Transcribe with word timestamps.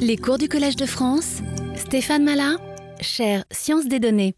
Les 0.00 0.16
cours 0.16 0.38
du 0.38 0.48
Collège 0.48 0.76
de 0.76 0.86
France, 0.86 1.38
Stéphane 1.76 2.24
Malin, 2.24 2.56
chaire 3.00 3.44
Sciences 3.50 3.86
des 3.86 3.98
données. 3.98 4.34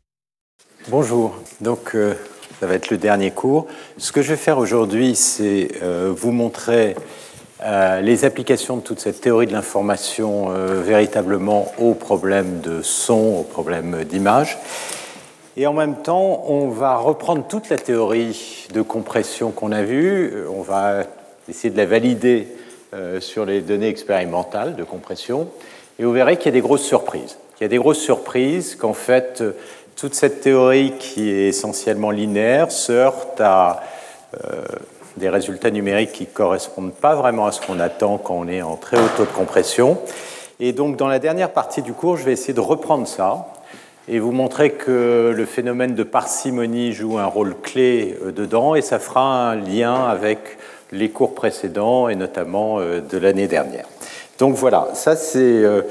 Bonjour, 0.89 1.35
donc 1.61 1.95
euh, 1.95 2.15
ça 2.59 2.67
va 2.67 2.75
être 2.75 2.91
le 2.91 2.99
dernier 2.99 3.31
cours. 3.31 3.67
Ce 3.99 4.13
que 4.13 4.23
je 4.23 4.31
vais 4.31 4.37
faire 4.37 4.59
aujourd'hui, 4.59 5.15
c'est 5.15 5.69
euh, 5.83 6.13
vous 6.17 6.33
montrer 6.33 6.97
euh, 7.63 8.01
les 8.01 8.25
applications 8.25 8.77
de 8.77 8.83
toute 8.83 9.01
cette 9.01 9.21
théorie 9.21 9.47
de 9.47 9.53
l'information 9.53 10.49
véritablement 10.83 11.73
aux 11.79 11.95
problèmes 11.95 12.61
de 12.61 12.83
son, 12.83 13.39
aux 13.41 13.45
problèmes 13.45 14.05
d'image. 14.05 14.59
Et 15.57 15.67
en 15.67 15.75
même 15.75 15.97
temps, 16.03 16.45
on 16.49 16.69
va 16.69 16.97
reprendre 16.97 17.47
toute 17.47 17.69
la 17.69 17.77
théorie 17.77 18.67
de 18.73 18.83
compression 18.83 19.51
qu'on 19.51 19.73
a 19.73 19.83
vue, 19.83 20.33
on 20.53 20.63
va 20.63 21.05
essayer 21.49 21.71
de 21.71 21.77
la 21.77 21.87
valider 21.87 22.49
sur 23.21 23.45
les 23.45 23.61
données 23.61 23.89
expérimentales 23.89 24.75
de 24.75 24.85
compression. 24.85 25.49
Et 25.99 26.05
vous 26.05 26.13
verrez 26.13 26.37
qu'il 26.37 26.47
y 26.47 26.49
a 26.49 26.53
des 26.53 26.61
grosses 26.61 26.85
surprises. 26.85 27.39
Il 27.61 27.65
y 27.65 27.67
a 27.67 27.69
des 27.69 27.77
grosses 27.77 28.01
surprises 28.01 28.75
qu'en 28.75 28.95
fait, 28.95 29.43
toute 30.01 30.15
cette 30.15 30.41
théorie 30.41 30.95
qui 30.99 31.29
est 31.29 31.49
essentiellement 31.49 32.11
linéaire 32.11 32.73
se 32.73 32.91
heurte 32.91 33.39
à 33.39 33.83
euh, 34.35 34.63
des 35.19 35.29
résultats 35.29 35.71
numériques 35.71 36.13
qui 36.13 36.23
ne 36.23 36.29
correspondent 36.29 36.95
pas 36.95 37.15
vraiment 37.15 37.45
à 37.45 37.53
ce 37.53 37.61
qu'on 37.61 37.79
attend 37.79 38.17
quand 38.17 38.35
on 38.35 38.49
est 38.49 38.63
en 38.63 38.77
très 38.77 38.97
haut 38.97 39.09
taux 39.19 39.25
de 39.25 39.31
compression. 39.31 39.99
Et 40.59 40.73
donc, 40.73 40.97
dans 40.97 41.09
la 41.09 41.19
dernière 41.19 41.51
partie 41.51 41.83
du 41.83 41.93
cours, 41.93 42.17
je 42.17 42.25
vais 42.25 42.33
essayer 42.33 42.55
de 42.55 42.61
reprendre 42.61 43.07
ça 43.07 43.49
et 44.09 44.19
vous 44.21 44.33
montrer 44.33 44.71
que 44.71 45.35
le 45.37 45.45
phénomène 45.45 45.95
de 45.95 46.03
parcimonie 46.03 46.93
joue 46.93 47.19
un 47.19 47.27
rôle 47.27 47.55
clé 47.63 48.17
euh, 48.25 48.33
dedans 48.33 48.75
et 48.75 48.81
ça 48.81 48.99
fera 48.99 49.51
un 49.51 49.57
lien 49.57 50.07
avec 50.07 50.57
les 50.93 51.11
cours 51.11 51.35
précédents 51.35 52.09
et 52.09 52.15
notamment 52.15 52.79
euh, 52.79 53.01
de 53.01 53.19
l'année 53.19 53.49
dernière. 53.49 53.87
Donc 54.39 54.55
voilà, 54.55 54.89
ça 54.95 55.17
c'est 55.17 55.39
euh, 55.41 55.83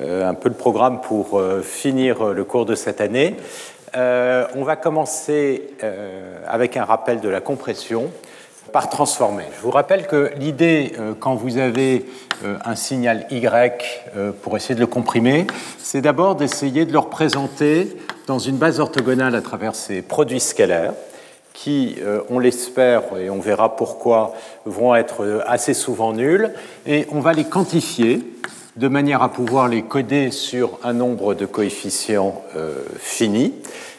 euh, 0.00 0.28
un 0.28 0.34
peu 0.34 0.48
le 0.48 0.54
programme 0.54 1.00
pour 1.00 1.40
finir 1.62 2.32
le 2.32 2.44
cours 2.44 2.66
de 2.66 2.74
cette 2.74 3.00
année. 3.00 3.36
On 3.96 4.64
va 4.64 4.74
commencer 4.74 5.70
avec 6.48 6.76
un 6.76 6.84
rappel 6.84 7.20
de 7.20 7.28
la 7.28 7.40
compression 7.40 8.10
par 8.72 8.88
transformer. 8.88 9.44
Je 9.56 9.62
vous 9.62 9.70
rappelle 9.70 10.08
que 10.08 10.32
l'idée, 10.36 10.92
quand 11.20 11.36
vous 11.36 11.58
avez 11.58 12.04
un 12.64 12.74
signal 12.74 13.24
Y 13.30 14.02
pour 14.42 14.56
essayer 14.56 14.74
de 14.74 14.80
le 14.80 14.88
comprimer, 14.88 15.46
c'est 15.78 16.00
d'abord 16.00 16.34
d'essayer 16.34 16.86
de 16.86 16.92
le 16.92 16.98
représenter 16.98 17.96
dans 18.26 18.40
une 18.40 18.56
base 18.56 18.80
orthogonale 18.80 19.36
à 19.36 19.42
travers 19.42 19.76
ces 19.76 20.02
produits 20.02 20.40
scalaires 20.40 20.94
qui, 21.54 21.94
euh, 22.02 22.20
on 22.28 22.40
l'espère, 22.40 23.16
et 23.16 23.30
on 23.30 23.40
verra 23.40 23.76
pourquoi, 23.76 24.34
vont 24.66 24.94
être 24.94 25.24
euh, 25.24 25.40
assez 25.46 25.72
souvent 25.72 26.12
nuls, 26.12 26.52
et 26.84 27.06
on 27.10 27.20
va 27.20 27.32
les 27.32 27.44
quantifier 27.44 28.22
de 28.76 28.88
manière 28.88 29.22
à 29.22 29.30
pouvoir 29.30 29.68
les 29.68 29.82
coder 29.82 30.32
sur 30.32 30.80
un 30.82 30.92
nombre 30.92 31.34
de 31.34 31.46
coefficients 31.46 32.42
euh, 32.56 32.82
finis. 32.98 33.54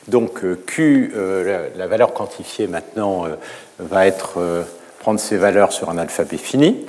Donc 0.10 0.44
Q, 0.68 1.14
la, 1.16 1.88
valeur 1.88 2.14
quantifiée 2.14 2.68
maintenant, 2.68 3.26
va 3.80 4.06
être 4.06 4.38
prendre 5.00 5.20
ces 5.20 5.36
valeurs 5.36 5.72
sur 5.72 5.90
un 5.90 5.98
alphabet 5.98 6.38
fini. 6.38 6.86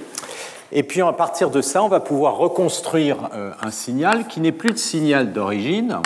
Et 0.71 0.83
puis 0.83 1.01
à 1.01 1.13
partir 1.15 1.49
de 1.49 1.63
ça, 1.63 1.83
on 1.83 1.89
va 1.89 2.01
pouvoir 2.01 2.37
reconstruire 2.37 3.31
un 3.63 3.71
signal 3.71 4.27
qui 4.27 4.41
n'est 4.41 4.53
plus 4.53 4.73
de 4.73 4.77
signal 4.77 5.33
d'origine, 5.33 6.03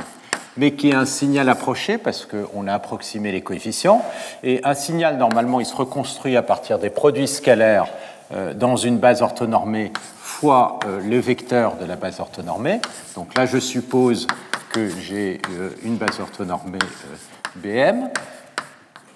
mais 0.56 0.72
qui 0.72 0.90
est 0.90 0.94
un 0.94 1.06
signal 1.06 1.48
approché 1.48 1.98
parce 1.98 2.26
qu'on 2.26 2.66
a 2.66 2.74
approximé 2.74 3.32
les 3.32 3.40
coefficients. 3.40 4.02
Et 4.42 4.60
un 4.64 4.74
signal, 4.74 5.16
normalement, 5.16 5.60
il 5.60 5.66
se 5.66 5.74
reconstruit 5.74 6.36
à 6.36 6.42
partir 6.42 6.78
des 6.78 6.90
produits 6.90 7.28
scalaires 7.28 7.86
euh, 8.32 8.54
dans 8.54 8.76
une 8.76 8.98
base 8.98 9.22
orthonormée 9.22 9.92
fois 10.22 10.78
euh, 10.86 11.00
le 11.00 11.18
vecteur 11.18 11.76
de 11.76 11.84
la 11.84 11.96
base 11.96 12.20
orthonormée. 12.20 12.80
Donc 13.16 13.36
là, 13.36 13.46
je 13.46 13.58
suppose 13.58 14.26
que 14.72 14.88
j'ai 14.88 15.40
euh, 15.50 15.70
une 15.84 15.96
base 15.96 16.20
orthonormée 16.20 16.78
BM. 17.56 18.08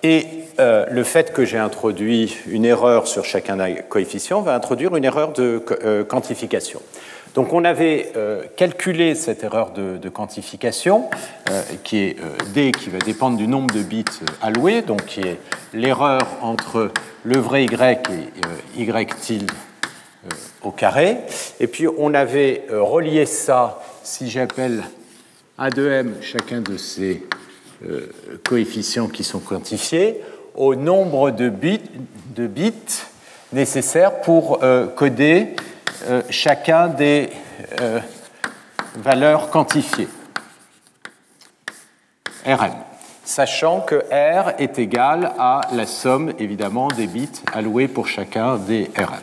Et 0.02 0.26
le 0.58 1.02
fait 1.02 1.32
que 1.32 1.46
j'ai 1.46 1.56
introduit 1.56 2.36
une 2.46 2.66
erreur 2.66 3.06
sur 3.06 3.24
chacun 3.24 3.56
des 3.56 3.76
coefficients 3.88 4.42
va 4.42 4.54
introduire 4.54 4.94
une 4.96 5.04
erreur 5.04 5.32
de 5.32 5.64
quantification. 6.06 6.82
Donc 7.34 7.52
on 7.52 7.64
avait 7.64 8.12
euh, 8.16 8.44
calculé 8.56 9.16
cette 9.16 9.42
erreur 9.42 9.72
de, 9.72 10.08
quantification, 10.08 11.10
euh, 11.50 11.62
qui 11.82 11.98
est 11.98 12.16
euh, 12.20 12.30
D, 12.54 12.70
qui 12.70 12.90
va 12.90 12.98
dépendre 12.98 13.36
du 13.36 13.48
nombre 13.48 13.74
de 13.74 13.82
bits 13.82 14.04
alloués, 14.40 14.82
donc 14.82 15.04
qui 15.06 15.20
est 15.20 15.38
l'erreur 15.72 16.22
entre 16.42 16.92
le 17.24 17.38
vrai 17.38 17.64
Y 17.64 18.08
et 18.76 18.82
Y 18.82 19.14
tilde 19.16 19.50
au 20.62 20.70
carré. 20.70 21.18
Et 21.58 21.66
puis 21.66 21.86
on 21.98 22.14
avait 22.14 22.66
relié 22.70 23.26
ça, 23.26 23.82
si 24.04 24.30
j'appelle 24.30 24.84
A2M 25.58 26.22
chacun 26.22 26.60
de 26.60 26.76
ces 26.76 27.26
coefficients 28.48 29.08
qui 29.08 29.24
sont 29.24 29.40
quantifiés, 29.40 30.20
au 30.54 30.76
nombre 30.76 31.32
de 31.32 31.52
de 32.34 32.46
bits 32.46 32.72
nécessaires 33.52 34.20
pour 34.20 34.60
coder 34.96 35.56
euh, 36.06 36.22
chacun 36.28 36.88
des 36.88 37.30
euh, 37.80 37.98
valeurs 38.96 39.48
quantifiées, 39.48 40.08
Rm, 42.44 42.74
sachant 43.24 43.80
que 43.80 43.94
R 44.10 44.52
est 44.58 44.78
égal 44.78 45.32
à 45.38 45.62
la 45.72 45.86
somme 45.86 46.34
évidemment 46.38 46.88
des 46.88 47.06
bits 47.06 47.40
alloués 47.54 47.88
pour 47.88 48.06
chacun 48.06 48.56
des 48.56 48.90
Rm. 48.98 49.22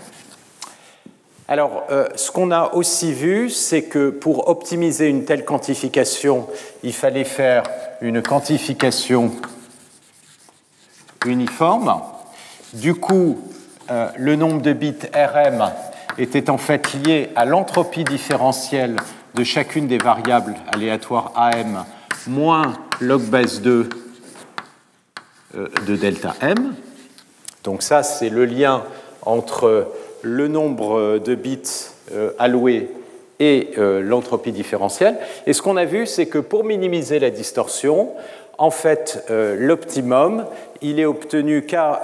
Alors, 1.47 1.83
euh, 1.91 2.07
ce 2.15 2.31
qu'on 2.31 2.49
a 2.49 2.73
aussi 2.73 3.13
vu, 3.13 3.51
c'est 3.51 3.83
que 3.83 4.09
pour 4.09 4.47
optimiser 4.47 5.07
une 5.07 5.25
telle 5.25 5.45
quantification, 5.45 6.47
il 6.81 6.93
fallait 6.93 7.25
faire 7.25 7.63
une 7.99 8.23
quantification 8.23 9.31
uniforme. 11.27 12.01
Du 12.73 12.95
coup, 12.95 13.37
le 14.15 14.37
nombre 14.37 14.61
de 14.61 14.71
bits 14.71 14.95
Rm 15.13 15.69
était 16.17 16.49
en 16.49 16.57
fait 16.57 16.93
lié 16.93 17.29
à 17.35 17.45
l'entropie 17.45 18.03
différentielle 18.03 18.97
de 19.35 19.43
chacune 19.43 19.87
des 19.87 19.97
variables 19.97 20.55
aléatoires 20.73 21.31
AM 21.35 21.85
moins 22.27 22.73
log 22.99 23.21
base 23.23 23.61
2 23.61 23.89
euh, 25.55 25.67
de 25.87 25.95
delta 25.95 26.35
M. 26.41 26.73
Donc 27.63 27.81
ça, 27.81 28.03
c'est 28.03 28.29
le 28.29 28.45
lien 28.45 28.83
entre 29.23 29.87
le 30.21 30.47
nombre 30.47 31.19
de 31.19 31.35
bits 31.35 31.61
euh, 32.13 32.31
alloués 32.39 32.89
et 33.39 33.71
euh, 33.77 34.01
l'entropie 34.01 34.51
différentielle. 34.51 35.17
Et 35.47 35.53
ce 35.53 35.61
qu'on 35.61 35.77
a 35.77 35.85
vu, 35.85 36.05
c'est 36.05 36.27
que 36.27 36.37
pour 36.37 36.63
minimiser 36.63 37.19
la 37.19 37.31
distorsion, 37.31 38.11
en 38.57 38.69
fait, 38.69 39.25
l'optimum, 39.57 40.45
il 40.83 40.99
est 40.99 41.05
obtenu 41.05 41.63
car 41.63 42.01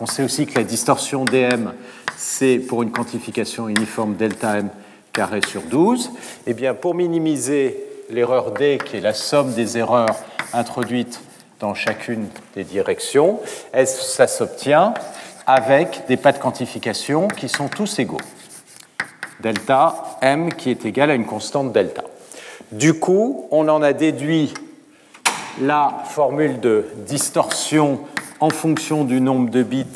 on 0.00 0.06
sait 0.06 0.24
aussi 0.24 0.46
que 0.46 0.54
la 0.54 0.64
distorsion 0.64 1.26
dm 1.26 1.74
c'est 2.18 2.58
pour 2.58 2.82
une 2.82 2.90
quantification 2.90 3.68
uniforme 3.68 4.16
delta 4.16 4.58
m 4.58 4.70
carré 5.12 5.40
sur 5.46 5.62
12. 5.62 6.10
Eh 6.48 6.52
bien, 6.52 6.74
pour 6.74 6.94
minimiser 6.94 7.78
l'erreur 8.10 8.50
d, 8.50 8.78
qui 8.84 8.96
est 8.96 9.00
la 9.00 9.14
somme 9.14 9.52
des 9.52 9.78
erreurs 9.78 10.16
introduites 10.52 11.20
dans 11.60 11.74
chacune 11.74 12.26
des 12.56 12.64
directions, 12.64 13.38
ça 13.84 14.26
s'obtient 14.26 14.94
avec 15.46 16.06
des 16.08 16.16
pas 16.16 16.32
de 16.32 16.38
quantification 16.38 17.28
qui 17.28 17.48
sont 17.48 17.68
tous 17.68 18.00
égaux? 18.00 18.20
Delta 19.40 20.18
m 20.20 20.52
qui 20.52 20.70
est 20.70 20.84
égal 20.84 21.12
à 21.12 21.14
une 21.14 21.24
constante 21.24 21.72
delta. 21.72 22.02
Du 22.72 22.94
coup, 22.94 23.46
on 23.52 23.68
en 23.68 23.80
a 23.80 23.92
déduit 23.92 24.52
la 25.60 26.02
formule 26.04 26.58
de 26.58 26.86
distorsion 27.06 28.00
en 28.40 28.50
fonction 28.50 29.04
du 29.04 29.20
nombre 29.20 29.50
de 29.50 29.62
bits 29.62 29.86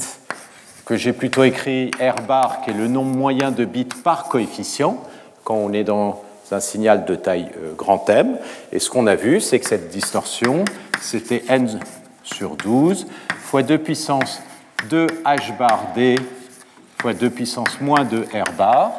que 0.85 0.97
j'ai 0.97 1.13
plutôt 1.13 1.45
écrit 1.45 1.91
R 2.01 2.23
bar, 2.23 2.63
qui 2.63 2.71
est 2.71 2.75
le 2.75 2.89
nombre 2.89 3.17
moyen 3.17 3.51
de 3.51 3.65
bits 3.65 3.85
par 4.03 4.25
coefficient, 4.25 5.03
quand 5.45 5.55
on 5.55 5.73
est 5.73 5.85
dans 5.85 6.23
un 6.51 6.61
signal 6.61 7.05
de 7.05 7.15
taille 7.15 7.51
euh, 7.63 7.73
grand 7.75 8.09
M. 8.11 8.39
Et 8.73 8.79
ce 8.79 8.91
qu'on 8.91 9.07
a 9.07 9.15
vu, 9.15 9.41
c'est 9.41 9.59
que 9.59 9.67
cette 9.67 9.89
distorsion, 9.89 10.65
c'était 11.01 11.43
n 11.49 11.81
sur 12.23 12.57
12 12.57 13.07
fois 13.39 13.63
2 13.63 13.79
puissance 13.79 14.41
2 14.89 15.07
h 15.25 15.57
bar 15.57 15.87
d 15.95 16.17
fois 17.01 17.15
2 17.15 17.31
puissance 17.31 17.81
moins 17.81 18.05
2 18.05 18.27
r 18.35 18.53
bar, 18.57 18.93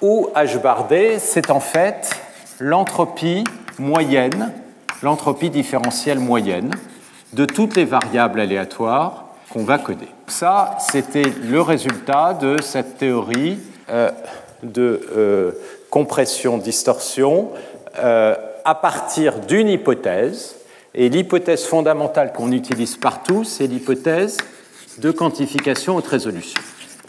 où 0.00 0.28
h 0.34 0.60
bar 0.60 0.86
d, 0.86 1.18
c'est 1.18 1.50
en 1.50 1.60
fait 1.60 2.10
l'entropie 2.58 3.44
moyenne, 3.78 4.52
l'entropie 5.02 5.50
différentielle 5.50 6.18
moyenne 6.18 6.70
de 7.32 7.44
toutes 7.44 7.76
les 7.76 7.84
variables 7.84 8.40
aléatoires 8.40 9.29
qu'on 9.50 9.64
va 9.64 9.78
coder. 9.78 10.08
Ça, 10.28 10.76
c'était 10.78 11.24
le 11.42 11.60
résultat 11.60 12.34
de 12.34 12.60
cette 12.62 12.98
théorie 12.98 13.58
euh, 13.90 14.10
de 14.62 15.08
euh, 15.16 15.52
compression-distorsion 15.90 17.50
euh, 17.98 18.36
à 18.64 18.74
partir 18.74 19.40
d'une 19.40 19.68
hypothèse. 19.68 20.56
Et 20.94 21.08
l'hypothèse 21.08 21.64
fondamentale 21.64 22.32
qu'on 22.32 22.52
utilise 22.52 22.96
partout, 22.96 23.44
c'est 23.44 23.66
l'hypothèse 23.66 24.38
de 24.98 25.10
quantification 25.10 25.96
haute 25.96 26.06
résolution. 26.06 26.60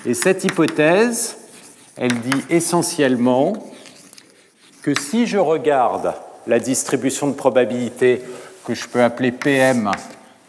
Et 0.06 0.14
cette 0.14 0.44
hypothèse, 0.44 1.38
elle 1.98 2.20
dit 2.22 2.44
essentiellement 2.50 3.54
que 4.82 5.00
si 5.00 5.28
je 5.28 5.38
regarde 5.38 6.14
la 6.48 6.60
distribution 6.60 7.28
de 7.28 7.34
probabilité 7.34 8.24
que 8.66 8.74
je 8.74 8.88
peux 8.88 9.04
appeler 9.04 9.32
PM 9.32 9.92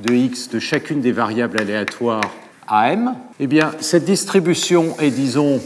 de 0.02 0.14
x 0.14 0.48
de 0.48 0.58
chacune 0.58 1.00
des 1.00 1.12
variables 1.12 1.60
aléatoires 1.60 2.30
AM, 2.66 3.16
eh 3.40 3.46
bien, 3.46 3.72
cette 3.80 4.04
distribution 4.04 4.96
est, 5.00 5.10
disons, 5.10 5.60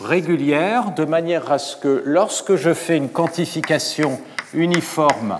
régulière, 0.00 0.92
de 0.96 1.04
manière 1.04 1.50
à 1.52 1.58
ce 1.58 1.76
que 1.76 2.02
lorsque 2.04 2.56
je 2.56 2.72
fais 2.72 2.96
une 2.96 3.08
quantification 3.08 4.20
uniforme 4.54 5.38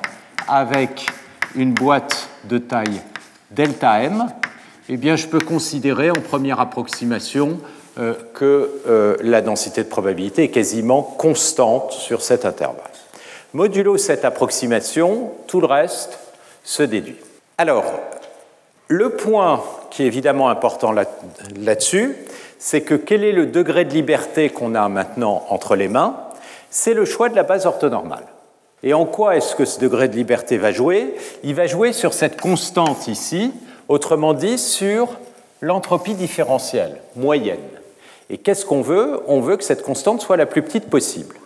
avec 0.48 1.06
une 1.54 1.72
boîte 1.72 2.28
de 2.44 2.58
taille 2.58 3.00
delta 3.50 4.02
m, 4.02 4.26
eh 4.88 4.96
bien, 4.96 5.16
je 5.16 5.26
peux 5.26 5.40
considérer 5.40 6.10
en 6.10 6.20
première 6.20 6.60
approximation 6.60 7.60
euh, 7.98 8.14
que 8.34 8.70
euh, 8.86 9.16
la 9.22 9.40
densité 9.40 9.82
de 9.82 9.88
probabilité 9.88 10.44
est 10.44 10.50
quasiment 10.50 11.02
constante 11.02 11.92
sur 11.92 12.22
cet 12.22 12.44
intervalle. 12.44 12.90
Modulo 13.52 13.96
cette 13.96 14.24
approximation, 14.24 15.32
tout 15.46 15.60
le 15.60 15.66
reste 15.66 16.18
se 16.62 16.82
déduit. 16.82 17.16
Alors, 17.60 17.84
le 18.88 19.10
point 19.10 19.62
qui 19.90 20.02
est 20.02 20.06
évidemment 20.06 20.48
important 20.48 20.92
là-dessus, 20.92 22.16
c'est 22.58 22.80
que 22.80 22.94
quel 22.94 23.22
est 23.22 23.32
le 23.32 23.44
degré 23.44 23.84
de 23.84 23.92
liberté 23.92 24.48
qu'on 24.48 24.74
a 24.74 24.88
maintenant 24.88 25.44
entre 25.50 25.76
les 25.76 25.88
mains? 25.88 26.16
C'est 26.70 26.94
le 26.94 27.04
choix 27.04 27.28
de 27.28 27.36
la 27.36 27.42
base 27.42 27.66
orthonormale. 27.66 28.24
Et 28.82 28.94
en 28.94 29.04
quoi 29.04 29.36
est-ce 29.36 29.54
que 29.54 29.66
ce 29.66 29.78
degré 29.78 30.08
de 30.08 30.16
liberté 30.16 30.56
va 30.56 30.72
jouer? 30.72 31.14
Il 31.42 31.54
va 31.54 31.66
jouer 31.66 31.92
sur 31.92 32.14
cette 32.14 32.40
constante 32.40 33.08
ici, 33.08 33.52
autrement 33.88 34.32
dit 34.32 34.56
sur 34.56 35.18
l'entropie 35.60 36.14
différentielle 36.14 36.96
moyenne. 37.14 37.58
Et 38.30 38.38
qu'est-ce 38.38 38.64
qu'on 38.64 38.80
veut? 38.80 39.20
On 39.26 39.42
veut 39.42 39.58
que 39.58 39.64
cette 39.64 39.82
constante 39.82 40.22
soit 40.22 40.38
la 40.38 40.46
plus 40.46 40.62
petite 40.62 40.88
possible. 40.88 41.36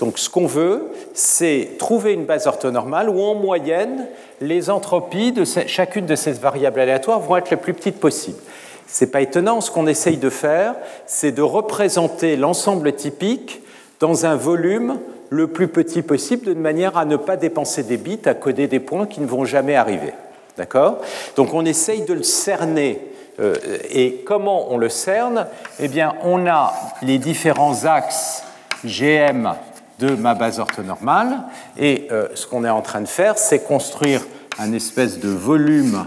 Donc 0.00 0.18
ce 0.18 0.30
qu'on 0.30 0.46
veut, 0.46 0.90
c'est 1.12 1.72
trouver 1.78 2.14
une 2.14 2.24
base 2.24 2.46
orthonormale 2.46 3.10
où 3.10 3.20
en 3.20 3.34
moyenne, 3.34 4.06
les 4.40 4.70
entropies 4.70 5.30
de 5.30 5.44
chacune 5.44 6.06
de 6.06 6.16
ces 6.16 6.32
variables 6.32 6.80
aléatoires 6.80 7.20
vont 7.20 7.36
être 7.36 7.50
les 7.50 7.58
plus 7.58 7.74
petites 7.74 8.00
possibles. 8.00 8.40
Ce 8.88 9.04
n'est 9.04 9.10
pas 9.10 9.20
étonnant, 9.20 9.60
ce 9.60 9.70
qu'on 9.70 9.86
essaye 9.86 10.16
de 10.16 10.30
faire, 10.30 10.74
c'est 11.06 11.32
de 11.32 11.42
représenter 11.42 12.36
l'ensemble 12.36 12.94
typique 12.94 13.62
dans 14.00 14.24
un 14.24 14.36
volume 14.36 14.98
le 15.28 15.46
plus 15.46 15.68
petit 15.68 16.02
possible, 16.02 16.46
de 16.46 16.54
manière 16.54 16.96
à 16.96 17.04
ne 17.04 17.16
pas 17.16 17.36
dépenser 17.36 17.82
des 17.82 17.98
bits 17.98 18.22
à 18.24 18.34
coder 18.34 18.66
des 18.66 18.80
points 18.80 19.06
qui 19.06 19.20
ne 19.20 19.26
vont 19.26 19.44
jamais 19.44 19.76
arriver. 19.76 20.14
D'accord? 20.56 20.98
Donc 21.36 21.52
on 21.52 21.64
essaye 21.64 22.02
de 22.02 22.14
le 22.14 22.22
cerner. 22.22 23.06
Euh, 23.38 23.54
et 23.90 24.22
comment 24.26 24.72
on 24.72 24.78
le 24.78 24.88
cerne? 24.88 25.46
Eh 25.78 25.88
bien, 25.88 26.14
on 26.24 26.46
a 26.46 26.72
les 27.02 27.18
différents 27.18 27.84
axes 27.84 28.42
GM 28.84 29.54
de 30.00 30.14
ma 30.14 30.34
base 30.34 30.58
orthonormale. 30.58 31.44
Et 31.78 32.08
euh, 32.10 32.28
ce 32.34 32.46
qu'on 32.46 32.64
est 32.64 32.70
en 32.70 32.82
train 32.82 33.02
de 33.02 33.08
faire, 33.08 33.38
c'est 33.38 33.60
construire 33.60 34.22
un 34.58 34.72
espèce 34.72 35.20
de 35.20 35.28
volume 35.28 36.06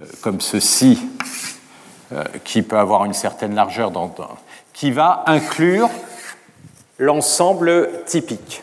euh, 0.00 0.04
comme 0.20 0.40
ceci, 0.40 1.00
euh, 2.12 2.22
qui 2.44 2.62
peut 2.62 2.76
avoir 2.76 3.04
une 3.04 3.14
certaine 3.14 3.54
largeur, 3.54 3.90
dans, 3.90 4.14
qui 4.72 4.92
va 4.92 5.24
inclure 5.26 5.88
l'ensemble 6.98 7.90
typique. 8.06 8.62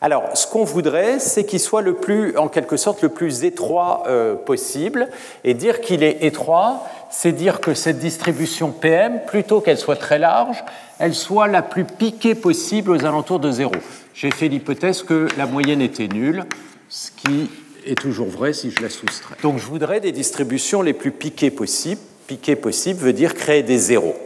Alors, 0.00 0.24
ce 0.34 0.46
qu'on 0.46 0.64
voudrait, 0.64 1.18
c'est 1.18 1.44
qu'il 1.44 1.58
soit 1.58 1.82
le 1.82 1.94
plus, 1.94 2.36
en 2.36 2.48
quelque 2.48 2.76
sorte, 2.76 3.02
le 3.02 3.08
plus 3.08 3.44
étroit 3.44 4.04
possible. 4.44 5.08
Et 5.42 5.54
dire 5.54 5.80
qu'il 5.80 6.02
est 6.02 6.22
étroit, 6.22 6.86
c'est 7.10 7.32
dire 7.32 7.60
que 7.60 7.74
cette 7.74 7.98
distribution 7.98 8.70
PM, 8.70 9.20
plutôt 9.26 9.60
qu'elle 9.60 9.78
soit 9.78 9.96
très 9.96 10.18
large, 10.18 10.64
elle 10.98 11.14
soit 11.14 11.46
la 11.46 11.62
plus 11.62 11.84
piquée 11.84 12.34
possible 12.34 12.90
aux 12.90 13.04
alentours 13.04 13.40
de 13.40 13.50
zéro. 13.50 13.72
J'ai 14.14 14.30
fait 14.30 14.48
l'hypothèse 14.48 15.02
que 15.02 15.28
la 15.36 15.46
moyenne 15.46 15.80
était 15.82 16.08
nulle, 16.08 16.44
ce 16.88 17.10
qui 17.10 17.50
est 17.86 17.98
toujours 17.98 18.28
vrai 18.28 18.52
si 18.52 18.70
je 18.70 18.82
la 18.82 18.88
soustrais. 18.88 19.36
Donc 19.42 19.58
je 19.58 19.66
voudrais 19.66 20.00
des 20.00 20.12
distributions 20.12 20.82
les 20.82 20.92
plus 20.92 21.12
piquées 21.12 21.50
possibles. 21.50 22.00
Piquées 22.26 22.56
possible 22.56 23.00
veut 23.00 23.12
dire 23.12 23.34
créer 23.34 23.62
des 23.62 23.78
zéros. 23.78 24.16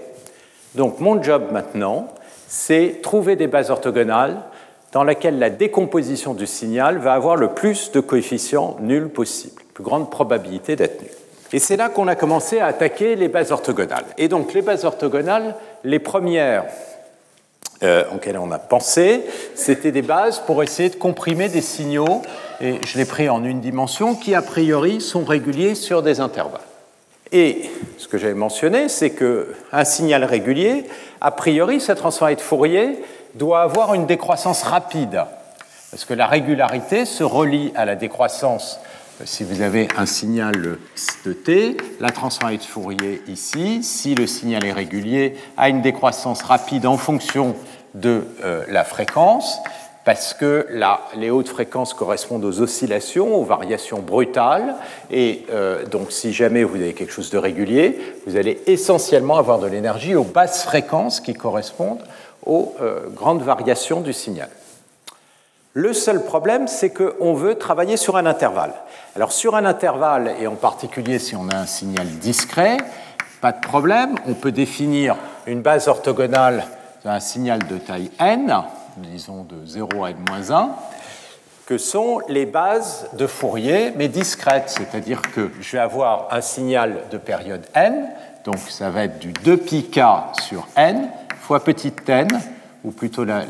Donc 0.75 1.01
mon 1.01 1.23
job 1.23 1.49
maintenant, 1.53 2.09
c'est 2.49 3.01
trouver 3.03 3.37
des 3.37 3.47
bases 3.47 3.71
orthogonales 3.71 4.41
dans 4.93 5.05
lesquelles 5.05 5.39
la 5.39 5.51
décomposition 5.51 6.35
du 6.35 6.47
signal 6.47 6.99
va 6.99 7.13
avoir 7.13 7.37
le 7.37 7.49
plus 7.49 7.93
de 7.93 8.01
coefficients 8.01 8.77
nuls 8.81 9.09
possible, 9.09 9.63
plus 9.75 9.85
grande 9.85 10.11
probabilité 10.11 10.77
d'être 10.77 11.03
nulle. 11.03 11.11
Et 11.53 11.59
c'est 11.59 11.77
là 11.77 11.89
qu'on 11.89 12.07
a 12.09 12.15
commencé 12.15 12.61
à 12.61 12.67
attaquer 12.67 13.17
les 13.17 13.29
bases 13.29 13.51
orthogonales. 13.51 14.05
Et 14.19 14.29
donc 14.29 14.55
les 14.55 14.63
bases 14.63 14.85
orthogonales, 14.85 15.57
les 15.83 15.99
premières 15.99 16.65
euh, 17.83 18.05
auxquelles 18.15 18.39
on 18.39 18.51
a 18.53 18.59
pensé, 18.59 19.25
c'était 19.55 19.91
des 19.91 20.03
bases 20.03 20.39
pour 20.41 20.63
essayer 20.63 20.91
de 20.91 20.97
comprimer 20.97 21.49
des 21.49 21.63
signaux, 21.63 22.23
et 22.61 22.79
je 22.87 22.99
l'ai 22.99 23.07
pris 23.07 23.29
en 23.29 23.43
une 23.43 23.61
dimension, 23.61 24.15
qui 24.15 24.35
a 24.35 24.43
priori 24.43 25.01
sont 25.01 25.25
réguliers 25.25 25.75
sur 25.75 26.03
des 26.03 26.21
intervalles. 26.21 26.61
Et 27.33 27.71
ce 27.97 28.07
que 28.07 28.19
j'avais 28.19 28.35
mentionné, 28.35 28.89
c'est 28.89 29.11
qu'un 29.11 29.85
signal 29.85 30.25
régulier, 30.25 30.85
a 31.21 31.31
priori, 31.31 31.81
sa 31.81 31.95
transformée 31.95 32.37
de 32.37 32.41
Fourier 32.41 33.03
doit 33.35 33.63
avoir 33.63 33.95
une 33.95 34.07
décroissance 34.07 34.63
rapide, 34.63 35.25
parce 35.91 36.05
que 36.05 36.13
la 36.15 36.27
régularité 36.27 37.07
se 37.07 37.25
relie 37.25 37.73
à 37.75 37.87
la 37.87 37.97
décroissance 37.97 38.79
si 39.25 39.45
vous 39.45 39.61
avez 39.61 39.89
un 39.97 40.07
signal 40.07 40.79
de 41.25 41.33
t, 41.33 41.77
la 42.01 42.11
transformée 42.11 42.57
de 42.57 42.63
Fourier 42.63 43.23
ici, 43.29 43.83
si 43.83 44.15
le 44.15 44.27
signal 44.27 44.65
est 44.65 44.73
régulier, 44.73 45.35
a 45.57 45.69
une 45.69 45.83
décroissance 45.83 46.43
rapide 46.43 46.87
en 46.87 46.97
fonction 46.97 47.55
de 47.95 48.25
euh, 48.45 48.65
la 48.69 48.85
fréquence, 48.85 49.59
parce 50.05 50.33
que 50.33 50.67
les 51.17 51.31
hautes 51.31 51.49
fréquences 51.49 51.93
correspondent 51.93 52.45
aux 52.45 52.61
oscillations, 52.61 53.35
aux 53.35 53.45
variations 53.45 54.01
brutales, 54.01 54.75
et 55.11 55.45
euh, 55.51 55.85
donc 55.85 56.13
si 56.13 56.33
jamais 56.33 56.65
vous 56.65 56.77
avez 56.77 56.95
quelque 56.95 57.13
chose 57.13 57.31
de 57.31 57.39
régulier, 57.39 57.99
vous 58.27 58.37
allez 58.37 58.61
essentiellement 58.67 59.37
avoir 59.37 59.59
de 59.59 59.67
l'énergie 59.67 60.15
aux 60.15 60.25
basses 60.25 60.63
fréquences 60.65 61.21
qui 61.21 61.35
correspondent 61.35 62.05
aux 62.47 62.75
euh, 62.81 63.09
grandes 63.15 63.43
variations 63.43 64.01
du 64.01 64.13
signal. 64.13 64.49
Le 65.73 65.93
seul 65.93 66.25
problème, 66.25 66.67
c'est 66.67 66.91
qu'on 66.91 67.33
veut 67.35 67.55
travailler 67.55 67.97
sur 67.97 68.17
un 68.17 68.27
intervalle. 68.27 68.73
Alors 69.15 69.31
sur 69.31 69.55
un 69.55 69.65
intervalle, 69.65 70.35
et 70.41 70.49
en 70.49 70.57
particulier 70.57 71.21
si 71.21 71.37
on 71.37 71.49
a 71.49 71.57
un 71.57 71.67
signal 71.67 72.07
discret, 72.07 72.77
pas 73.41 73.53
de 73.53 73.61
problème, 73.61 74.17
on 74.27 74.35
peut 74.35 74.51
définir 74.51 75.17
une 75.47 75.63
base 75.63 75.87
orthogonale 75.87 76.65
d'un 77.05 77.21
signal 77.21 77.61
de 77.69 77.79
taille 77.79 78.11
n, 78.19 78.53
disons 78.97 79.45
de 79.45 79.65
0 79.65 80.05
à 80.05 80.11
n-1, 80.11 80.71
que 81.67 81.79
sont 81.79 82.21
les 82.29 82.47
bases 82.47 83.09
de 83.13 83.29
Fourier, 83.29 83.93
mais 83.97 84.09
discrètes, 84.09 84.69
c'est-à-dire 84.69 85.23
que 85.23 85.53
je 85.61 85.73
vais 85.77 85.83
avoir 85.83 86.27
un 86.33 86.41
signal 86.41 86.97
de 87.13 87.17
période 87.17 87.65
n, 87.75 88.09
donc 88.45 88.59
ça 88.59 88.91
va 88.91 89.05
être 89.05 89.21
du 89.21 89.33
2πk 89.33 90.43
sur 90.43 90.67
n 90.77 91.09
fois 91.39 91.63
petite 91.63 92.09
n, 92.09 92.27
ou 92.83 92.91
plutôt 92.91 93.25
la 93.25 93.45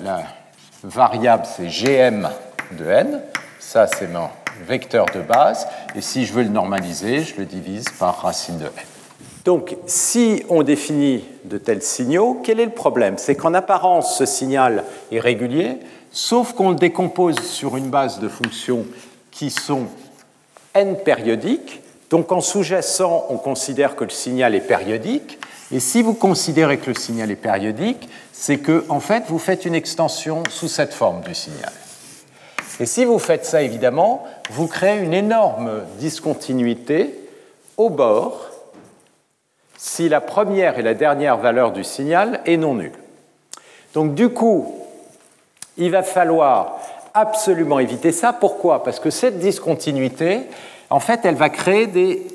variable, 0.82 1.44
c'est 1.44 1.66
gm 1.66 2.28
de 2.72 2.84
n. 2.84 3.20
Ça, 3.58 3.86
c'est 3.86 4.08
mon 4.08 4.28
vecteur 4.66 5.06
de 5.14 5.20
base. 5.20 5.66
Et 5.94 6.00
si 6.00 6.24
je 6.24 6.32
veux 6.32 6.42
le 6.42 6.48
normaliser, 6.48 7.22
je 7.22 7.36
le 7.36 7.44
divise 7.44 7.86
par 7.98 8.22
racine 8.22 8.58
de 8.58 8.64
n. 8.64 8.70
Donc, 9.44 9.76
si 9.86 10.44
on 10.48 10.62
définit 10.62 11.24
de 11.44 11.56
tels 11.56 11.82
signaux, 11.82 12.40
quel 12.44 12.60
est 12.60 12.66
le 12.66 12.72
problème? 12.72 13.14
C'est 13.16 13.34
qu'en 13.34 13.54
apparence, 13.54 14.18
ce 14.18 14.26
signal 14.26 14.84
est 15.10 15.20
régulier, 15.20 15.78
sauf 16.12 16.52
qu'on 16.52 16.70
le 16.70 16.76
décompose 16.76 17.38
sur 17.40 17.76
une 17.76 17.88
base 17.88 18.20
de 18.20 18.28
fonctions 18.28 18.84
qui 19.30 19.50
sont 19.50 19.86
n 20.74 20.96
périodiques. 20.96 21.80
Donc, 22.10 22.32
en 22.32 22.40
sous-jacent, 22.40 23.26
on 23.30 23.38
considère 23.38 23.96
que 23.96 24.04
le 24.04 24.10
signal 24.10 24.54
est 24.54 24.60
périodique. 24.60 25.38
Et 25.72 25.80
si 25.80 26.02
vous 26.02 26.14
considérez 26.14 26.78
que 26.78 26.90
le 26.90 26.96
signal 26.96 27.30
est 27.30 27.36
périodique, 27.36 28.08
c'est 28.32 28.58
que 28.58 28.84
en 28.88 29.00
fait, 29.00 29.24
vous 29.28 29.38
faites 29.38 29.64
une 29.64 29.74
extension 29.74 30.42
sous 30.50 30.68
cette 30.68 30.94
forme 30.94 31.20
du 31.20 31.34
signal. 31.34 31.72
Et 32.80 32.86
si 32.86 33.04
vous 33.04 33.18
faites 33.18 33.44
ça, 33.44 33.62
évidemment, 33.62 34.24
vous 34.50 34.66
créez 34.66 35.00
une 35.00 35.12
énorme 35.12 35.82
discontinuité 35.98 37.14
au 37.76 37.90
bord 37.90 38.46
si 39.76 40.08
la 40.08 40.20
première 40.20 40.78
et 40.78 40.82
la 40.82 40.94
dernière 40.94 41.36
valeur 41.36 41.72
du 41.72 41.84
signal 41.84 42.40
est 42.46 42.56
non 42.56 42.74
nulle. 42.74 42.92
Donc 43.94 44.14
du 44.14 44.30
coup, 44.30 44.74
il 45.76 45.90
va 45.90 46.02
falloir 46.02 46.78
absolument 47.14 47.78
éviter 47.78 48.12
ça. 48.12 48.32
Pourquoi? 48.32 48.82
Parce 48.82 49.00
que 49.00 49.10
cette 49.10 49.38
discontinuité, 49.38 50.40
en 50.90 51.00
fait, 51.00 51.20
elle 51.24 51.34
va 51.34 51.48
créer 51.48 51.86
des 51.86 52.26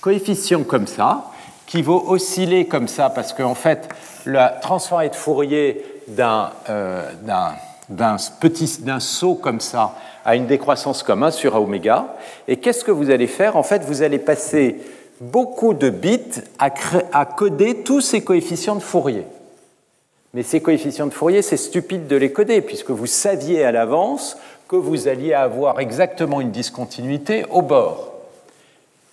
coefficients 0.00 0.64
comme 0.64 0.86
ça, 0.86 1.24
qui 1.68 1.82
vont 1.82 2.08
osciller 2.08 2.64
comme 2.64 2.88
ça, 2.88 3.10
parce 3.10 3.34
qu'en 3.34 3.54
fait, 3.54 3.90
la 4.24 4.48
transformée 4.48 5.10
de 5.10 5.14
Fourier 5.14 5.84
d'un 6.08 6.50
euh, 6.70 7.08
petit 8.40 8.80
d'un 8.80 9.00
saut 9.00 9.34
comme 9.34 9.60
ça 9.60 9.94
a 10.24 10.34
une 10.34 10.46
décroissance 10.46 11.02
comme 11.02 11.22
1 11.22 11.30
sur 11.30 11.54
oméga. 11.54 12.16
Et 12.48 12.56
qu'est-ce 12.56 12.84
que 12.84 12.90
vous 12.90 13.10
allez 13.10 13.26
faire? 13.26 13.56
En 13.56 13.62
fait, 13.62 13.84
vous 13.84 14.02
allez 14.02 14.18
passer 14.18 14.78
beaucoup 15.20 15.74
de 15.74 15.90
bits 15.90 16.40
à, 16.58 16.70
à 17.12 17.26
coder 17.26 17.82
tous 17.82 18.00
ces 18.00 18.22
coefficients 18.22 18.76
de 18.76 18.80
Fourier. 18.80 19.26
Mais 20.32 20.42
ces 20.42 20.62
coefficients 20.62 21.06
de 21.06 21.12
Fourier, 21.12 21.42
c'est 21.42 21.56
stupide 21.58 22.06
de 22.06 22.16
les 22.16 22.32
coder, 22.32 22.62
puisque 22.62 22.90
vous 22.90 23.06
saviez 23.06 23.62
à 23.62 23.72
l'avance 23.72 24.38
que 24.68 24.76
vous 24.76 25.06
alliez 25.06 25.34
avoir 25.34 25.80
exactement 25.80 26.40
une 26.40 26.50
discontinuité 26.50 27.44
au 27.50 27.60
bord. 27.60 28.08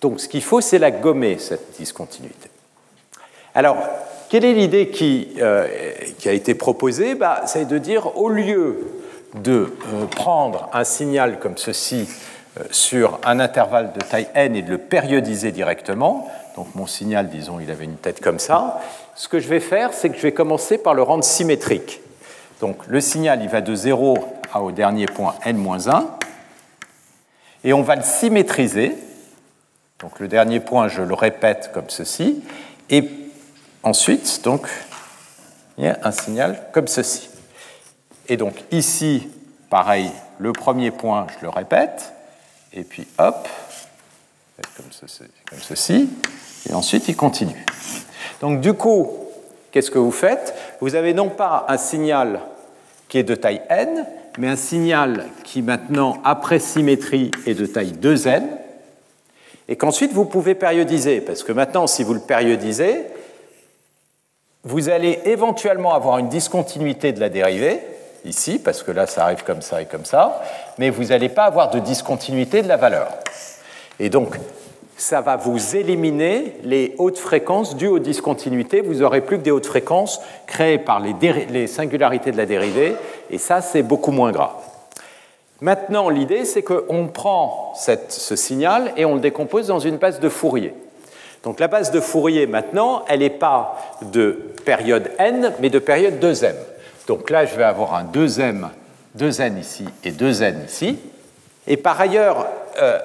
Donc 0.00 0.20
ce 0.20 0.28
qu'il 0.28 0.42
faut, 0.42 0.60
c'est 0.60 0.78
la 0.78 0.90
gommer, 0.90 1.38
cette 1.38 1.76
discontinuité. 1.78 2.45
Alors, 3.56 3.78
quelle 4.28 4.44
est 4.44 4.52
l'idée 4.52 4.90
qui, 4.90 5.28
euh, 5.40 5.66
a 6.26 6.30
été 6.30 6.54
proposée? 6.54 7.14
Bah, 7.14 7.40
C'est 7.46 7.64
de 7.64 7.78
dire, 7.78 8.18
au 8.18 8.28
lieu 8.28 8.86
de 9.34 9.72
euh, 9.94 10.04
prendre 10.14 10.68
un 10.74 10.84
signal 10.84 11.38
comme 11.38 11.56
ceci 11.56 12.06
euh, 12.60 12.64
sur 12.70 13.18
un 13.24 13.40
intervalle 13.40 13.94
de 13.94 14.00
taille 14.00 14.28
n 14.34 14.56
et 14.56 14.60
de 14.60 14.72
le 14.72 14.76
périodiser 14.76 15.52
directement, 15.52 16.28
donc 16.54 16.66
mon 16.74 16.86
signal, 16.86 17.30
disons, 17.30 17.58
il 17.58 17.70
avait 17.70 17.86
une 17.86 17.96
tête 17.96 18.20
comme 18.20 18.38
ça, 18.38 18.78
ce 19.14 19.26
que 19.26 19.38
je 19.38 19.48
vais 19.48 19.60
faire, 19.60 19.94
c'est 19.94 20.10
que 20.10 20.16
je 20.16 20.22
vais 20.22 20.32
commencer 20.32 20.76
par 20.76 20.92
le 20.92 21.02
rendre 21.02 21.24
symétrique. 21.24 22.02
Donc 22.60 22.76
le 22.86 23.00
signal, 23.00 23.40
il 23.42 23.48
va 23.48 23.62
de 23.62 23.74
0 23.74 24.18
au 24.54 24.70
dernier 24.70 25.06
point 25.06 25.34
n-1, 25.46 26.04
et 27.64 27.72
on 27.72 27.80
va 27.80 27.96
le 27.96 28.02
symétriser. 28.02 28.94
Donc 29.98 30.20
le 30.20 30.28
dernier 30.28 30.60
point, 30.60 30.88
je 30.88 31.00
le 31.00 31.14
répète 31.14 31.70
comme 31.72 31.88
ceci, 31.88 32.42
et 32.90 33.25
ensuite, 33.86 34.40
donc, 34.42 34.68
il 35.78 35.84
y 35.84 35.86
a 35.86 35.98
un 36.02 36.10
signal 36.10 36.60
comme 36.72 36.88
ceci. 36.88 37.28
Et 38.28 38.36
donc 38.36 38.54
ici, 38.72 39.28
pareil, 39.70 40.10
le 40.38 40.52
premier 40.52 40.90
point, 40.90 41.28
je 41.36 41.44
le 41.44 41.48
répète, 41.48 42.12
et 42.72 42.82
puis 42.82 43.06
hop, 43.18 43.48
comme 44.76 44.86
ceci, 44.90 45.22
comme 45.48 45.60
ceci, 45.60 46.10
et 46.68 46.74
ensuite 46.74 47.06
il 47.06 47.16
continue. 47.16 47.64
Donc 48.40 48.60
du 48.60 48.74
coup, 48.74 49.12
qu'est-ce 49.70 49.92
que 49.92 49.98
vous 49.98 50.10
faites? 50.10 50.54
Vous 50.80 50.96
avez 50.96 51.14
non 51.14 51.28
pas 51.28 51.64
un 51.68 51.78
signal 51.78 52.40
qui 53.08 53.18
est 53.18 53.22
de 53.22 53.36
taille 53.36 53.62
n, 53.68 54.04
mais 54.38 54.48
un 54.48 54.56
signal 54.56 55.26
qui 55.44 55.62
maintenant, 55.62 56.20
après 56.24 56.58
symétrie, 56.58 57.30
est 57.46 57.54
de 57.54 57.66
taille 57.66 57.92
2n, 57.92 58.42
et 59.68 59.76
qu'ensuite 59.76 60.12
vous 60.12 60.24
pouvez 60.24 60.56
périodiser, 60.56 61.20
parce 61.20 61.44
que 61.44 61.52
maintenant, 61.52 61.86
si 61.86 62.02
vous 62.02 62.14
le 62.14 62.20
périodisez, 62.20 63.06
vous 64.66 64.88
allez 64.88 65.20
éventuellement 65.24 65.94
avoir 65.94 66.18
une 66.18 66.28
discontinuité 66.28 67.12
de 67.12 67.20
la 67.20 67.28
dérivée, 67.28 67.80
ici, 68.24 68.58
parce 68.58 68.82
que 68.82 68.90
là, 68.90 69.06
ça 69.06 69.22
arrive 69.22 69.44
comme 69.44 69.62
ça 69.62 69.80
et 69.80 69.86
comme 69.86 70.04
ça, 70.04 70.42
mais 70.76 70.90
vous 70.90 71.04
n'allez 71.04 71.28
pas 71.28 71.44
avoir 71.44 71.70
de 71.70 71.78
discontinuité 71.78 72.62
de 72.62 72.68
la 72.68 72.76
valeur. 72.76 73.08
Et 74.00 74.10
donc, 74.10 74.36
ça 74.96 75.20
va 75.20 75.36
vous 75.36 75.76
éliminer 75.76 76.56
les 76.64 76.96
hautes 76.98 77.18
fréquences 77.18 77.76
dues 77.76 77.86
aux 77.86 78.00
discontinuités. 78.00 78.80
Vous 78.80 78.94
n'aurez 78.94 79.20
plus 79.20 79.38
que 79.38 79.42
des 79.42 79.52
hautes 79.52 79.66
fréquences 79.66 80.20
créées 80.48 80.78
par 80.78 81.00
les, 81.00 81.66
singularités 81.68 82.32
de 82.32 82.36
la 82.36 82.46
dérivée, 82.46 82.96
et 83.30 83.38
ça, 83.38 83.60
c'est 83.60 83.84
beaucoup 83.84 84.10
moins 84.10 84.32
grave. 84.32 84.50
Maintenant, 85.60 86.08
l'idée, 86.08 86.44
c'est 86.44 86.62
qu'on 86.62 87.06
prend 87.06 87.72
ce 87.76 88.34
signal 88.34 88.92
et 88.96 89.04
on 89.04 89.14
le 89.14 89.20
décompose 89.20 89.68
dans 89.68 89.78
une 89.78 89.96
base 89.96 90.18
de 90.18 90.28
Fourier. 90.28 90.74
Donc 91.42 91.60
la 91.60 91.68
base 91.68 91.90
de 91.90 92.00
Fourier, 92.00 92.46
maintenant, 92.46 93.04
elle 93.08 93.20
n'est 93.20 93.30
pas 93.30 93.78
de 94.02 94.32
période 94.64 95.10
n, 95.18 95.52
mais 95.60 95.70
de 95.70 95.78
période 95.78 96.14
2m. 96.22 96.54
Donc 97.06 97.30
là, 97.30 97.46
je 97.46 97.54
vais 97.54 97.64
avoir 97.64 97.94
un 97.94 98.04
2m, 98.04 98.68
2n 99.18 99.58
ici 99.58 99.84
et 100.04 100.10
2n 100.10 100.66
ici. 100.66 100.98
Et 101.66 101.76
par 101.76 102.00
ailleurs, 102.00 102.46
euh, 102.80 102.98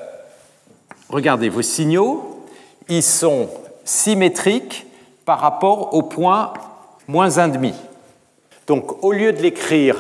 regardez, 1.09 1.49
vos 1.49 1.61
signaux, 1.61 2.45
ils 2.89 3.03
sont 3.03 3.49
symétriques 3.85 4.85
par 5.25 5.39
rapport 5.39 5.93
au 5.93 6.03
point 6.03 6.53
moins 7.07 7.29
1,5. 7.29 7.73
Donc 8.67 9.03
au 9.03 9.11
lieu 9.11 9.33
de 9.33 9.41
l'écrire 9.41 9.97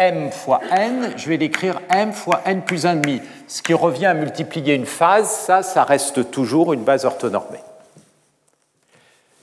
m 0.00 0.32
fois 0.32 0.60
n, 0.70 1.12
je 1.16 1.28
vais 1.28 1.36
l'écrire 1.36 1.80
m 1.90 2.12
fois 2.12 2.40
n 2.46 2.62
plus 2.62 2.86
1,5, 2.86 3.20
ce 3.46 3.62
qui 3.62 3.74
revient 3.74 4.06
à 4.06 4.14
multiplier 4.14 4.74
une 4.74 4.86
phase, 4.86 5.28
ça, 5.28 5.62
ça 5.62 5.84
reste 5.84 6.30
toujours 6.30 6.72
une 6.72 6.82
base 6.82 7.04
orthonormée. 7.04 7.60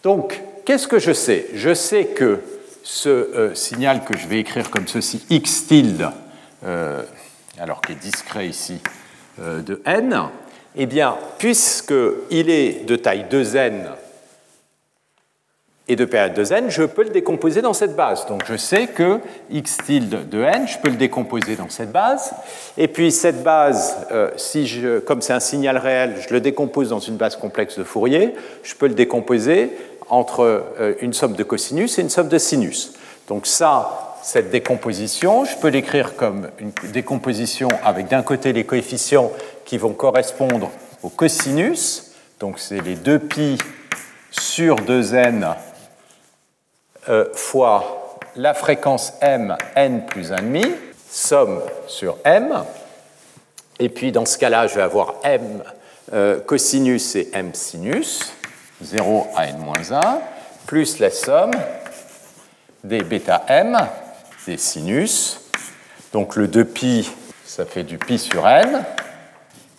Donc, 0.02 0.42
qu'est-ce 0.66 0.88
que 0.88 0.98
je 0.98 1.14
sais? 1.14 1.48
Je 1.54 1.74
sais 1.74 2.06
que 2.06 2.42
ce 2.84 3.10
euh, 3.10 3.54
signal 3.54 4.04
que 4.04 4.18
je 4.18 4.28
vais 4.28 4.40
écrire 4.40 4.72
comme 4.72 4.88
ceci, 4.88 5.24
x 5.30 5.68
tilde, 5.68 6.10
euh, 6.66 7.04
alors 7.60 7.82
qu'il 7.82 7.96
est 7.96 8.00
discret 8.00 8.48
ici, 8.48 8.80
euh, 9.40 9.62
de 9.62 9.82
n, 9.86 10.30
eh 10.76 10.86
bien, 10.88 11.18
puisqu'il 11.38 12.50
est 12.50 12.86
de 12.86 12.96
taille 12.96 13.26
2n 13.30 13.90
et 15.90 15.96
de 15.96 16.06
période 16.06 16.38
2n, 16.38 16.70
je 16.70 16.84
peux 16.84 17.04
le 17.04 17.10
décomposer 17.10 17.62
dans 17.62 17.74
cette 17.74 17.96
base. 17.96 18.26
Donc 18.28 18.44
je 18.46 18.58
sais 18.58 18.88
que 18.88 19.20
x 19.50 19.78
tilde 19.86 20.28
de 20.30 20.42
n, 20.42 20.68
je 20.68 20.78
peux 20.80 20.90
le 20.90 20.98
décomposer 20.98 21.56
dans 21.56 21.70
cette 21.70 21.92
base. 21.92 22.34
Et 22.78 22.88
puis 22.88 23.12
cette 23.12 23.42
base, 23.42 23.96
si 24.36 24.68
je, 24.68 25.00
comme 25.00 25.22
c'est 25.22 25.34
un 25.34 25.40
signal 25.40 25.78
réel, 25.78 26.16
je 26.28 26.34
le 26.34 26.42
décompose 26.42 26.90
dans 26.90 27.00
une 27.00 27.16
base 27.16 27.38
complexe 27.38 27.80
de 27.80 27.86
Fourier, 27.86 28.36
je 28.64 28.76
peux 28.76 28.88
le 28.88 28.96
décomposer 28.96 29.72
entre 30.10 30.66
euh, 30.80 30.94
une 31.02 31.14
somme 31.14 31.34
de 31.34 31.44
cosinus 31.44 31.98
et 31.98 32.02
une 32.02 32.10
somme 32.10 32.30
de 32.30 32.38
sinus. 32.38 32.94
Donc 33.28 33.46
ça, 33.46 34.16
cette 34.24 34.50
décomposition, 34.50 35.46
je 35.46 35.56
peux 35.58 35.68
l'écrire 35.68 36.16
comme 36.16 36.50
une 36.60 36.72
décomposition 36.92 37.68
avec 37.84 38.08
d'un 38.08 38.24
côté 38.24 38.54
les 38.54 38.64
coefficients 38.64 39.32
qui 39.66 39.78
vont 39.78 39.94
correspondre 39.94 40.72
au 41.04 41.10
cosinus, 41.10 42.12
donc 42.40 42.60
c'est 42.60 42.82
les 42.82 42.96
2 42.96 43.20
pi 43.20 43.58
sur 44.32 44.78
2n 44.78 45.56
euh, 47.10 47.26
fois 47.34 48.20
la 48.36 48.54
fréquence 48.54 49.14
m, 49.22 49.56
n 49.76 50.06
plus 50.06 50.32
1,5, 50.32 50.66
somme 51.10 51.62
sur 51.88 52.18
m, 52.24 52.64
et 53.80 53.90
puis 53.90 54.12
dans 54.12 54.26
ce 54.26 54.38
cas-là, 54.38 54.68
je 54.68 54.76
vais 54.76 54.82
avoir 54.82 55.16
m 55.24 55.64
euh, 56.14 56.40
cosinus 56.40 57.16
et 57.16 57.30
m 57.34 57.54
sinus, 57.54 58.34
0 58.82 59.28
à 59.36 59.48
n-1, 59.48 60.20
plus 60.66 61.00
la 61.00 61.12
somme 61.12 61.52
des 62.84 63.02
bêta 63.04 63.44
m, 63.48 63.78
des 64.46 64.58
sinus. 64.58 65.42
Donc 66.14 66.36
le 66.36 66.48
2pi, 66.48 67.10
ça 67.46 67.66
fait 67.66 67.84
du 67.84 67.98
pi 67.98 68.18
sur 68.18 68.48
n, 68.48 68.84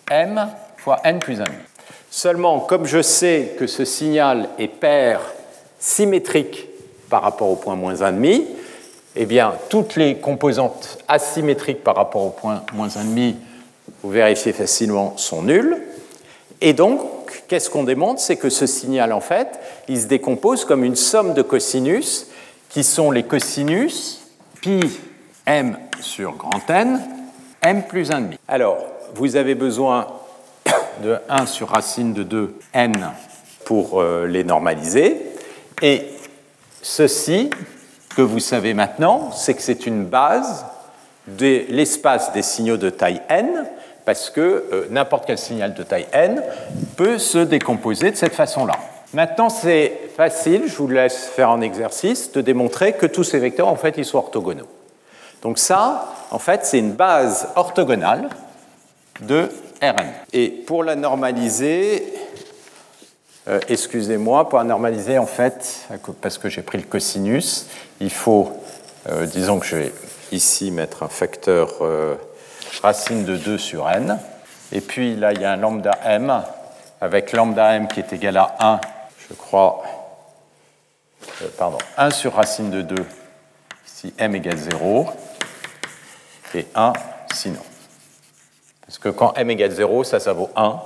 m 0.09 0.49
fois 0.77 0.99
n 1.03 1.19
plus 1.19 1.41
1. 1.41 1.43
Seulement, 2.11 2.59
comme 2.61 2.85
je 2.85 3.01
sais 3.01 3.55
que 3.59 3.67
ce 3.67 3.85
signal 3.85 4.49
est 4.57 4.67
pair 4.67 5.19
symétrique 5.79 6.68
par 7.09 7.21
rapport 7.21 7.49
au 7.49 7.55
point 7.55 7.75
moins 7.75 7.95
1,5, 7.95 8.43
eh 9.15 9.25
bien, 9.25 9.53
toutes 9.69 9.95
les 9.95 10.17
composantes 10.17 10.99
asymétriques 11.07 11.83
par 11.83 11.95
rapport 11.95 12.23
au 12.23 12.29
point 12.29 12.63
moins 12.73 12.87
1,5, 12.87 13.35
vous 14.03 14.09
vérifiez 14.09 14.53
facilement, 14.53 15.17
sont 15.17 15.41
nulles. 15.41 15.81
Et 16.61 16.73
donc, 16.73 17.01
qu'est-ce 17.47 17.69
qu'on 17.69 17.83
démontre? 17.83 18.21
C'est 18.21 18.37
que 18.37 18.49
ce 18.49 18.65
signal, 18.65 19.13
en 19.13 19.21
fait, 19.21 19.59
il 19.87 19.99
se 19.99 20.05
décompose 20.05 20.65
comme 20.65 20.83
une 20.83 20.95
somme 20.95 21.33
de 21.33 21.41
cosinus, 21.41 22.27
qui 22.69 22.83
sont 22.83 23.11
les 23.11 23.23
cosinus 23.23 24.21
pi 24.61 24.79
m 25.45 25.77
sur 26.01 26.33
grand 26.33 26.69
N, 26.69 27.01
m 27.61 27.83
plus 27.83 28.11
1,5. 28.11 28.35
Alors, 28.47 28.77
vous 29.15 29.35
avez 29.35 29.55
besoin 29.55 30.07
de 31.03 31.17
1 31.29 31.45
sur 31.45 31.69
racine 31.69 32.13
de 32.13 32.23
2 32.23 32.55
n 32.73 32.93
pour 33.65 34.01
euh, 34.01 34.27
les 34.27 34.43
normaliser. 34.43 35.17
Et 35.81 36.03
ceci, 36.81 37.49
que 38.15 38.21
vous 38.21 38.39
savez 38.39 38.73
maintenant, 38.73 39.31
c'est 39.31 39.53
que 39.53 39.61
c'est 39.61 39.85
une 39.85 40.05
base 40.05 40.65
de 41.27 41.65
l'espace 41.69 42.33
des 42.33 42.41
signaux 42.41 42.77
de 42.77 42.89
taille 42.89 43.21
n, 43.29 43.65
parce 44.05 44.29
que 44.29 44.41
euh, 44.41 44.87
n'importe 44.89 45.25
quel 45.27 45.37
signal 45.37 45.73
de 45.73 45.83
taille 45.83 46.07
n 46.11 46.41
peut 46.97 47.19
se 47.19 47.37
décomposer 47.37 48.11
de 48.11 48.15
cette 48.15 48.33
façon-là. 48.33 48.73
Maintenant, 49.13 49.49
c'est 49.49 50.09
facile, 50.15 50.63
je 50.67 50.75
vous 50.75 50.87
laisse 50.87 51.27
faire 51.27 51.49
un 51.49 51.61
exercice, 51.61 52.31
de 52.31 52.41
démontrer 52.41 52.93
que 52.93 53.05
tous 53.05 53.23
ces 53.23 53.39
vecteurs, 53.39 53.67
en 53.67 53.75
fait, 53.75 53.95
ils 53.97 54.05
sont 54.05 54.17
orthogonaux. 54.17 54.67
Donc 55.41 55.57
ça, 55.57 56.13
en 56.31 56.39
fait, 56.39 56.65
c'est 56.65 56.79
une 56.79 56.93
base 56.93 57.47
orthogonale 57.55 58.29
de 59.21 59.49
Rn. 59.81 60.07
Et 60.33 60.49
pour 60.49 60.83
la 60.83 60.95
normaliser, 60.95 62.03
euh, 63.49 63.59
excusez-moi, 63.67 64.47
pour 64.47 64.59
la 64.59 64.65
normaliser, 64.65 65.17
en 65.17 65.25
fait, 65.25 65.87
parce 66.21 66.37
que 66.37 66.49
j'ai 66.49 66.61
pris 66.61 66.77
le 66.77 66.85
cosinus, 66.85 67.67
il 67.99 68.11
faut, 68.11 68.51
euh, 69.09 69.25
disons 69.25 69.59
que 69.59 69.65
je 69.65 69.75
vais 69.75 69.93
ici 70.31 70.71
mettre 70.71 71.03
un 71.03 71.09
facteur 71.09 71.81
racine 72.81 73.25
de 73.25 73.35
2 73.35 73.57
sur 73.57 73.89
n. 73.89 74.19
Et 74.71 74.81
puis 74.81 75.15
là, 75.15 75.33
il 75.33 75.41
y 75.41 75.45
a 75.45 75.53
un 75.53 75.57
lambda 75.57 75.97
m 76.05 76.43
avec 77.01 77.31
lambda 77.31 77.75
m 77.75 77.87
qui 77.87 77.99
est 77.99 78.13
égal 78.13 78.37
à 78.37 78.55
1, 78.59 78.81
je 79.29 79.33
crois, 79.33 79.83
euh, 81.41 81.47
pardon, 81.57 81.77
1 81.97 82.11
sur 82.11 82.35
racine 82.35 82.69
de 82.69 82.81
2, 82.81 82.95
si 83.85 84.13
m 84.17 84.35
égale 84.35 84.57
0, 84.57 85.07
et 86.55 86.67
1 86.75 86.93
sinon. 87.33 87.61
Parce 88.85 88.97
que 88.97 89.09
quand 89.09 89.33
m 89.35 89.49
égale 89.49 89.71
0, 89.71 90.03
ça, 90.03 90.19
ça 90.19 90.33
vaut 90.33 90.49
1, 90.55 90.79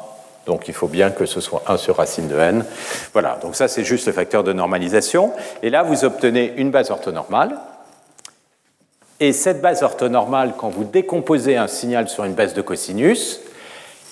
Donc 0.45 0.67
il 0.67 0.73
faut 0.73 0.87
bien 0.87 1.09
que 1.09 1.25
ce 1.25 1.39
soit 1.39 1.63
1 1.67 1.77
sur 1.77 1.97
racine 1.97 2.27
de 2.27 2.37
n. 2.37 2.65
Voilà, 3.13 3.37
donc 3.41 3.55
ça 3.55 3.67
c'est 3.67 3.83
juste 3.83 4.07
le 4.07 4.13
facteur 4.13 4.43
de 4.43 4.53
normalisation. 4.53 5.31
Et 5.61 5.69
là, 5.69 5.83
vous 5.83 6.05
obtenez 6.05 6.53
une 6.57 6.71
base 6.71 6.91
orthonormale. 6.91 7.57
Et 9.19 9.31
cette 9.31 9.61
base 9.61 9.83
orthonormale, 9.83 10.53
quand 10.57 10.69
vous 10.69 10.83
décomposez 10.83 11.55
un 11.55 11.67
signal 11.67 12.09
sur 12.09 12.25
une 12.25 12.33
base 12.33 12.53
de 12.53 12.61
cosinus, 12.61 13.39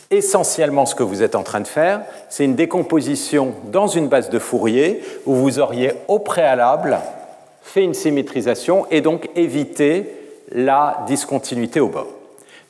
essentiellement 0.10 0.86
ce 0.86 0.96
que 0.96 1.04
vous 1.04 1.24
êtes 1.24 1.36
en 1.36 1.44
train 1.44 1.62
de 1.62 1.68
faire, 1.68 2.02
c'est 2.30 2.46
une 2.46 2.56
décomposition 2.56 3.56
dans 3.72 3.88
une 3.88 4.08
base 4.08 4.30
de 4.30 4.40
Fourier 4.40 5.04
où 5.26 5.36
vous 5.36 5.60
auriez 5.60 5.94
au 6.08 6.20
préalable 6.20 7.00
fait 7.62 7.84
une 7.84 7.94
symétrisation 7.94 8.86
et 8.92 9.02
donc 9.02 9.30
évité 9.36 10.14
la 10.52 11.04
discontinuité 11.08 11.80
au 11.80 11.88
bord. 11.88 12.08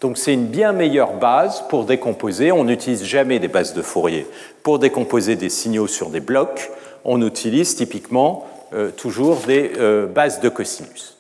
Donc 0.02 0.18
c'est 0.18 0.34
une 0.34 0.48
bien 0.48 0.74
meilleure 0.74 1.14
base 1.14 1.64
pour 1.70 1.86
décomposer. 1.86 2.52
On 2.52 2.64
n'utilise 2.64 3.06
jamais 3.06 3.40
des 3.40 3.48
bases 3.48 3.74
de 3.74 3.82
Fourier 3.82 4.28
pour 4.64 4.80
décomposer 4.80 5.36
des 5.36 5.50
signaux 5.50 5.88
sur 5.88 6.10
des 6.10 6.20
blocs. 6.20 6.72
On 7.06 7.26
utilise 7.26 7.76
typiquement 7.76 8.48
euh, 8.74 8.90
toujours 8.92 9.38
des 9.48 9.72
euh, 9.78 10.08
bases 10.08 10.40
de 10.40 10.50
cosinus. 10.50 11.18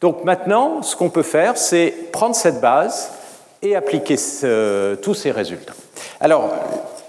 Donc 0.00 0.24
maintenant, 0.24 0.82
ce 0.82 0.94
qu'on 0.94 1.10
peut 1.10 1.22
faire, 1.22 1.56
c'est 1.56 1.92
prendre 2.12 2.36
cette 2.36 2.60
base 2.60 3.10
et 3.62 3.74
appliquer 3.74 4.14
tous 5.02 5.14
ces 5.14 5.32
résultats. 5.32 5.74
Alors, 6.20 6.52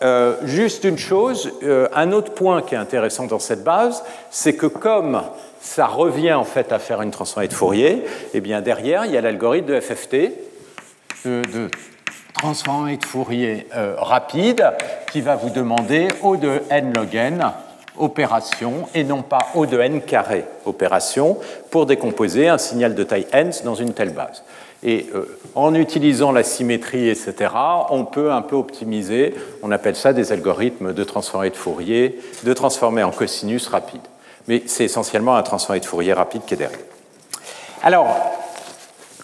euh, 0.01 0.35
juste 0.43 0.85
une 0.85 0.97
chose, 0.97 1.51
euh, 1.63 1.89
un 1.93 2.13
autre 2.13 2.31
point 2.31 2.61
qui 2.61 2.73
est 2.73 2.77
intéressant 2.77 3.25
dans 3.25 3.39
cette 3.39 3.65
base, 3.65 4.03
c'est 4.31 4.55
que 4.55 4.65
comme 4.65 5.21
ça 5.59 5.88
revient 5.88 6.33
en 6.33 6.45
fait 6.45 6.71
à 6.71 6.79
faire 6.79 7.01
une 7.01 7.11
transformée 7.11 7.49
de 7.49 7.53
Fourier, 7.53 8.05
eh 8.33 8.39
bien 8.39 8.61
derrière 8.61 9.05
il 9.05 9.11
y 9.11 9.17
a 9.17 9.21
l'algorithme 9.21 9.67
de 9.67 9.79
FFT, 9.79 10.31
de, 11.25 11.69
transformée 12.33 12.97
de 12.97 13.05
Fourier 13.05 13.67
euh, 13.75 13.95
rapide, 13.97 14.71
qui 15.11 15.21
va 15.21 15.35
vous 15.35 15.49
demander 15.49 16.07
O 16.23 16.38
de 16.38 16.61
n 16.69 16.93
log 16.93 17.15
n 17.15 17.51
opération 17.97 18.88
et 18.95 19.03
non 19.03 19.21
pas 19.21 19.47
O 19.55 19.65
de 19.65 19.79
n 19.79 20.01
carré 20.01 20.45
opération 20.65 21.38
pour 21.69 21.85
décomposer 21.85 22.47
un 22.47 22.57
signal 22.57 22.95
de 22.95 23.03
taille 23.03 23.27
n 23.31 23.51
dans 23.63 23.75
une 23.75 23.93
telle 23.93 24.13
base. 24.13 24.43
Et 24.81 25.07
euh, 25.13 25.38
en 25.55 25.75
utilisant 25.75 26.31
la 26.31 26.43
symétrie, 26.43 27.09
etc., 27.09 27.51
on 27.89 28.05
peut 28.05 28.31
un 28.31 28.41
peu 28.41 28.55
optimiser, 28.55 29.35
on 29.61 29.71
appelle 29.71 29.97
ça 29.97 30.13
des 30.13 30.31
algorithmes 30.31 30.93
de 30.93 31.03
transformée 31.03 31.49
de 31.49 31.57
Fourier, 31.57 32.19
de 32.43 32.53
transformer 32.53 33.03
en 33.03 33.11
cosinus 33.11 33.67
rapide. 33.67 34.01
Mais 34.47 34.63
c'est 34.67 34.85
essentiellement 34.85 35.35
un 35.35 35.43
transformé 35.43 35.81
de 35.81 35.85
Fourier 35.85 36.13
rapide 36.13 36.43
qui 36.47 36.53
est 36.53 36.57
derrière. 36.57 36.79
Alors, 37.83 38.07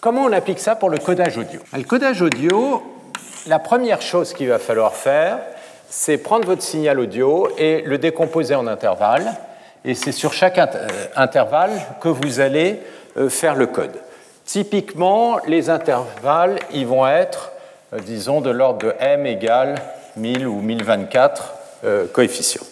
comment 0.05 0.25
on 0.25 0.33
applique 0.33 0.59
ça 0.59 0.75
pour 0.75 0.91
le 0.91 0.99
codage 0.99 1.35
audio? 1.35 1.59
Le 1.75 1.81
codage 1.81 2.21
audio, 2.21 2.83
la 3.47 3.57
première 3.57 4.03
chose 4.03 4.35
qu'il 4.35 4.47
va 4.47 4.59
falloir 4.59 4.93
faire, 4.93 5.39
c'est 5.89 6.19
prendre 6.19 6.45
votre 6.45 6.61
signal 6.61 6.99
audio 6.99 7.49
et 7.57 7.81
le 7.81 7.97
décomposer 7.97 8.53
en 8.53 8.67
intervalles. 8.67 9.33
Et 9.83 9.95
c'est 9.95 10.11
sur 10.11 10.31
chaque 10.31 10.59
euh, 10.59 10.87
intervalle 11.15 11.71
que 12.01 12.09
vous 12.09 12.39
allez 12.39 12.81
euh, 13.17 13.29
faire 13.29 13.55
le 13.55 13.65
code. 13.65 13.93
Typiquement, 14.45 15.39
les 15.47 15.71
intervalles, 15.71 16.59
ils 16.71 16.85
vont 16.85 17.07
être, 17.07 17.51
euh, 17.91 17.97
disons, 17.97 18.41
de 18.41 18.51
l'ordre 18.51 18.85
de 18.85 18.95
m 18.99 19.25
égale 19.25 19.73
1000 20.17 20.45
ou 20.45 20.61
1024 20.61 21.53
euh, 21.83 22.05
coefficients. 22.13 22.67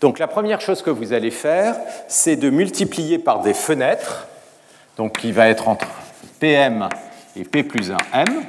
Donc 0.00 0.18
la 0.18 0.28
première 0.28 0.62
chose 0.62 0.80
que 0.80 0.88
vous 0.88 1.12
allez 1.12 1.30
faire, 1.30 1.76
c'est 2.08 2.36
de 2.36 2.48
multiplier 2.48 3.18
par 3.18 3.40
des 3.40 3.52
fenêtres, 3.52 4.28
donc 4.96 5.18
qui 5.18 5.30
va 5.30 5.50
être 5.50 5.68
entre 5.68 5.86
PM 6.38 6.88
et 7.36 7.44
P 7.44 7.62
plus 7.62 7.90
1M, 7.90 8.42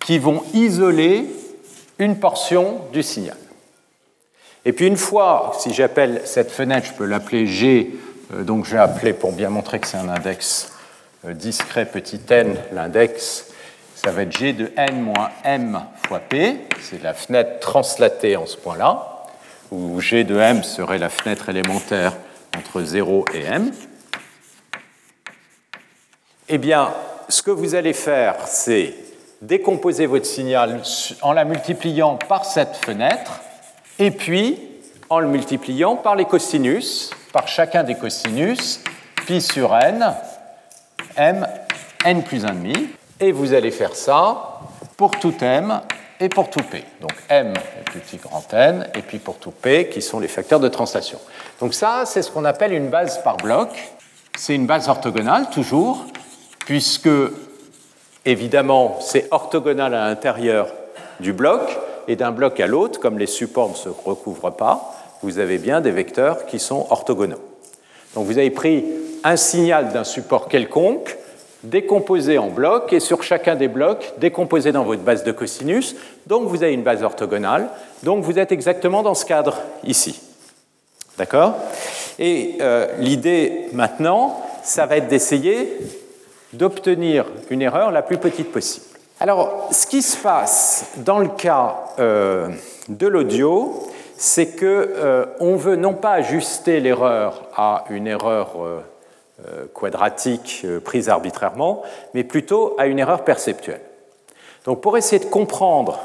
qui 0.00 0.18
vont 0.18 0.44
isoler 0.54 1.26
une 1.98 2.18
portion 2.18 2.80
du 2.92 3.02
signal. 3.02 3.36
Et 4.64 4.72
puis 4.72 4.86
une 4.86 4.96
fois, 4.96 5.52
si 5.58 5.72
j'appelle 5.72 6.22
cette 6.24 6.50
fenêtre, 6.50 6.88
je 6.88 6.92
peux 6.92 7.06
l'appeler 7.06 7.46
G 7.46 7.92
euh, 8.34 8.42
donc 8.42 8.64
j'ai 8.66 8.78
appelé, 8.78 9.12
pour 9.12 9.32
bien 9.32 9.50
montrer 9.50 9.78
que 9.78 9.86
c'est 9.86 9.96
un 9.96 10.08
index 10.08 10.72
euh, 11.24 11.32
discret 11.32 11.86
petit 11.86 12.20
n, 12.28 12.56
l'index, 12.72 13.46
ça 13.94 14.10
va 14.10 14.22
être 14.22 14.36
g 14.36 14.52
de 14.52 14.70
n 14.76 15.00
moins 15.00 15.30
m 15.44 15.80
fois 16.06 16.20
p, 16.20 16.66
c'est 16.80 17.02
la 17.02 17.14
fenêtre 17.14 17.60
translatée 17.60 18.36
en 18.36 18.46
ce 18.46 18.56
point-là, 18.56 19.24
où 19.70 20.00
g 20.00 20.24
de 20.24 20.36
m 20.38 20.62
serait 20.62 20.98
la 20.98 21.08
fenêtre 21.08 21.48
élémentaire 21.48 22.14
entre 22.56 22.82
0 22.82 23.24
et 23.34 23.42
m. 23.42 23.72
Eh 26.48 26.58
bien, 26.58 26.94
ce 27.28 27.42
que 27.42 27.50
vous 27.50 27.74
allez 27.74 27.92
faire, 27.92 28.36
c'est 28.46 28.94
décomposer 29.42 30.06
votre 30.06 30.26
signal 30.26 30.80
en 31.22 31.32
la 31.32 31.44
multipliant 31.44 32.16
par 32.16 32.44
cette 32.44 32.76
fenêtre, 32.76 33.40
et 33.98 34.12
puis 34.12 34.60
en 35.10 35.18
le 35.18 35.26
multipliant 35.26 35.96
par 35.96 36.14
les 36.14 36.24
cosinus, 36.24 37.10
par 37.32 37.48
chacun 37.48 37.82
des 37.82 37.96
cosinus, 37.96 38.80
pi 39.26 39.42
sur 39.42 39.74
n, 39.74 40.14
m, 41.16 41.48
n 42.04 42.22
plus 42.22 42.44
1,5. 42.44 42.90
Et 43.18 43.32
vous 43.32 43.52
allez 43.52 43.72
faire 43.72 43.96
ça 43.96 44.60
pour 44.96 45.18
tout 45.18 45.34
m 45.40 45.80
et 46.20 46.28
pour 46.28 46.48
tout 46.48 46.62
p. 46.62 46.84
Donc 47.00 47.12
m 47.28 47.54
est 47.54 47.98
plus 47.98 48.18
grand 48.18 48.44
n, 48.52 48.86
et 48.94 49.02
puis 49.02 49.18
pour 49.18 49.38
tout 49.38 49.50
p, 49.50 49.88
qui 49.88 50.00
sont 50.00 50.20
les 50.20 50.28
facteurs 50.28 50.60
de 50.60 50.68
translation. 50.68 51.18
Donc 51.58 51.74
ça, 51.74 52.04
c'est 52.06 52.22
ce 52.22 52.30
qu'on 52.30 52.44
appelle 52.44 52.72
une 52.72 52.88
base 52.88 53.20
par 53.24 53.36
bloc. 53.36 53.70
C'est 54.38 54.54
une 54.54 54.66
base 54.66 54.88
orthogonale, 54.88 55.48
toujours, 55.48 56.04
puisque, 56.66 57.08
évidemment, 58.26 58.98
c'est 59.00 59.28
orthogonal 59.30 59.94
à 59.94 60.08
l'intérieur 60.08 60.68
du 61.20 61.32
bloc, 61.32 61.62
et 62.08 62.16
d'un 62.16 62.30
bloc 62.30 62.60
à 62.60 62.66
l'autre, 62.66 63.00
comme 63.00 63.18
les 63.18 63.26
supports 63.26 63.70
ne 63.70 63.74
se 63.74 63.88
recouvrent 63.88 64.50
pas, 64.50 64.94
vous 65.22 65.38
avez 65.38 65.58
bien 65.58 65.80
des 65.80 65.90
vecteurs 65.90 66.46
qui 66.46 66.58
sont 66.58 66.86
orthogonaux. 66.90 67.40
Donc 68.14 68.26
vous 68.26 68.38
avez 68.38 68.50
pris 68.50 68.84
un 69.24 69.36
signal 69.36 69.92
d'un 69.92 70.04
support 70.04 70.48
quelconque, 70.48 71.16
décomposé 71.62 72.38
en 72.38 72.48
blocs, 72.48 72.92
et 72.92 73.00
sur 73.00 73.22
chacun 73.22 73.56
des 73.56 73.68
blocs, 73.68 74.12
décomposé 74.18 74.72
dans 74.72 74.84
votre 74.84 75.02
base 75.02 75.24
de 75.24 75.32
cosinus. 75.32 75.96
Donc 76.26 76.46
vous 76.48 76.62
avez 76.62 76.74
une 76.74 76.82
base 76.82 77.02
orthogonale. 77.02 77.68
Donc 78.02 78.22
vous 78.22 78.38
êtes 78.38 78.52
exactement 78.52 79.02
dans 79.02 79.14
ce 79.14 79.24
cadre 79.24 79.58
ici. 79.82 80.20
D'accord? 81.18 81.54
Et 82.18 82.56
euh, 82.60 82.86
l'idée 82.98 83.68
maintenant, 83.72 84.40
ça 84.62 84.86
va 84.86 84.98
être 84.98 85.08
d'essayer 85.08 85.76
d'obtenir 86.52 87.26
une 87.50 87.62
erreur 87.62 87.90
la 87.90 88.02
plus 88.02 88.18
petite 88.18 88.52
possible. 88.52 88.86
Alors, 89.18 89.68
ce 89.70 89.86
qui 89.86 90.02
se 90.02 90.16
passe 90.18 90.92
dans 90.98 91.18
le 91.18 91.28
cas 91.28 91.76
euh, 91.98 92.48
de 92.88 93.06
l'audio, 93.06 93.82
c'est 94.18 94.56
qu'on 94.56 94.64
euh, 94.66 95.26
veut 95.40 95.76
non 95.76 95.94
pas 95.94 96.12
ajuster 96.12 96.80
l'erreur 96.80 97.44
à 97.56 97.84
une 97.88 98.06
erreur 98.06 98.56
euh, 98.58 99.66
quadratique 99.72 100.66
prise 100.84 101.08
arbitrairement, 101.08 101.82
mais 102.12 102.24
plutôt 102.24 102.74
à 102.78 102.86
une 102.86 102.98
erreur 102.98 103.24
perceptuelle. 103.24 103.80
Donc 104.66 104.82
pour 104.82 104.98
essayer 104.98 105.24
de 105.24 105.30
comprendre 105.30 106.00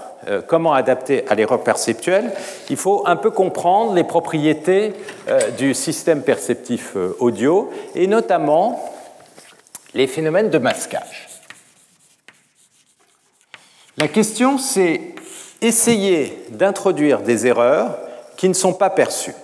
comment 0.48 0.74
adapter 0.74 1.26
à 1.28 1.34
l'erreur 1.34 1.64
perceptuelle, 1.64 2.32
il 2.70 2.78
faut 2.78 3.02
un 3.08 3.16
peu 3.16 3.32
comprendre 3.32 3.94
les 3.94 4.04
propriétés 4.04 4.94
du 5.58 5.74
système 5.74 6.22
perceptif 6.22 6.96
audio 7.20 7.72
et 7.96 8.06
notamment 8.06 8.91
les 9.94 10.08
phénomènes 10.08 10.50
de 10.50 10.58
masquage. 10.58 11.30
La 13.98 14.08
question 14.08 14.58
c'est 14.58 15.16
essayer 15.62 16.38
d'introduire 16.50 17.22
des 17.22 17.48
erreurs 17.48 17.98
qui 18.36 18.50
ne 18.50 18.54
sont 18.54 18.74
pas 18.74 18.90
perçues. 18.90 19.36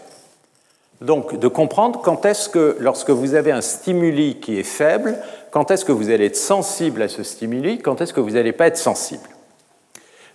Donc, 1.01 1.37
de 1.37 1.47
comprendre 1.47 2.01
quand 2.01 2.25
est-ce 2.25 2.49
que, 2.49 2.75
lorsque 2.79 3.11
vous 3.11 3.35
avez 3.35 3.51
un 3.51 3.61
stimuli 3.61 4.39
qui 4.39 4.59
est 4.59 4.63
faible, 4.63 5.19
quand 5.51 5.69
est-ce 5.69 5.85
que 5.85 5.91
vous 5.91 6.09
allez 6.09 6.25
être 6.25 6.35
sensible 6.35 7.03
à 7.03 7.07
ce 7.07 7.21
stimuli, 7.21 7.79
quand 7.79 8.01
est-ce 8.01 8.13
que 8.13 8.19
vous 8.19 8.31
n'allez 8.31 8.51
pas 8.51 8.65
être 8.65 8.77
sensible. 8.77 9.29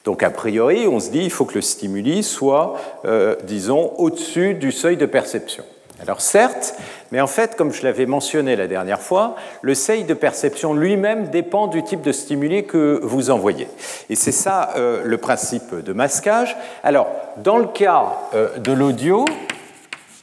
Donc, 0.04 0.22
a 0.22 0.30
priori, 0.30 0.86
on 0.86 1.00
se 1.00 1.10
dit 1.10 1.24
il 1.24 1.30
faut 1.30 1.44
que 1.44 1.54
le 1.54 1.62
stimuli 1.62 2.22
soit, 2.22 2.74
euh, 3.04 3.34
disons, 3.42 3.92
au-dessus 3.98 4.54
du 4.54 4.70
seuil 4.70 4.96
de 4.96 5.06
perception. 5.06 5.64
Alors 6.02 6.20
certes, 6.20 6.74
mais 7.12 7.20
en 7.20 7.28
fait, 7.28 7.54
comme 7.54 7.72
je 7.72 7.84
l'avais 7.84 8.06
mentionné 8.06 8.56
la 8.56 8.66
dernière 8.66 9.00
fois, 9.00 9.36
le 9.60 9.76
seuil 9.76 10.02
de 10.02 10.14
perception 10.14 10.74
lui-même 10.74 11.28
dépend 11.28 11.68
du 11.68 11.84
type 11.84 12.02
de 12.02 12.10
stimuli 12.10 12.66
que 12.66 12.98
vous 13.04 13.30
envoyez. 13.30 13.68
Et 14.10 14.16
c'est 14.16 14.32
ça 14.32 14.70
euh, 14.76 15.02
le 15.04 15.18
principe 15.18 15.76
de 15.76 15.92
masquage. 15.92 16.56
Alors, 16.82 17.06
dans 17.36 17.56
le 17.56 17.66
cas 17.66 18.18
euh, 18.34 18.58
de 18.58 18.72
l'audio, 18.72 19.24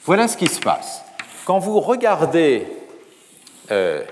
voilà 0.03 0.27
ce 0.27 0.35
qui 0.35 0.47
se 0.47 0.59
passe. 0.59 1.01
Quand 1.45 1.59
vous 1.59 1.79
regardez 1.79 2.67
euh, 3.71 4.03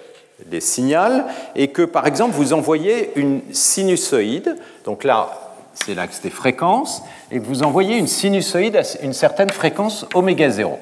les 0.49 0.61
signaux 0.61 1.23
et 1.53 1.67
que, 1.67 1.81
par 1.81 2.07
exemple, 2.07 2.33
vous 2.33 2.53
envoyez 2.53 3.11
une 3.17 3.41
sinusoïde, 3.51 4.55
donc 4.85 5.03
là, 5.03 5.53
c'est 5.73 5.95
l'axe 5.95 6.21
des 6.21 6.29
fréquences, 6.29 7.03
et 7.29 7.39
que 7.39 7.45
vous 7.45 7.63
envoyez 7.63 7.97
une 7.97 8.07
sinusoïde 8.07 8.77
à 8.77 8.83
une 9.03 9.13
certaine 9.13 9.49
fréquence 9.49 10.05
oméga 10.13 10.49
0. 10.49 10.79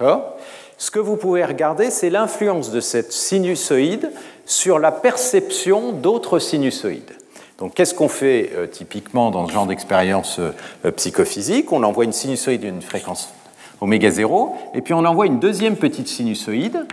Ce 0.00 0.90
que 0.90 0.98
vous 0.98 1.16
pouvez 1.16 1.44
regarder, 1.44 1.90
c'est 1.90 2.10
l'influence 2.10 2.70
de 2.70 2.80
cette 2.80 3.12
sinusoïde 3.12 4.12
sur 4.46 4.78
la 4.78 4.92
perception 4.92 5.92
d'autres 5.92 6.38
sinusoïdes. 6.38 7.12
Donc 7.58 7.74
qu'est-ce 7.74 7.94
qu'on 7.94 8.08
fait 8.08 8.52
euh, 8.54 8.66
typiquement 8.68 9.32
dans 9.32 9.48
ce 9.48 9.52
genre 9.52 9.66
d'expérience 9.66 10.38
euh, 10.38 10.90
psychophysique? 10.92 11.72
On 11.72 11.82
envoie 11.82 12.04
une 12.04 12.12
sinusoïde 12.12 12.60
d'une 12.60 12.82
fréquence 12.82 13.34
oméga 13.80 14.10
0, 14.10 14.56
et 14.74 14.80
puis 14.80 14.94
on 14.94 15.04
envoie 15.04 15.26
une 15.26 15.40
deuxième 15.40 15.76
petite 15.76 16.08
sinusoïde 16.08 16.86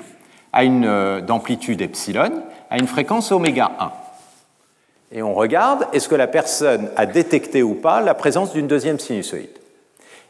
à 0.54 0.64
une 0.64 1.22
d'amplitude 1.22 1.82
epsilon 1.82 2.44
à 2.70 2.78
une 2.78 2.88
fréquence 2.88 3.32
oméga 3.32 3.72
1. 3.80 3.92
Et 5.12 5.22
on 5.22 5.34
regarde, 5.34 5.88
est-ce 5.94 6.10
que 6.10 6.16
la 6.16 6.28
personne 6.28 6.90
a 6.96 7.06
détecté 7.06 7.64
ou 7.64 7.74
pas 7.74 8.02
la 8.02 8.14
présence 8.14 8.54
d'une 8.54 8.68
deuxième 8.68 9.00
sinusoïde? 9.00 9.50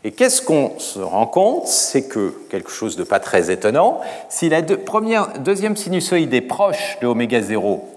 Et 0.05 0.11
qu'est-ce 0.11 0.43
qu'on 0.43 0.77
se 0.77 0.99
rend 0.99 1.25
compte? 1.25 1.65
C'est 1.65 2.07
que, 2.07 2.31
quelque 2.51 2.69
chose 2.69 2.95
de 2.95 3.03
pas 3.03 3.19
très 3.19 3.49
étonnant, 3.49 4.01
si 4.29 4.49
la 4.49 4.61
deuxième 4.61 5.75
sinusoïde 5.75 6.31
est 6.31 6.41
proche 6.41 6.99
de 7.01 7.07
oméga 7.07 7.41
0, 7.41 7.89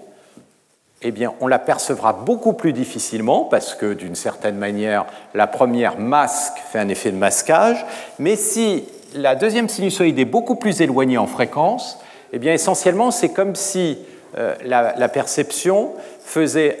eh 1.03 1.11
bien, 1.11 1.35
on 1.39 1.45
l'apercevra 1.45 2.13
beaucoup 2.13 2.53
plus 2.53 2.73
difficilement 2.73 3.43
parce 3.43 3.75
que, 3.75 3.93
d'une 3.93 4.15
certaine 4.15 4.57
manière, 4.57 5.05
la 5.35 5.45
première 5.45 5.99
masque 5.99 6.57
fait 6.71 6.79
un 6.79 6.89
effet 6.89 7.11
de 7.11 7.17
masquage. 7.17 7.85
Mais 8.17 8.35
si 8.35 8.85
la 9.13 9.35
deuxième 9.35 9.69
sinusoïde 9.69 10.17
est 10.17 10.25
beaucoup 10.25 10.55
plus 10.55 10.81
éloignée 10.81 11.19
en 11.19 11.27
fréquence, 11.27 11.99
eh 12.33 12.39
bien, 12.39 12.53
essentiellement, 12.53 13.11
c'est 13.11 13.29
comme 13.29 13.55
si 13.55 13.99
euh, 14.35 14.55
la, 14.63 15.09
perception 15.09 15.91
faisait 16.29 16.79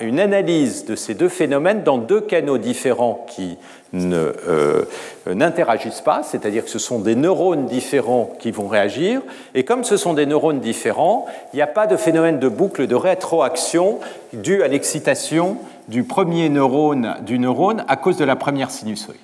une 0.00 0.20
analyse 0.20 0.86
de 0.86 0.96
ces 0.96 1.12
deux 1.12 1.28
phénomènes 1.28 1.82
dans 1.82 1.98
deux 1.98 2.22
canaux 2.22 2.56
différents 2.56 3.26
qui 3.28 3.58
euh, 3.94 4.84
n'interagissent 5.26 6.00
pas, 6.00 6.22
c'est-à-dire 6.22 6.64
que 6.64 6.70
ce 6.70 6.78
sont 6.78 6.98
des 6.98 7.14
neurones 7.14 7.66
différents 7.66 8.32
qui 8.38 8.50
vont 8.50 8.68
réagir, 8.68 9.20
et 9.54 9.64
comme 9.64 9.84
ce 9.84 9.98
sont 9.98 10.14
des 10.14 10.24
neurones 10.24 10.60
différents, 10.60 11.26
il 11.52 11.56
n'y 11.56 11.62
a 11.62 11.66
pas 11.66 11.86
de 11.86 11.98
phénomène 11.98 12.38
de 12.38 12.48
boucle 12.48 12.86
de 12.86 12.94
rétroaction 12.94 13.98
dû 14.32 14.62
à 14.62 14.68
l'excitation 14.68 15.58
du 15.88 16.02
premier 16.04 16.48
neurone 16.48 17.16
du 17.26 17.38
neurone 17.38 17.84
à 17.86 17.96
cause 17.96 18.16
de 18.16 18.24
la 18.24 18.36
première 18.36 18.70
sinusoïde. 18.70 19.20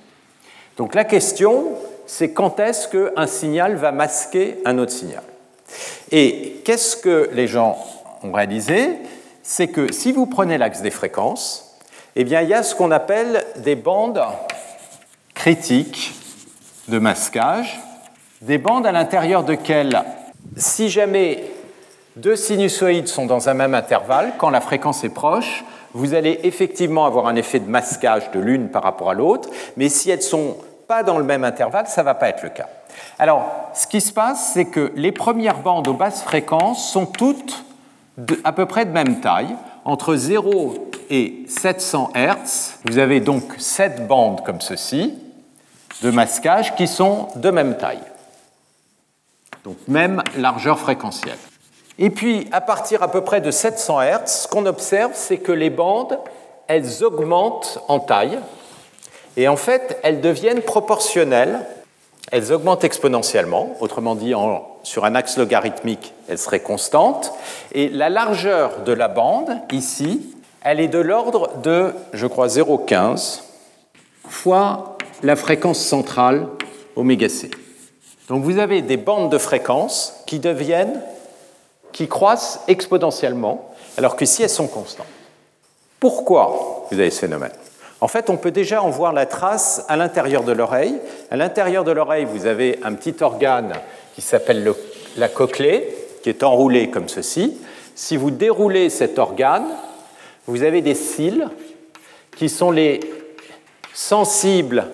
Donc 0.76 0.94
la 0.94 1.04
question, 1.04 1.68
c'est 2.06 2.32
quand 2.32 2.60
est-ce 2.60 2.88
qu'un 2.88 3.26
signal 3.26 3.76
va 3.76 3.90
masquer 3.90 4.58
un 4.66 4.76
autre 4.76 4.92
signal? 4.92 5.22
Et 6.12 6.60
qu'est-ce 6.66 6.98
que 6.98 7.30
les 7.32 7.46
gens 7.46 7.78
ont 8.22 8.32
réalisé? 8.32 8.98
C'est 9.48 9.68
que 9.68 9.92
si 9.92 10.10
vous 10.10 10.26
prenez 10.26 10.58
l'axe 10.58 10.82
des 10.82 10.90
fréquences, 10.90 11.78
eh 12.16 12.24
bien, 12.24 12.40
il 12.40 12.48
y 12.48 12.54
a 12.54 12.64
ce 12.64 12.74
qu'on 12.74 12.90
appelle 12.90 13.44
des 13.58 13.76
bandes 13.76 14.20
critiques 15.34 16.14
de 16.88 16.98
masquage, 16.98 17.78
des 18.42 18.58
bandes 18.58 18.88
à 18.88 18.92
l'intérieur 18.92 19.44
desquelles, 19.44 20.02
si 20.56 20.88
jamais 20.88 21.44
deux 22.16 22.34
sinusoïdes 22.34 23.06
sont 23.06 23.26
dans 23.26 23.48
un 23.48 23.54
même 23.54 23.74
intervalle, 23.74 24.32
quand 24.36 24.50
la 24.50 24.60
fréquence 24.60 25.04
est 25.04 25.14
proche, 25.14 25.64
vous 25.92 26.14
allez 26.14 26.40
effectivement 26.42 27.06
avoir 27.06 27.28
un 27.28 27.36
effet 27.36 27.60
de 27.60 27.70
masquage 27.70 28.32
de 28.32 28.40
l'une 28.40 28.68
par 28.68 28.82
rapport 28.82 29.10
à 29.10 29.14
l'autre, 29.14 29.48
mais 29.76 29.88
si 29.88 30.10
elles 30.10 30.18
ne 30.18 30.22
sont 30.22 30.56
pas 30.88 31.04
dans 31.04 31.18
le 31.18 31.24
même 31.24 31.44
intervalle, 31.44 31.86
ça 31.86 32.00
ne 32.00 32.06
va 32.06 32.14
pas 32.14 32.30
être 32.30 32.42
le 32.42 32.50
cas. 32.50 32.68
Alors, 33.16 33.48
ce 33.74 33.86
qui 33.86 34.00
se 34.00 34.12
passe, 34.12 34.50
c'est 34.54 34.64
que 34.64 34.90
les 34.96 35.12
premières 35.12 35.60
bandes 35.60 35.86
aux 35.86 35.94
basses 35.94 36.22
fréquences 36.22 36.90
sont 36.90 37.06
toutes 37.06 37.64
à 38.44 38.52
peu 38.52 38.66
près 38.66 38.84
de 38.84 38.90
même 38.90 39.20
taille, 39.20 39.54
entre 39.84 40.16
0 40.16 40.90
et 41.10 41.44
700 41.48 42.12
Hz. 42.14 42.78
Vous 42.84 42.98
avez 42.98 43.20
donc 43.20 43.54
7 43.58 44.06
bandes 44.06 44.44
comme 44.44 44.60
ceci 44.60 45.14
de 46.02 46.10
masquage 46.10 46.74
qui 46.74 46.86
sont 46.86 47.28
de 47.36 47.50
même 47.50 47.76
taille. 47.76 48.02
Donc 49.64 49.76
même 49.88 50.22
largeur 50.36 50.78
fréquentielle. 50.78 51.38
Et 51.98 52.10
puis, 52.10 52.48
à 52.52 52.60
partir 52.60 53.02
à 53.02 53.10
peu 53.10 53.22
près 53.22 53.40
de 53.40 53.50
700 53.50 54.02
Hz, 54.02 54.26
ce 54.26 54.48
qu'on 54.48 54.66
observe, 54.66 55.12
c'est 55.14 55.38
que 55.38 55.52
les 55.52 55.70
bandes, 55.70 56.18
elles 56.68 57.02
augmentent 57.02 57.78
en 57.88 58.00
taille, 58.00 58.38
et 59.36 59.48
en 59.48 59.56
fait, 59.56 59.98
elles 60.02 60.20
deviennent 60.20 60.62
proportionnelles, 60.62 61.60
elles 62.32 62.52
augmentent 62.52 62.84
exponentiellement, 62.84 63.76
autrement 63.80 64.14
dit, 64.14 64.32
sur 64.82 65.04
un 65.04 65.14
axe 65.14 65.36
logarithmique, 65.36 66.12
elles 66.28 66.38
seraient 66.38 66.60
constantes, 66.60 67.32
et 67.72 67.88
la 67.88 68.08
largeur 68.08 68.80
de 68.84 68.92
la 68.92 69.08
bande, 69.08 69.50
ici, 69.72 70.34
elle 70.62 70.80
est 70.80 70.88
de 70.88 70.98
l'ordre 70.98 71.56
de, 71.62 71.92
je 72.12 72.26
crois, 72.26 72.48
0,15 72.48 73.42
fois 74.28 74.96
la 75.22 75.36
fréquence 75.36 75.78
centrale 75.78 76.48
oméga 76.96 77.28
c. 77.28 77.50
Donc 78.28 78.42
vous 78.42 78.58
avez 78.58 78.82
des 78.82 78.96
bandes 78.96 79.30
de 79.30 79.38
fréquences 79.38 80.14
qui 80.26 80.40
deviennent, 80.40 81.00
qui 81.92 82.08
croissent 82.08 82.60
exponentiellement, 82.66 83.70
alors 83.96 84.16
qu'ici 84.16 84.42
elles 84.42 84.50
sont 84.50 84.66
constantes. 84.66 85.06
Pourquoi 86.00 86.86
vous 86.90 86.98
avez 86.98 87.10
ce 87.10 87.20
phénomène? 87.20 87.52
En 88.00 88.08
fait, 88.08 88.28
on 88.28 88.36
peut 88.36 88.50
déjà 88.50 88.82
en 88.82 88.90
voir 88.90 89.12
la 89.12 89.26
trace 89.26 89.84
à 89.88 89.96
l'intérieur 89.96 90.44
de 90.44 90.52
l'oreille. 90.52 90.98
À 91.30 91.36
l'intérieur 91.36 91.82
de 91.82 91.92
l'oreille, 91.92 92.26
vous 92.26 92.46
avez 92.46 92.78
un 92.82 92.92
petit 92.92 93.22
organe 93.22 93.72
qui 94.14 94.20
s'appelle 94.20 94.74
la 95.16 95.28
cochlée, 95.28 95.88
qui 96.22 96.28
est 96.28 96.42
enroulé 96.42 96.90
comme 96.90 97.08
ceci. 97.08 97.56
Si 97.94 98.16
vous 98.16 98.30
déroulez 98.30 98.90
cet 98.90 99.18
organe, 99.18 99.66
vous 100.46 100.62
avez 100.62 100.82
des 100.82 100.94
cils 100.94 101.48
qui 102.36 102.50
sont 102.50 102.70
les 102.70 103.00
sensibles 103.94 104.86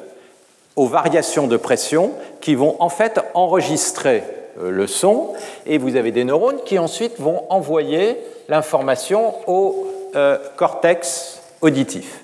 aux 0.77 0.87
variations 0.87 1.49
de 1.49 1.57
pression 1.57 2.13
qui 2.41 2.55
vont 2.55 2.77
en 2.79 2.89
fait 2.89 3.21
enregistrer 3.35 4.23
euh, 4.61 4.71
le 4.71 4.87
son 4.87 5.33
et 5.67 5.77
vous 5.77 5.97
avez 5.97 6.13
des 6.13 6.25
neurones 6.25 6.61
qui 6.65 6.79
ensuite 6.79 7.21
vont 7.21 7.45
envoyer 7.51 8.17
l'information 8.49 9.35
au 9.47 9.87
euh, 10.15 10.39
cortex 10.57 11.41
auditif. 11.61 12.22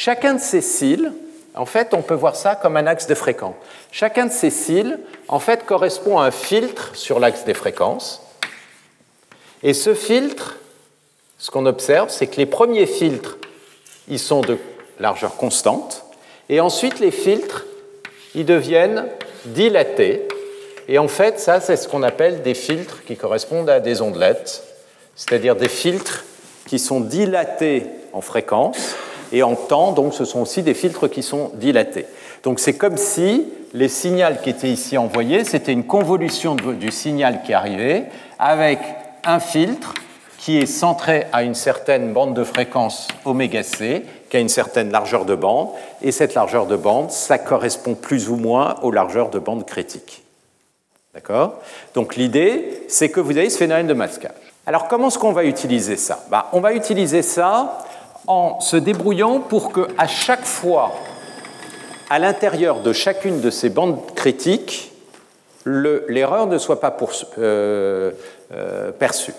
Chacun 0.00 0.34
de 0.34 0.40
ces 0.40 0.60
cils, 0.60 1.10
en 1.56 1.66
fait, 1.66 1.92
on 1.92 2.02
peut 2.02 2.14
voir 2.14 2.36
ça 2.36 2.54
comme 2.54 2.76
un 2.76 2.86
axe 2.86 3.08
de 3.08 3.16
fréquence. 3.16 3.56
Chacun 3.90 4.26
de 4.26 4.32
ces 4.32 4.48
cils, 4.48 4.96
en 5.26 5.40
fait, 5.40 5.66
correspond 5.66 6.20
à 6.20 6.26
un 6.26 6.30
filtre 6.30 6.94
sur 6.94 7.18
l'axe 7.18 7.42
des 7.44 7.52
fréquences. 7.52 8.22
Et 9.64 9.74
ce 9.74 9.94
filtre, 9.94 10.54
ce 11.36 11.50
qu'on 11.50 11.66
observe, 11.66 12.10
c'est 12.10 12.28
que 12.28 12.36
les 12.36 12.46
premiers 12.46 12.86
filtres, 12.86 13.38
ils 14.06 14.20
sont 14.20 14.40
de 14.40 14.56
largeur 15.00 15.36
constante, 15.36 16.04
et 16.48 16.60
ensuite, 16.60 17.00
les 17.00 17.10
filtres, 17.10 17.66
ils 18.36 18.46
deviennent 18.46 19.08
dilatés. 19.46 20.28
Et 20.86 20.98
en 20.98 21.08
fait, 21.08 21.40
ça, 21.40 21.60
c'est 21.60 21.76
ce 21.76 21.88
qu'on 21.88 22.04
appelle 22.04 22.42
des 22.42 22.54
filtres 22.54 23.02
qui 23.04 23.16
correspondent 23.16 23.68
à 23.68 23.80
des 23.80 24.00
ondelettes, 24.00 24.62
c'est-à-dire 25.16 25.56
des 25.56 25.68
filtres 25.68 26.24
qui 26.68 26.78
sont 26.78 27.00
dilatés 27.00 27.86
en 28.12 28.20
fréquence 28.20 28.94
et 29.32 29.42
en 29.42 29.54
temps, 29.54 29.92
donc 29.92 30.14
ce 30.14 30.24
sont 30.24 30.40
aussi 30.40 30.62
des 30.62 30.74
filtres 30.74 31.08
qui 31.08 31.22
sont 31.22 31.50
dilatés. 31.54 32.06
Donc 32.42 32.60
c'est 32.60 32.74
comme 32.74 32.96
si 32.96 33.46
les 33.74 33.88
signaux 33.88 34.36
qui 34.42 34.50
étaient 34.50 34.70
ici 34.70 34.96
envoyés, 34.96 35.44
c'était 35.44 35.72
une 35.72 35.84
convolution 35.84 36.54
du 36.54 36.90
signal 36.90 37.42
qui 37.44 37.52
arrivait 37.52 38.04
avec 38.38 38.78
un 39.24 39.40
filtre 39.40 39.94
qui 40.38 40.58
est 40.58 40.66
centré 40.66 41.26
à 41.32 41.42
une 41.42 41.54
certaine 41.54 42.12
bande 42.12 42.34
de 42.34 42.44
fréquence 42.44 43.08
oméga 43.24 43.62
c 43.62 44.04
qui 44.30 44.36
a 44.36 44.40
une 44.40 44.48
certaine 44.48 44.90
largeur 44.90 45.24
de 45.24 45.34
bande, 45.34 45.68
et 46.02 46.12
cette 46.12 46.34
largeur 46.34 46.66
de 46.66 46.76
bande, 46.76 47.10
ça 47.10 47.38
correspond 47.38 47.94
plus 47.94 48.28
ou 48.28 48.36
moins 48.36 48.76
aux 48.82 48.90
largeurs 48.90 49.30
de 49.30 49.38
bande 49.38 49.64
critiques. 49.64 50.22
D'accord? 51.14 51.54
Donc 51.94 52.14
l'idée, 52.14 52.82
c'est 52.88 53.08
que 53.08 53.20
vous 53.20 53.36
avez 53.36 53.48
ce 53.48 53.58
phénomène 53.58 53.86
de 53.86 53.94
masquage. 53.94 54.32
Alors 54.66 54.86
comment 54.86 55.08
est-ce 55.08 55.18
qu'on 55.18 55.32
va 55.32 55.44
utiliser 55.44 55.96
ça? 55.96 56.24
Bah, 56.30 56.48
On 56.52 56.60
va 56.60 56.74
utiliser 56.74 57.22
ça 57.22 57.78
en 58.28 58.60
se 58.60 58.76
débrouillant 58.76 59.40
pour 59.40 59.72
que 59.72 59.88
à 59.98 60.06
chaque 60.06 60.44
fois, 60.44 60.92
à 62.10 62.18
l'intérieur 62.18 62.80
de 62.80 62.92
chacune 62.92 63.40
de 63.40 63.50
ces 63.50 63.70
bandes 63.70 63.98
critiques, 64.14 64.92
l'erreur 65.64 66.46
ne 66.46 66.58
soit 66.58 66.80
pas 66.80 66.96
euh, 67.38 68.12
euh, 68.52 68.92
perçue. 68.92 69.34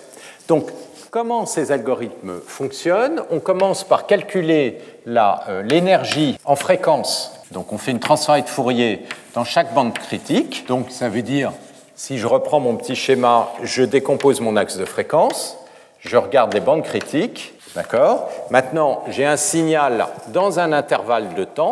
Donc 0.47 0.69
Comment 1.11 1.47
ces 1.47 1.71
algorithmes 1.71 2.39
fonctionnent? 2.45 3.23
On 3.31 3.39
commence 3.39 3.83
par 3.83 4.05
calculer 4.05 4.77
euh, 5.07 5.63
l'énergie 5.63 6.37
en 6.45 6.55
fréquence. 6.55 7.33
Donc 7.49 7.73
on 7.73 7.79
fait 7.79 7.89
une 7.89 7.99
transformée 7.99 8.43
de 8.43 8.47
Fourier 8.47 9.07
dans 9.33 9.43
chaque 9.43 9.73
bande 9.73 9.95
critique. 9.95 10.67
Donc 10.67 10.91
ça 10.91 11.09
veut 11.09 11.23
dire, 11.23 11.51
si 11.95 12.19
je 12.19 12.27
reprends 12.27 12.59
mon 12.59 12.75
petit 12.75 12.95
schéma, 12.95 13.49
je 13.63 13.81
décompose 13.81 14.39
mon 14.39 14.55
axe 14.55 14.77
de 14.77 14.85
fréquence, 14.85 15.57
je 15.99 16.15
regarde 16.15 16.53
les 16.53 16.59
bandes 16.59 16.83
critiques, 16.83 17.55
d'accord 17.75 18.29
Maintenant, 18.49 19.03
j'ai 19.09 19.25
un 19.25 19.37
signal 19.37 20.07
dans 20.27 20.59
un 20.59 20.71
intervalle 20.71 21.33
de 21.33 21.43
temps 21.43 21.71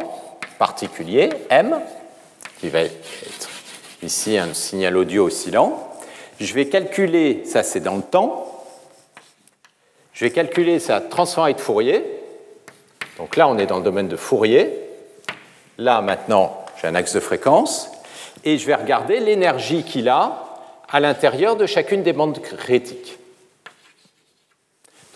particulier, 0.57 1.29
m, 1.49 1.79
qui 2.59 2.69
va 2.69 2.81
être 2.81 3.49
ici 4.01 4.37
un 4.37 4.53
signal 4.53 4.97
audio 4.97 5.25
oscillant. 5.25 5.83
Je 6.39 6.53
vais 6.53 6.67
calculer, 6.67 7.43
ça 7.45 7.63
c'est 7.63 7.79
dans 7.79 7.95
le 7.95 8.01
temps, 8.01 8.47
je 10.17 10.25
vais 10.25 10.31
calculer 10.31 10.79
sa 10.79 10.99
transformée 10.99 11.53
de 11.53 11.59
Fourier. 11.59 12.03
Donc 13.19 13.35
là, 13.35 13.47
on 13.47 13.55
est 13.59 13.67
dans 13.67 13.77
le 13.77 13.83
domaine 13.83 14.07
de 14.07 14.15
Fourier. 14.15 14.67
Là, 15.77 16.01
maintenant, 16.01 16.65
j'ai 16.81 16.87
un 16.87 16.95
axe 16.95 17.13
de 17.13 17.19
fréquence. 17.19 17.91
Et 18.43 18.57
je 18.57 18.65
vais 18.65 18.73
regarder 18.73 19.19
l'énergie 19.19 19.83
qu'il 19.83 20.09
a 20.09 20.43
à 20.89 20.99
l'intérieur 20.99 21.55
de 21.55 21.67
chacune 21.67 22.01
des 22.01 22.13
bandes 22.13 22.41
critiques. 22.41 23.19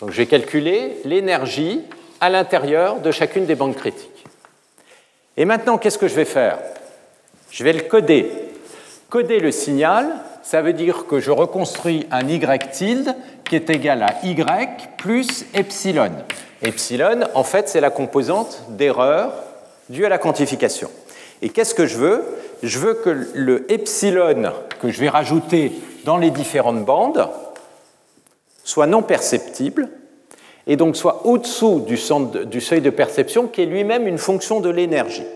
Donc 0.02 0.10
j'ai 0.10 0.26
calculé 0.26 0.96
l'énergie 1.04 1.80
à 2.20 2.28
l'intérieur 2.28 2.98
de 2.98 3.12
chacune 3.12 3.46
des 3.46 3.54
bandes 3.54 3.76
critiques. 3.76 4.24
Et 5.36 5.44
maintenant, 5.44 5.78
qu'est-ce 5.78 5.96
que 5.96 6.08
je 6.08 6.14
vais 6.16 6.24
faire? 6.24 6.58
Je 7.52 7.62
vais 7.62 7.72
le 7.72 7.82
coder. 7.82 8.28
Coder 9.10 9.38
le 9.38 9.52
signal, 9.52 10.08
ça 10.42 10.60
veut 10.60 10.72
dire 10.72 11.06
que 11.06 11.20
je 11.20 11.30
reconstruis 11.30 12.08
un 12.10 12.26
y 12.28 12.40
tilde 12.72 13.14
qui 13.44 13.54
est 13.54 13.70
égal 13.70 14.02
à 14.02 14.16
y 14.26 14.34
plus 14.98 15.46
epsilon. 15.54 16.10
Epsilon, 16.62 17.20
en 17.34 17.44
fait, 17.44 17.68
c'est 17.68 17.80
la 17.80 17.90
composante 17.90 18.64
d'erreur 18.70 19.32
due 19.88 20.04
à 20.04 20.08
la 20.08 20.18
quantification. 20.18 20.90
Et 21.42 21.48
qu'est-ce 21.48 21.76
que 21.76 21.86
je 21.86 21.96
veux? 21.96 22.24
Je 22.64 22.80
veux 22.80 22.94
que 22.94 23.28
le 23.34 23.70
epsilon 23.70 24.52
que 24.80 24.90
je 24.90 25.00
vais 25.00 25.08
rajouter 25.08 25.70
dans 26.04 26.16
les 26.16 26.30
différentes 26.30 26.84
bandes 26.84 27.28
soit 28.64 28.86
non 28.86 29.02
perceptible 29.02 29.88
et 30.66 30.76
donc 30.76 30.96
soit 30.96 31.26
au-dessous 31.26 31.80
du, 31.80 31.96
seuil 31.96 32.80
de 32.80 32.90
perception 32.90 33.46
qui 33.46 33.62
est 33.62 33.66
lui-même 33.66 34.06
une 34.06 34.18
fonction 34.18 34.60
de 34.60 34.70
l'énergie. 34.70 35.26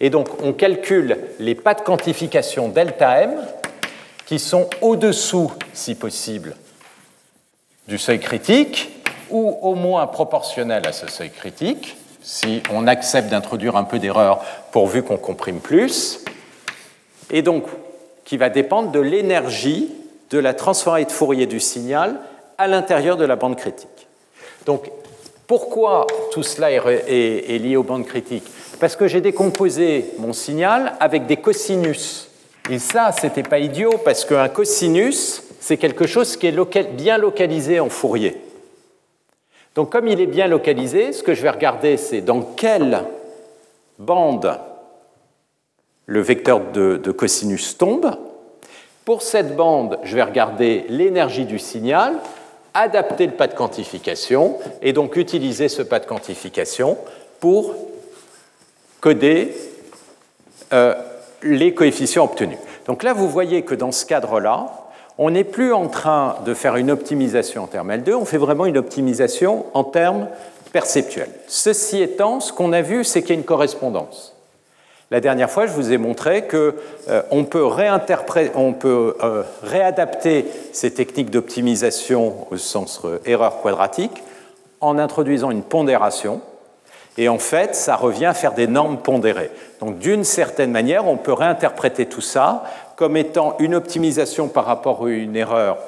Et 0.00 0.10
donc 0.10 0.42
on 0.42 0.52
calcule 0.52 1.18
les 1.38 1.54
pas 1.54 1.74
de 1.74 1.82
quantification 1.82 2.68
delta 2.68 3.22
m 3.22 3.36
qui 4.26 4.38
sont 4.38 4.68
au-dessous, 4.80 5.52
si 5.72 5.94
possible, 5.94 6.56
du 7.88 7.98
seuil 7.98 8.20
critique 8.20 8.90
ou 9.30 9.56
au 9.62 9.74
moins 9.74 10.06
proportionnel 10.06 10.86
à 10.86 10.92
ce 10.92 11.08
seuil 11.08 11.30
critique, 11.30 11.96
si 12.22 12.62
on 12.72 12.86
accepte 12.86 13.28
d'introduire 13.28 13.76
un 13.76 13.84
peu 13.84 13.98
d'erreur 13.98 14.44
pourvu 14.72 15.02
qu'on 15.02 15.16
comprime 15.16 15.60
plus, 15.60 16.24
et 17.30 17.42
donc 17.42 17.64
qui 18.24 18.36
va 18.36 18.48
dépendre 18.50 18.90
de 18.90 19.00
l'énergie 19.00 19.88
de 20.30 20.38
la 20.38 20.54
transformée 20.54 21.04
de 21.04 21.12
Fourier 21.12 21.46
du 21.46 21.60
signal 21.60 22.20
à 22.56 22.68
l'intérieur 22.68 23.16
de 23.16 23.24
la 23.24 23.36
bande 23.36 23.56
critique. 23.56 24.08
Donc, 24.64 24.90
pourquoi 25.46 26.06
tout 26.30 26.44
cela 26.44 26.70
est, 26.70 27.58
lié 27.58 27.76
aux 27.76 27.82
bandes 27.82 28.06
critiques? 28.06 28.48
Parce 28.78 28.94
que 28.94 29.08
j'ai 29.08 29.20
décomposé 29.20 30.04
mon 30.18 30.32
signal 30.32 30.94
avec 31.00 31.26
des 31.26 31.38
cosinus. 31.38 32.28
Et 32.70 32.78
ça, 32.78 33.10
c'était 33.12 33.42
pas 33.42 33.58
idiot, 33.58 33.94
parce 34.04 34.24
qu'un 34.24 34.48
cosinus, 34.48 35.42
c'est 35.58 35.76
quelque 35.76 36.06
chose 36.06 36.36
qui 36.36 36.46
est 36.46 36.92
bien 36.92 37.18
localisé 37.18 37.80
en 37.80 37.88
Fourier. 37.88 38.40
Donc, 39.74 39.90
comme 39.90 40.06
il 40.06 40.20
est 40.20 40.26
bien 40.26 40.46
localisé, 40.46 41.12
ce 41.12 41.22
que 41.22 41.34
je 41.34 41.42
vais 41.42 41.50
regarder, 41.50 41.96
c'est 41.96 42.20
dans 42.20 42.42
quelle 42.42 43.04
bande 43.98 44.56
le 46.06 46.20
vecteur 46.20 46.60
de, 46.72 46.96
de 46.96 47.10
cosinus 47.10 47.76
tombe. 47.76 48.14
Pour 49.10 49.22
cette 49.22 49.56
bande, 49.56 49.98
je 50.04 50.14
vais 50.14 50.22
regarder 50.22 50.84
l'énergie 50.88 51.44
du 51.44 51.58
signal, 51.58 52.14
adapter 52.74 53.26
le 53.26 53.32
pas 53.32 53.48
de 53.48 53.54
quantification 53.54 54.56
et 54.82 54.92
donc 54.92 55.16
utiliser 55.16 55.68
ce 55.68 55.82
pas 55.82 55.98
de 55.98 56.06
quantification 56.06 56.96
pour 57.40 57.74
coder 59.00 59.52
euh, 60.72 60.94
les 61.42 61.74
coefficients 61.74 62.22
obtenus. 62.22 62.58
Donc 62.86 63.02
là, 63.02 63.12
vous 63.12 63.28
voyez 63.28 63.62
que 63.62 63.74
dans 63.74 63.90
ce 63.90 64.06
cadre-là, 64.06 64.68
on 65.18 65.30
n'est 65.30 65.42
plus 65.42 65.72
en 65.72 65.88
train 65.88 66.36
de 66.44 66.54
faire 66.54 66.76
une 66.76 66.92
optimisation 66.92 67.64
en 67.64 67.66
termes 67.66 67.90
L2, 67.90 68.14
on 68.14 68.24
fait 68.24 68.38
vraiment 68.38 68.66
une 68.66 68.78
optimisation 68.78 69.66
en 69.74 69.82
termes 69.82 70.28
perceptuels. 70.70 71.32
Ceci 71.48 72.00
étant, 72.00 72.38
ce 72.38 72.52
qu'on 72.52 72.72
a 72.72 72.80
vu, 72.80 73.02
c'est 73.02 73.22
qu'il 73.22 73.30
y 73.30 73.32
a 73.32 73.40
une 73.40 73.44
correspondance. 73.44 74.36
La 75.12 75.20
dernière 75.20 75.50
fois, 75.50 75.66
je 75.66 75.72
vous 75.72 75.90
ai 75.90 75.98
montré 75.98 76.46
qu'on 76.46 77.44
peut, 77.44 77.64
on 78.54 78.72
peut 78.72 79.16
euh, 79.22 79.42
réadapter 79.64 80.46
ces 80.72 80.94
techniques 80.94 81.30
d'optimisation 81.30 82.46
au 82.52 82.56
sens 82.56 83.00
euh, 83.04 83.20
erreur 83.26 83.60
quadratique 83.60 84.22
en 84.80 84.98
introduisant 84.98 85.50
une 85.50 85.64
pondération. 85.64 86.40
Et 87.18 87.28
en 87.28 87.38
fait, 87.38 87.74
ça 87.74 87.96
revient 87.96 88.26
à 88.26 88.34
faire 88.34 88.52
des 88.52 88.68
normes 88.68 88.98
pondérées. 88.98 89.50
Donc 89.80 89.98
d'une 89.98 90.22
certaine 90.22 90.70
manière, 90.70 91.08
on 91.08 91.16
peut 91.16 91.32
réinterpréter 91.32 92.06
tout 92.06 92.20
ça 92.20 92.62
comme 92.94 93.16
étant 93.16 93.56
une 93.58 93.74
optimisation 93.74 94.46
par 94.46 94.64
rapport 94.64 95.04
à 95.04 95.10
une 95.10 95.34
erreur 95.34 95.78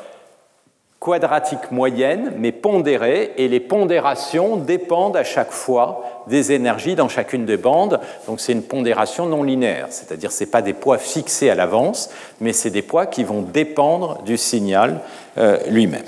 quadratique 1.02 1.72
moyenne, 1.72 2.32
mais 2.38 2.52
pondérée, 2.52 3.32
et 3.36 3.48
les 3.48 3.58
pondérations 3.58 4.56
dépendent 4.56 5.16
à 5.16 5.24
chaque 5.24 5.50
fois 5.50 6.04
des 6.28 6.52
énergies 6.52 6.94
dans 6.94 7.08
chacune 7.08 7.44
des 7.44 7.56
bandes. 7.56 7.98
Donc 8.28 8.40
c'est 8.40 8.52
une 8.52 8.62
pondération 8.62 9.26
non 9.26 9.42
linéaire, 9.42 9.88
c'est-à-dire 9.90 10.30
ce 10.30 10.44
pas 10.44 10.62
des 10.62 10.74
poids 10.74 10.98
fixés 10.98 11.50
à 11.50 11.56
l'avance, 11.56 12.08
mais 12.40 12.52
c'est 12.52 12.70
des 12.70 12.82
poids 12.82 13.06
qui 13.06 13.24
vont 13.24 13.42
dépendre 13.42 14.22
du 14.22 14.36
signal 14.36 15.00
euh, 15.38 15.58
lui-même. 15.68 16.04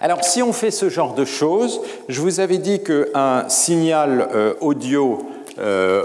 Alors 0.00 0.24
si 0.24 0.42
on 0.42 0.54
fait 0.54 0.70
ce 0.70 0.88
genre 0.88 1.12
de 1.12 1.26
choses, 1.26 1.82
je 2.08 2.22
vous 2.22 2.40
avais 2.40 2.56
dit 2.56 2.82
qu'un 2.82 3.46
signal 3.50 4.26
euh, 4.34 4.54
audio, 4.62 5.18
euh, 5.58 6.02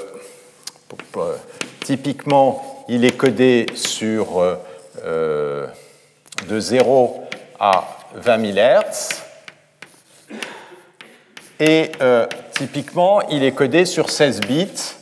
typiquement, 1.85 2.83
il 2.89 3.05
est 3.05 3.15
codé 3.15 3.65
sur 3.73 4.43
de 5.05 6.59
0 6.59 7.24
à 7.59 7.97
20 8.15 8.53
000 8.53 8.57
Hz. 8.57 9.25
Et 11.59 11.91
euh, 12.01 12.27
typiquement, 12.53 13.21
il 13.29 13.43
est 13.43 13.53
codé 13.53 13.85
sur 13.85 14.09
16 14.09 14.41
bits. 14.41 14.95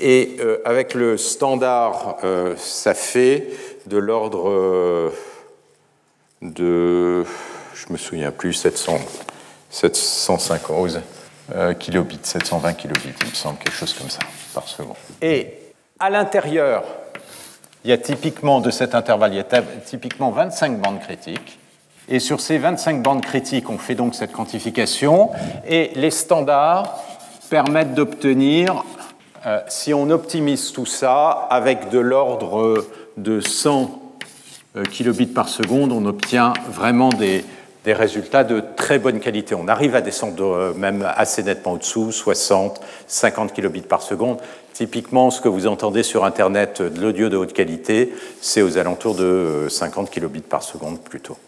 Et 0.00 0.36
euh, 0.40 0.60
avec 0.64 0.94
le 0.94 1.16
standard, 1.16 2.16
euh, 2.24 2.54
ça 2.56 2.94
fait 2.94 3.48
de 3.86 3.96
l'ordre 3.96 5.12
de, 6.42 7.24
je 7.74 7.92
me 7.92 7.96
souviens 7.96 8.32
plus, 8.32 8.54
700, 8.54 8.98
750 9.70 10.98
kilobits, 11.78 12.18
720 12.22 12.72
kilobits, 12.72 13.12
il 13.20 13.28
me 13.28 13.34
semble, 13.34 13.58
quelque 13.58 13.76
chose 13.76 13.92
comme 13.92 14.08
ça, 14.08 14.20
par 14.52 14.66
seconde. 14.66 14.96
Et 15.20 15.58
à 16.00 16.10
l'intérieur, 16.10 16.82
il 17.84 17.90
y 17.90 17.92
a 17.92 17.98
typiquement 17.98 18.60
de 18.60 18.70
cet 18.70 18.94
intervalle, 18.94 19.34
il 19.34 19.36
y 19.36 19.40
a 19.40 19.62
typiquement 19.84 20.30
25 20.30 20.80
bandes 20.80 21.00
critiques. 21.00 21.58
Et 22.08 22.20
sur 22.20 22.40
ces 22.40 22.58
25 22.58 23.02
bandes 23.02 23.22
critiques, 23.22 23.70
on 23.70 23.78
fait 23.78 23.94
donc 23.94 24.14
cette 24.14 24.32
quantification 24.32 25.30
et 25.66 25.90
les 25.94 26.10
standards 26.10 27.02
permettent 27.48 27.94
d'obtenir, 27.94 28.84
euh, 29.46 29.60
si 29.68 29.94
on 29.94 30.10
optimise 30.10 30.72
tout 30.72 30.86
ça, 30.86 31.30
avec 31.50 31.88
de 31.88 31.98
l'ordre 31.98 32.84
de 33.16 33.40
100 33.40 34.02
euh, 34.76 34.84
kilobits 34.84 35.26
par 35.26 35.48
seconde, 35.48 35.92
on 35.92 36.04
obtient 36.04 36.52
vraiment 36.68 37.08
des, 37.08 37.42
des, 37.84 37.94
résultats 37.94 38.44
de 38.44 38.62
très 38.76 38.98
bonne 38.98 39.20
qualité. 39.20 39.54
On 39.54 39.68
arrive 39.68 39.94
à 39.94 40.02
descendre 40.02 40.44
euh, 40.44 40.74
même 40.74 41.08
assez 41.16 41.42
nettement 41.42 41.72
au-dessous, 41.72 42.12
60, 42.12 42.80
50 43.06 43.54
kilobits 43.54 43.80
par 43.80 44.02
seconde. 44.02 44.38
Typiquement, 44.74 45.30
ce 45.30 45.40
que 45.40 45.48
vous 45.48 45.66
entendez 45.66 46.02
sur 46.02 46.24
Internet 46.26 46.82
de 46.82 47.00
l'audio 47.00 47.30
de 47.30 47.36
haute 47.38 47.54
qualité, 47.54 48.12
c'est 48.42 48.60
aux 48.60 48.76
alentours 48.76 49.14
de 49.14 49.68
50 49.70 50.10
kilobits 50.10 50.40
par 50.40 50.62
seconde 50.62 51.00
plutôt. 51.00 51.38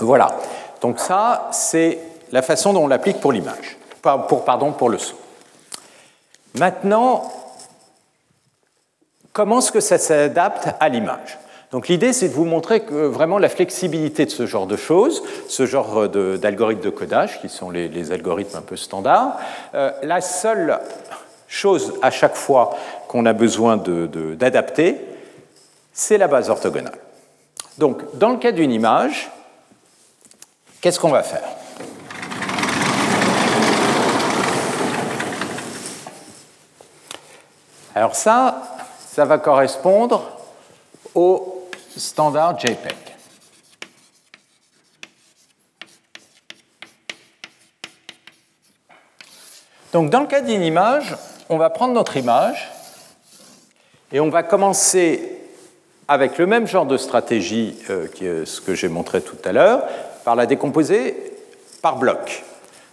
Voilà. 0.00 0.36
Donc 0.80 0.98
ça, 0.98 1.48
c'est 1.52 1.98
la 2.32 2.42
façon 2.42 2.72
dont 2.72 2.84
on 2.84 2.88
l'applique 2.88 3.20
pour 3.20 3.32
l'image, 3.32 3.76
pardon, 4.02 4.72
pour 4.72 4.88
le 4.88 4.98
son. 4.98 5.16
Maintenant, 6.58 7.30
comment 9.32 9.58
est-ce 9.58 9.72
que 9.72 9.80
ça 9.80 9.98
s'adapte 9.98 10.68
à 10.80 10.88
l'image? 10.88 11.38
Donc 11.70 11.86
l'idée, 11.86 12.12
c'est 12.12 12.28
de 12.28 12.34
vous 12.34 12.44
montrer 12.44 12.82
vraiment 12.88 13.38
la 13.38 13.48
flexibilité 13.48 14.24
de 14.24 14.30
ce 14.30 14.46
genre 14.46 14.66
de 14.66 14.76
choses, 14.76 15.22
ce 15.48 15.66
genre 15.66 16.08
d'algorithmes 16.08 16.82
de, 16.82 16.90
codage, 16.90 17.40
qui 17.40 17.48
sont 17.48 17.70
les, 17.70 18.10
algorithmes 18.10 18.58
un 18.58 18.62
peu 18.62 18.76
standards, 18.76 19.38
euh, 19.74 19.92
la 20.02 20.20
seule 20.20 20.80
chose 21.46 21.94
à 22.02 22.10
chaque 22.10 22.34
fois 22.34 22.76
qu'on 23.06 23.24
a 23.26 23.32
besoin 23.32 23.76
d'adapter, 23.76 24.96
c'est 25.92 26.18
la 26.18 26.26
base 26.26 26.50
orthogonale. 26.50 26.98
Donc 27.78 28.02
dans 28.18 28.30
le 28.30 28.38
cas 28.38 28.52
d'une 28.52 28.72
image, 28.72 29.30
Qu'est-ce 30.80 30.98
qu'on 30.98 31.10
va 31.10 31.22
faire? 31.22 31.44
Alors 37.94 38.14
ça, 38.14 38.62
ça 38.98 39.26
va 39.26 39.38
correspondre 39.38 40.38
au 41.14 41.68
standard 41.96 42.58
JPEG. 42.58 42.96
Donc 49.92 50.08
dans 50.08 50.20
le 50.20 50.26
cas 50.26 50.40
d'une 50.40 50.62
image, 50.62 51.16
on 51.48 51.58
va 51.58 51.68
prendre 51.68 51.92
notre 51.92 52.16
image 52.16 52.70
et 54.12 54.20
on 54.20 54.30
va 54.30 54.42
commencer 54.42 55.36
avec 56.08 56.38
le 56.38 56.46
même 56.46 56.66
genre 56.66 56.86
de 56.86 56.96
stratégie 56.96 57.76
euh, 57.90 58.06
que 58.08 58.44
ce 58.44 58.60
que 58.60 58.74
j'ai 58.74 58.88
montré 58.88 59.20
tout 59.20 59.36
à 59.44 59.52
l'heure, 59.52 59.84
par 60.30 60.36
la 60.36 60.46
décomposer 60.46 61.16
par 61.82 61.96
bloc. 61.96 62.44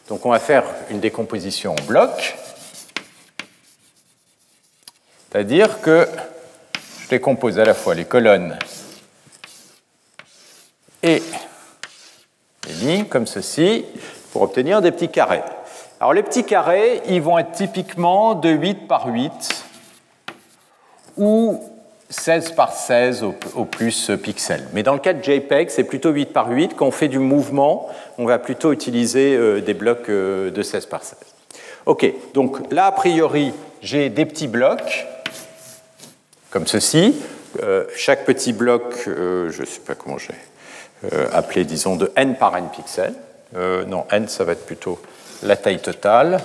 Donc 0.07 0.25
on 0.25 0.31
va 0.31 0.39
faire 0.39 0.63
une 0.89 0.99
décomposition 0.99 1.73
en 1.73 1.85
bloc, 1.85 2.35
c'est-à-dire 5.29 5.79
que 5.81 6.07
je 7.03 7.09
décompose 7.09 7.59
à 7.59 7.63
la 7.63 7.75
fois 7.75 7.93
les 7.93 8.05
colonnes 8.05 8.57
et 11.03 11.21
les 12.65 12.73
lignes 12.73 13.05
comme 13.05 13.27
ceci 13.27 13.85
pour 14.31 14.41
obtenir 14.41 14.81
des 14.81 14.91
petits 14.91 15.09
carrés. 15.09 15.43
Alors 15.99 16.13
les 16.13 16.23
petits 16.23 16.43
carrés, 16.43 17.03
ils 17.05 17.21
vont 17.21 17.37
être 17.37 17.51
typiquement 17.51 18.33
de 18.33 18.49
8 18.49 18.87
par 18.87 19.09
8 19.09 19.63
ou 21.17 21.61
16 22.09 22.51
par 22.51 22.73
16 22.73 23.23
au, 23.23 23.65
plus 23.65 24.11
pixels. 24.23 24.65
Mais 24.73 24.83
dans 24.83 24.93
le 24.93 24.99
cas 24.99 25.13
de 25.13 25.21
JPEG, 25.21 25.69
c'est 25.69 25.83
plutôt 25.83 26.11
8 26.11 26.27
par 26.27 26.49
8. 26.49 26.75
Quand 26.75 26.87
on 26.87 26.91
fait 26.91 27.09
du 27.09 27.19
mouvement, 27.19 27.89
on 28.17 28.25
va 28.25 28.39
plutôt 28.39 28.71
utiliser 28.71 29.35
euh, 29.35 29.59
des 29.59 29.73
blocs 29.73 30.09
euh, 30.09 30.49
de 30.49 30.61
16 30.61 30.85
par 30.85 31.03
16. 31.03 31.17
OK, 31.85 32.05
donc 32.33 32.71
là, 32.71 32.85
a 32.85 32.91
priori, 32.91 33.53
j'ai 33.81 34.09
des 34.09 34.25
petits 34.25 34.47
blocs, 34.47 35.05
comme 36.49 36.67
ceci. 36.67 37.15
Euh, 37.61 37.85
chaque 37.95 38.25
petit 38.25 38.53
bloc, 38.53 38.83
je 39.05 39.59
ne 39.59 39.65
sais 39.65 39.79
pas 39.85 39.95
comment 39.95 40.17
j'ai 40.17 40.33
appelé, 41.33 41.63
disons, 41.63 41.95
de 41.95 42.11
n 42.15 42.35
par 42.35 42.57
n 42.57 42.67
pixels. 42.75 43.13
non, 43.87 44.05
n, 44.11 44.27
ça 44.27 44.43
va 44.43 44.53
être 44.53 44.65
plutôt 44.65 44.99
la 45.43 45.55
taille 45.55 45.79
totale. 45.79 46.41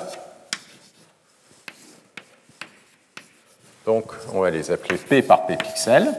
Donc, 3.87 4.13
on 4.33 4.41
va 4.41 4.51
les 4.51 4.71
appeler 4.71 4.97
P 4.97 5.23
par 5.23 5.47
P 5.47 5.57
pixels. 5.57 6.13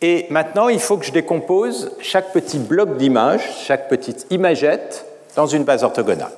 Et 0.00 0.26
maintenant, 0.30 0.68
il 0.68 0.80
faut 0.80 0.96
que 0.96 1.04
je 1.04 1.12
décompose 1.12 1.92
chaque 2.00 2.32
petit 2.32 2.58
bloc 2.58 2.96
d'image, 2.96 3.42
chaque 3.64 3.88
petite 3.88 4.26
imagette, 4.30 5.06
dans 5.36 5.46
une 5.46 5.64
base 5.64 5.84
orthogonale. 5.84 6.32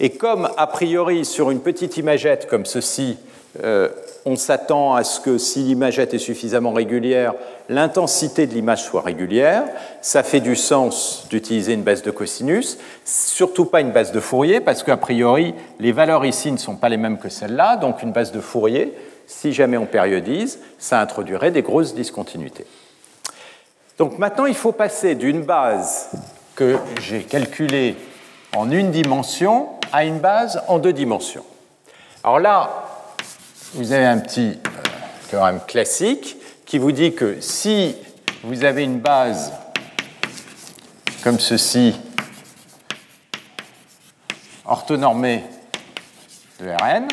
Et 0.00 0.10
comme, 0.10 0.48
a 0.56 0.66
priori, 0.66 1.24
sur 1.24 1.50
une 1.50 1.60
petite 1.60 1.96
imagette 1.96 2.48
comme 2.48 2.66
ceci, 2.66 3.18
euh, 3.62 3.88
on 4.24 4.36
s'attend 4.36 4.94
à 4.94 5.04
ce 5.04 5.20
que 5.20 5.38
si 5.38 5.60
l'imagette 5.60 6.12
est 6.14 6.18
suffisamment 6.18 6.72
régulière, 6.72 7.34
l'intensité 7.68 8.46
de 8.46 8.54
l'image 8.54 8.84
soit 8.84 9.00
régulière. 9.00 9.64
Ça 10.02 10.22
fait 10.22 10.40
du 10.40 10.54
sens 10.54 11.26
d'utiliser 11.30 11.72
une 11.72 11.82
base 11.82 12.02
de 12.02 12.10
cosinus, 12.10 12.78
surtout 13.04 13.64
pas 13.64 13.80
une 13.80 13.90
base 13.90 14.12
de 14.12 14.20
Fourier, 14.20 14.60
parce 14.60 14.82
qu'a 14.82 14.96
priori, 14.96 15.54
les 15.80 15.92
valeurs 15.92 16.26
ici 16.26 16.52
ne 16.52 16.58
sont 16.58 16.76
pas 16.76 16.88
les 16.88 16.98
mêmes 16.98 17.18
que 17.18 17.28
celles-là. 17.28 17.76
Donc 17.76 18.02
une 18.02 18.12
base 18.12 18.32
de 18.32 18.40
Fourier, 18.40 18.94
si 19.26 19.52
jamais 19.52 19.76
on 19.76 19.86
périodise, 19.86 20.58
ça 20.78 21.00
introduirait 21.00 21.50
des 21.50 21.62
grosses 21.62 21.94
discontinuités. 21.94 22.66
Donc 23.96 24.18
maintenant, 24.18 24.46
il 24.46 24.54
faut 24.54 24.72
passer 24.72 25.14
d'une 25.14 25.42
base 25.42 26.10
que 26.54 26.76
j'ai 27.00 27.22
calculée 27.22 27.96
en 28.56 28.70
une 28.70 28.90
dimension 28.90 29.68
à 29.92 30.04
une 30.04 30.18
base 30.18 30.62
en 30.68 30.78
deux 30.78 30.92
dimensions. 30.92 31.44
Alors 32.22 32.40
là, 32.40 32.87
vous 33.74 33.92
avez 33.92 34.06
un 34.06 34.18
petit 34.18 34.58
euh, 34.66 34.80
théorème 35.30 35.60
classique 35.66 36.36
qui 36.64 36.78
vous 36.78 36.92
dit 36.92 37.14
que 37.14 37.40
si 37.40 37.96
vous 38.42 38.64
avez 38.64 38.84
une 38.84 38.98
base 38.98 39.52
comme 41.22 41.38
ceci, 41.38 41.94
orthonormée 44.64 45.44
de 46.60 46.68
Rn, 46.68 47.08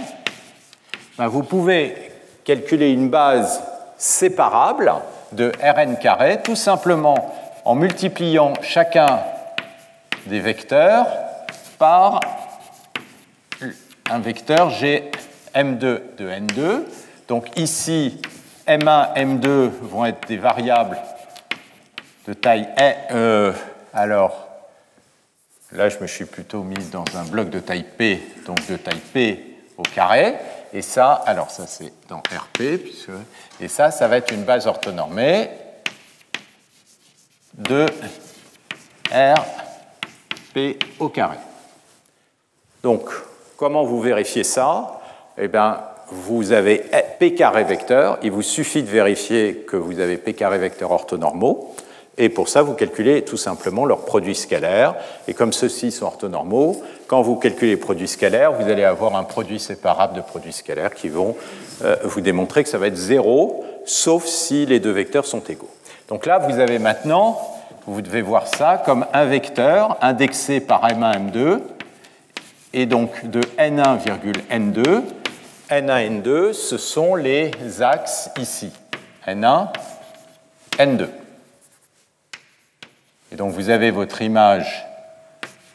ben 1.17 1.27
vous 1.27 1.43
pouvez 1.43 2.11
calculer 2.43 2.91
une 2.91 3.09
base 3.09 3.61
séparable 3.97 4.93
de 5.33 5.51
Rn 5.61 5.97
carré 5.97 6.41
tout 6.41 6.55
simplement 6.55 7.33
en 7.65 7.75
multipliant 7.75 8.53
chacun 8.61 9.19
des 10.27 10.39
vecteurs 10.39 11.07
par 11.77 12.21
un 14.09 14.19
vecteur 14.19 14.69
G 14.69 15.11
M2 15.55 16.01
de 16.17 16.29
N2. 16.29 16.81
Donc 17.27 17.57
ici, 17.57 18.19
M1, 18.67 19.15
M2 19.15 19.69
vont 19.81 20.05
être 20.05 20.27
des 20.27 20.37
variables 20.37 20.97
de 22.27 22.33
taille 22.33 22.67
E. 23.11 23.53
alors, 23.93 24.47
là, 25.71 25.89
je 25.89 25.99
me 25.99 26.07
suis 26.07 26.25
plutôt 26.25 26.63
mis 26.63 26.83
dans 26.91 27.05
un 27.15 27.23
bloc 27.23 27.49
de 27.49 27.59
taille 27.59 27.85
P, 27.97 28.21
donc 28.45 28.65
de 28.67 28.77
taille 28.77 29.01
P 29.13 29.57
au 29.77 29.83
carré. 29.83 30.35
Et 30.73 30.81
ça, 30.81 31.13
alors 31.25 31.51
ça 31.51 31.67
c'est 31.67 31.93
dans 32.09 32.17
RP, 32.17 32.77
puisque, 32.81 33.11
et 33.61 33.67
ça, 33.67 33.91
ça 33.91 34.07
va 34.07 34.17
être 34.17 34.33
une 34.33 34.43
base 34.43 34.67
orthonormée 34.67 35.49
de 37.53 37.85
RP 39.11 40.77
au 40.99 41.09
carré. 41.09 41.37
Donc, 42.83 43.09
comment 43.55 43.83
vous 43.83 44.01
vérifiez 44.01 44.43
ça? 44.43 44.94
Eh 45.37 45.47
bien, 45.47 45.79
vous 46.09 46.51
avez 46.51 46.83
P 47.19 47.33
carré 47.33 47.63
vecteur. 47.63 48.17
Il 48.21 48.31
vous 48.31 48.41
suffit 48.41 48.83
de 48.83 48.89
vérifier 48.89 49.65
que 49.67 49.75
vous 49.75 49.99
avez 49.99 50.17
P 50.17 50.33
carré 50.33 50.57
vecteur 50.57 50.91
orthonormaux. 50.91 51.73
Et 52.17 52.29
pour 52.29 52.47
ça, 52.47 52.61
vous 52.61 52.73
calculez 52.73 53.23
tout 53.23 53.37
simplement 53.37 53.85
leurs 53.85 54.05
produits 54.05 54.35
scalaires. 54.35 54.95
Et 55.27 55.33
comme 55.33 55.51
ceux-ci 55.51 55.91
sont 55.91 56.05
orthonormaux, 56.05 56.81
quand 57.07 57.21
vous 57.21 57.35
calculez 57.35 57.71
les 57.71 57.77
produits 57.77 58.07
scalaires, 58.07 58.53
vous 58.53 58.69
allez 58.69 58.85
avoir 58.85 59.15
un 59.17 59.23
produit 59.23 59.59
séparable 59.59 60.15
de 60.15 60.21
produits 60.21 60.53
scalaires 60.53 60.93
qui 60.93 61.09
vont 61.09 61.35
euh, 61.83 61.97
vous 62.03 62.21
démontrer 62.21 62.63
que 62.63 62.69
ça 62.69 62.77
va 62.77 62.87
être 62.87 62.95
zéro, 62.95 63.65
sauf 63.85 64.25
si 64.25 64.65
les 64.65 64.79
deux 64.79 64.91
vecteurs 64.91 65.25
sont 65.25 65.41
égaux. 65.41 65.69
Donc 66.07 66.25
là, 66.25 66.37
vous 66.37 66.59
avez 66.59 66.79
maintenant, 66.79 67.37
vous 67.85 68.01
devez 68.01 68.21
voir 68.21 68.47
ça 68.47 68.81
comme 68.85 69.05
un 69.11 69.25
vecteur 69.25 69.97
indexé 70.01 70.61
par 70.61 70.87
M1, 70.87 71.31
M2, 71.31 71.59
et 72.73 72.85
donc 72.85 73.29
de 73.29 73.41
N1, 73.57 73.97
N2, 74.51 75.01
N1, 75.69 76.21
N2, 76.21 76.54
ce 76.54 76.78
sont 76.78 77.15
les 77.15 77.51
axes 77.82 78.30
ici. 78.39 78.71
N1, 79.28 79.69
N2. 80.78 81.08
Et 83.32 83.36
donc 83.36 83.51
vous 83.51 83.69
avez 83.69 83.89
votre 83.89 84.21
image 84.21 84.86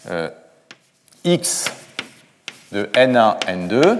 euh, 0.08 0.30
X 1.24 1.66
de 2.70 2.84
N1, 2.94 3.40
N2 3.40 3.98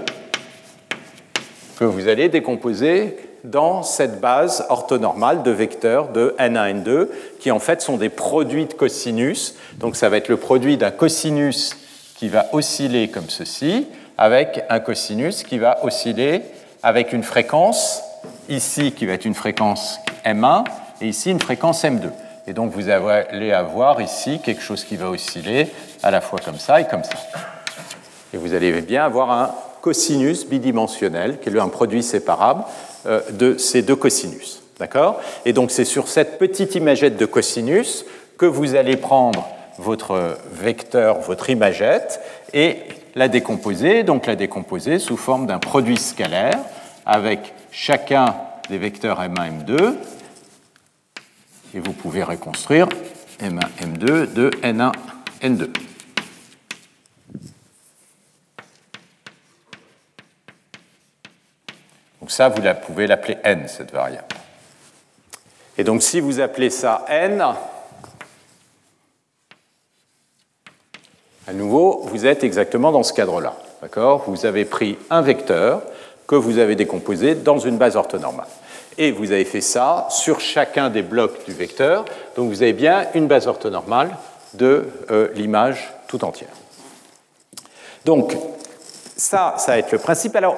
que 1.77 1.83
vous 1.83 2.07
allez 2.07 2.29
décomposer 2.29 3.17
dans 3.43 3.83
cette 3.83 4.21
base 4.21 4.65
orthonormale 4.69 5.43
de 5.43 5.51
vecteurs 5.51 6.09
de 6.09 6.35
N1, 6.37 6.83
N2 6.83 7.07
qui 7.39 7.51
en 7.51 7.59
fait 7.59 7.81
sont 7.81 7.97
des 7.97 8.09
produits 8.09 8.67
de 8.67 8.73
cosinus. 8.73 9.55
Donc 9.77 9.95
ça 9.95 10.07
va 10.07 10.17
être 10.17 10.29
le 10.29 10.37
produit 10.37 10.77
d'un 10.77 10.91
cosinus 10.91 11.75
qui 12.15 12.29
va 12.29 12.45
osciller 12.53 13.09
comme 13.09 13.29
ceci 13.29 13.87
avec 14.21 14.63
un 14.69 14.79
cosinus 14.79 15.41
qui 15.41 15.57
va 15.57 15.83
osciller 15.83 16.43
avec 16.83 17.11
une 17.11 17.23
fréquence, 17.23 18.03
ici 18.49 18.91
qui 18.91 19.07
va 19.07 19.13
être 19.13 19.25
une 19.25 19.33
fréquence 19.33 19.99
M1, 20.23 20.63
et 21.01 21.07
ici 21.07 21.31
une 21.31 21.41
fréquence 21.41 21.83
M2. 21.83 22.03
Et 22.45 22.53
donc 22.53 22.71
vous 22.71 22.89
allez 22.89 23.51
avoir 23.51 23.99
ici 23.99 24.39
quelque 24.39 24.61
chose 24.61 24.83
qui 24.83 24.95
va 24.95 25.09
osciller 25.09 25.69
à 26.03 26.11
la 26.11 26.21
fois 26.21 26.37
comme 26.37 26.59
ça 26.59 26.79
et 26.79 26.85
comme 26.85 27.03
ça. 27.03 27.17
Et 28.31 28.37
vous 28.37 28.53
allez 28.53 28.79
bien 28.81 29.05
avoir 29.05 29.31
un 29.31 29.55
cosinus 29.81 30.45
bidimensionnel, 30.45 31.39
qui 31.39 31.49
est 31.49 31.59
un 31.59 31.69
produit 31.69 32.03
séparable 32.03 32.63
euh, 33.07 33.21
de 33.31 33.57
ces 33.57 33.81
deux 33.81 33.95
cosinus. 33.95 34.61
D'accord? 34.77 35.19
Et 35.45 35.53
donc 35.53 35.71
c'est 35.71 35.83
sur 35.83 36.07
cette 36.07 36.37
petite 36.37 36.75
imagette 36.75 37.17
de 37.17 37.25
cosinus 37.25 38.05
que 38.37 38.45
vous 38.45 38.75
allez 38.75 38.97
prendre 38.97 39.47
votre 39.79 40.37
vecteur, 40.51 41.21
votre 41.21 41.49
imagette, 41.49 42.21
et 42.53 42.83
la 43.15 43.27
décomposer, 43.27 44.03
donc 44.03 44.25
la 44.25 44.35
décomposer 44.35 44.99
sous 44.99 45.17
forme 45.17 45.45
d'un 45.45 45.59
produit 45.59 45.97
scalaire 45.97 46.59
avec 47.05 47.53
chacun 47.71 48.35
des 48.69 48.77
vecteurs 48.77 49.21
M1, 49.21 49.65
M2, 49.65 49.95
et 51.73 51.79
vous 51.79 51.93
pouvez 51.93 52.23
reconstruire 52.23 52.87
M1, 53.39 53.59
M2 53.81 54.33
de 54.33 54.49
N1, 54.61 54.91
N2. 55.41 55.69
Donc 62.21 62.29
ça, 62.29 62.49
vous 62.49 62.61
pouvez 62.85 63.07
l'appeler 63.07 63.37
n, 63.43 63.67
cette 63.67 63.91
variable. 63.91 64.27
Et 65.77 65.83
donc 65.83 66.03
si 66.03 66.19
vous 66.19 66.39
appelez 66.39 66.69
ça 66.69 67.05
n, 67.09 67.43
À 71.47 71.53
nouveau, 71.53 72.01
vous 72.03 72.25
êtes 72.25 72.43
exactement 72.43 72.91
dans 72.91 73.03
ce 73.03 73.13
cadre-là. 73.13 73.55
D'accord? 73.81 74.23
Vous 74.27 74.45
avez 74.45 74.65
pris 74.65 74.97
un 75.09 75.21
vecteur 75.21 75.81
que 76.27 76.35
vous 76.35 76.59
avez 76.59 76.75
décomposé 76.75 77.35
dans 77.35 77.57
une 77.57 77.77
base 77.77 77.95
orthonormale. 77.95 78.47
Et 78.97 79.11
vous 79.11 79.31
avez 79.31 79.45
fait 79.45 79.61
ça 79.61 80.07
sur 80.09 80.39
chacun 80.39 80.89
des 80.89 81.01
blocs 81.01 81.43
du 81.45 81.53
vecteur. 81.53 82.05
Donc 82.35 82.49
vous 82.49 82.61
avez 82.61 82.73
bien 82.73 83.07
une 83.15 83.27
base 83.27 83.47
orthonormale 83.47 84.15
de 84.53 84.87
euh, 85.09 85.29
l'image 85.33 85.91
tout 86.07 86.23
entière. 86.23 86.49
Donc 88.05 88.37
ça, 89.17 89.55
ça 89.57 89.71
va 89.71 89.77
être 89.79 89.91
le 89.91 89.97
principe. 89.97 90.35
Alors, 90.35 90.57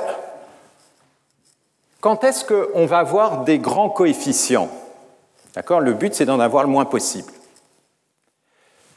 quand 2.02 2.24
est-ce 2.24 2.44
qu'on 2.44 2.86
va 2.86 2.98
avoir 3.00 3.44
des 3.44 3.60
grands 3.60 3.90
coefficients? 3.90 4.70
D'accord? 5.56 5.80
Le 5.80 5.94
but, 5.94 6.14
c'est 6.14 6.26
d'en 6.26 6.40
avoir 6.40 6.64
le 6.64 6.70
moins 6.70 6.86
possible. 6.86 7.32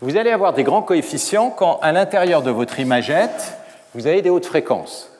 Vous 0.02 0.18
allez 0.18 0.30
avoir 0.30 0.52
des 0.52 0.62
grands 0.62 0.82
coefficients 0.82 1.48
quand 1.48 1.78
à 1.80 1.90
l'intérieur 1.90 2.42
de 2.42 2.50
votre 2.50 2.78
imagette, 2.80 3.56
vous 3.94 4.06
avez 4.06 4.20
des 4.20 4.28
hautes 4.28 4.44
fréquences. 4.44 5.10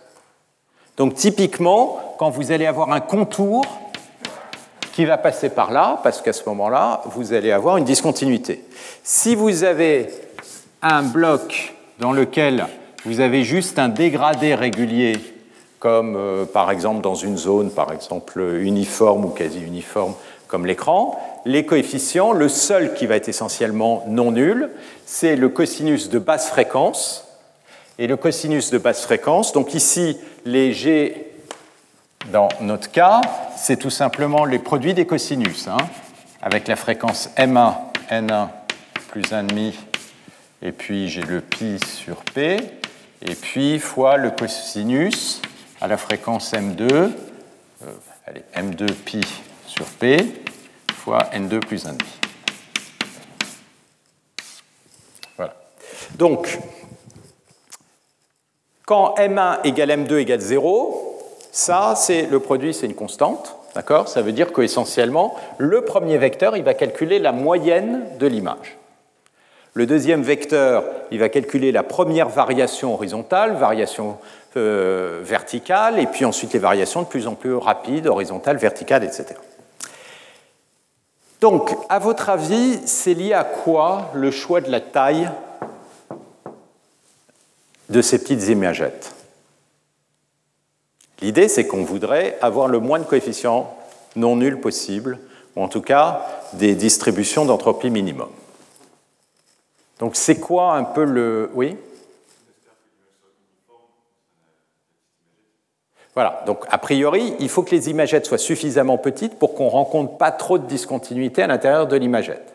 Donc 0.98 1.14
typiquement, 1.14 2.14
quand 2.18 2.28
vous 2.28 2.52
allez 2.52 2.66
avoir 2.66 2.92
un 2.92 3.00
contour 3.00 3.64
qui 4.92 5.06
va 5.06 5.16
passer 5.16 5.48
par 5.48 5.70
là, 5.70 6.00
parce 6.02 6.20
qu'à 6.20 6.34
ce 6.34 6.46
moment-là, 6.48 7.00
vous 7.06 7.32
allez 7.32 7.52
avoir 7.52 7.78
une 7.78 7.84
discontinuité. 7.84 8.64
Si 9.02 9.34
vous 9.34 9.64
avez 9.64 10.10
un 10.82 11.02
bloc 11.02 11.74
dans 11.98 12.12
lequel 12.12 12.66
vous 13.06 13.20
avez 13.20 13.44
juste 13.44 13.78
un 13.78 13.88
dégradé 13.88 14.54
régulier, 14.54 15.16
comme 15.78 16.16
euh, 16.16 16.44
par 16.44 16.70
exemple 16.70 17.00
dans 17.00 17.14
une 17.14 17.38
zone, 17.38 17.70
par 17.70 17.92
exemple 17.92 18.40
uniforme 18.40 19.24
ou 19.24 19.28
quasi 19.28 19.60
uniforme, 19.62 20.14
comme 20.48 20.66
l'écran, 20.66 21.18
les 21.44 21.64
coefficients, 21.64 22.32
le 22.32 22.48
seul 22.48 22.94
qui 22.94 23.06
va 23.06 23.16
être 23.16 23.28
essentiellement 23.28 24.04
non 24.08 24.32
nul, 24.32 24.70
c'est 25.04 25.36
le 25.36 25.48
cosinus 25.48 26.08
de 26.08 26.18
basse 26.18 26.48
fréquence. 26.48 27.24
Et 27.98 28.06
le 28.06 28.16
cosinus 28.16 28.70
de 28.70 28.78
basse 28.78 29.02
fréquence, 29.02 29.52
donc 29.52 29.74
ici, 29.74 30.18
les 30.44 30.72
G, 30.72 31.32
dans 32.30 32.48
notre 32.60 32.90
cas, 32.90 33.20
c'est 33.56 33.78
tout 33.78 33.90
simplement 33.90 34.44
les 34.44 34.58
produits 34.58 34.92
des 34.92 35.06
cosinus, 35.06 35.68
hein, 35.68 35.78
avec 36.42 36.68
la 36.68 36.76
fréquence 36.76 37.30
M1, 37.36 37.74
N1 38.10 38.48
plus 39.08 39.22
1,5, 39.22 39.72
et 40.62 40.72
puis 40.72 41.08
j'ai 41.08 41.22
le 41.22 41.40
pi 41.40 41.78
sur 41.86 42.16
P, 42.34 42.58
et 43.22 43.34
puis 43.34 43.78
fois 43.78 44.18
le 44.18 44.30
cosinus 44.30 45.40
à 45.80 45.86
la 45.86 45.96
fréquence 45.96 46.52
M2, 46.52 46.82
euh, 46.92 47.10
allez, 48.26 48.42
M2 48.54 48.92
pi 48.92 49.20
sur 49.76 49.86
P, 49.86 50.16
fois 50.94 51.18
N2 51.34 51.60
plus 51.60 51.84
1,5. 51.84 52.00
Voilà. 55.36 55.54
Donc, 56.16 56.58
quand 58.86 59.14
M1 59.18 59.58
égale 59.64 59.90
M2 59.90 60.18
égale 60.18 60.40
0, 60.40 61.18
ça, 61.52 61.94
c'est 61.96 62.22
le 62.22 62.40
produit, 62.40 62.72
c'est 62.72 62.86
une 62.86 62.94
constante. 62.94 63.56
D'accord? 63.74 64.08
Ça 64.08 64.22
veut 64.22 64.32
dire 64.32 64.54
qu'essentiellement, 64.54 65.34
le 65.58 65.82
premier 65.82 66.16
vecteur, 66.16 66.56
il 66.56 66.62
va 66.62 66.72
calculer 66.72 67.18
la 67.18 67.32
moyenne 67.32 68.04
de 68.18 68.26
l'image. 68.26 68.78
Le 69.74 69.84
deuxième 69.84 70.22
vecteur, 70.22 70.84
il 71.10 71.18
va 71.18 71.28
calculer 71.28 71.70
la 71.70 71.82
première 71.82 72.30
variation 72.30 72.94
horizontale, 72.94 73.56
variation 73.56 74.16
euh, 74.56 75.20
verticale, 75.22 75.98
et 75.98 76.06
puis 76.06 76.24
ensuite 76.24 76.54
les 76.54 76.58
variations 76.58 77.02
de 77.02 77.06
plus 77.06 77.26
en 77.26 77.34
plus 77.34 77.54
rapides, 77.54 78.06
horizontales, 78.06 78.56
verticales, 78.56 79.04
etc. 79.04 79.34
Donc, 81.40 81.76
à 81.88 81.98
votre 81.98 82.30
avis, 82.30 82.80
c'est 82.86 83.14
lié 83.14 83.32
à 83.32 83.44
quoi 83.44 84.10
le 84.14 84.30
choix 84.30 84.60
de 84.60 84.70
la 84.70 84.80
taille 84.80 85.30
de 87.88 88.02
ces 88.02 88.18
petites 88.18 88.48
imagettes 88.48 89.14
L'idée, 91.20 91.48
c'est 91.48 91.66
qu'on 91.66 91.84
voudrait 91.84 92.38
avoir 92.40 92.68
le 92.68 92.78
moins 92.78 92.98
de 92.98 93.04
coefficients 93.04 93.74
non 94.16 94.36
nuls 94.36 94.60
possible, 94.60 95.18
ou 95.54 95.62
en 95.62 95.68
tout 95.68 95.82
cas 95.82 96.26
des 96.54 96.74
distributions 96.74 97.44
d'entropie 97.44 97.90
minimum. 97.90 98.28
Donc 99.98 100.16
c'est 100.16 100.40
quoi 100.40 100.74
un 100.74 100.84
peu 100.84 101.04
le... 101.04 101.50
Oui? 101.54 101.76
Voilà, 106.16 106.42
donc 106.46 106.64
a 106.70 106.78
priori, 106.78 107.34
il 107.40 107.50
faut 107.50 107.62
que 107.62 107.72
les 107.72 107.90
imagettes 107.90 108.24
soient 108.24 108.38
suffisamment 108.38 108.96
petites 108.96 109.38
pour 109.38 109.54
qu'on 109.54 109.66
ne 109.66 109.70
rencontre 109.70 110.16
pas 110.16 110.32
trop 110.32 110.56
de 110.56 110.66
discontinuité 110.66 111.42
à 111.42 111.46
l'intérieur 111.46 111.86
de 111.86 111.94
l'imagette. 111.94 112.54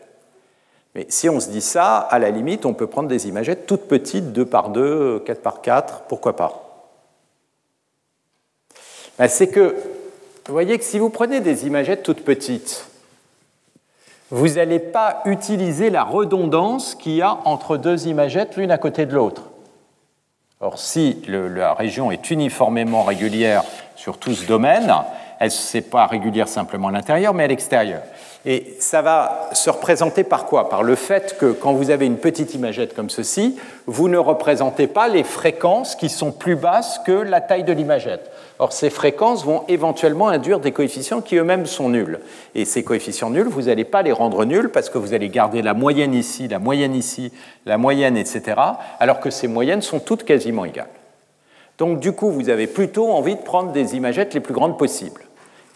Mais 0.96 1.06
si 1.08 1.28
on 1.28 1.38
se 1.38 1.48
dit 1.48 1.60
ça, 1.60 1.98
à 1.98 2.18
la 2.18 2.30
limite, 2.30 2.66
on 2.66 2.74
peut 2.74 2.88
prendre 2.88 3.08
des 3.08 3.28
imagettes 3.28 3.66
toutes 3.66 3.86
petites, 3.86 4.32
2 4.32 4.44
par 4.44 4.70
2, 4.70 5.20
4 5.20 5.40
par 5.40 5.60
4, 5.62 6.00
pourquoi 6.08 6.34
pas 6.34 6.88
ben, 9.16 9.28
C'est 9.28 9.46
que, 9.46 9.76
vous 10.46 10.52
voyez 10.52 10.76
que 10.76 10.84
si 10.84 10.98
vous 10.98 11.08
prenez 11.08 11.40
des 11.40 11.64
imagettes 11.64 12.02
toutes 12.02 12.24
petites, 12.24 12.86
vous 14.30 14.54
n'allez 14.54 14.80
pas 14.80 15.22
utiliser 15.24 15.88
la 15.88 16.02
redondance 16.02 16.96
qu'il 16.96 17.12
y 17.12 17.22
a 17.22 17.38
entre 17.44 17.76
deux 17.76 18.08
imagettes 18.08 18.56
l'une 18.56 18.72
à 18.72 18.78
côté 18.78 19.06
de 19.06 19.14
l'autre. 19.14 19.51
Or, 20.64 20.78
si 20.78 21.20
la 21.26 21.74
région 21.74 22.12
est 22.12 22.30
uniformément 22.30 23.02
régulière 23.02 23.64
sur 23.96 24.16
tout 24.18 24.32
ce 24.32 24.46
domaine, 24.46 24.94
elle 25.40 25.50
n'est 25.74 25.80
pas 25.80 26.06
régulière 26.06 26.46
simplement 26.46 26.86
à 26.86 26.92
l'intérieur, 26.92 27.34
mais 27.34 27.42
à 27.42 27.48
l'extérieur. 27.48 28.02
Et 28.44 28.74
ça 28.80 29.02
va 29.02 29.50
se 29.52 29.70
représenter 29.70 30.24
par 30.24 30.46
quoi? 30.46 30.68
Par 30.68 30.82
le 30.82 30.96
fait 30.96 31.36
que 31.38 31.52
quand 31.52 31.74
vous 31.74 31.90
avez 31.90 32.06
une 32.06 32.16
petite 32.16 32.54
imagette 32.54 32.92
comme 32.94 33.08
ceci, 33.08 33.56
vous 33.86 34.08
ne 34.08 34.18
représentez 34.18 34.88
pas 34.88 35.06
les 35.06 35.22
fréquences 35.22 35.94
qui 35.94 36.08
sont 36.08 36.32
plus 36.32 36.56
basses 36.56 37.00
que 37.06 37.12
la 37.12 37.40
taille 37.40 37.62
de 37.62 37.72
l'imagette. 37.72 38.30
Or, 38.58 38.72
ces 38.72 38.90
fréquences 38.90 39.44
vont 39.44 39.62
éventuellement 39.68 40.28
induire 40.28 40.58
des 40.58 40.72
coefficients 40.72 41.20
qui 41.20 41.36
eux-mêmes 41.36 41.66
sont 41.66 41.88
nuls. 41.88 42.18
Et 42.56 42.64
ces 42.64 42.82
coefficients 42.82 43.30
nuls, 43.30 43.48
vous 43.48 43.62
n'allez 43.62 43.84
pas 43.84 44.02
les 44.02 44.12
rendre 44.12 44.44
nuls 44.44 44.70
parce 44.70 44.90
que 44.90 44.98
vous 44.98 45.14
allez 45.14 45.28
garder 45.28 45.62
la 45.62 45.74
moyenne 45.74 46.14
ici, 46.14 46.48
la 46.48 46.58
moyenne 46.58 46.96
ici, 46.96 47.32
la 47.64 47.78
moyenne, 47.78 48.16
etc., 48.16 48.56
alors 48.98 49.20
que 49.20 49.30
ces 49.30 49.46
moyennes 49.46 49.82
sont 49.82 50.00
toutes 50.00 50.24
quasiment 50.24 50.64
égales. 50.64 50.88
Donc, 51.78 52.00
du 52.00 52.12
coup, 52.12 52.30
vous 52.30 52.50
avez 52.50 52.66
plutôt 52.66 53.10
envie 53.10 53.36
de 53.36 53.40
prendre 53.40 53.70
des 53.70 53.96
imagettes 53.96 54.34
les 54.34 54.40
plus 54.40 54.54
grandes 54.54 54.78
possibles. 54.78 55.22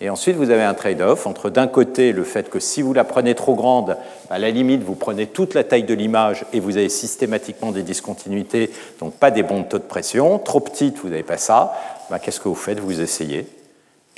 Et 0.01 0.11
ensuite, 0.11 0.37
vous 0.37 0.51
avez 0.51 0.63
un 0.63 0.75
trade-off 0.75 1.27
entre 1.27 1.49
d'un 1.49 1.69
côté 1.69 2.13
le 2.13 2.25
fait 2.25 2.51
que 2.51 2.61
si 2.61 2.83
vous 2.83 2.93
la 2.93 3.05
prenez 3.05 3.35
trop 3.35 3.55
grande, 3.55 3.97
à 4.29 4.39
la 4.39 4.51
limite, 4.51 4.83
vous 4.83 4.95
prenez 4.95 5.27
toute 5.27 5.55
la 5.55 5.65
taille 5.65 5.85
de 5.85 5.95
l'image 5.95 6.45
et 6.53 6.61
vous 6.61 6.77
avez 6.77 6.91
systématiquement 6.91 7.73
des 7.73 7.83
discontinuités, 7.83 8.71
donc 9.01 9.15
pas 9.15 9.31
des 9.31 9.43
bons 9.43 9.63
taux 9.63 9.79
de 9.79 9.85
pression. 9.85 10.39
Trop 10.39 10.61
petite, 10.61 10.99
vous 10.99 11.09
n'avez 11.09 11.23
pas 11.23 11.39
ça. 11.39 11.75
Ben, 12.11 12.19
qu'est-ce 12.19 12.41
que 12.41 12.49
vous 12.49 12.55
faites? 12.55 12.79
Vous 12.79 13.01
essayez. 13.01 13.47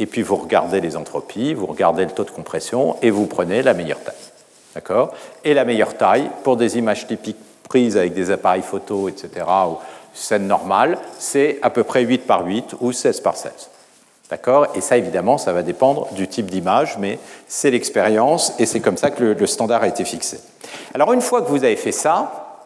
Et 0.01 0.07
puis 0.07 0.23
vous 0.23 0.37
regardez 0.37 0.81
les 0.81 0.97
entropies, 0.97 1.55
vous 1.55 1.67
regardez 1.67 2.05
le 2.05 2.11
taux 2.11 2.25
de 2.25 2.31
compression 2.31 2.97
et 3.01 3.11
vous 3.11 3.27
prenez 3.27 3.63
la 3.63 3.75
meilleure 3.75 4.03
taille. 4.03 4.15
D'accord? 4.75 5.13
Et 5.45 5.55
la 5.55 5.65
meilleure 5.65 5.97
taille, 5.97 6.29
pour 6.43 6.57
des 6.57 6.77
images 6.77 7.07
typiques 7.07 7.37
prises 7.69 7.97
avec 7.97 8.15
des 8.15 8.33
appareils 8.33 8.63
photo, 8.63 9.09
etc., 9.09 9.47
ou 9.69 9.77
scène 10.13 10.49
normale, 10.49 10.99
c'est 11.19 11.59
à 11.63 11.71
peu 11.71 11.85
près 11.85 12.03
8 12.03 12.27
par 12.27 12.45
8 12.45 12.75
ou 12.81 12.93
16 12.93 13.21
par 13.21 13.37
16. 13.37 13.53
D'accord? 14.31 14.69
Et 14.75 14.81
ça, 14.81 14.97
évidemment, 14.97 15.39
ça 15.39 15.53
va 15.53 15.63
dépendre 15.63 16.09
du 16.13 16.29
type 16.29 16.51
d'image, 16.51 16.99
mais 16.99 17.19
c'est 17.47 17.71
l'expérience 17.71 18.53
et 18.59 18.67
c'est 18.67 18.81
comme 18.81 18.99
ça 18.99 19.11
que 19.11 19.25
le, 19.25 19.47
standard 19.47 19.83
a 19.83 19.89
été 19.89 20.05
fixé. 20.05 20.39
Alors, 20.95 21.13
une 21.13 21.23
fois 21.23 21.43
que 21.43 21.49
vous 21.49 21.65
avez 21.65 21.77
fait 21.77 21.93
ça, 21.93 22.61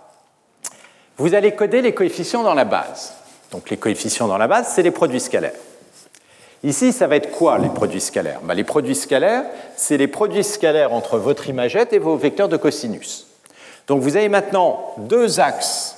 vous 1.18 1.34
allez 1.34 1.52
coder 1.52 1.82
les 1.82 1.94
coefficients 1.94 2.42
dans 2.42 2.54
la 2.54 2.64
base. 2.64 3.14
Donc, 3.52 3.70
les 3.70 3.76
coefficients 3.76 4.26
dans 4.26 4.38
la 4.38 4.48
base, 4.48 4.72
c'est 4.74 4.82
les 4.82 4.90
produits 4.90 5.20
scalaires. 5.20 5.52
Ici, 6.64 6.92
ça 6.92 7.06
va 7.06 7.16
être 7.16 7.30
quoi 7.30 7.58
les 7.58 7.68
produits 7.68 8.00
scalaires? 8.00 8.40
Ben, 8.42 8.54
Les 8.54 8.64
produits 8.64 8.94
scalaires, 8.94 9.44
c'est 9.76 9.96
les 9.96 10.08
produits 10.08 10.44
scalaires 10.44 10.92
entre 10.92 11.18
votre 11.18 11.48
imagette 11.48 11.92
et 11.92 11.98
vos 11.98 12.16
vecteurs 12.16 12.48
de 12.48 12.56
cosinus. 12.56 13.26
Donc 13.88 14.00
vous 14.00 14.16
avez 14.16 14.28
maintenant 14.28 14.94
deux 14.96 15.40
axes. 15.40 15.96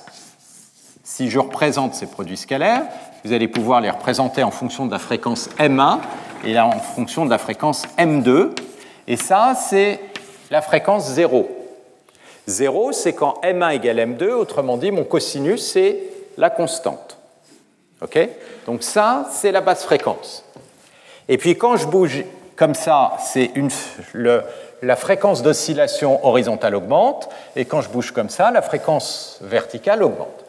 Si 1.03 1.29
je 1.29 1.39
représente 1.39 1.93
ces 1.93 2.07
produits 2.07 2.37
scalaires, 2.37 2.83
vous 3.25 3.33
allez 3.33 3.47
pouvoir 3.47 3.81
les 3.81 3.89
représenter 3.89 4.43
en 4.43 4.51
fonction 4.51 4.85
de 4.85 4.91
la 4.91 4.99
fréquence 4.99 5.49
M1 5.57 5.97
et 6.45 6.59
en 6.59 6.69
fonction 6.79 7.25
de 7.25 7.31
la 7.31 7.39
fréquence 7.39 7.83
M2. 7.97 8.51
Et 9.07 9.17
ça, 9.17 9.55
c'est 9.55 9.99
la 10.51 10.61
fréquence 10.61 11.07
0. 11.07 11.49
0, 12.45 12.91
c'est 12.91 13.13
quand 13.13 13.41
M1 13.43 13.77
égale 13.77 13.97
M2, 13.97 14.29
autrement 14.29 14.77
dit, 14.77 14.91
mon 14.91 15.03
cosinus, 15.03 15.65
c'est 15.71 16.03
la 16.37 16.51
constante. 16.51 17.17
OK? 18.03 18.29
Donc 18.67 18.83
ça, 18.83 19.27
c'est 19.31 19.51
la 19.51 19.61
basse 19.61 19.83
fréquence. 19.83 20.45
Et 21.27 21.39
puis 21.39 21.57
quand 21.57 21.77
je 21.77 21.87
bouge 21.87 22.23
comme 22.55 22.75
ça, 22.75 23.13
c'est 23.19 23.51
la 24.83 24.95
fréquence 24.95 25.41
d'oscillation 25.41 26.23
horizontale 26.23 26.75
augmente, 26.75 27.27
et 27.55 27.65
quand 27.65 27.81
je 27.81 27.89
bouge 27.89 28.11
comme 28.11 28.29
ça, 28.29 28.51
la 28.51 28.61
fréquence 28.61 29.39
verticale 29.41 30.03
augmente. 30.03 30.45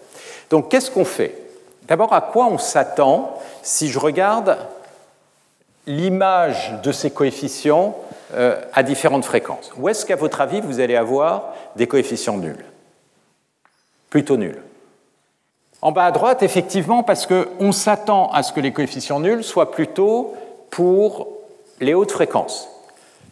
Donc 0.50 0.70
qu'est-ce 0.70 0.90
qu'on 0.90 1.06
fait? 1.06 1.45
D'abord, 1.86 2.12
à 2.12 2.20
quoi 2.20 2.46
on 2.46 2.58
s'attend 2.58 3.38
si 3.62 3.88
je 3.88 3.98
regarde 3.98 4.58
l'image 5.86 6.74
de 6.82 6.90
ces 6.92 7.10
coefficients 7.10 7.96
euh, 8.34 8.60
à 8.72 8.82
différentes 8.82 9.24
fréquences? 9.24 9.72
Où 9.78 9.88
est-ce 9.88 10.04
qu'à 10.04 10.16
votre 10.16 10.40
avis, 10.40 10.60
vous 10.60 10.80
allez 10.80 10.96
avoir 10.96 11.54
des 11.76 11.86
coefficients 11.86 12.38
nuls? 12.38 12.64
Plutôt 14.10 14.36
nuls. 14.36 14.60
En 15.82 15.92
bas 15.92 16.06
à 16.06 16.10
droite, 16.10 16.42
effectivement, 16.42 17.02
parce 17.02 17.26
qu'on 17.26 17.70
s'attend 17.70 18.30
à 18.32 18.42
ce 18.42 18.52
que 18.52 18.60
les 18.60 18.72
coefficients 18.72 19.20
nuls 19.20 19.44
soient 19.44 19.70
plutôt 19.70 20.34
pour 20.70 21.28
les 21.80 21.94
hautes 21.94 22.12
fréquences. 22.12 22.68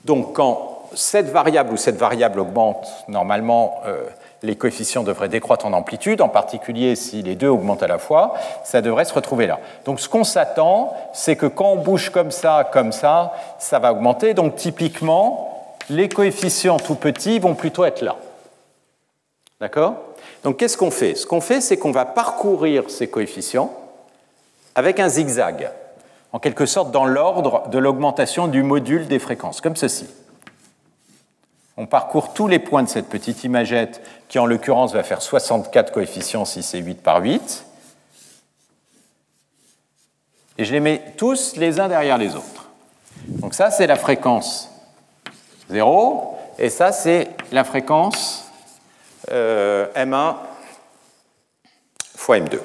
Donc 0.04 0.34
quand 0.34 0.88
cette 0.94 1.30
variable 1.30 1.72
ou 1.72 1.76
cette 1.76 1.96
variable 1.96 2.38
augmente, 2.38 2.86
normalement, 3.08 3.80
euh, 3.86 4.04
les 4.44 4.56
coefficients 4.56 5.02
devraient 5.02 5.28
décroître 5.28 5.64
en 5.64 5.72
amplitude, 5.72 6.20
en 6.20 6.28
particulier 6.28 6.94
si 6.96 7.22
les 7.22 7.34
deux 7.34 7.48
augmentent 7.48 7.82
à 7.82 7.86
la 7.88 7.98
fois, 7.98 8.34
ça 8.62 8.82
devrait 8.82 9.06
se 9.06 9.14
retrouver 9.14 9.46
là. 9.46 9.58
Donc 9.86 10.00
ce 10.00 10.08
qu'on 10.08 10.22
s'attend, 10.22 10.94
c'est 11.12 11.34
que 11.34 11.46
quand 11.46 11.70
on 11.70 11.76
bouge 11.76 12.10
comme 12.10 12.30
ça, 12.30 12.68
comme 12.70 12.92
ça, 12.92 13.32
ça 13.58 13.78
va 13.78 13.92
augmenter. 13.92 14.34
Donc 14.34 14.56
typiquement, 14.56 15.76
les 15.88 16.08
coefficients 16.08 16.76
tout 16.76 16.94
petits 16.94 17.38
vont 17.38 17.54
plutôt 17.54 17.84
être 17.84 18.02
là. 18.02 18.16
D'accord? 19.60 19.94
Donc 20.42 20.58
qu'est-ce 20.58 20.76
qu'on 20.76 20.90
fait? 20.90 21.14
Ce 21.14 21.26
qu'on 21.26 21.40
fait, 21.40 21.62
c'est 21.62 21.78
qu'on 21.78 21.92
va 21.92 22.04
parcourir 22.04 22.90
ces 22.90 23.08
coefficients 23.08 23.72
avec 24.74 25.00
un 25.00 25.08
zigzag. 25.08 25.70
en 26.32 26.40
quelque 26.40 26.66
sorte 26.66 26.90
dans 26.90 27.06
l'ordre 27.06 27.68
de 27.68 27.78
l'augmentation 27.78 28.48
du 28.48 28.64
module 28.64 29.06
des 29.06 29.20
fréquences, 29.20 29.60
comme 29.60 29.76
ceci. 29.76 30.08
On 31.76 31.86
parcourt 31.86 32.34
tous 32.34 32.46
les 32.46 32.58
points 32.58 32.82
de 32.82 32.88
cette 32.88 33.08
petite 33.08 33.44
imagette 33.44 34.00
qui, 34.28 34.38
en 34.38 34.46
l'occurrence, 34.46 34.92
va 34.92 35.02
faire 35.02 35.22
64 35.22 35.92
coefficients 35.92 36.44
si 36.44 36.62
c'est 36.62 36.78
8 36.78 37.02
par 37.02 37.20
8. 37.20 37.66
Et 40.58 40.64
je 40.64 40.72
les 40.72 40.80
mets 40.80 41.02
tous 41.16 41.56
les 41.56 41.80
uns 41.80 41.88
derrière 41.88 42.16
les 42.16 42.36
autres. 42.36 42.68
Donc 43.26 43.54
ça, 43.54 43.70
c'est 43.70 43.86
la 43.86 43.96
fréquence 43.96 44.70
0, 45.70 46.38
et 46.58 46.70
ça, 46.70 46.92
c'est 46.92 47.30
la 47.50 47.64
fréquence 47.64 48.44
euh, 49.30 49.86
M1 49.94 50.36
fois 52.14 52.38
M2. 52.38 52.58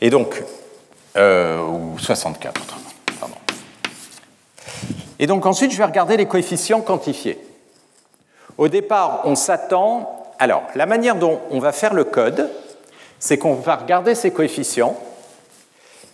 Et 0.00 0.10
donc, 0.10 0.42
euh, 1.16 1.62
ou 1.62 1.98
64, 1.98 2.66
pardon. 2.66 2.79
Et 5.20 5.26
donc 5.26 5.44
ensuite, 5.44 5.70
je 5.70 5.76
vais 5.76 5.84
regarder 5.84 6.16
les 6.16 6.24
coefficients 6.24 6.80
quantifiés. 6.80 7.38
Au 8.56 8.68
départ, 8.68 9.20
on 9.24 9.34
s'attend. 9.34 10.24
Alors, 10.38 10.62
la 10.74 10.86
manière 10.86 11.14
dont 11.16 11.40
on 11.50 11.58
va 11.58 11.72
faire 11.72 11.92
le 11.92 12.04
code, 12.04 12.48
c'est 13.18 13.36
qu'on 13.36 13.54
va 13.54 13.76
regarder 13.76 14.14
ces 14.14 14.30
coefficients 14.30 14.98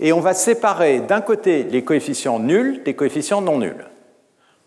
et 0.00 0.12
on 0.12 0.18
va 0.18 0.34
séparer 0.34 0.98
d'un 0.98 1.20
côté 1.20 1.62
les 1.62 1.84
coefficients 1.84 2.40
nuls 2.40 2.82
des 2.84 2.94
coefficients 2.94 3.40
non 3.40 3.58
nuls. 3.58 3.86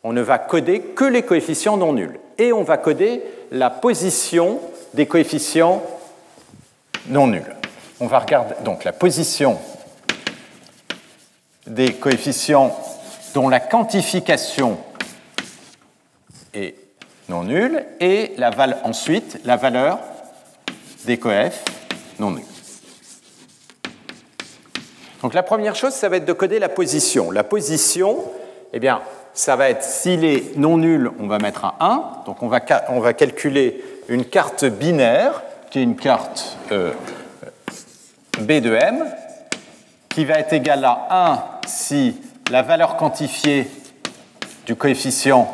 On 0.03 0.13
ne 0.13 0.21
va 0.21 0.39
coder 0.39 0.79
que 0.79 1.03
les 1.03 1.23
coefficients 1.23 1.75
non 1.75 1.91
nuls. 1.91 2.17
Et 2.37 2.53
on 2.53 2.63
va 2.63 2.77
coder 2.77 3.21
la 3.51 3.69
position 3.69 4.61
des 4.93 5.05
coefficients 5.05 5.83
non 7.07 7.27
nuls. 7.27 7.55
On 7.99 8.07
va 8.07 8.19
regarder 8.19 8.55
donc 8.63 8.85
la 8.85 8.93
position 8.93 9.59
des 11.67 11.91
coefficients 11.91 12.73
dont 13.33 13.49
la 13.49 13.59
quantification 13.59 14.77
est 16.53 16.75
non 17.27 17.43
nulle 17.43 17.85
et 17.99 18.35
ensuite 18.83 19.39
la 19.45 19.55
valeur 19.55 19.99
des 21.05 21.17
coefs 21.17 21.63
non 22.19 22.31
nuls. 22.31 22.43
Donc 25.21 25.33
la 25.33 25.43
première 25.43 25.75
chose, 25.75 25.93
ça 25.93 26.09
va 26.09 26.17
être 26.17 26.25
de 26.25 26.33
coder 26.33 26.59
la 26.59 26.69
position. 26.69 27.29
La 27.31 27.43
position, 27.43 28.23
eh 28.71 28.79
bien, 28.79 29.01
ça 29.33 29.55
va 29.55 29.69
être, 29.69 29.83
s'il 29.83 30.23
est 30.23 30.55
non 30.57 30.77
nul, 30.77 31.11
on 31.19 31.27
va 31.27 31.39
mettre 31.39 31.65
un 31.65 31.73
1. 31.79 32.03
Donc 32.25 32.41
on 32.41 32.47
va, 32.47 32.61
on 32.89 32.99
va 32.99 33.13
calculer 33.13 33.83
une 34.07 34.25
carte 34.25 34.65
binaire, 34.65 35.43
qui 35.69 35.79
est 35.79 35.83
une 35.83 35.97
carte 35.97 36.57
euh, 36.71 36.93
B 38.39 38.53
de 38.53 38.73
M, 38.73 39.05
qui 40.07 40.25
va 40.25 40.39
être 40.39 40.53
égale 40.53 40.85
à 40.85 41.59
1 41.63 41.67
si 41.67 42.15
la 42.49 42.63
valeur 42.63 42.97
quantifiée 42.97 43.69
du 44.65 44.75
coefficient, 44.75 45.47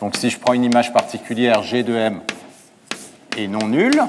donc 0.00 0.16
si 0.16 0.30
je 0.30 0.38
prends 0.38 0.52
une 0.52 0.64
image 0.64 0.92
particulière, 0.92 1.62
G 1.62 1.82
de 1.82 1.94
M, 1.94 2.20
est 3.36 3.46
non 3.46 3.68
nulle, 3.68 4.02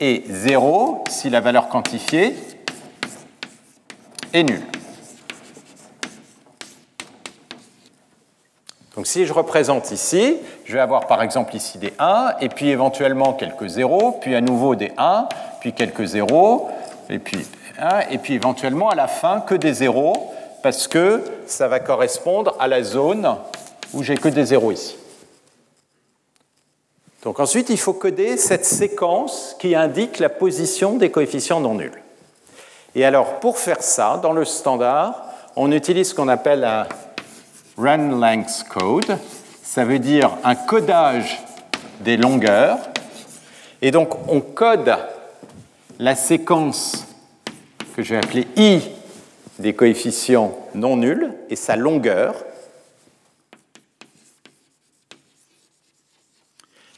et 0.00 0.24
0 0.28 1.04
si 1.08 1.28
la 1.28 1.40
valeur 1.40 1.68
quantifiée 1.68 2.34
est 4.32 4.42
nul. 4.42 4.62
Donc 8.96 9.06
si 9.06 9.26
je 9.26 9.32
représente 9.32 9.90
ici, 9.90 10.36
je 10.64 10.72
vais 10.72 10.80
avoir 10.80 11.06
par 11.06 11.22
exemple 11.22 11.54
ici 11.54 11.78
des 11.78 11.92
1, 11.98 12.36
et 12.40 12.48
puis 12.48 12.70
éventuellement 12.70 13.34
quelques 13.34 13.66
0, 13.66 14.18
puis 14.22 14.34
à 14.34 14.40
nouveau 14.40 14.74
des 14.74 14.92
1, 14.96 15.28
puis 15.60 15.74
quelques 15.74 16.06
0, 16.06 16.70
et 17.10 17.18
puis 17.18 17.46
1, 17.78 18.00
et 18.10 18.18
puis 18.18 18.34
éventuellement 18.34 18.88
à 18.88 18.94
la 18.94 19.08
fin 19.08 19.40
que 19.40 19.54
des 19.54 19.74
0, 19.74 20.33
parce 20.64 20.88
que 20.88 21.22
ça 21.46 21.68
va 21.68 21.78
correspondre 21.78 22.56
à 22.58 22.68
la 22.68 22.82
zone 22.82 23.36
où 23.92 24.02
j'ai 24.02 24.16
que 24.16 24.30
des 24.30 24.46
0 24.46 24.72
ici. 24.72 24.96
Donc 27.22 27.38
ensuite, 27.38 27.68
il 27.68 27.78
faut 27.78 27.92
coder 27.92 28.38
cette 28.38 28.64
séquence 28.64 29.56
qui 29.58 29.74
indique 29.74 30.18
la 30.20 30.30
position 30.30 30.96
des 30.96 31.10
coefficients 31.10 31.60
non 31.60 31.74
nuls. 31.74 32.02
Et 32.94 33.04
alors, 33.04 33.40
pour 33.40 33.58
faire 33.58 33.82
ça, 33.82 34.18
dans 34.22 34.32
le 34.32 34.46
standard, 34.46 35.26
on 35.54 35.70
utilise 35.70 36.08
ce 36.08 36.14
qu'on 36.14 36.28
appelle 36.28 36.64
un 36.64 36.86
run 37.76 38.18
length 38.18 38.64
code. 38.70 39.18
Ça 39.62 39.84
veut 39.84 39.98
dire 39.98 40.30
un 40.44 40.54
codage 40.54 41.42
des 42.00 42.16
longueurs. 42.16 42.78
Et 43.82 43.90
donc, 43.90 44.14
on 44.28 44.40
code 44.40 44.96
la 45.98 46.14
séquence 46.14 47.06
que 47.94 48.02
je 48.02 48.14
vais 48.14 48.24
appeler 48.24 48.48
i 48.56 48.80
des 49.58 49.74
coefficients 49.74 50.56
non 50.74 50.96
nuls 50.96 51.32
et 51.50 51.56
sa 51.56 51.76
longueur. 51.76 52.34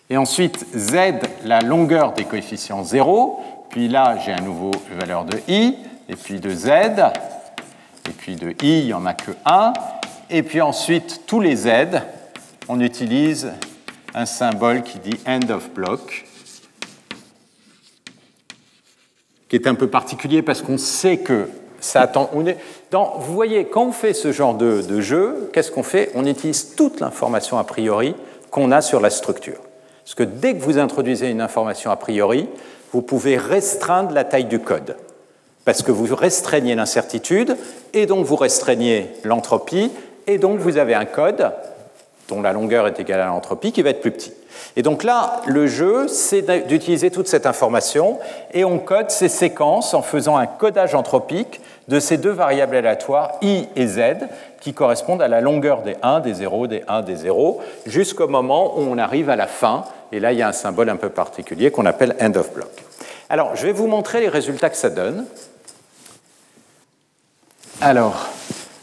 Et 0.08 0.16
ensuite, 0.16 0.64
z, 0.74 1.14
la 1.44 1.60
longueur 1.60 2.12
des 2.12 2.24
coefficients 2.24 2.84
0, 2.84 3.40
puis 3.70 3.88
là, 3.88 4.18
j'ai 4.24 4.32
à 4.32 4.40
nouveau 4.40 4.70
la 4.90 4.96
valeur 4.96 5.24
de 5.24 5.38
i, 5.48 5.76
et 6.08 6.16
puis 6.16 6.38
de 6.38 6.50
z, 6.50 6.68
et 6.68 8.12
puis 8.16 8.36
de 8.36 8.50
i, 8.62 8.80
il 8.80 8.86
n'y 8.86 8.92
en 8.92 9.04
a 9.04 9.14
que 9.14 9.32
1. 9.44 9.72
Et 10.30 10.42
puis 10.42 10.60
ensuite, 10.60 11.22
tous 11.26 11.40
les 11.40 11.56
z, 11.56 11.68
on 12.68 12.80
utilise 12.80 13.52
un 14.14 14.26
symbole 14.26 14.82
qui 14.82 14.98
dit 14.98 15.18
end 15.26 15.50
of 15.50 15.70
block, 15.70 16.24
qui 19.48 19.56
est 19.56 19.66
un 19.66 19.74
peu 19.74 19.88
particulier 19.88 20.42
parce 20.42 20.62
qu'on 20.62 20.78
sait 20.78 21.18
que 21.18 21.48
vous 21.80 23.34
voyez, 23.34 23.66
quand 23.66 23.86
on 23.86 23.92
fait 23.92 24.14
ce 24.14 24.32
genre 24.32 24.54
de 24.54 25.00
jeu, 25.00 25.50
qu'est-ce 25.52 25.70
qu'on 25.70 25.82
fait? 25.82 26.10
On 26.14 26.26
utilise 26.26 26.74
toute 26.74 27.00
l'information 27.00 27.58
a 27.58 27.64
priori 27.64 28.14
qu'on 28.50 28.72
a 28.72 28.80
sur 28.80 29.00
la 29.00 29.10
structure. 29.10 29.58
Parce 30.04 30.14
que 30.14 30.22
dès 30.22 30.54
que 30.54 30.62
vous 30.62 30.78
introduisez 30.78 31.28
une 31.28 31.40
information 31.40 31.90
a 31.90 31.96
priori, 31.96 32.48
vous 32.92 33.02
pouvez 33.02 33.36
restreindre 33.36 34.12
la 34.12 34.24
taille 34.24 34.44
du 34.44 34.60
code. 34.60 34.96
Parce 35.64 35.82
que 35.82 35.90
vous 35.90 36.14
restreignez 36.14 36.76
l'incertitude, 36.76 37.56
et 37.92 38.06
donc 38.06 38.24
vous 38.24 38.36
restreignez 38.36 39.10
l'entropie, 39.24 39.90
et 40.28 40.38
donc 40.38 40.60
vous 40.60 40.78
avez 40.78 40.94
un 40.94 41.04
code 41.04 41.52
dont 42.28 42.42
la 42.42 42.52
longueur 42.52 42.86
est 42.86 42.98
égale 42.98 43.20
à 43.20 43.26
l'entropie 43.26 43.72
qui 43.72 43.82
va 43.82 43.90
être 43.90 44.00
plus 44.00 44.10
petit. 44.10 44.32
Et 44.76 44.82
donc 44.82 45.04
là, 45.04 45.40
le 45.46 45.66
jeu, 45.66 46.08
c'est 46.08 46.42
d'utiliser 46.66 47.10
toute 47.10 47.28
cette 47.28 47.46
information 47.46 48.18
et 48.52 48.64
on 48.64 48.78
code 48.78 49.10
ces 49.10 49.28
séquences 49.28 49.94
en 49.94 50.02
faisant 50.02 50.36
un 50.36 50.46
codage 50.46 50.94
anthropique 50.94 51.60
de 51.88 52.00
ces 52.00 52.16
deux 52.16 52.30
variables 52.30 52.76
aléatoires 52.76 53.32
i 53.42 53.68
et 53.76 53.86
z 53.86 54.00
qui 54.60 54.74
correspondent 54.74 55.22
à 55.22 55.28
la 55.28 55.40
longueur 55.40 55.82
des 55.82 55.96
1, 56.02 56.20
des 56.20 56.34
0, 56.34 56.66
des 56.66 56.82
1, 56.88 57.02
des 57.02 57.16
0, 57.16 57.60
jusqu'au 57.86 58.26
moment 58.26 58.78
où 58.78 58.80
on 58.80 58.98
arrive 58.98 59.30
à 59.30 59.36
la 59.36 59.46
fin. 59.46 59.84
Et 60.12 60.20
là, 60.20 60.32
il 60.32 60.38
y 60.38 60.42
a 60.42 60.48
un 60.48 60.52
symbole 60.52 60.90
un 60.90 60.96
peu 60.96 61.08
particulier 61.08 61.70
qu'on 61.70 61.86
appelle 61.86 62.16
end 62.20 62.34
of 62.34 62.52
block. 62.52 62.70
Alors, 63.28 63.54
je 63.56 63.66
vais 63.66 63.72
vous 63.72 63.86
montrer 63.86 64.20
les 64.20 64.28
résultats 64.28 64.70
que 64.70 64.76
ça 64.76 64.90
donne. 64.90 65.24
Alors, 67.80 68.26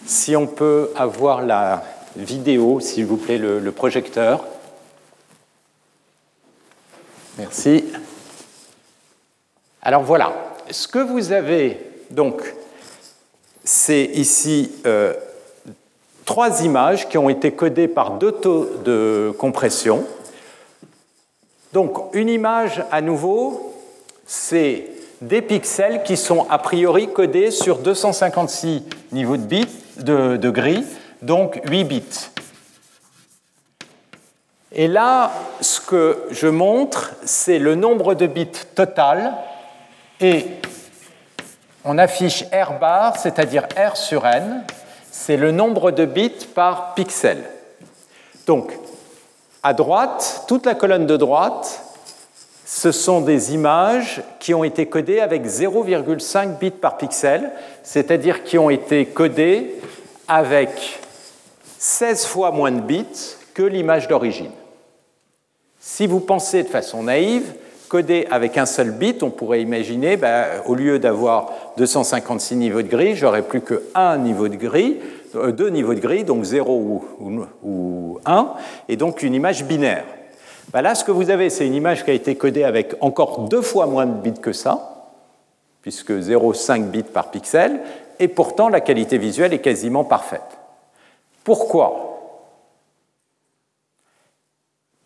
si 0.06 0.36
on 0.36 0.48
peut 0.48 0.92
avoir 0.96 1.42
la 1.42 1.84
vidéo, 2.16 2.80
s'il 2.80 3.06
vous 3.06 3.18
plaît, 3.18 3.38
le, 3.38 3.72
projecteur. 3.72 4.46
Merci. 7.38 7.86
Alors 9.82 10.04
voilà, 10.04 10.34
ce 10.70 10.88
que 10.88 11.00
vous 11.00 11.32
avez, 11.32 11.80
donc, 12.12 12.42
c'est 13.64 14.04
ici 14.04 14.72
euh, 14.86 15.14
trois 16.26 16.64
images 16.64 17.10
qui 17.10 17.18
ont 17.18 17.30
été 17.30 17.52
codées 17.52 17.88
par 17.88 18.12
deux 18.12 18.32
taux 18.32 18.70
de 18.86 19.34
compression. 19.38 20.06
Donc, 21.74 21.98
une 22.14 22.30
image, 22.30 22.84
à 22.92 23.02
nouveau, 23.02 23.74
c'est 24.28 24.88
des 25.22 25.42
pixels 25.42 26.04
qui 26.04 26.18
sont 26.18 26.46
a 26.50 26.58
priori 26.58 27.12
codés 27.12 27.52
sur 27.52 27.80
256 27.80 28.84
niveaux 29.12 29.38
de 29.38 29.44
bits 29.44 29.68
de, 29.98 30.50
gris, 30.50 30.84
donc 31.24 31.60
8 31.66 31.84
bits. 31.86 32.30
Et 34.72 34.88
là, 34.88 35.32
ce 35.62 35.80
que 35.80 36.26
je 36.32 36.48
montre, 36.48 37.14
c'est 37.24 37.60
le 37.60 37.76
nombre 37.76 38.16
de 38.16 38.26
bits 38.26 38.48
total 38.76 39.34
et 40.20 40.48
on 41.86 41.98
affiche 41.98 42.46
R 42.52 42.80
bar, 42.80 43.18
c'est-à-dire 43.18 43.68
R 43.78 43.96
sur 43.98 44.26
N, 44.26 44.64
c'est 45.12 45.38
le 45.38 45.52
nombre 45.52 45.92
de 45.92 46.06
bits 46.06 46.48
par 46.56 46.96
pixel. 46.96 47.44
Donc, 48.48 48.72
à 49.62 49.74
droite, 49.74 50.44
toute 50.48 50.66
la 50.66 50.76
colonne 50.76 51.06
de 51.06 51.18
droite, 51.18 51.82
ce 52.66 52.92
sont 52.92 53.22
des 53.22 53.54
images 53.54 54.24
qui 54.40 54.54
ont 54.54 54.64
été 54.64 54.88
codées 54.88 55.20
avec 55.20 55.46
0,5 55.46 56.58
bits 56.58 56.72
par 56.72 56.98
pixel, 56.98 57.52
c'est-à-dire 57.84 58.44
qui 58.44 58.58
ont 58.58 58.70
été 58.70 59.06
codées 59.06 59.76
avec 60.28 61.00
16 61.84 62.28
fois 62.28 62.52
moins 62.52 62.72
de 62.72 62.80
bits 62.80 63.36
que 63.54 63.62
l'image 63.62 64.08
d'origine. 64.08 64.52
Si 65.82 66.08
vous 66.08 66.22
pensez 66.22 66.64
de 66.64 66.70
façon 66.70 67.04
naïve 67.04 67.56
codé 67.90 68.26
avec 68.32 68.58
un 68.58 68.66
seul 68.66 68.92
bit, 68.92 69.22
on 69.22 69.30
pourrait 69.30 69.62
imaginer, 69.62 70.16
ben, 70.16 70.46
au 70.66 70.76
lieu 70.76 70.98
d'avoir 70.98 71.52
256 71.76 72.56
niveaux 72.56 72.84
de 72.84 72.88
gris, 72.88 73.18
j'aurais 73.18 73.42
plus 73.42 73.60
qu'un 73.60 74.18
niveau 74.18 74.48
de 74.48 74.56
gris, 74.56 74.98
euh, 75.36 75.52
deux 75.52 75.68
niveaux 75.68 75.94
de 75.94 76.00
gris, 76.00 76.24
donc 76.24 76.46
0 76.46 77.04
ou, 77.20 78.18
1, 78.26 78.54
et 78.88 78.96
donc 78.96 79.22
une 79.22 79.34
image 79.34 79.66
binaire. 79.66 80.06
Ben 80.72 80.82
là, 80.82 80.96
ce 80.96 81.04
que 81.04 81.12
vous 81.12 81.32
avez, 81.32 81.50
c'est 81.50 81.68
une 81.68 81.76
image 81.76 82.06
qui 82.06 82.12
a 82.12 82.14
été 82.14 82.36
codée 82.36 82.64
avec 82.64 82.96
encore 83.02 83.50
deux 83.50 83.62
fois 83.62 83.88
moins 83.88 84.06
de 84.06 84.22
bits 84.22 84.40
que 84.42 84.54
ça, 84.54 85.10
puisque 85.82 86.12
0,5 86.12 86.84
bits 86.84 87.04
par 87.04 87.30
pixel, 87.30 87.82
et 88.22 88.30
pourtant 88.30 88.70
la 88.70 88.80
qualité 88.80 89.18
visuelle 89.18 89.54
est 89.54 89.60
quasiment 89.60 90.06
parfaite. 90.06 90.63
Pourquoi? 91.44 92.10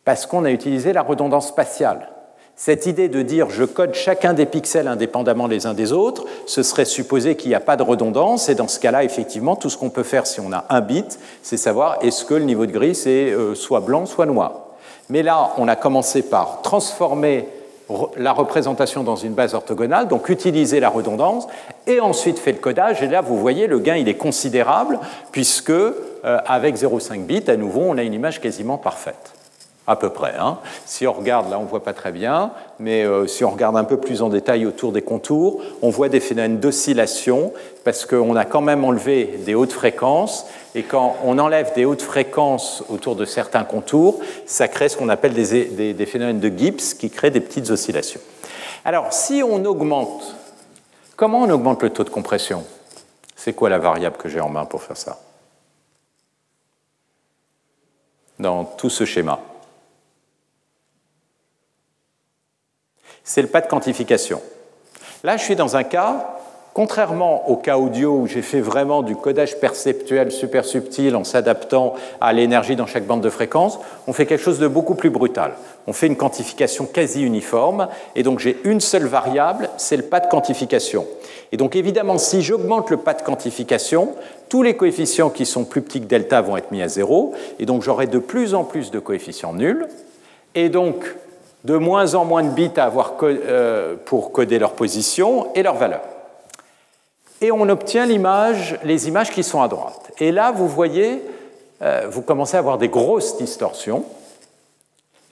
Parce 0.05 0.25
qu'on 0.25 0.45
a 0.45 0.51
utilisé 0.51 0.93
la 0.93 1.01
redondance 1.01 1.47
spatiale. 1.47 2.09
Cette 2.55 2.87
idée 2.87 3.07
de 3.07 3.21
dire 3.21 3.51
je 3.51 3.63
code 3.63 3.93
chacun 3.93 4.33
des 4.33 4.47
pixels 4.47 4.87
indépendamment 4.87 5.45
les 5.45 5.67
uns 5.67 5.75
des 5.75 5.93
autres, 5.93 6.25
ce 6.47 6.63
serait 6.63 6.85
supposer 6.85 7.35
qu'il 7.35 7.49
n'y 7.49 7.55
a 7.55 7.59
pas 7.59 7.77
de 7.77 7.83
redondance, 7.83 8.49
et 8.49 8.55
dans 8.55 8.67
ce 8.67 8.79
cas-là, 8.79 9.03
effectivement, 9.03 9.55
tout 9.55 9.69
ce 9.69 9.77
qu'on 9.77 9.91
peut 9.91 10.01
faire 10.01 10.25
si 10.25 10.39
on 10.39 10.51
a 10.51 10.65
un 10.69 10.81
bit, 10.81 11.19
c'est 11.43 11.57
savoir 11.57 11.99
est-ce 12.01 12.25
que 12.25 12.33
le 12.33 12.45
niveau 12.45 12.65
de 12.65 12.71
gris 12.71 12.95
c'est 12.95 13.31
euh, 13.31 13.53
soit 13.53 13.81
blanc, 13.81 14.07
soit 14.07 14.25
noir. 14.25 14.61
Mais 15.09 15.21
là, 15.21 15.51
on 15.57 15.67
a 15.67 15.75
commencé 15.75 16.23
par 16.23 16.63
transformer 16.63 17.47
la 18.17 18.33
représentation 18.33 19.03
dans 19.03 19.15
une 19.15 19.33
base 19.33 19.53
orthogonale, 19.53 20.07
donc 20.07 20.27
utiliser 20.29 20.79
la 20.79 20.89
redondance, 20.89 21.47
et 21.85 21.99
ensuite 21.99 22.39
fait 22.39 22.53
le 22.53 22.57
codage, 22.57 23.03
et 23.03 23.07
là, 23.07 23.21
vous 23.21 23.37
voyez, 23.37 23.67
le 23.67 23.79
gain, 23.79 23.95
il 23.95 24.09
est 24.09 24.17
considérable, 24.17 24.99
puisque 25.31 25.71
avec 26.45 26.75
0,5 26.75 27.25
bits, 27.25 27.43
à 27.47 27.55
nouveau, 27.55 27.81
on 27.81 27.97
a 27.97 28.03
une 28.03 28.13
image 28.13 28.41
quasiment 28.41 28.77
parfaite 28.77 29.33
à 29.87 29.95
peu 29.95 30.09
près. 30.09 30.33
Hein. 30.37 30.59
Si 30.85 31.07
on 31.07 31.13
regarde, 31.13 31.49
là 31.49 31.57
on 31.57 31.63
ne 31.63 31.67
voit 31.67 31.83
pas 31.83 31.93
très 31.93 32.11
bien, 32.11 32.51
mais 32.77 33.05
euh, 33.05 33.25
si 33.25 33.45
on 33.45 33.51
regarde 33.51 33.77
un 33.77 33.85
peu 33.85 33.97
plus 33.97 34.21
en 34.21 34.27
détail 34.27 34.65
autour 34.65 34.91
des 34.91 35.01
contours, 35.01 35.61
on 35.81 35.89
voit 35.89 36.09
des 36.09 36.19
phénomènes 36.19 36.59
d'oscillation, 36.59 37.53
parce 37.85 38.05
qu'on 38.05 38.35
a 38.35 38.43
quand 38.43 38.59
même 38.59 38.83
enlevé 38.83 39.39
des 39.45 39.55
hautes 39.55 39.71
fréquences, 39.71 40.45
et 40.75 40.83
quand 40.83 41.15
on 41.23 41.39
enlève 41.39 41.73
des 41.73 41.85
hautes 41.85 42.01
fréquences 42.01 42.83
autour 42.89 43.15
de 43.15 43.23
certains 43.23 43.63
contours, 43.63 44.19
ça 44.45 44.67
crée 44.67 44.89
ce 44.89 44.97
qu'on 44.97 45.09
appelle 45.09 45.33
des, 45.33 45.93
des 45.93 46.05
phénomènes 46.05 46.41
de 46.41 46.49
Gibbs, 46.49 46.97
qui 46.99 47.09
créent 47.09 47.31
des 47.31 47.39
petites 47.39 47.71
oscillations. 47.71 48.21
Alors, 48.83 49.13
si 49.13 49.41
on 49.41 49.63
augmente, 49.63 50.35
comment 51.15 51.39
on 51.39 51.49
augmente 51.49 51.81
le 51.81 51.89
taux 51.91 52.03
de 52.03 52.09
compression? 52.09 52.65
C'est 53.37 53.53
quoi 53.53 53.69
la 53.69 53.79
variable 53.79 54.17
que 54.17 54.27
j'ai 54.27 54.41
en 54.41 54.49
main 54.49 54.65
pour 54.65 54.83
faire 54.83 54.97
ça? 54.97 55.17
Dans 58.39 58.65
tout 58.65 58.89
ce 58.89 59.05
schéma 59.05 59.39
c'est 63.27 63.41
le 63.41 63.49
pas 63.49 63.61
de 63.61 63.67
quantification. 63.67 64.41
Là, 65.23 65.35
je 65.35 65.43
suis 65.43 65.57
dans 65.57 65.75
un 65.75 65.83
cas, 65.83 66.36
contrairement 66.77 67.49
au 67.49 67.55
cas 67.55 67.75
audio 67.75 68.11
où 68.11 68.27
j'ai 68.27 68.43
fait 68.43 68.59
vraiment 68.59 69.01
du 69.01 69.15
codage 69.15 69.59
perceptuel 69.59 70.31
super 70.31 70.63
subtil 70.63 71.15
en 71.15 71.23
s'adaptant 71.23 71.95
à 72.21 72.33
l'énergie 72.33 72.75
dans 72.75 72.85
chaque 72.85 73.07
bande 73.07 73.21
de 73.21 73.31
fréquence, 73.31 73.79
on 74.05 74.13
fait 74.13 74.27
quelque 74.27 74.43
chose 74.43 74.59
de 74.59 74.67
beaucoup 74.67 74.93
plus 74.93 75.09
brutal. 75.09 75.53
On 75.87 75.93
fait 75.93 76.05
une 76.05 76.15
quantification 76.15 76.85
quasi 76.85 77.23
uniforme, 77.23 77.87
et 78.15 78.21
donc 78.21 78.37
j'ai 78.37 78.59
une 78.63 78.79
seule 78.79 79.07
variable, 79.07 79.71
c'est 79.77 79.97
le 79.97 80.03
pas 80.03 80.19
de 80.19 80.27
quantification. 80.27 81.07
Et 81.51 81.57
donc 81.57 81.75
évidemment, 81.75 82.19
si 82.19 82.43
j'augmente 82.43 82.91
le 82.91 82.97
pas 82.97 83.15
de 83.15 83.23
quantification, 83.23 84.09
tous 84.47 84.61
les 84.61 84.75
coefficients 84.75 85.31
qui 85.31 85.47
sont 85.47 85.63
plus 85.63 85.81
petits 85.81 86.01
que 86.01 86.05
delta 86.05 86.41
vont 86.41 86.57
être 86.57 86.69
mis 86.69 86.83
à 86.83 86.87
zéro, 86.87 87.33
et 87.57 87.65
donc 87.65 87.81
j'aurai 87.81 88.05
de 88.05 88.19
plus 88.19 88.53
en 88.53 88.63
plus 88.63 88.91
de 88.91 88.99
coefficients 88.99 89.53
nuls. 89.53 89.87
Et 90.53 90.69
donc, 90.69 91.15
de 91.63 91.75
moins 91.75 92.13
en 92.13 92.23
moins 92.23 92.43
de 92.43 92.51
bits 92.51 92.69
à 92.77 92.83
avoir 92.83 93.15
euh, 93.23 93.95
pour 94.05 94.31
coder 94.31 94.59
leur 94.59 94.73
position 94.73 95.47
et 95.55 95.63
leur 95.63 95.73
valeur. 95.73 96.01
Et 97.41 97.51
on 97.51 97.69
obtient 97.69 98.05
les 98.05 99.07
images 99.07 99.31
qui 99.31 99.43
sont 99.43 99.61
à 99.61 99.67
droite. 99.67 100.11
Et 100.19 100.31
là, 100.31 100.51
vous 100.51 100.67
voyez, 100.67 101.21
euh, 101.81 102.07
vous 102.09 102.23
commencez 102.23 102.55
à 102.55 102.59
avoir 102.59 102.77
des 102.77 102.89
grosses 102.89 103.37
distorsions, 103.37 104.05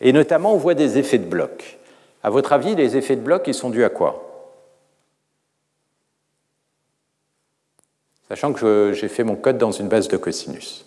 et 0.02 0.14
notamment 0.14 0.54
on 0.54 0.58
voit 0.58 0.76
des 0.76 0.98
effets 0.98 1.18
de 1.18 1.26
bloc. 1.26 1.78
À 2.22 2.30
votre 2.30 2.54
avis, 2.54 2.76
les 2.76 2.96
effets 2.98 3.16
de 3.16 3.22
bloc, 3.22 3.44
ils 3.48 3.54
sont 3.54 3.70
dus 3.70 3.84
à 3.84 3.90
quoi? 3.90 4.22
Sachant 8.28 8.54
que 8.54 8.92
j'ai 8.94 9.08
fait 9.08 9.24
mon 9.24 9.36
code 9.36 9.58
dans 9.58 9.72
une 9.72 9.88
base 9.88 10.08
de 10.08 10.18
cosinus. 10.18 10.86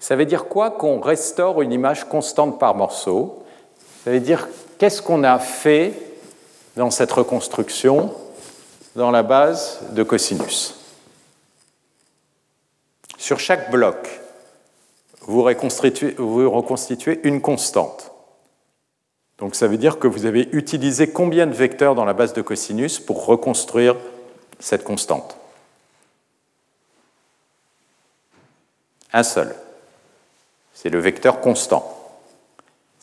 Ça 0.00 0.16
veut 0.16 0.24
dire 0.24 0.46
quoi 0.46 0.70
qu'on 0.70 1.00
restaure 1.00 1.62
une 1.62 1.72
image 1.72 2.08
constante 2.08 2.58
par 2.58 2.74
morceau? 2.74 3.44
Ça 4.04 4.10
veut 4.10 4.20
dire 4.20 4.48
qu'est-ce 4.78 5.00
qu'on 5.00 5.22
a 5.24 5.38
fait 5.38 5.92
dans 6.76 6.90
cette 6.90 7.12
reconstruction 7.12 8.14
dans 8.94 9.10
la 9.10 9.22
base 9.22 9.80
de 9.90 10.02
cosinus. 10.02 10.74
Sur 13.18 13.40
chaque 13.40 13.70
bloc, 13.70 14.20
vous 15.22 15.42
reconstituez, 15.42 17.20
une 17.22 17.40
constante. 17.40 18.12
Donc 19.38 19.54
ça 19.54 19.66
veut 19.66 19.78
dire 19.78 19.98
que 19.98 20.06
vous 20.06 20.26
avez 20.26 20.48
utilisé 20.52 21.10
combien 21.10 21.46
de 21.46 21.54
vecteurs 21.54 21.94
dans 21.94 22.04
la 22.04 22.14
base 22.14 22.32
de 22.32 22.42
cosinus 22.42 22.98
pour 22.98 23.26
reconstruire 23.26 23.96
cette 24.58 24.84
constante? 24.84 25.36
Un 29.12 29.22
seul 29.22 29.54
c'est 30.82 30.90
le 30.90 30.98
vecteur 30.98 31.40
constant. 31.40 32.01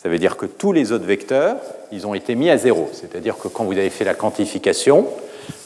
Ça 0.01 0.07
veut 0.07 0.17
dire 0.17 0.37
que 0.37 0.45
tous 0.45 0.71
les 0.71 0.93
autres 0.93 1.03
vecteurs, 1.03 1.57
ils 1.91 2.07
ont 2.07 2.13
été 2.13 2.33
mis 2.33 2.49
à 2.49 2.57
zéro. 2.57 2.89
C'est-à-dire 2.93 3.37
que 3.37 3.49
quand 3.49 3.65
vous 3.65 3.73
avez 3.73 3.89
fait 3.89 4.05
la 4.05 4.13
quantification, 4.13 5.05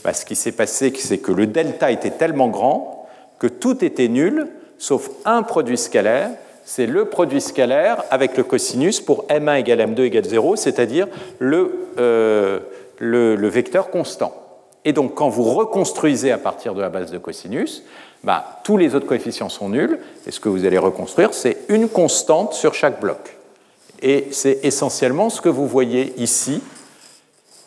bah, 0.04 0.12
ce 0.12 0.26
qui 0.26 0.36
s'est 0.36 0.54
passé, 0.54 0.92
c'est 0.98 1.20
que 1.20 1.32
le 1.32 1.46
delta 1.46 1.92
était 1.92 2.10
tellement 2.10 2.48
grand 2.48 3.08
que 3.38 3.46
tout 3.46 3.86
était 3.86 4.08
nul, 4.08 4.48
sauf 4.80 5.12
un 5.26 5.44
produit 5.44 5.78
scalaire, 5.78 6.32
c'est 6.66 6.88
le 6.88 7.06
produit 7.06 7.42
scalaire 7.42 8.04
avec 8.10 8.36
le 8.36 8.44
cosinus 8.44 9.02
pour 9.02 9.28
m1 9.28 9.60
égale 9.60 9.82
m2 9.82 10.02
égale 10.02 10.26
0, 10.26 10.56
c'est-à-dire 10.56 11.08
le, 11.38 11.90
euh, 12.00 12.60
le, 12.98 13.48
vecteur 13.50 13.92
constant. 13.92 14.34
Et 14.84 14.94
donc, 14.94 15.14
quand 15.14 15.30
vous 15.30 15.44
reconstruisez 15.44 16.32
à 16.32 16.40
partir 16.40 16.74
de 16.74 16.82
la 16.82 16.90
base 16.90 17.12
de 17.12 17.20
cosinus, 17.20 17.84
bah, 18.24 18.62
tous 18.64 18.78
les 18.78 18.96
autres 18.96 19.06
coefficients 19.06 19.50
sont 19.50 19.70
nuls, 19.70 20.00
et 20.26 20.32
ce 20.32 20.40
que 20.40 20.50
vous 20.50 20.66
allez 20.66 20.80
reconstruire, 20.80 21.36
c'est 21.36 21.58
une 21.70 21.88
constante 21.88 22.56
sur 22.56 22.74
chaque 22.74 23.00
bloc. 23.00 23.33
Et 24.04 24.28
c'est 24.32 24.60
essentiellement 24.64 25.30
ce 25.30 25.42
que 25.42 25.50
vous 25.50 25.66
voyez 25.66 26.14
ici. 26.18 26.62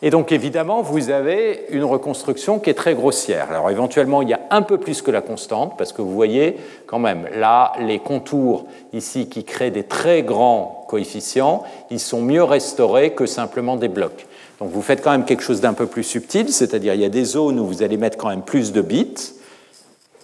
Et 0.03 0.11
donc 0.11 0.31
évidemment, 0.31 0.83
vous 0.83 1.09
avez 1.09 1.65
une 1.71 1.83
reconstruction 1.83 2.59
qui 2.59 2.69
est 2.69 2.75
très 2.75 2.93
grossière. 2.93 3.49
Alors 3.49 3.71
éventuellement, 3.71 4.21
il 4.21 4.29
y 4.29 4.33
a 4.33 4.41
un 4.51 4.61
peu 4.61 4.77
plus 4.77 5.01
que 5.01 5.09
la 5.09 5.21
constante, 5.21 5.73
parce 5.75 5.91
que 5.91 6.03
vous 6.03 6.13
voyez 6.13 6.57
quand 6.85 6.99
même 6.99 7.27
là, 7.33 7.73
les 7.79 7.97
contours 7.97 8.67
ici 8.93 9.27
qui 9.27 9.43
créent 9.43 9.71
des 9.71 9.81
très 9.83 10.21
grands 10.21 10.85
coefficients, 10.87 11.63
ils 11.89 11.99
sont 11.99 12.21
mieux 12.21 12.43
restaurés 12.43 13.13
que 13.13 13.25
simplement 13.25 13.75
des 13.75 13.87
blocs. 13.87 14.27
Donc 14.59 14.69
vous 14.69 14.83
faites 14.83 15.03
quand 15.03 15.11
même 15.11 15.25
quelque 15.25 15.43
chose 15.43 15.61
d'un 15.61 15.73
peu 15.73 15.87
plus 15.87 16.03
subtil, 16.03 16.53
c'est-à-dire 16.53 16.93
il 16.93 17.01
y 17.01 17.05
a 17.05 17.09
des 17.09 17.25
zones 17.25 17.59
où 17.59 17.65
vous 17.65 17.81
allez 17.81 17.97
mettre 17.97 18.17
quand 18.17 18.29
même 18.29 18.43
plus 18.43 18.71
de 18.71 18.81
bits, 18.81 19.33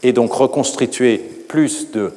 et 0.03 0.13
donc 0.13 0.33
reconstituer 0.33 1.17
plus 1.17 1.89
de 1.89 2.13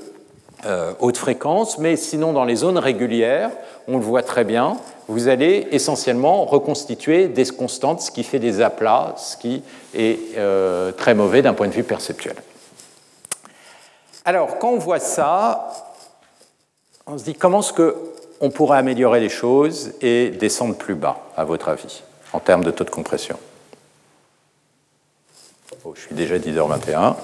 euh, 0.66 0.92
haute 1.01 1.16
fréquence, 1.16 1.78
mais 1.78 1.97
sinon 1.97 2.34
dans 2.34 2.44
les 2.44 2.57
zones 2.57 2.78
régulières, 2.78 3.51
on 3.89 3.99
le 3.99 4.05
voit 4.05 4.22
très 4.22 4.45
bien, 4.45 4.76
vous 5.09 5.28
allez 5.28 5.68
essentiellement 5.70 6.45
reconstituer 6.45 7.28
des 7.28 7.47
constantes, 7.47 8.01
ce 8.01 8.11
qui 8.11 8.24
fait 8.24 8.39
des 8.39 8.61
aplats, 8.61 9.14
ce 9.16 9.37
qui 9.37 9.62
est 9.95 10.37
euh, 10.37 10.93
très 10.93 11.14
mauvais 11.14 11.43
d'un 11.43 11.55
point 11.55 11.68
de 11.68 11.72
vue 11.72 11.84
perceptuel. 11.84 12.37
Alors, 14.24 14.59
quand 14.59 14.70
on 14.70 14.78
voit 14.78 14.99
ça, 14.99 15.72
on 17.07 17.16
se 17.16 17.24
dit 17.24 17.34
comment 17.34 17.61
est-ce 17.61 17.72
qu'on 17.72 18.51
pourrait 18.51 18.78
améliorer 18.78 19.20
les 19.20 19.28
choses 19.28 19.93
et 20.01 20.30
descendre 20.30 20.74
plus 20.74 20.97
bas, 20.97 21.18
à 21.37 21.45
votre 21.45 21.68
avis, 21.68 22.03
en 22.32 22.41
termes 22.41 22.64
de 22.64 22.72
taux 22.72 22.84
de 22.84 22.91
compression? 22.91 23.39
Oh, 25.84 25.93
Je 25.95 26.01
suis 26.01 26.14
déjà 26.14 26.39
10h21 26.39 27.14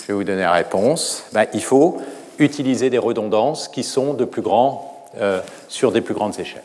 je 0.00 0.06
vais 0.06 0.14
vous 0.14 0.24
donner 0.24 0.42
la 0.42 0.52
réponse. 0.52 1.24
Ben, 1.32 1.46
il 1.54 1.62
faut 1.62 2.00
utiliser 2.38 2.90
des 2.90 2.98
redondances 2.98 3.68
qui 3.68 3.84
sont 3.84 4.14
de 4.14 4.24
plus 4.24 4.42
grands, 4.42 4.89
euh, 5.18 5.40
sur 5.68 5.92
des 5.92 6.00
plus 6.00 6.14
grandes 6.14 6.38
échelles. 6.38 6.62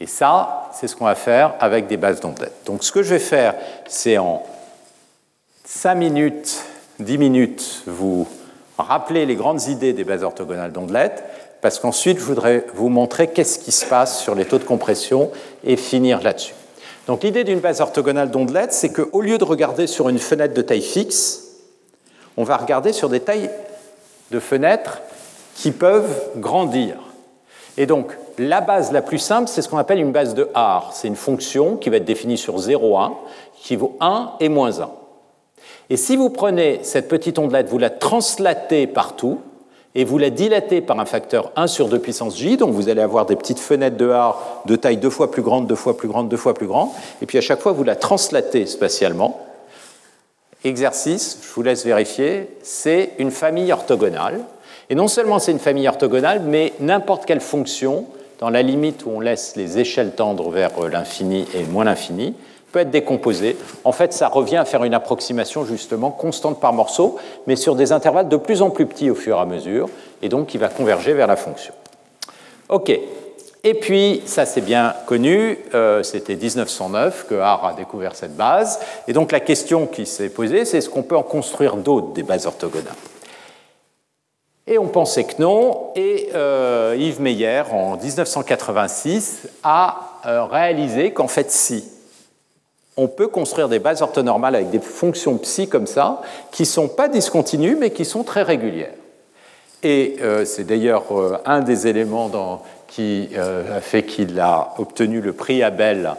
Et 0.00 0.06
ça, 0.06 0.70
c'est 0.74 0.88
ce 0.88 0.96
qu'on 0.96 1.04
va 1.04 1.14
faire 1.14 1.54
avec 1.60 1.86
des 1.86 1.96
bases 1.96 2.20
d'ondelettes. 2.20 2.64
Donc 2.66 2.84
ce 2.84 2.92
que 2.92 3.02
je 3.02 3.10
vais 3.10 3.20
faire, 3.20 3.54
c'est 3.86 4.18
en 4.18 4.42
5 5.64 5.94
minutes, 5.94 6.62
10 7.00 7.18
minutes, 7.18 7.82
vous 7.86 8.28
rappeler 8.76 9.24
les 9.24 9.36
grandes 9.36 9.62
idées 9.68 9.92
des 9.92 10.04
bases 10.04 10.24
orthogonales 10.24 10.72
d'ondelettes, 10.72 11.24
parce 11.60 11.78
qu'ensuite, 11.78 12.18
je 12.18 12.24
voudrais 12.24 12.66
vous 12.74 12.90
montrer 12.90 13.28
qu'est-ce 13.28 13.58
qui 13.58 13.72
se 13.72 13.86
passe 13.86 14.20
sur 14.20 14.34
les 14.34 14.44
taux 14.44 14.58
de 14.58 14.64
compression 14.64 15.30
et 15.64 15.76
finir 15.76 16.20
là-dessus. 16.20 16.54
Donc 17.06 17.22
l'idée 17.22 17.44
d'une 17.44 17.60
base 17.60 17.80
orthogonale 17.80 18.30
d'ondelettes, 18.30 18.72
c'est 18.72 18.92
qu'au 18.92 19.20
lieu 19.20 19.38
de 19.38 19.44
regarder 19.44 19.86
sur 19.86 20.08
une 20.08 20.18
fenêtre 20.18 20.54
de 20.54 20.62
taille 20.62 20.82
fixe, 20.82 21.42
on 22.36 22.44
va 22.44 22.56
regarder 22.56 22.92
sur 22.92 23.08
des 23.08 23.20
tailles 23.20 23.50
de 24.30 24.40
fenêtres 24.40 25.00
qui 25.54 25.70
peuvent 25.70 26.30
grandir. 26.36 26.96
Et 27.76 27.86
donc, 27.86 28.16
la 28.38 28.60
base 28.60 28.92
la 28.92 29.02
plus 29.02 29.18
simple, 29.18 29.48
c'est 29.48 29.62
ce 29.62 29.68
qu'on 29.68 29.78
appelle 29.78 29.98
une 29.98 30.12
base 30.12 30.34
de 30.34 30.48
R. 30.54 30.90
C'est 30.92 31.08
une 31.08 31.16
fonction 31.16 31.76
qui 31.76 31.90
va 31.90 31.96
être 31.96 32.04
définie 32.04 32.38
sur 32.38 32.58
0, 32.58 32.98
1, 32.98 33.14
qui 33.56 33.76
vaut 33.76 33.96
1 34.00 34.34
et 34.40 34.48
moins 34.48 34.80
1. 34.80 34.90
Et 35.90 35.96
si 35.96 36.16
vous 36.16 36.30
prenez 36.30 36.80
cette 36.82 37.08
petite 37.08 37.38
ondelette, 37.38 37.68
vous 37.68 37.78
la 37.78 37.90
translatez 37.90 38.86
partout, 38.86 39.40
et 39.94 40.04
vous 40.04 40.18
la 40.18 40.30
dilatez 40.30 40.80
par 40.80 40.98
un 40.98 41.04
facteur 41.04 41.52
1 41.56 41.66
sur 41.66 41.88
2 41.88 41.98
puissance 41.98 42.36
j, 42.36 42.56
donc 42.56 42.72
vous 42.72 42.88
allez 42.88 43.00
avoir 43.00 43.26
des 43.26 43.36
petites 43.36 43.60
fenêtres 43.60 43.96
de 43.96 44.10
R 44.10 44.36
de 44.66 44.76
taille 44.76 44.96
deux 44.96 45.10
fois 45.10 45.30
plus 45.30 45.42
grande, 45.42 45.66
deux 45.66 45.76
fois 45.76 45.96
plus 45.96 46.08
grande, 46.08 46.28
deux 46.28 46.36
fois 46.36 46.54
plus 46.54 46.66
grande, 46.66 46.88
et 47.22 47.26
puis 47.26 47.38
à 47.38 47.40
chaque 47.40 47.60
fois 47.60 47.72
vous 47.72 47.84
la 47.84 47.94
translatez 47.94 48.66
spatialement. 48.66 49.40
Exercice, 50.64 51.38
je 51.42 51.54
vous 51.54 51.62
laisse 51.62 51.84
vérifier, 51.84 52.48
c'est 52.62 53.12
une 53.18 53.30
famille 53.30 53.70
orthogonale. 53.70 54.40
Et 54.90 54.94
non 54.94 55.08
seulement 55.08 55.38
c'est 55.38 55.52
une 55.52 55.58
famille 55.58 55.88
orthogonale, 55.88 56.42
mais 56.44 56.72
n'importe 56.80 57.24
quelle 57.26 57.40
fonction, 57.40 58.06
dans 58.38 58.50
la 58.50 58.62
limite 58.62 59.06
où 59.06 59.10
on 59.10 59.20
laisse 59.20 59.56
les 59.56 59.78
échelles 59.78 60.12
tendre 60.12 60.50
vers 60.50 60.70
l'infini 60.90 61.46
et 61.54 61.62
moins 61.64 61.84
l'infini, 61.84 62.34
peut 62.74 62.80
être 62.80 62.90
décomposé. 62.90 63.56
En 63.84 63.92
fait, 63.92 64.12
ça 64.12 64.28
revient 64.28 64.56
à 64.56 64.64
faire 64.64 64.82
une 64.82 64.94
approximation 64.94 65.64
justement 65.64 66.10
constante 66.10 66.60
par 66.60 66.72
morceau, 66.72 67.16
mais 67.46 67.54
sur 67.54 67.76
des 67.76 67.92
intervalles 67.92 68.28
de 68.28 68.36
plus 68.36 68.62
en 68.62 68.70
plus 68.70 68.86
petits 68.86 69.10
au 69.10 69.14
fur 69.14 69.36
et 69.36 69.40
à 69.40 69.44
mesure, 69.46 69.88
et 70.22 70.28
donc 70.28 70.48
qui 70.48 70.58
va 70.58 70.68
converger 70.68 71.12
vers 71.12 71.28
la 71.28 71.36
fonction. 71.36 71.72
OK. 72.68 72.90
Et 73.66 73.74
puis, 73.74 74.22
ça 74.26 74.44
c'est 74.44 74.60
bien 74.60 74.92
connu, 75.06 75.58
euh, 75.72 76.02
c'était 76.02 76.34
1909 76.34 77.26
que 77.30 77.36
Haar 77.36 77.64
a 77.64 77.72
découvert 77.74 78.14
cette 78.14 78.36
base. 78.36 78.80
Et 79.08 79.12
donc 79.12 79.32
la 79.32 79.40
question 79.40 79.86
qui 79.86 80.04
s'est 80.04 80.28
posée, 80.28 80.64
c'est 80.64 80.78
est-ce 80.78 80.90
qu'on 80.90 81.02
peut 81.02 81.16
en 81.16 81.22
construire 81.22 81.76
d'autres 81.76 82.12
des 82.12 82.24
bases 82.24 82.46
orthogonales? 82.46 82.92
Et 84.66 84.78
on 84.78 84.88
pensait 84.88 85.24
que 85.24 85.40
non. 85.42 85.92
Et 85.94 86.30
euh, 86.34 86.96
Yves 86.98 87.20
Meyer, 87.20 87.62
en 87.70 87.96
1986, 87.96 89.48
a 89.62 90.20
euh, 90.26 90.44
réalisé 90.44 91.10
qu'en 91.12 91.28
fait, 91.28 91.50
si 91.50 91.84
on 92.96 93.08
peut 93.08 93.28
construire 93.28 93.68
des 93.68 93.78
bases 93.78 94.00
orthonormales 94.00 94.54
avec 94.54 94.70
des 94.70 94.78
fonctions 94.78 95.36
psi 95.36 95.68
comme 95.68 95.86
ça, 95.86 96.22
qui 96.50 96.62
ne 96.62 96.66
sont 96.66 96.88
pas 96.88 97.08
discontinues, 97.08 97.76
mais 97.78 97.90
qui 97.90 98.04
sont 98.04 98.22
très 98.22 98.42
régulières. 98.42 98.94
Et 99.82 100.16
euh, 100.22 100.46
c'est 100.46 100.64
d'ailleurs 100.64 101.04
un 101.44 101.60
des 101.60 101.86
éléments 101.86 102.62
qui 102.86 103.28
a 103.36 103.80
fait 103.80 104.04
qu'il 104.04 104.38
a 104.38 104.74
obtenu 104.78 105.20
le 105.20 105.32
prix 105.32 105.62
Abel, 105.62 106.14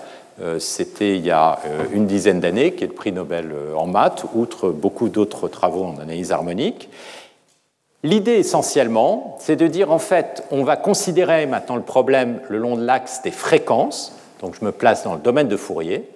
c'était 0.59 1.15
il 1.15 1.25
y 1.25 1.31
a 1.31 1.59
une 1.93 2.05
dizaine 2.05 2.41
d'années, 2.41 2.73
qui 2.73 2.83
est 2.83 2.87
le 2.87 2.93
prix 2.93 3.13
Nobel 3.13 3.53
en 3.75 3.87
maths, 3.87 4.25
outre 4.35 4.69
beaucoup 4.69 5.07
d'autres 5.07 5.47
travaux 5.47 5.85
en 5.85 5.97
analyse 5.97 6.33
harmonique. 6.33 6.89
L'idée 8.05 8.33
essentiellement, 8.33 9.35
c'est 9.39 9.55
de 9.55 9.65
dire 9.65 9.91
en 9.91 9.97
fait, 9.97 10.43
on 10.51 10.63
va 10.63 10.77
considérer 10.77 11.47
maintenant 11.47 11.75
le 11.75 11.81
problème 11.81 12.39
le 12.49 12.59
long 12.59 12.75
de 12.75 12.85
l'axe 12.85 13.23
des 13.23 13.31
fréquences, 13.31 14.13
donc 14.41 14.53
je 14.59 14.63
me 14.63 14.71
place 14.71 15.03
dans 15.03 15.15
le 15.15 15.19
domaine 15.19 15.47
de 15.47 15.57
Fourier, 15.57 16.07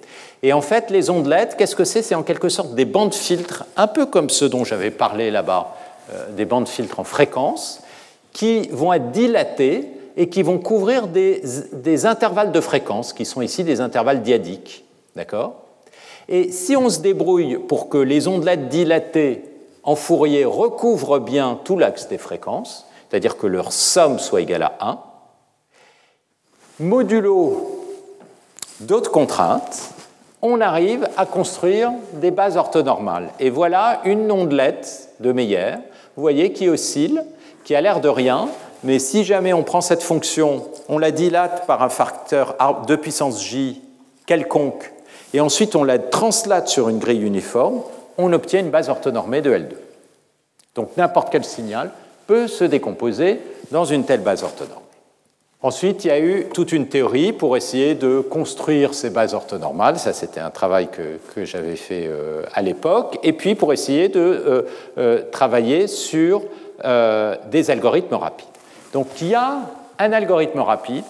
et 0.44 0.54
en 0.54 0.62
fait, 0.62 0.92
les 0.92 1.10
ondelettes, 1.10 1.56
qu'est-ce 1.58 1.76
que 1.76 1.86
c'est? 1.86 2.04
C'est 2.04 2.14
en 2.14 2.22
quelque 2.22 2.48
sorte 2.48 2.76
des 2.76 2.86
bandes 2.86 3.16
filtres, 3.16 3.66
un 3.76 3.88
peu 3.88 4.06
comme 4.06 4.30
ceux 4.30 4.50
dont 4.50 4.64
j'avais 4.64 4.92
parlé 4.92 5.32
là-bas, 5.32 5.76
euh, 6.14 6.32
des 6.34 6.46
bandes 6.46 6.68
filtres 6.68 7.00
en 7.00 7.04
fréquence, 7.04 7.82
qui 8.34 8.70
vont 8.72 8.94
être 8.94 9.10
dilatées 9.10 9.90
et 10.16 10.30
qui 10.30 10.44
vont 10.44 10.60
couvrir 10.60 11.08
des, 11.08 11.42
des 11.74 12.06
intervalles 12.06 12.52
de 12.52 12.62
fréquence, 12.62 13.14
qui 13.14 13.26
sont 13.26 13.42
ici 13.42 13.64
des 13.64 13.82
intervalles 13.82 14.22
diadiques. 14.22 14.86
D'accord? 15.16 15.56
Et 16.28 16.52
si 16.52 16.78
on 16.78 16.88
se 16.88 17.00
débrouille 17.00 17.58
pour 17.58 17.90
que 17.90 17.98
les 17.98 18.28
ondelettes 18.28 18.70
dilatées 18.70 19.49
en 19.90 19.96
Fourier 19.96 20.46
recouvrent 20.46 21.18
bien 21.18 21.60
tout 21.64 21.76
l'axe 21.76 22.10
des 22.10 22.20
fréquences, 22.20 22.86
c'est-à-dire 23.10 23.38
que 23.38 23.48
leur 23.48 23.74
somme 23.74 24.20
soit 24.20 24.42
égale 24.42 24.62
à 24.62 24.78
1, 24.82 25.00
modulo 26.80 27.88
d'autres 28.82 29.10
contraintes, 29.10 29.90
on 30.44 30.62
arrive 30.62 31.10
à 31.18 31.26
construire 31.26 31.92
des 32.14 32.30
bases 32.30 32.56
orthonormales. 32.56 33.32
Et 33.40 33.50
voilà 33.50 34.02
une 34.06 34.32
ondelette 34.32 35.10
de 35.22 35.32
Meyer, 35.32 35.78
vous 36.16 36.22
voyez, 36.22 36.54
qui 36.54 36.70
oscille, 36.70 37.24
qui 37.64 37.74
a 37.74 37.82
l'air 37.82 38.00
de 38.00 38.10
rien, 38.10 38.48
mais 38.84 39.00
si 39.00 39.24
jamais 39.24 39.54
on 39.54 39.64
prend 39.64 39.82
cette 39.82 40.04
fonction, 40.04 40.68
on 40.88 41.00
la 41.00 41.10
dilate 41.10 41.66
par 41.66 41.82
un 41.82 41.90
facteur 41.90 42.56
de 42.86 42.96
puissance 42.96 43.44
j 43.44 43.82
quelconque, 44.28 44.94
et 45.34 45.40
ensuite 45.42 45.76
on 45.76 45.84
la 45.84 45.98
translate 45.98 46.68
sur 46.68 46.90
une 46.90 47.00
grille 47.00 47.24
uniforme, 47.24 47.82
on 48.20 48.34
obtient 48.34 48.60
une 48.60 48.70
base 48.70 48.90
orthonormée 48.90 49.42
de 49.42 49.52
L2. 49.52 49.74
Donc 50.76 50.98
n'importe 50.98 51.30
quel 51.32 51.46
signal 51.46 51.90
peut 52.28 52.48
se 52.48 52.66
décomposer 52.66 53.40
dans 53.72 53.86
une 53.86 54.04
telle 54.04 54.22
base 54.22 54.44
orthonormée. 54.44 54.84
Ensuite, 55.62 56.06
il 56.06 56.08
y 56.08 56.12
a 56.12 56.20
eu 56.20 56.46
toute 56.54 56.72
une 56.72 56.88
théorie 56.88 57.34
pour 57.34 57.58
essayer 57.58 57.96
de 57.96 58.22
construire 58.22 58.94
ces 58.94 59.10
bases 59.10 59.34
orthonormales. 59.34 60.00
Ça, 60.00 60.14
c'était 60.14 60.40
un 60.40 60.52
travail 60.52 60.88
que, 60.88 61.44
j'avais 61.44 61.76
fait 61.76 62.06
euh, 62.08 62.44
à 62.54 62.62
l'époque. 62.62 63.20
Et 63.24 63.34
puis 63.34 63.56
pour 63.56 63.74
essayer 63.74 64.08
de 64.08 64.20
euh, 64.20 64.62
euh, 64.98 65.22
travailler 65.32 65.88
sur 65.88 66.44
des 67.52 67.72
algorithmes 67.72 68.14
rapides. 68.14 68.48
Donc 68.94 69.08
il 69.20 69.28
y 69.28 69.36
a 69.36 69.60
un 69.98 70.14
algorithme 70.14 70.62
rapide. 70.62 71.04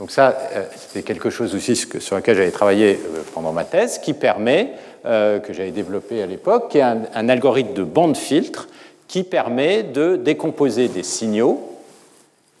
Donc 0.00 0.10
ça, 0.10 0.36
c'était 0.76 1.02
quelque 1.02 1.30
chose 1.30 1.54
aussi 1.54 1.76
sur 1.76 2.16
lequel 2.16 2.34
j'avais 2.34 2.50
travaillé 2.50 2.98
pendant 3.34 3.52
ma 3.52 3.64
thèse, 3.64 3.98
qui 3.98 4.14
permet, 4.14 4.72
que 5.04 5.52
j'avais 5.52 5.70
développé 5.70 6.22
à 6.22 6.26
l'époque, 6.26 6.70
qui 6.70 6.78
est 6.78 6.82
un, 6.82 7.28
algorithme 7.28 7.74
de 7.74 7.84
bande 7.84 8.16
filtre 8.16 8.66
qui 9.08 9.24
permet 9.24 9.82
de 9.82 10.16
décomposer 10.16 10.88
des 10.88 11.02
signaux 11.02 11.60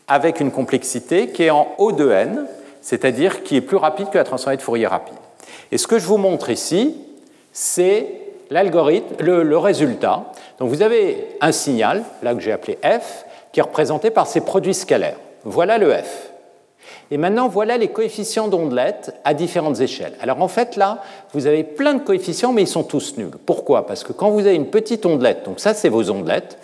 avec 0.08 0.40
une 0.40 0.50
complexité 0.50 1.28
qui 1.28 1.44
est 1.44 1.50
en 1.50 1.68
O 1.78 1.92
de 1.92 2.10
n, 2.10 2.44
c'est-à-dire 2.82 3.42
qui 3.44 3.56
est 3.56 3.60
plus 3.60 3.76
rapide 3.76 4.10
que 4.10 4.18
la 4.18 4.24
transformée 4.24 4.56
de 4.56 4.62
Fourier 4.62 4.88
rapide. 4.88 5.14
Et 5.72 5.78
ce 5.78 5.86
que 5.86 5.98
je 5.98 6.06
vous 6.06 6.16
montre 6.18 6.50
ici, 6.50 6.96
c'est 7.52 8.06
l'algorithme, 8.50 9.14
le, 9.20 9.56
résultat. 9.56 10.24
Donc 10.58 10.68
vous 10.68 10.82
avez 10.82 11.28
un 11.40 11.52
signal, 11.52 12.02
là 12.22 12.34
que 12.34 12.40
j'ai 12.40 12.52
appelé 12.52 12.78
f, 12.82 13.24
qui 13.52 13.60
est 13.60 13.62
représenté 13.62 14.10
par 14.10 14.26
ces 14.26 14.40
produits 14.40 14.74
scalaires. 14.74 15.16
Voilà 15.44 15.78
le 15.78 15.92
f. 15.94 16.29
Et 17.10 17.16
maintenant, 17.16 17.48
voilà 17.48 17.76
les 17.76 17.88
coefficients 17.88 18.48
d'ondelettes 18.48 19.14
à 19.24 19.34
différentes 19.34 19.80
échelles. 19.80 20.14
Alors 20.20 20.40
en 20.40 20.48
fait, 20.48 20.76
là, 20.76 21.02
vous 21.32 21.46
avez 21.46 21.64
plein 21.64 21.94
de 21.94 22.02
coefficients, 22.02 22.52
mais 22.52 22.62
ils 22.62 22.68
sont 22.68 22.84
tous 22.84 23.16
nuls. 23.16 23.32
Pourquoi? 23.46 23.86
Parce 23.86 24.04
que 24.04 24.12
quand 24.12 24.30
vous 24.30 24.46
avez 24.46 24.54
une 24.54 24.70
petite 24.70 25.04
ondelette, 25.06 25.44
donc 25.44 25.58
ça 25.58 25.74
c'est 25.74 25.88
vos 25.88 26.10
ondelettes, 26.10 26.58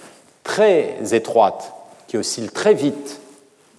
très 0.44 0.94
étroites, 1.12 1.72
qui 2.06 2.16
oscillent 2.16 2.50
très 2.50 2.74
vite 2.74 3.20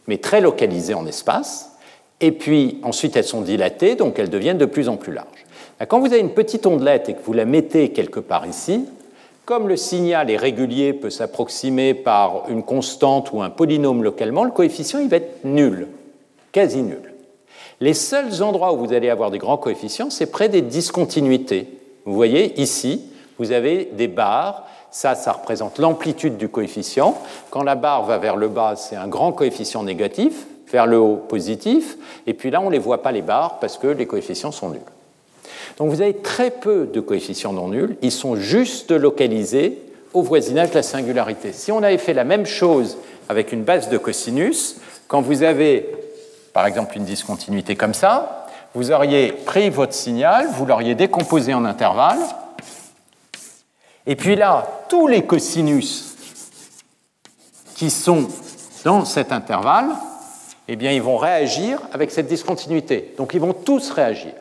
mais 0.08 0.18
très 0.18 0.42
localisées 0.42 0.94
en 0.94 1.06
espace. 1.06 1.72
Et 2.20 2.32
puis 2.32 2.80
ensuite, 2.82 3.16
elles 3.16 3.24
sont 3.24 3.42
dilatées, 3.42 3.96
donc 3.96 4.18
elles 4.18 4.30
deviennent 4.30 4.58
de 4.58 4.66
plus 4.66 4.90
en 4.90 4.98
plus 4.98 5.14
larges. 5.14 5.46
Quand 5.88 6.00
vous 6.00 6.08
avez 6.08 6.20
une 6.20 6.34
petite 6.34 6.66
ondelette 6.66 7.10
et 7.10 7.14
que 7.14 7.22
vous 7.24 7.34
la 7.34 7.46
mettez 7.46 7.90
quelque 7.90 8.20
part 8.20 8.48
ici, 8.48 8.86
comme 9.46 9.68
le 9.68 9.78
signal 9.78 10.32
est 10.32 10.38
régulier, 10.38 10.94
peut 10.94 11.12
s'approximer 11.12 11.94
par 11.94 12.46
une 12.50 12.64
constante 12.64 13.32
ou 13.32 13.42
un 13.42 13.50
polynôme 13.50 14.04
localement, 14.04 14.44
le 14.44 14.52
coefficient 14.52 15.00
il 15.00 15.08
va 15.08 15.18
être 15.18 15.46
nul, 15.46 15.88
quasi 16.52 16.82
nul. 16.82 17.14
Les 17.80 17.94
seuls 17.94 18.42
endroits 18.42 18.74
où 18.74 18.78
vous 18.78 18.94
allez 18.94 19.10
avoir 19.10 19.32
des 19.32 19.38
grands 19.38 19.58
coefficients, 19.58 20.10
c'est 20.10 20.32
près 20.32 20.50
des 20.50 20.62
discontinuités. 20.62 21.68
Vous 22.06 22.14
voyez 22.14 22.60
ici, 22.60 23.04
vous 23.38 23.52
avez 23.52 23.86
des 23.94 24.08
barres 24.08 24.68
ça, 24.98 25.16
ça 25.16 25.34
représente 25.34 25.80
l'amplitude 25.80 26.38
du 26.38 26.50
coefficient. 26.50 27.16
Quand 27.50 27.64
la 27.64 27.76
barre 27.76 28.06
va 28.06 28.18
vers 28.18 28.36
le 28.36 28.48
bas, 28.48 28.76
c'est 28.76 28.96
un 28.96 29.08
grand 29.08 29.32
coefficient 29.32 29.84
négatif, 29.84 30.48
vers 30.72 30.88
le 30.88 30.98
haut 30.98 31.18
positif. 31.18 31.98
Et 32.26 32.34
puis 32.34 32.50
là, 32.50 32.62
on 32.62 32.68
ne 32.68 32.72
les 32.72 32.80
voit 32.80 33.02
pas 33.02 33.12
les 33.12 33.22
barres 33.22 33.60
parce 33.60 33.78
que 33.78 33.88
les 33.88 34.06
coefficients 34.06 34.52
sont 34.52 34.70
nuls. 34.70 34.82
Donc 35.78 35.90
vous 35.90 36.02
avez 36.02 36.16
très 36.16 36.50
peu 36.50 36.90
de 36.92 37.00
coefficients 37.00 37.54
non 37.54 37.68
nuls. 37.68 37.98
Ils 38.02 38.12
sont 38.12 38.36
juste 38.36 38.92
localisés 38.92 39.78
au 40.14 40.24
voisinage 40.24 40.72
de 40.72 40.76
la 40.76 40.84
singularité. 40.84 41.52
Si 41.54 41.72
on 41.72 41.84
avait 41.84 41.98
fait 41.98 42.14
la 42.14 42.24
même 42.24 42.46
chose 42.46 42.98
avec 43.30 43.52
une 43.52 43.64
base 43.64 43.90
de 43.90 43.98
cosinus, 43.98 44.78
quand 45.08 45.22
vous 45.22 45.44
avez 45.44 45.90
par 46.58 46.66
exemple 46.66 46.98
une 46.98 47.06
discontinuité 47.06 47.76
comme 47.76 47.94
ça, 47.94 48.48
vous 48.74 48.90
auriez 48.92 49.32
pris 49.32 49.70
votre 49.70 49.94
signal, 49.94 50.48
vous 50.54 50.66
l'auriez 50.66 50.96
décomposé 50.96 51.54
en 51.54 51.64
intervalles, 51.66 52.18
et 54.08 54.16
puis 54.16 54.36
là, 54.36 54.68
tous 54.90 55.06
les 55.06 55.24
cosinus 55.24 56.16
qui 57.76 57.92
sont 57.92 58.28
dans 58.84 59.06
cet 59.06 59.32
intervalle, 59.32 59.90
eh 60.68 60.76
bien, 60.76 60.92
ils 60.94 61.02
vont 61.04 61.18
réagir 61.18 61.80
avec 61.94 62.10
cette 62.10 62.26
discontinuité. 62.26 63.14
Donc, 63.20 63.36
ils 63.36 63.40
vont 63.40 63.54
tous 63.54 63.92
réagir. 63.92 64.34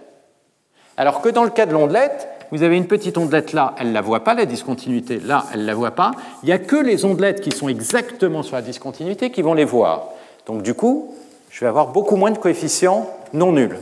Alors 0.96 1.20
que 1.20 1.28
dans 1.28 1.44
le 1.44 1.50
cas 1.50 1.66
de 1.66 1.74
l'ondelette, 1.74 2.28
vous 2.50 2.62
avez 2.62 2.78
une 2.78 2.86
petite 2.86 3.18
ondelette 3.18 3.52
là, 3.52 3.74
elle 3.78 3.88
ne 3.88 3.92
la 3.92 4.00
voit 4.00 4.24
pas, 4.24 4.32
la 4.32 4.46
discontinuité, 4.46 5.20
là, 5.20 5.44
elle 5.52 5.60
ne 5.60 5.66
la 5.66 5.74
voit 5.74 5.90
pas. 5.90 6.12
Il 6.42 6.46
n'y 6.46 6.52
a 6.52 6.58
que 6.58 6.76
les 6.76 7.04
ondelettes 7.04 7.42
qui 7.42 7.50
sont 7.50 7.68
exactement 7.68 8.42
sur 8.42 8.56
la 8.56 8.62
discontinuité 8.62 9.30
qui 9.30 9.42
vont 9.42 9.52
les 9.52 9.66
voir. 9.66 10.08
Donc, 10.46 10.62
du 10.62 10.72
coup, 10.72 11.14
je 11.57 11.62
vais 11.62 11.68
avoir 11.68 11.86
beaucoup 11.86 12.16
moins 12.16 12.32
de 12.32 12.36
coefficients 12.36 13.09
non 13.32 13.52
nuls. 13.52 13.80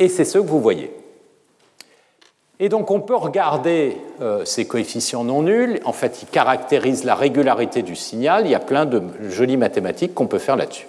Et 0.00 0.08
c'est 0.08 0.24
ce 0.24 0.38
que 0.38 0.44
vous 0.44 0.60
voyez. 0.60 0.92
Et 2.58 2.68
donc 2.68 2.90
on 2.90 3.00
peut 3.00 3.14
regarder 3.14 3.96
euh, 4.20 4.44
ces 4.44 4.66
coefficients 4.66 5.22
non 5.22 5.42
nuls. 5.42 5.80
En 5.84 5.92
fait, 5.92 6.22
ils 6.22 6.26
caractérisent 6.26 7.04
la 7.04 7.14
régularité 7.14 7.82
du 7.82 7.94
signal. 7.94 8.46
Il 8.46 8.50
y 8.50 8.56
a 8.56 8.58
plein 8.60 8.84
de 8.84 9.00
jolies 9.28 9.56
mathématiques 9.56 10.12
qu'on 10.12 10.26
peut 10.26 10.40
faire 10.40 10.56
là-dessus. 10.56 10.88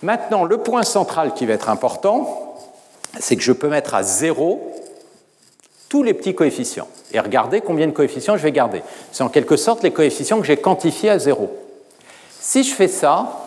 Maintenant, 0.00 0.44
le 0.44 0.56
point 0.56 0.84
central 0.84 1.34
qui 1.34 1.44
va 1.44 1.52
être 1.52 1.68
important, 1.68 2.56
c'est 3.20 3.36
que 3.36 3.42
je 3.42 3.52
peux 3.52 3.68
mettre 3.68 3.94
à 3.94 4.02
zéro 4.02 4.72
tous 5.90 6.02
les 6.02 6.14
petits 6.14 6.34
coefficients 6.34 6.88
et 7.12 7.20
regarder 7.20 7.60
combien 7.60 7.86
de 7.86 7.92
coefficients 7.92 8.38
je 8.38 8.42
vais 8.42 8.52
garder. 8.52 8.80
C'est 9.12 9.22
en 9.22 9.28
quelque 9.28 9.58
sorte 9.58 9.82
les 9.82 9.90
coefficients 9.90 10.40
que 10.40 10.46
j'ai 10.46 10.56
quantifiés 10.56 11.10
à 11.10 11.18
zéro. 11.18 11.54
Si 12.40 12.64
je 12.64 12.74
fais 12.74 12.88
ça, 12.88 13.43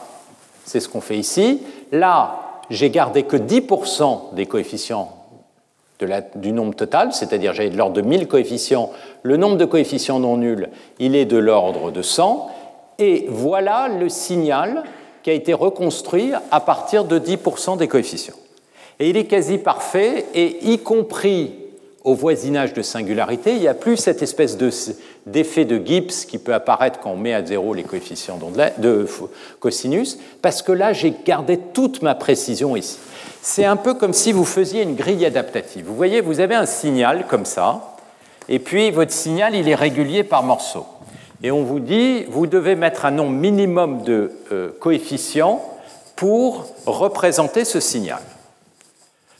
c'est 0.67 0.81
ce 0.81 0.89
qu'on 0.89 1.01
fait 1.01 1.17
ici, 1.17 1.61
là, 1.93 2.61
j'ai 2.69 2.89
gardé 2.89 3.23
que 3.23 3.37
10% 3.37 4.33
des 4.35 4.45
coefficients 4.45 5.13
du 6.35 6.51
nombre 6.51 6.75
total, 6.75 7.13
c'est-à-dire 7.13 7.53
j'ai 7.53 7.69
de 7.69 7.77
l'ordre 7.77 7.95
de 7.95 8.01
1000 8.01 8.27
coefficients, 8.27 8.91
le 9.23 9.37
nombre 9.37 9.55
de 9.55 9.65
coefficients 9.65 10.19
non 10.19 10.37
nuls, 10.37 10.69
il 10.99 11.15
est 11.15 11.25
de 11.25 11.37
l'ordre 11.37 11.89
de 11.89 12.01
100, 12.01 12.51
et 12.99 13.25
voilà 13.29 13.87
le 13.87 14.09
signal 14.09 14.83
qui 15.23 15.29
a 15.29 15.33
été 15.33 15.53
reconstruit 15.53 16.33
à 16.51 16.59
partir 16.59 17.05
de 17.05 17.17
10% 17.17 17.77
des 17.77 17.87
coefficients. 17.87 18.35
Et 18.99 19.09
il 19.09 19.17
est 19.17 19.25
quasi 19.25 19.57
parfait, 19.57 20.25
et 20.35 20.69
y 20.69 20.79
compris 20.79 21.53
au 22.07 22.13
voisinage 22.13 22.71
de 22.71 22.81
singularité, 22.81 23.51
il 23.51 23.59
n'y 23.59 23.67
a 23.67 23.73
plus 23.73 23.97
cette 23.97 24.21
espèce 24.21 24.55
d'effet 24.55 25.65
de, 25.65 25.85
Gibbs 25.85 26.25
qui 26.25 26.37
peut 26.37 26.53
apparaître 26.53 27.01
quand 27.01 27.11
on 27.11 27.17
met 27.17 27.33
à 27.33 27.45
zéro 27.45 27.73
les 27.73 27.83
coefficients 27.83 28.39
de 28.77 29.05
cosinus, 29.59 30.17
parce 30.41 30.61
que 30.61 30.71
là, 30.71 30.93
j'ai 30.93 31.13
gardé 31.25 31.57
toute 31.57 32.01
ma 32.01 32.15
précision 32.15 32.77
ici. 32.77 32.97
C'est 33.41 33.65
un 33.65 33.75
peu 33.75 33.93
comme 33.93 34.13
si 34.13 34.31
vous 34.31 34.45
faisiez 34.45 34.83
une 34.83 34.95
grille 34.95 35.25
adaptative. 35.25 35.85
Vous 35.85 35.97
voyez, 35.97 36.21
vous 36.21 36.39
avez 36.39 36.55
un 36.55 36.65
signal 36.65 37.25
comme 37.27 37.43
ça, 37.43 37.97
et 38.47 38.59
puis 38.59 38.89
votre 38.89 39.11
signal, 39.11 39.53
il 39.53 39.67
est 39.67 39.75
régulier 39.75 40.23
par 40.23 40.43
morceaux. 40.43 40.85
Et 41.43 41.51
on 41.51 41.63
vous 41.63 41.81
dit, 41.81 42.23
vous 42.29 42.47
devez 42.47 42.75
mettre 42.75 43.03
un 43.03 43.11
nombre 43.11 43.31
minimum 43.31 44.03
de 44.03 44.31
euh, 44.53 44.69
coefficients 44.79 45.61
pour 46.15 46.67
représenter 46.85 47.65
ce 47.65 47.81
signal. 47.81 48.21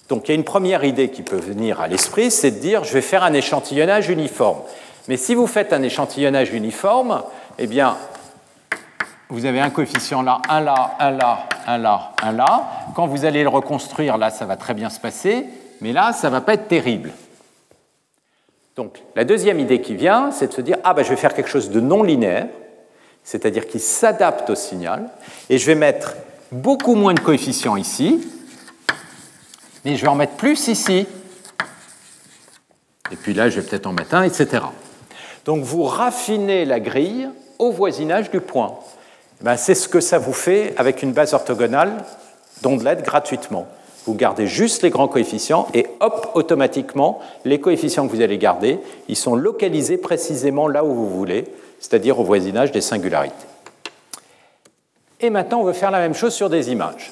Donc 0.09 0.27
il 0.27 0.31
y 0.31 0.31
a 0.31 0.35
une 0.35 0.43
première 0.43 0.83
idée 0.83 1.09
qui 1.09 1.21
peut 1.21 1.37
venir 1.37 1.81
à 1.81 1.87
l'esprit, 1.87 2.31
c'est 2.31 2.51
de 2.51 2.59
dire 2.59 2.83
je 2.83 2.93
vais 2.93 3.01
faire 3.01 3.23
un 3.23 3.33
échantillonnage 3.33 4.09
uniforme. 4.09 4.59
Mais 5.07 5.17
si 5.17 5.35
vous 5.35 5.47
faites 5.47 5.73
un 5.73 5.83
échantillonnage 5.83 6.53
uniforme, 6.53 7.23
eh 7.57 7.67
bien, 7.67 7.97
vous 9.29 9.45
avez 9.45 9.59
un 9.59 9.69
coefficient 9.69 10.21
là, 10.21 10.41
un 10.49 10.61
là, 10.61 10.95
un 10.99 11.11
là, 11.11 11.39
un 11.65 11.77
là, 11.77 12.11
un 12.23 12.31
là. 12.31 12.67
Quand 12.95 13.07
vous 13.07 13.25
allez 13.25 13.43
le 13.43 13.49
reconstruire, 13.49 14.17
là, 14.17 14.29
ça 14.29 14.45
va 14.45 14.55
très 14.55 14.73
bien 14.73 14.89
se 14.89 14.99
passer, 14.99 15.45
mais 15.81 15.91
là, 15.91 16.13
ça 16.13 16.27
ne 16.27 16.33
va 16.33 16.41
pas 16.41 16.53
être 16.53 16.67
terrible. 16.67 17.11
Donc 18.75 19.01
la 19.15 19.25
deuxième 19.25 19.59
idée 19.59 19.81
qui 19.81 19.95
vient, 19.95 20.31
c'est 20.31 20.47
de 20.47 20.53
se 20.53 20.61
dire, 20.61 20.77
ah 20.83 20.93
ben 20.93 21.03
je 21.03 21.09
vais 21.09 21.15
faire 21.15 21.33
quelque 21.33 21.49
chose 21.49 21.71
de 21.71 21.81
non 21.81 22.03
linéaire, 22.03 22.47
c'est-à-dire 23.23 23.67
qui 23.67 23.79
s'adapte 23.79 24.49
au 24.49 24.55
signal, 24.55 25.09
et 25.49 25.57
je 25.57 25.65
vais 25.65 25.75
mettre 25.75 26.15
beaucoup 26.51 26.95
moins 26.95 27.13
de 27.13 27.19
coefficients 27.19 27.75
ici, 27.75 28.21
mais 29.85 29.95
je 29.95 30.01
vais 30.01 30.07
en 30.07 30.15
mettre 30.15 30.33
plus 30.33 30.67
ici. 30.67 31.07
Et 33.11 33.15
puis 33.15 33.33
là, 33.33 33.49
je 33.49 33.59
vais 33.59 33.67
peut-être 33.67 33.87
en 33.87 33.93
mettre 33.93 34.15
un, 34.15 34.23
etc. 34.23 34.63
Donc 35.45 35.63
vous 35.63 35.83
raffinez 35.83 36.65
la 36.65 36.79
grille 36.79 37.29
au 37.59 37.71
voisinage 37.71 38.29
du 38.31 38.41
point. 38.41 38.75
Ben, 39.41 39.55
c'est 39.55 39.75
ce 39.75 39.87
que 39.87 39.99
ça 39.99 40.17
vous 40.17 40.33
fait 40.33 40.73
avec 40.77 41.03
une 41.03 41.13
base 41.13 41.33
orthogonale 41.33 42.03
d'ondelettes 42.61 43.03
gratuitement. 43.03 43.67
Vous 44.05 44.15
gardez 44.15 44.47
juste 44.47 44.83
les 44.83 44.89
grands 44.89 45.07
coefficients 45.07 45.67
et 45.73 45.85
hop, 45.99 46.31
automatiquement, 46.33 47.19
les 47.45 47.59
coefficients 47.59 48.07
que 48.07 48.15
vous 48.15 48.21
allez 48.21 48.37
garder, 48.37 48.79
ils 49.09 49.15
sont 49.17 49.35
localisés 49.35 49.97
précisément 49.97 50.67
là 50.67 50.83
où 50.83 50.93
vous 50.93 51.09
voulez, 51.09 51.45
c'est-à-dire 51.79 52.19
au 52.19 52.23
voisinage 52.23 52.71
des 52.71 52.81
singularités. 52.81 53.35
Et 55.19 55.29
maintenant, 55.29 55.59
on 55.59 55.63
veut 55.63 55.73
faire 55.73 55.91
la 55.91 55.99
même 55.99 56.13
chose 56.13 56.33
sur 56.33 56.49
des 56.49 56.71
images. 56.71 57.11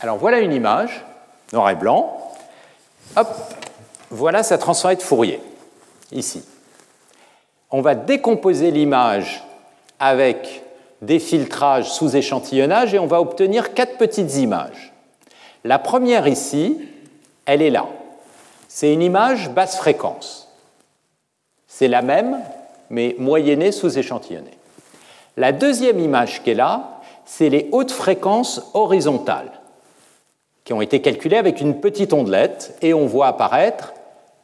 Alors 0.00 0.18
voilà 0.18 0.40
une 0.40 0.52
image 0.52 1.04
noir 1.52 1.70
et 1.70 1.74
blanc. 1.74 2.16
Hop, 3.16 3.28
voilà 4.10 4.42
sa 4.42 4.58
transformée 4.58 4.96
de 4.96 5.02
Fourier, 5.02 5.40
ici. 6.12 6.42
On 7.70 7.80
va 7.80 7.94
décomposer 7.94 8.70
l'image 8.70 9.44
avec 9.98 10.62
des 11.02 11.18
filtrages 11.18 11.90
sous 11.90 12.16
échantillonnage 12.16 12.94
et 12.94 12.98
on 12.98 13.06
va 13.06 13.20
obtenir 13.20 13.74
quatre 13.74 13.96
petites 13.96 14.36
images. 14.36 14.92
La 15.64 15.78
première 15.78 16.26
ici, 16.26 16.78
elle 17.46 17.62
est 17.62 17.70
là. 17.70 17.86
C'est 18.68 18.92
une 18.92 19.02
image 19.02 19.50
basse 19.50 19.76
fréquence. 19.76 20.48
C'est 21.66 21.88
la 21.88 22.02
même, 22.02 22.40
mais 22.90 23.16
moyennée 23.18 23.72
sous 23.72 23.98
échantillonnée. 23.98 24.56
La 25.36 25.52
deuxième 25.52 26.00
image 26.00 26.42
qui 26.42 26.50
est 26.50 26.54
là, 26.54 27.00
c'est 27.24 27.48
les 27.48 27.68
hautes 27.72 27.92
fréquences 27.92 28.70
horizontales 28.74 29.59
qui 30.64 30.72
ont 30.72 30.80
été 30.80 31.00
calculés 31.00 31.36
avec 31.36 31.60
une 31.60 31.80
petite 31.80 32.12
ondelette 32.12 32.76
et 32.82 32.94
on 32.94 33.06
voit 33.06 33.26
apparaître 33.26 33.94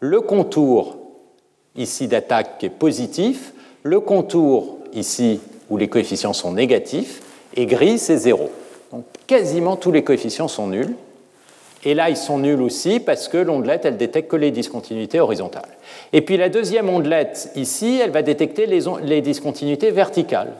le 0.00 0.20
contour 0.20 0.96
ici 1.76 2.08
d'attaque 2.08 2.58
qui 2.58 2.66
est 2.66 2.70
positif, 2.70 3.52
le 3.82 4.00
contour 4.00 4.78
ici 4.92 5.40
où 5.70 5.76
les 5.76 5.88
coefficients 5.88 6.32
sont 6.32 6.52
négatifs 6.52 7.22
et 7.54 7.66
gris 7.66 7.98
c'est 7.98 8.16
zéro. 8.16 8.50
Donc 8.92 9.04
quasiment 9.26 9.76
tous 9.76 9.92
les 9.92 10.04
coefficients 10.04 10.48
sont 10.48 10.68
nuls. 10.68 10.94
Et 11.84 11.94
là, 11.94 12.10
ils 12.10 12.16
sont 12.16 12.38
nuls 12.38 12.62
aussi 12.62 12.98
parce 12.98 13.28
que 13.28 13.36
l'ondelette, 13.36 13.84
elle 13.84 13.96
détecte 13.96 14.28
que 14.28 14.36
les 14.36 14.50
discontinuités 14.50 15.20
horizontales. 15.20 15.68
Et 16.12 16.20
puis 16.20 16.36
la 16.36 16.48
deuxième 16.48 16.88
ondelette, 16.88 17.52
ici, 17.54 18.00
elle 18.02 18.10
va 18.10 18.22
détecter 18.22 18.66
les, 18.66 18.80
les 19.02 19.20
discontinuités 19.20 19.92
verticales. 19.92 20.52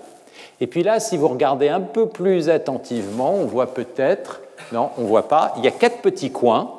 Et 0.60 0.68
puis 0.68 0.84
là, 0.84 1.00
si 1.00 1.16
vous 1.16 1.26
regardez 1.26 1.68
un 1.68 1.80
peu 1.80 2.06
plus 2.06 2.48
attentivement, 2.48 3.34
on 3.34 3.44
voit 3.44 3.74
peut-être 3.74 4.40
non, 4.72 4.90
on 4.98 5.02
ne 5.02 5.06
voit 5.06 5.28
pas. 5.28 5.54
Il 5.58 5.64
y 5.64 5.68
a 5.68 5.72
quatre 5.72 5.98
petits 5.98 6.30
coins. 6.30 6.72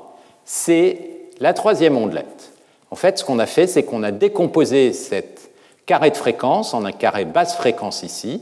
C'est 0.46 1.10
la 1.40 1.54
troisième 1.54 1.98
ondelette. 1.98 2.52
En 2.92 2.96
fait, 2.96 3.20
ce 3.20 3.26
qu'on 3.26 3.40
a 3.40 3.46
fait, 3.46 3.68
c'est 3.68 3.84
qu'on 3.84 4.04
a 4.04 4.12
décomposé 4.12 4.94
cette 4.94 5.52
carré 5.86 6.12
de 6.12 6.18
fréquence 6.18 6.74
en 6.74 6.86
un 6.86 6.92
carré 6.92 7.26
basse 7.26 7.56
fréquence 7.56 8.04
ici, 8.04 8.42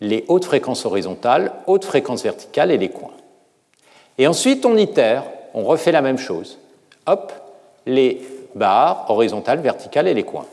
les 0.00 0.24
hautes 0.28 0.44
fréquences 0.44 0.84
horizontales, 0.84 1.52
hautes 1.66 1.84
fréquences 1.84 2.22
verticales 2.22 2.70
et 2.70 2.78
les 2.78 2.90
coins. 2.90 3.10
Et 4.18 4.26
ensuite, 4.26 4.66
on 4.66 4.76
itère, 4.76 5.24
on 5.54 5.64
refait 5.64 5.92
la 5.92 6.02
même 6.02 6.18
chose. 6.18 6.58
Hop, 7.06 7.32
les 7.86 8.22
barres 8.54 9.06
horizontales, 9.08 9.60
verticales 9.60 10.08
et 10.08 10.14
les 10.14 10.24
coins. 10.24 10.46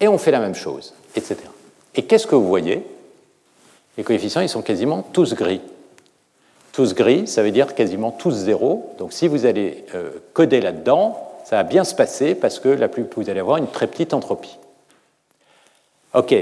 Et 0.00 0.08
on 0.08 0.18
fait 0.18 0.30
la 0.30 0.40
même 0.40 0.54
chose, 0.54 0.94
etc. 1.16 1.36
Et 1.94 2.02
qu'est-ce 2.02 2.26
que 2.26 2.34
vous 2.34 2.46
voyez? 2.46 2.84
Les 3.96 4.04
coefficients, 4.04 4.42
ils 4.42 4.48
sont 4.48 4.62
quasiment 4.62 5.02
tous 5.12 5.34
gris 5.34 5.60
tous 6.78 6.94
gris, 6.94 7.26
ça 7.26 7.42
veut 7.42 7.50
dire 7.50 7.74
quasiment 7.74 8.12
tous 8.12 8.30
zéro. 8.30 8.94
Donc 8.98 9.12
si 9.12 9.26
vous 9.26 9.46
allez 9.46 9.84
euh, 9.96 10.10
coder 10.32 10.60
là-dedans, 10.60 11.18
ça 11.44 11.56
va 11.56 11.64
bien 11.64 11.82
se 11.82 11.92
passer 11.92 12.36
parce 12.36 12.60
que 12.60 12.68
la 12.68 12.86
plus, 12.86 13.04
vous 13.16 13.28
allez 13.28 13.40
avoir 13.40 13.56
une 13.56 13.66
très 13.66 13.88
petite 13.88 14.14
entropie. 14.14 14.56
OK, 16.14 16.32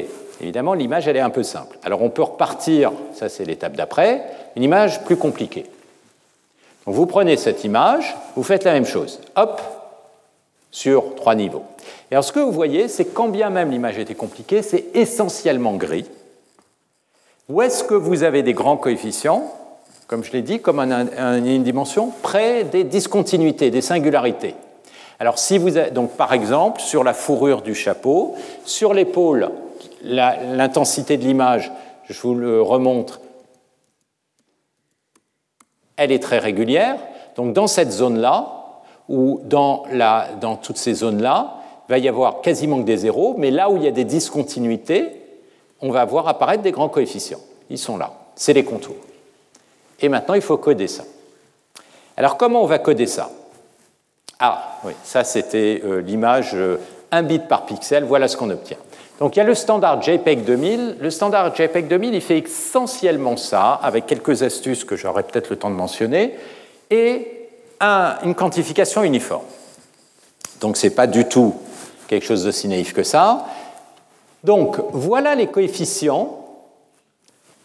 évidemment, 0.43 0.75
l'image, 0.75 1.09
elle 1.09 1.17
est 1.17 1.21
un 1.21 1.31
peu 1.31 1.43
simple. 1.43 1.79
Alors 1.83 2.03
on 2.03 2.11
peut 2.11 2.23
repartir, 2.23 2.93
ça 3.15 3.31
c'est 3.31 3.47
l'étape 3.47 3.77
d'après, 3.77 4.25
une 4.57 4.63
image 4.63 5.03
plus 5.05 5.17
compliquée. 5.17 5.65
Donc 6.85 6.95
vous 6.95 7.07
prenez 7.07 7.39
cette 7.39 7.65
image, 7.65 8.15
vous 8.35 8.43
faites 8.43 8.65
la 8.65 8.75
même 8.75 8.85
chose. 8.85 9.23
Hop, 9.37 9.63
sur 10.71 11.15
trois 11.15 11.35
niveaux. 11.35 11.65
Et 12.11 12.15
alors 12.15 12.25
ce 12.25 12.33
que 12.33 12.41
vous 12.41 12.53
voyez, 12.53 12.89
c'est 12.89 13.07
quand 13.07 13.29
bien 13.29 13.49
même 13.49 13.71
l'image 13.71 13.99
était 13.99 14.15
compliquée, 14.15 14.61
c'est 14.61 14.85
essentiellement 14.93 15.77
gris. 15.77 16.11
Où 17.49 17.63
est-ce 17.63 17.85
que 17.85 17.95
vous 17.95 18.23
avez 18.23 18.43
des 18.43 18.53
grands 18.53 18.77
coefficients? 18.77 19.51
Comme 20.07 20.23
je 20.23 20.33
l'ai 20.33 20.43
dit, 20.43 20.61
comme 20.61 20.81
une 20.81 21.63
dimension 21.63 22.13
près 22.23 22.65
des 22.65 22.85
discontinuités, 22.85 23.71
des 23.71 23.81
singularités. 23.81 24.55
Alors, 25.19 25.39
si 25.39 25.59
vous 25.59 25.77
avez, 25.77 25.91
donc 25.91 26.13
par 26.13 26.33
exemple, 26.33 26.81
sur 26.81 27.03
la 27.03 27.15
fourrure 27.15 27.63
du 27.63 27.75
chapeau, 27.75 28.35
sur 28.65 28.95
l'épaule, 28.95 29.51
l'intensité 30.03 31.17
de 31.17 31.25
l'image, 31.25 31.73
je 32.09 32.21
vous 32.21 32.35
le 32.35 32.63
remontre, 32.63 33.21
elle 35.97 36.13
est 36.13 36.23
très 36.23 36.39
régulière. 36.39 36.99
Donc, 37.37 37.55
dans 37.55 37.67
cette 37.67 37.91
zone-là, 37.91 38.53
ou 39.09 39.41
dans, 39.45 39.85
dans 40.41 40.57
toutes 40.57 40.79
ces 40.79 40.95
zones-là, 40.95 41.55
il 41.89 41.93
va 41.93 41.99
y 41.99 42.09
avoir 42.09 42.41
quasiment 42.41 42.79
que 42.79 42.87
des 42.87 42.97
zéros, 42.99 43.35
mais 43.39 43.51
là 43.51 43.71
où 43.71 43.77
il 43.77 43.85
y 43.85 43.89
a 43.89 43.93
des 43.93 44.05
discontinuités, 44.05 45.23
on 45.81 45.91
va 45.91 46.05
voir 46.05 46.27
apparaître 46.29 46.63
des 46.63 46.73
grands 46.73 46.89
coefficients. 46.89 47.41
Ils 47.71 47.79
sont 47.79 47.97
là. 47.97 48.13
C'est 48.35 48.53
les 48.53 48.65
contours. 48.65 48.97
Et 50.01 50.09
maintenant, 50.09 50.35
il 50.35 50.43
faut 50.43 50.57
coder 50.57 50.89
ça. 50.89 51.05
Alors, 52.17 52.37
comment 52.37 52.63
on 52.63 52.67
va 52.67 52.79
coder 52.79 53.07
ça? 53.07 53.31
Ah, 54.39 54.79
oui, 54.85 54.93
ça 55.05 55.25
c'était 55.25 55.81
euh, 55.85 56.01
l'image 56.03 56.55
1 56.55 56.57
euh, 56.57 57.23
bit 57.23 57.49
par 57.49 57.65
pixel. 57.65 58.05
Voilà 58.05 58.29
ce 58.29 58.37
qu'on 58.37 58.51
obtient. 58.51 58.77
Donc, 59.19 59.37
il 59.37 59.39
y 59.39 59.43
a 59.43 59.45
le 59.45 59.55
standard 59.55 60.03
JPEG 60.03 60.45
2000. 60.45 60.97
Le 61.01 61.11
standard 61.11 61.55
JPEG 61.55 61.89
2000, 61.89 62.15
il 62.15 62.21
fait 62.21 62.39
essentiellement 62.39 63.37
ça, 63.37 63.73
avec 63.73 64.07
quelques 64.07 64.43
astuces 64.43 64.85
que 64.85 64.97
j'aurai 64.97 65.23
peut-être 65.23 65.49
le 65.49 65.57
temps 65.57 65.71
de 65.71 65.75
mentionner, 65.75 66.37
et 66.91 67.33
une 67.81 68.35
quantification 68.35 69.03
uniforme. 69.03 69.45
Donc 70.61 70.77
ce 70.77 70.87
n'est 70.87 70.95
pas 70.95 71.07
du 71.07 71.27
tout 71.27 71.55
quelque 72.09 72.25
chose 72.25 72.45
de 72.45 72.51
si 72.51 72.69
naïf 72.69 72.93
que 72.93 73.03
ça. 73.03 73.47
Donc 74.45 74.77
voilà 74.93 75.35
les 75.35 75.49
coefficients 75.49 76.43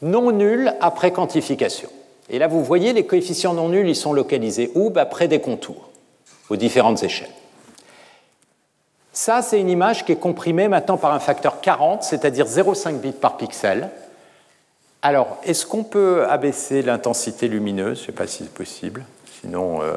non 0.01 0.31
nuls 0.31 0.73
après 0.81 1.11
quantification. 1.11 1.89
Et 2.29 2.39
là, 2.39 2.47
vous 2.47 2.63
voyez, 2.63 2.93
les 2.93 3.05
coefficients 3.05 3.53
non 3.53 3.69
nuls, 3.69 3.87
ils 3.87 3.95
sont 3.95 4.13
localisés 4.13 4.71
où? 4.75 4.89
Bah, 4.89 5.05
Près 5.05 5.27
des 5.27 5.41
contours, 5.41 5.89
aux 6.49 6.55
différentes 6.55 7.03
échelles. 7.03 7.29
Ça, 9.13 9.41
c'est 9.41 9.59
une 9.59 9.69
image 9.69 10.05
qui 10.05 10.13
est 10.13 10.17
comprimée 10.17 10.69
maintenant 10.69 10.97
par 10.97 11.13
un 11.13 11.19
facteur 11.19 11.59
40, 11.59 12.03
c'est-à-dire 12.03 12.45
0,5 12.45 12.99
bits 12.99 13.11
par 13.11 13.35
pixel. 13.35 13.89
Alors, 15.01 15.37
est-ce 15.43 15.65
qu'on 15.65 15.83
peut 15.83 16.25
abaisser 16.29 16.81
l'intensité 16.81 17.47
lumineuse? 17.47 17.97
Je 17.97 18.03
ne 18.03 18.05
sais 18.07 18.11
pas 18.13 18.27
si 18.27 18.43
c'est 18.43 18.53
possible. 18.53 19.03
Sinon, 19.41 19.81
euh, 19.81 19.95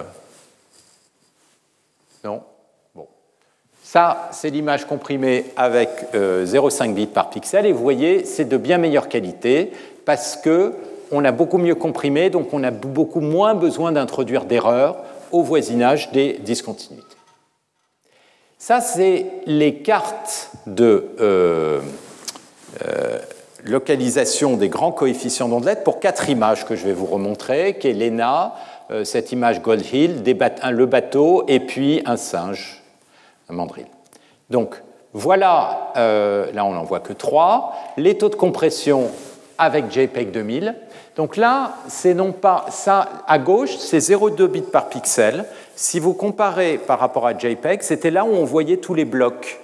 non. 2.25 2.43
Bon. 2.95 3.07
Ça, 3.83 4.31
c'est 4.33 4.51
l'image 4.51 4.87
comprimée 4.87 5.45
avec 5.57 5.91
0,5 6.15 6.91
euh, 6.91 6.93
bits 6.93 7.07
par 7.07 7.31
pixel. 7.31 7.67
Et 7.67 7.73
vous 7.73 7.83
voyez, 7.83 8.25
c'est 8.25 8.47
de 8.47 8.57
bien 8.57 8.79
meilleure 8.79 9.09
qualité 9.09 9.73
parce 10.07 10.37
que 10.37 10.73
on 11.15 11.25
a 11.25 11.33
beaucoup 11.33 11.59
mieux 11.59 11.75
comprimé, 11.77 12.29
donc 12.29 12.53
on 12.53 12.65
a 12.65 12.71
beaucoup 12.71 13.21
moins 13.21 13.55
besoin 13.55 13.93
d'introduire 13.93 14.45
d'erreurs 14.45 14.97
au 15.31 15.43
voisinage 15.43 16.11
des 16.13 16.35
discontinuités. 16.35 17.07
Ça, 18.59 18.81
c'est 18.81 19.27
les 19.47 19.77
cartes 19.77 20.51
de 20.67 21.11
euh, 21.21 21.81
euh, 22.87 23.19
localisation 23.65 24.57
des 24.57 24.69
grands 24.69 24.91
coefficients 24.91 25.49
d'ondelette 25.49 25.85
pour 25.85 26.01
quatre 26.01 26.31
images 26.31 26.65
que 26.65 26.75
je 26.75 26.85
vais 26.85 26.93
vous 26.93 27.07
remontrer, 27.07 27.79
qui 27.79 27.89
est 27.89 27.93
l'ENA, 27.93 28.55
euh, 28.91 29.05
cette 29.05 29.33
image 29.33 29.61
Gold 29.63 29.85
Hill, 29.93 30.23
le 30.25 30.87
bateau 30.87 31.45
et 31.47 31.61
puis 31.61 32.03
un 32.07 32.17
singe, 32.17 32.83
un 33.51 33.55
mandrill. 33.55 33.87
Donc 34.51 34.83
voilà, 35.13 35.93
là 35.95 36.65
on 36.65 36.73
n'en 36.73 36.83
voit 36.83 37.01
que 37.01 37.13
trois, 37.13 37.73
les 37.97 38.19
taux 38.19 38.31
de 38.31 38.35
compression 38.35 39.11
avec 39.59 39.91
JPEG 39.91 40.31
2000. 40.33 40.75
Donc 41.17 41.37
là, 41.37 41.77
c'est 41.89 42.15
non 42.15 42.33
pas 42.33 42.67
ça 42.71 43.09
à 43.29 43.39
gauche, 43.39 43.77
c'est 43.77 43.99
0,2 43.99 44.47
bits 44.49 44.63
par 44.63 44.89
pixel. 44.89 45.45
Si 45.77 46.01
vous 46.01 46.13
comparez 46.13 46.79
par 46.79 46.99
rapport 46.99 47.27
à 47.27 47.37
JPEG, 47.37 47.83
c'était 47.83 48.11
là 48.11 48.25
où 48.25 48.31
on 48.31 48.45
voyait 48.45 48.79
tous 48.79 48.95
les 48.95 49.05
blocs. 49.05 49.61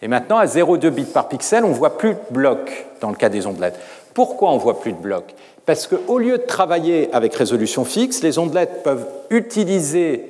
Et 0.00 0.08
maintenant, 0.08 0.38
à 0.38 0.46
0,2 0.46 0.90
bits 0.90 1.04
par 1.04 1.28
pixel, 1.28 1.64
on 1.64 1.68
ne 1.68 1.74
voit 1.74 1.98
plus 1.98 2.14
de 2.14 2.20
blocs 2.30 2.86
dans 3.00 3.10
le 3.10 3.16
cas 3.16 3.28
des 3.28 3.46
ondelettes. 3.46 3.78
Pourquoi 4.14 4.50
on 4.50 4.56
ne 4.56 4.60
voit 4.60 4.80
plus 4.80 4.92
de 4.92 4.98
blocs? 4.98 5.34
Parce 5.64 5.86
qu'au 5.86 6.18
lieu 6.18 6.38
de 6.38 6.42
travailler 6.42 7.08
avec 7.12 7.34
résolution 7.34 7.84
fixe, 7.84 8.22
les 8.22 8.38
ondelettes 8.38 8.82
peuvent 8.82 9.06
utiliser 9.30 10.26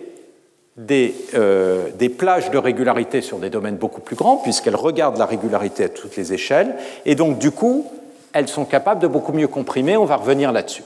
des, 0.77 1.15
euh, 1.35 1.89
des, 1.99 2.09
plages 2.09 2.51
de 2.51 2.59
régularité 2.59 3.21
sur 3.21 3.39
des 3.39 3.51
domaines 3.51 3.77
beaucoup 3.77 4.01
plus 4.01 4.17
grands, 4.17 4.37
puisqu'elles 4.37 4.77
regardent 4.77 5.19
la 5.19 5.27
régularité 5.27 5.85
à 5.85 5.89
toutes 5.89 6.17
les 6.17 6.33
échelles. 6.33 6.75
Et 7.05 7.15
donc, 7.15 7.39
du 7.39 7.51
coup, 7.51 7.87
elles 8.33 8.49
sont 8.49 8.65
capables 8.65 9.01
de 9.01 9.07
beaucoup 9.07 9.33
mieux 9.33 9.49
comprimer, 9.49 9.97
on 9.97 10.05
va 10.05 10.17
revenir 10.17 10.53
là-dessus. 10.53 10.85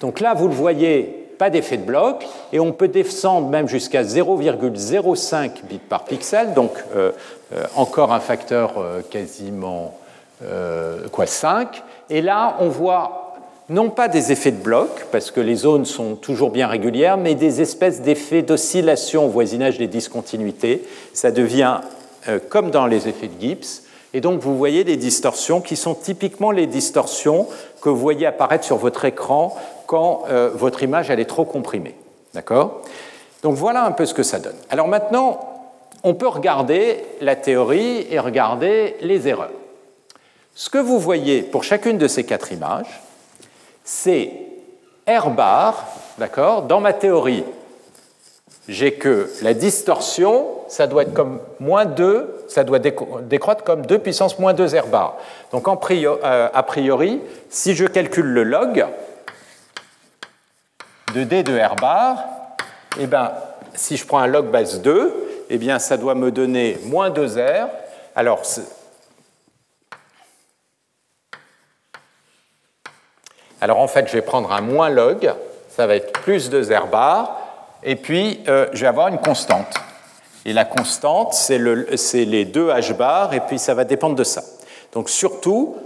Donc 0.00 0.20
là, 0.20 0.34
vous 0.34 0.48
le 0.48 0.54
voyez, 0.54 1.20
pas 1.38 1.50
d'effet 1.50 1.76
de 1.76 1.84
bloc, 1.84 2.26
et 2.52 2.60
on 2.60 2.72
peut 2.72 2.88
descendre 2.88 3.48
même 3.48 3.68
jusqu'à 3.68 4.02
0,05 4.02 5.50
bits 5.68 5.78
par 5.78 6.04
pixel, 6.04 6.54
donc 6.54 6.72
euh, 6.94 7.12
euh, 7.54 7.64
encore 7.76 8.12
un 8.12 8.20
facteur 8.20 8.74
euh, 8.78 9.00
quasiment 9.08 9.96
quoi, 11.12 11.26
5. 11.26 11.82
Et 12.08 12.22
là, 12.22 12.56
on 12.60 12.68
voit 12.68 13.34
non 13.68 13.90
pas 13.90 14.08
des 14.08 14.32
effets 14.32 14.52
de 14.52 14.62
bloc, 14.62 14.88
parce 15.12 15.30
que 15.30 15.38
les 15.38 15.54
zones 15.54 15.84
sont 15.84 16.14
toujours 16.14 16.50
bien 16.50 16.66
régulières, 16.66 17.18
mais 17.18 17.34
des 17.34 17.60
espèces 17.60 18.00
d'effets 18.00 18.40
d'oscillation 18.40 19.26
au 19.26 19.28
voisinage 19.28 19.76
des 19.76 19.86
discontinuités. 19.86 20.82
Ça 21.12 21.30
devient 21.30 21.80
comme 22.48 22.70
dans 22.70 22.86
les 22.86 23.06
effets 23.06 23.28
de 23.28 23.38
Gibbs, 23.38 23.82
et 24.12 24.20
donc 24.20 24.40
vous 24.40 24.56
voyez 24.56 24.84
des 24.84 24.96
distorsions 24.96 25.60
qui 25.60 25.76
sont 25.76 25.94
typiquement 25.94 26.50
les 26.50 26.66
distorsions 26.66 27.46
que 27.80 27.88
vous 27.88 27.96
voyez 27.96 28.26
apparaître 28.26 28.64
sur 28.64 28.76
votre 28.76 29.04
écran 29.04 29.56
quand 29.86 30.24
euh, 30.28 30.50
votre 30.52 30.82
image 30.82 31.10
est 31.10 31.24
trop 31.24 31.44
comprimée. 31.44 31.94
D'accord? 32.34 32.82
Donc 33.42 33.54
voilà 33.54 33.84
un 33.84 33.92
peu 33.92 34.06
ce 34.06 34.14
que 34.14 34.22
ça 34.22 34.38
donne. 34.38 34.56
Alors 34.68 34.88
maintenant, 34.88 35.40
on 36.02 36.14
peut 36.14 36.28
regarder 36.28 37.04
la 37.20 37.36
théorie 37.36 38.06
et 38.10 38.18
regarder 38.18 38.96
les 39.00 39.28
erreurs. 39.28 39.50
Ce 40.54 40.70
que 40.70 40.78
vous 40.78 40.98
voyez 40.98 41.42
pour 41.42 41.64
chacune 41.64 41.98
de 41.98 42.08
ces 42.08 42.24
quatre 42.24 42.52
images, 42.52 43.00
c'est 43.84 44.32
R 45.08 45.30
bar, 45.30 45.86
d'accord? 46.18 46.62
Dans 46.62 46.80
ma 46.80 46.92
théorie, 46.92 47.44
j'ai 48.70 48.92
que 48.92 49.28
la 49.42 49.52
distorsion, 49.52 50.46
ça 50.68 50.86
doit 50.86 51.02
être 51.02 51.12
comme 51.12 51.40
moins 51.58 51.84
2, 51.84 52.44
ça 52.46 52.62
doit 52.62 52.78
décroître 52.78 53.64
comme 53.64 53.84
2 53.84 53.98
puissance 53.98 54.38
moins 54.38 54.54
2 54.54 54.78
R 54.78 54.86
bar. 54.86 55.16
Donc 55.50 55.66
euh, 55.66 56.48
a 56.54 56.62
priori, 56.62 57.20
si 57.48 57.74
je 57.74 57.84
calcule 57.86 58.26
le 58.26 58.44
log 58.44 58.86
de 61.14 61.24
D 61.24 61.42
de 61.42 61.58
R 61.58 61.74
bar, 61.74 62.18
eh 63.00 63.08
ben, 63.08 63.32
si 63.74 63.96
je 63.96 64.06
prends 64.06 64.20
un 64.20 64.28
log 64.28 64.46
base 64.46 64.80
2, 64.80 65.46
eh 65.50 65.58
bien, 65.58 65.80
ça 65.80 65.96
doit 65.96 66.14
me 66.14 66.30
donner 66.30 66.78
moins 66.84 67.10
2R. 67.10 67.66
Alors, 68.14 68.42
alors 73.60 73.80
en 73.80 73.88
fait, 73.88 74.06
je 74.06 74.12
vais 74.12 74.22
prendre 74.22 74.52
un 74.52 74.60
moins 74.60 74.90
log, 74.90 75.32
ça 75.70 75.88
va 75.88 75.96
être 75.96 76.12
plus 76.12 76.50
2R 76.50 76.88
bar, 76.88 77.49
et 77.82 77.96
puis, 77.96 78.40
euh, 78.48 78.66
je 78.72 78.80
vais 78.80 78.86
avoir 78.86 79.08
une 79.08 79.18
constante. 79.18 79.74
Et 80.44 80.52
la 80.52 80.64
constante, 80.64 81.34
c'est 81.34 81.58
les 81.58 82.44
deux 82.44 82.70
h 82.70 82.94
bar, 82.94 83.34
et 83.34 83.40
puis 83.40 83.58
ça 83.58 83.74
va 83.74 83.84
dépendre 83.84 84.16
de 84.16 84.24
ça. 84.24 84.42
Donc 84.92 85.10
surtout, 85.10 85.76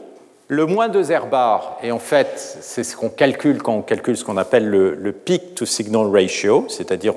le 0.49 0.67
moins 0.67 0.89
2 0.89 1.03
r 1.17 1.27
bar, 1.27 1.79
et 1.83 1.91
en 1.91 1.99
fait, 1.99 2.59
c'est 2.61 2.85
ce 2.85 2.97
qu'on 2.97 3.09
calcule 3.09 3.63
quand 3.63 3.75
on 3.75 3.83
calcule 3.83 4.17
ce 4.17 4.25
qu'on 4.25 4.37
appelle 4.37 4.69
le, 4.69 5.13
peak 5.13 5.55
to 5.55 5.67
signal 5.67 6.07
ratio, 6.07 6.67
c'est-à-dire 6.69 7.15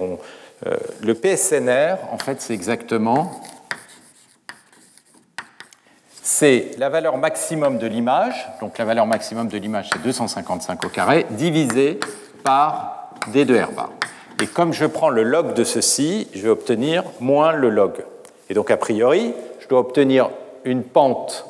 euh, 0.66 0.78
le 1.02 1.14
PSNR, 1.14 1.98
en 2.12 2.18
fait, 2.18 2.42
c'est 2.42 2.54
exactement 2.54 3.42
c'est 6.24 6.72
la 6.78 6.90
valeur 6.90 7.18
maximum 7.18 7.78
de 7.78 7.88
l'image, 7.88 8.50
donc 8.60 8.78
la 8.78 8.84
valeur 8.84 9.06
maximum 9.06 9.48
de 9.48 9.58
l'image 9.58 9.90
c'est 9.94 10.02
255 10.02 10.86
au 10.86 10.90
carré, 10.90 11.26
divisé 11.32 12.02
par 12.44 13.12
D2R 13.32 13.74
bar. 13.74 13.92
Et 14.42 14.48
comme 14.48 14.74
je 14.74 14.86
prends 14.86 15.10
le 15.10 15.24
log 15.24 15.54
de 15.54 15.64
ceci, 15.64 16.28
je 16.34 16.42
vais 16.42 16.50
obtenir 16.50 17.04
moins 17.20 17.54
le 17.54 17.70
log. 17.70 18.06
Et 18.50 18.54
donc, 18.54 18.70
a 18.70 18.78
priori, 18.78 19.34
je 19.60 19.68
dois 19.68 19.80
obtenir 19.80 20.30
une 20.64 20.84
pente 20.84 21.46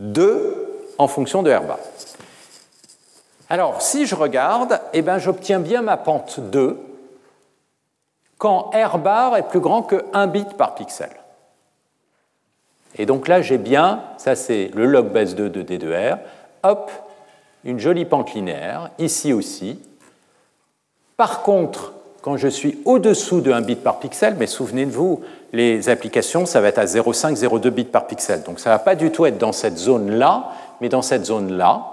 2 0.00 0.92
en 0.98 1.08
fonction 1.08 1.42
de 1.42 1.52
R 1.52 1.62
bar. 1.62 1.78
Alors, 3.48 3.80
si 3.82 4.06
je 4.06 4.14
regarde, 4.14 4.80
eh 4.92 5.02
ben, 5.02 5.18
j'obtiens 5.18 5.60
bien 5.60 5.82
ma 5.82 5.96
pente 5.96 6.40
2 6.40 6.78
quand 8.38 8.70
R 8.74 8.98
bar 8.98 9.36
est 9.36 9.48
plus 9.48 9.60
grand 9.60 9.82
que 9.82 10.04
1 10.12 10.26
bit 10.26 10.54
par 10.54 10.74
pixel. 10.74 11.10
Et 12.96 13.06
donc 13.06 13.28
là, 13.28 13.40
j'ai 13.42 13.58
bien, 13.58 14.02
ça 14.18 14.36
c'est 14.36 14.70
le 14.74 14.86
log 14.86 15.08
base 15.08 15.34
2 15.34 15.48
de 15.48 15.62
D2R, 15.62 16.18
hop, 16.62 16.90
une 17.64 17.78
jolie 17.78 18.04
pente 18.04 18.34
linéaire, 18.34 18.90
ici 18.98 19.32
aussi, 19.32 19.80
par 21.16 21.42
contre, 21.42 21.92
quand 22.22 22.36
je 22.36 22.48
suis 22.48 22.78
au-dessous 22.84 23.40
de 23.40 23.52
1 23.52 23.60
bit 23.60 23.82
par 23.82 23.98
pixel, 23.98 24.36
mais 24.38 24.46
souvenez-vous, 24.46 25.20
les 25.52 25.88
applications, 25.88 26.46
ça 26.46 26.60
va 26.60 26.68
être 26.68 26.78
à 26.78 26.86
0,5, 26.86 27.36
0,2 27.36 27.70
bits 27.70 27.84
par 27.84 28.06
pixel. 28.06 28.42
Donc 28.42 28.58
ça 28.58 28.70
ne 28.70 28.74
va 28.74 28.78
pas 28.78 28.94
du 28.94 29.10
tout 29.10 29.26
être 29.26 29.38
dans 29.38 29.52
cette 29.52 29.76
zone-là, 29.76 30.50
mais 30.80 30.88
dans 30.88 31.02
cette 31.02 31.26
zone-là, 31.26 31.84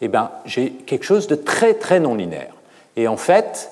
eh 0.00 0.08
ben, 0.08 0.30
j'ai 0.44 0.70
quelque 0.70 1.04
chose 1.04 1.26
de 1.26 1.34
très, 1.34 1.74
très 1.74 2.00
non 2.00 2.14
linéaire. 2.14 2.52
Et 2.96 3.08
en 3.08 3.16
fait, 3.16 3.70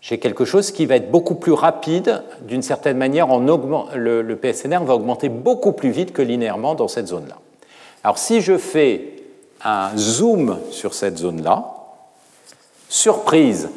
j'ai 0.00 0.18
quelque 0.18 0.44
chose 0.44 0.70
qui 0.70 0.86
va 0.86 0.96
être 0.96 1.10
beaucoup 1.10 1.34
plus 1.34 1.52
rapide, 1.52 2.22
d'une 2.42 2.62
certaine 2.62 2.96
manière, 2.96 3.30
en 3.30 3.40
le, 3.40 4.22
le 4.22 4.36
PSNR 4.36 4.84
va 4.84 4.94
augmenter 4.94 5.28
beaucoup 5.28 5.72
plus 5.72 5.90
vite 5.90 6.12
que 6.12 6.22
linéairement 6.22 6.74
dans 6.74 6.88
cette 6.88 7.08
zone-là. 7.08 7.36
Alors 8.04 8.18
si 8.18 8.40
je 8.40 8.58
fais 8.58 9.12
un 9.64 9.96
zoom 9.96 10.58
sur 10.70 10.94
cette 10.94 11.18
zone-là, 11.18 11.74
surprise, 12.88 13.70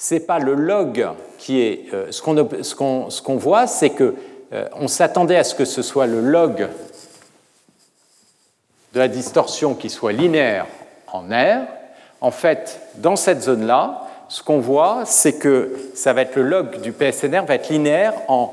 ce 0.00 0.14
n'est 0.14 0.20
pas 0.20 0.38
le 0.38 0.54
log 0.54 1.06
qui 1.36 1.60
est. 1.60 1.92
Euh, 1.92 2.10
ce 2.10 2.22
qu'on 3.22 3.36
voit, 3.36 3.66
c'est 3.66 3.90
qu'on 3.90 4.14
euh, 4.54 4.86
s'attendait 4.86 5.36
à 5.36 5.44
ce 5.44 5.54
que 5.54 5.66
ce 5.66 5.82
soit 5.82 6.06
le 6.06 6.20
log 6.20 6.68
de 8.94 8.98
la 8.98 9.08
distorsion 9.08 9.74
qui 9.74 9.90
soit 9.90 10.12
linéaire 10.12 10.66
en 11.12 11.28
R. 11.28 11.66
En 12.22 12.30
fait, 12.30 12.80
dans 12.96 13.14
cette 13.14 13.42
zone-là, 13.42 14.06
ce 14.28 14.42
qu'on 14.42 14.58
voit, 14.58 15.02
c'est 15.04 15.34
que 15.34 15.76
ça 15.94 16.14
va 16.14 16.22
être 16.22 16.36
le 16.36 16.42
log 16.44 16.80
du 16.80 16.92
PSNR 16.92 17.44
va 17.44 17.56
être 17.56 17.68
linéaire 17.68 18.14
en 18.28 18.52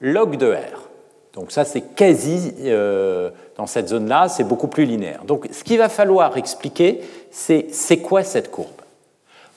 log 0.00 0.36
de 0.36 0.52
R. 0.52 0.88
Donc 1.34 1.52
ça, 1.52 1.64
c'est 1.64 1.82
quasi, 1.82 2.52
euh, 2.64 3.30
dans 3.56 3.66
cette 3.66 3.88
zone-là, 3.88 4.28
c'est 4.28 4.44
beaucoup 4.44 4.68
plus 4.68 4.86
linéaire. 4.86 5.22
Donc 5.24 5.48
ce 5.52 5.62
qu'il 5.62 5.78
va 5.78 5.88
falloir 5.88 6.36
expliquer, 6.36 7.00
c'est 7.30 7.66
c'est 7.70 7.98
quoi 7.98 8.24
cette 8.24 8.50
courbe? 8.50 8.83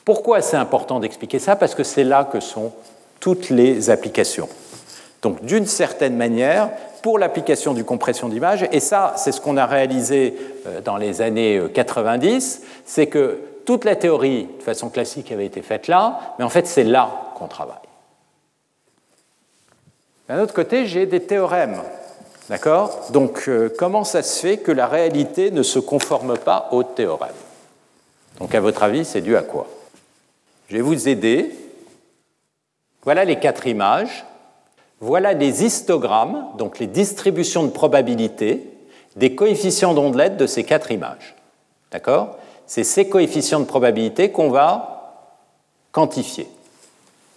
Pourquoi 0.07 0.41
c'est 0.41 0.55
important 0.55 1.01
d'expliquer 1.01 1.37
ça? 1.37 1.57
Parce 1.57 1.75
que 1.75 1.83
c'est 1.83 2.05
là 2.05 2.23
que 2.23 2.39
sont 2.39 2.71
toutes 3.19 3.49
les 3.49 3.89
applications. 3.89 4.47
Donc 5.21 5.43
d'une 5.43 5.65
certaine 5.65 6.15
manière, 6.15 6.69
pour 7.01 7.19
l'application 7.19 7.73
du 7.73 7.83
compression 7.83 8.29
d'image, 8.29 8.65
et 8.71 8.79
ça 8.79 9.15
c'est 9.17 9.33
ce 9.33 9.41
qu'on 9.41 9.57
a 9.57 9.65
réalisé 9.65 10.37
euh, 10.65 10.79
dans 10.79 10.95
les 10.95 11.21
années 11.21 11.61
90, 11.73 12.61
euh, 12.63 12.65
c'est 12.85 13.07
que 13.07 13.41
toute 13.65 13.83
la 13.83 13.97
théorie 13.97 14.47
de 14.57 14.63
façon 14.63 14.87
classique 14.87 15.29
avait 15.33 15.45
été 15.45 15.61
faite 15.61 15.89
là, 15.89 16.35
mais 16.39 16.45
en 16.45 16.49
fait 16.49 16.67
c'est 16.67 16.85
là 16.85 17.09
qu'on 17.35 17.49
travaille. 17.49 17.75
D'un 20.29 20.39
autre 20.41 20.53
côté, 20.53 20.85
j'ai 20.85 21.05
des 21.05 21.23
théorèmes. 21.23 21.81
D'accord? 22.49 23.07
Donc 23.09 23.49
euh, 23.49 23.67
comment 23.77 24.05
ça 24.05 24.23
se 24.23 24.39
fait 24.39 24.55
que 24.55 24.71
la 24.71 24.87
réalité 24.87 25.51
ne 25.51 25.63
se 25.63 25.79
conforme 25.79 26.37
pas 26.37 26.69
aux 26.71 26.83
théorèmes? 26.83 27.31
Donc 28.39 28.55
à 28.55 28.61
votre 28.61 28.83
avis, 28.83 29.03
c'est 29.03 29.19
dû 29.19 29.35
à 29.35 29.41
quoi? 29.41 29.67
Je 30.67 30.75
vais 30.75 30.81
vous 30.81 31.07
aider. 31.07 31.51
Voilà 33.03 33.25
les 33.25 33.39
quatre 33.39 33.67
images. 33.67 34.25
Voilà 34.99 35.33
les 35.33 35.63
histogrammes, 35.63 36.47
donc 36.57 36.79
les 36.79 36.87
distributions 36.87 37.63
de 37.63 37.69
probabilité 37.69 38.63
des 39.15 39.35
coefficients 39.35 39.93
d'ondelette 39.93 40.37
de 40.37 40.47
ces 40.47 40.63
quatre 40.63 40.91
images. 40.91 41.35
D'accord? 41.91 42.37
C'est 42.65 42.83
ces 42.83 43.07
coefficients 43.07 43.59
de 43.59 43.65
probabilité 43.65 44.31
qu'on 44.31 44.49
va 44.49 45.33
quantifier. 45.91 46.47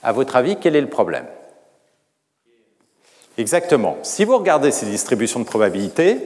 À 0.02 0.12
votre 0.12 0.36
avis, 0.36 0.56
quel 0.56 0.74
est 0.74 0.80
le 0.80 0.88
problème? 0.88 1.26
Exactement. 3.38 3.96
Si 4.02 4.24
vous 4.24 4.36
regardez 4.36 4.70
ces 4.70 4.86
distributions 4.86 5.40
de 5.40 5.44
probabilité, 5.44 6.18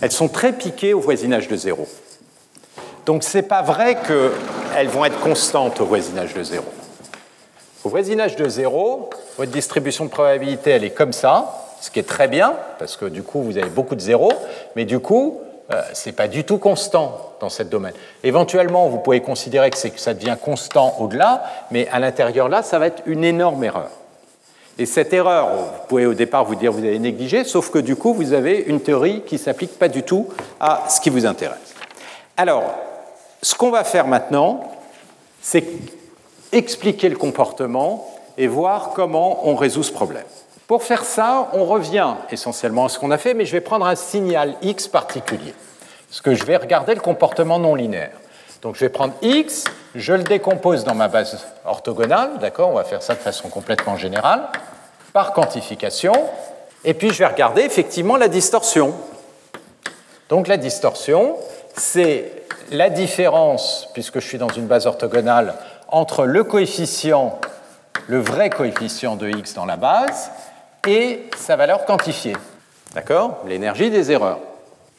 elles 0.00 0.12
sont 0.12 0.28
très 0.28 0.52
piquées 0.52 0.94
au 0.94 1.00
voisinage 1.00 1.48
de 1.48 1.56
zéro. 1.56 1.86
Donc 3.10 3.24
ce 3.24 3.38
n'est 3.38 3.42
pas 3.42 3.62
vrai 3.62 3.96
qu'elles 4.06 4.86
vont 4.86 5.04
être 5.04 5.18
constantes 5.18 5.80
au 5.80 5.84
voisinage 5.84 6.32
de 6.32 6.44
zéro. 6.44 6.66
Au 7.82 7.88
voisinage 7.88 8.36
de 8.36 8.48
zéro, 8.48 9.10
votre 9.36 9.50
distribution 9.50 10.04
de 10.04 10.10
probabilité, 10.10 10.70
elle 10.70 10.84
est 10.84 10.90
comme 10.90 11.12
ça, 11.12 11.66
ce 11.80 11.90
qui 11.90 11.98
est 11.98 12.06
très 12.06 12.28
bien, 12.28 12.54
parce 12.78 12.96
que 12.96 13.06
du 13.06 13.24
coup, 13.24 13.42
vous 13.42 13.58
avez 13.58 13.68
beaucoup 13.68 13.96
de 13.96 14.00
zéros, 14.00 14.32
mais 14.76 14.84
du 14.84 15.00
coup, 15.00 15.40
euh, 15.72 15.82
ce 15.92 16.08
n'est 16.08 16.12
pas 16.12 16.28
du 16.28 16.44
tout 16.44 16.58
constant 16.58 17.32
dans 17.40 17.48
ce 17.48 17.64
domaine. 17.64 17.94
Éventuellement, 18.22 18.88
vous 18.88 18.98
pouvez 18.98 19.20
considérer 19.20 19.70
que, 19.70 19.76
ça 19.76 20.14
devient 20.14 20.36
constant 20.40 20.94
au-delà, 21.00 21.42
mais 21.72 21.88
à 21.88 21.98
l'intérieur 21.98 22.48
là, 22.48 22.62
ça 22.62 22.78
va 22.78 22.86
être 22.86 23.02
une 23.06 23.24
énorme 23.24 23.64
erreur. 23.64 23.90
Et 24.78 24.86
cette 24.86 25.12
erreur, 25.12 25.48
vous 25.48 25.86
pouvez 25.88 26.06
au 26.06 26.14
départ 26.14 26.44
vous 26.44 26.54
dire 26.54 26.70
que 26.70 26.76
vous 26.76 26.84
avez 26.84 27.00
négligé, 27.00 27.42
sauf 27.42 27.72
que 27.72 27.80
du 27.80 27.96
coup, 27.96 28.14
vous 28.14 28.34
avez 28.34 28.60
une 28.68 28.80
théorie 28.80 29.22
qui 29.26 29.34
ne 29.34 29.40
s'applique 29.40 29.80
pas 29.80 29.88
du 29.88 30.04
tout 30.04 30.28
à 30.60 30.84
ce 30.88 31.00
qui 31.00 31.10
vous 31.10 31.26
intéresse. 31.26 31.74
Alors, 32.36 32.62
ce 33.42 33.54
qu'on 33.54 33.70
va 33.70 33.84
faire 33.84 34.06
maintenant, 34.06 34.72
c'est 35.40 35.64
expliquer 36.52 37.08
le 37.08 37.16
comportement 37.16 38.06
et 38.36 38.46
voir 38.46 38.90
comment 38.94 39.48
on 39.48 39.54
résout 39.54 39.82
ce 39.82 39.92
problème. 39.92 40.24
Pour 40.66 40.82
faire 40.82 41.04
ça, 41.04 41.48
on 41.52 41.64
revient 41.64 42.14
essentiellement 42.30 42.84
à 42.84 42.88
ce 42.88 42.98
qu'on 42.98 43.10
a 43.10 43.18
fait, 43.18 43.34
mais 43.34 43.44
je 43.44 43.52
vais 43.52 43.60
prendre 43.60 43.86
un 43.86 43.96
signal 43.96 44.54
x 44.62 44.88
particulier. 44.88 45.54
Parce 46.08 46.20
que 46.20 46.34
je 46.34 46.44
vais 46.44 46.56
regarder 46.56 46.94
le 46.94 47.00
comportement 47.00 47.58
non 47.58 47.74
linéaire. 47.74 48.12
Donc 48.62 48.74
je 48.74 48.80
vais 48.80 48.88
prendre 48.88 49.14
x, 49.22 49.64
je 49.94 50.12
le 50.12 50.22
décompose 50.22 50.84
dans 50.84 50.94
ma 50.94 51.08
base 51.08 51.44
orthogonale, 51.64 52.38
d'accord 52.38 52.68
On 52.68 52.74
va 52.74 52.84
faire 52.84 53.02
ça 53.02 53.14
de 53.14 53.20
façon 53.20 53.48
complètement 53.48 53.96
générale, 53.96 54.48
par 55.12 55.32
quantification, 55.32 56.12
et 56.84 56.94
puis 56.94 57.10
je 57.10 57.18
vais 57.18 57.26
regarder 57.26 57.62
effectivement 57.62 58.16
la 58.16 58.28
distorsion. 58.28 58.94
Donc 60.28 60.46
la 60.46 60.56
distorsion, 60.56 61.36
c'est 61.74 62.32
la 62.70 62.90
différence, 62.90 63.88
puisque 63.92 64.20
je 64.20 64.26
suis 64.26 64.38
dans 64.38 64.48
une 64.48 64.66
base 64.66 64.86
orthogonale, 64.86 65.54
entre 65.88 66.24
le 66.24 66.44
coefficient, 66.44 67.38
le 68.06 68.20
vrai 68.20 68.50
coefficient 68.50 69.16
de 69.16 69.28
x 69.28 69.54
dans 69.54 69.66
la 69.66 69.76
base, 69.76 70.30
et 70.86 71.28
sa 71.36 71.56
valeur 71.56 71.84
quantifiée. 71.84 72.36
D'accord? 72.94 73.38
L'énergie 73.46 73.90
des 73.90 74.10
erreurs. 74.10 74.38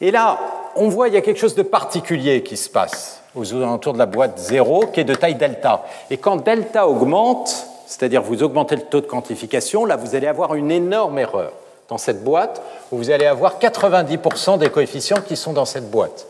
Et 0.00 0.10
là, 0.10 0.38
on 0.76 0.88
voit 0.88 1.06
qu'il 1.06 1.14
y 1.14 1.18
a 1.18 1.22
quelque 1.22 1.40
chose 1.40 1.54
de 1.54 1.62
particulier 1.62 2.42
qui 2.42 2.56
se 2.56 2.70
passe 2.70 3.22
aux 3.34 3.54
alentours 3.54 3.94
de 3.94 3.98
la 3.98 4.06
boîte 4.06 4.38
0, 4.38 4.88
qui 4.92 5.00
est 5.00 5.04
de 5.04 5.14
taille 5.14 5.34
delta. 5.34 5.82
Et 6.10 6.18
quand 6.18 6.36
delta 6.36 6.86
augmente, 6.86 7.66
c'est-à-dire 7.86 8.22
vous 8.22 8.42
augmentez 8.42 8.76
le 8.76 8.82
taux 8.82 9.00
de 9.00 9.06
quantification, 9.06 9.84
là 9.84 9.96
vous 9.96 10.14
allez 10.14 10.26
avoir 10.26 10.54
une 10.54 10.70
énorme 10.70 11.18
erreur 11.18 11.52
dans 11.88 11.98
cette 11.98 12.22
boîte, 12.22 12.62
où 12.90 12.96
vous 12.96 13.10
allez 13.10 13.26
avoir 13.26 13.58
90% 13.58 14.58
des 14.58 14.68
coefficients 14.68 15.20
qui 15.26 15.36
sont 15.36 15.52
dans 15.52 15.64
cette 15.64 15.90
boîte. 15.90 16.26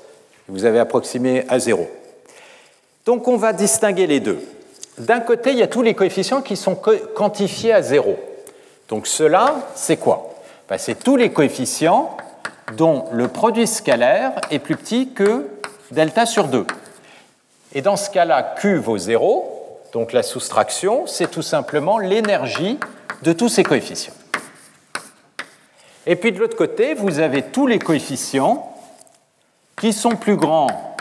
Vous 0.52 0.66
avez 0.66 0.80
approximé 0.80 1.46
à 1.48 1.58
0. 1.58 1.88
Donc 3.06 3.26
on 3.26 3.38
va 3.38 3.54
distinguer 3.54 4.06
les 4.06 4.20
deux. 4.20 4.38
D'un 4.98 5.20
côté, 5.20 5.52
il 5.52 5.58
y 5.58 5.62
a 5.62 5.66
tous 5.66 5.80
les 5.80 5.94
coefficients 5.94 6.42
qui 6.42 6.56
sont 6.56 6.74
quantifiés 7.14 7.72
à 7.72 7.80
0. 7.80 8.18
Donc 8.90 9.06
cela, 9.06 9.54
c'est 9.74 9.96
quoi? 9.96 10.34
Ben, 10.68 10.76
C'est 10.76 11.02
tous 11.02 11.16
les 11.16 11.32
coefficients 11.32 12.18
dont 12.76 13.06
le 13.12 13.28
produit 13.28 13.66
scalaire 13.66 14.32
est 14.50 14.58
plus 14.58 14.76
petit 14.76 15.14
que 15.14 15.48
delta 15.90 16.26
sur 16.26 16.48
2. 16.48 16.66
Et 17.72 17.80
dans 17.80 17.96
ce 17.96 18.10
cas-là, 18.10 18.54
Q 18.60 18.76
vaut 18.76 18.98
0, 18.98 19.80
donc 19.94 20.12
la 20.12 20.22
soustraction, 20.22 21.06
c'est 21.06 21.30
tout 21.30 21.40
simplement 21.40 21.98
l'énergie 21.98 22.78
de 23.22 23.32
tous 23.32 23.48
ces 23.48 23.62
coefficients. 23.62 24.12
Et 26.06 26.14
puis 26.14 26.30
de 26.30 26.38
l'autre 26.38 26.58
côté, 26.58 26.92
vous 26.92 27.20
avez 27.20 27.40
tous 27.40 27.66
les 27.66 27.78
coefficients 27.78 28.68
qui 29.76 29.92
sont 29.92 30.16
plus 30.16 30.36
grands 30.36 30.96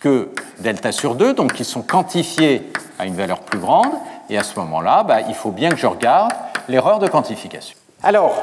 que 0.00 0.30
delta 0.58 0.92
sur 0.92 1.14
2, 1.14 1.34
donc 1.34 1.54
qui 1.54 1.64
sont 1.64 1.82
quantifiés 1.82 2.70
à 2.98 3.06
une 3.06 3.14
valeur 3.14 3.40
plus 3.40 3.58
grande, 3.58 3.92
et 4.28 4.38
à 4.38 4.42
ce 4.42 4.58
moment-là, 4.58 5.02
bah, 5.02 5.20
il 5.22 5.34
faut 5.34 5.50
bien 5.50 5.70
que 5.70 5.76
je 5.76 5.86
regarde 5.86 6.32
l'erreur 6.68 6.98
de 6.98 7.08
quantification. 7.08 7.76
Alors, 8.02 8.34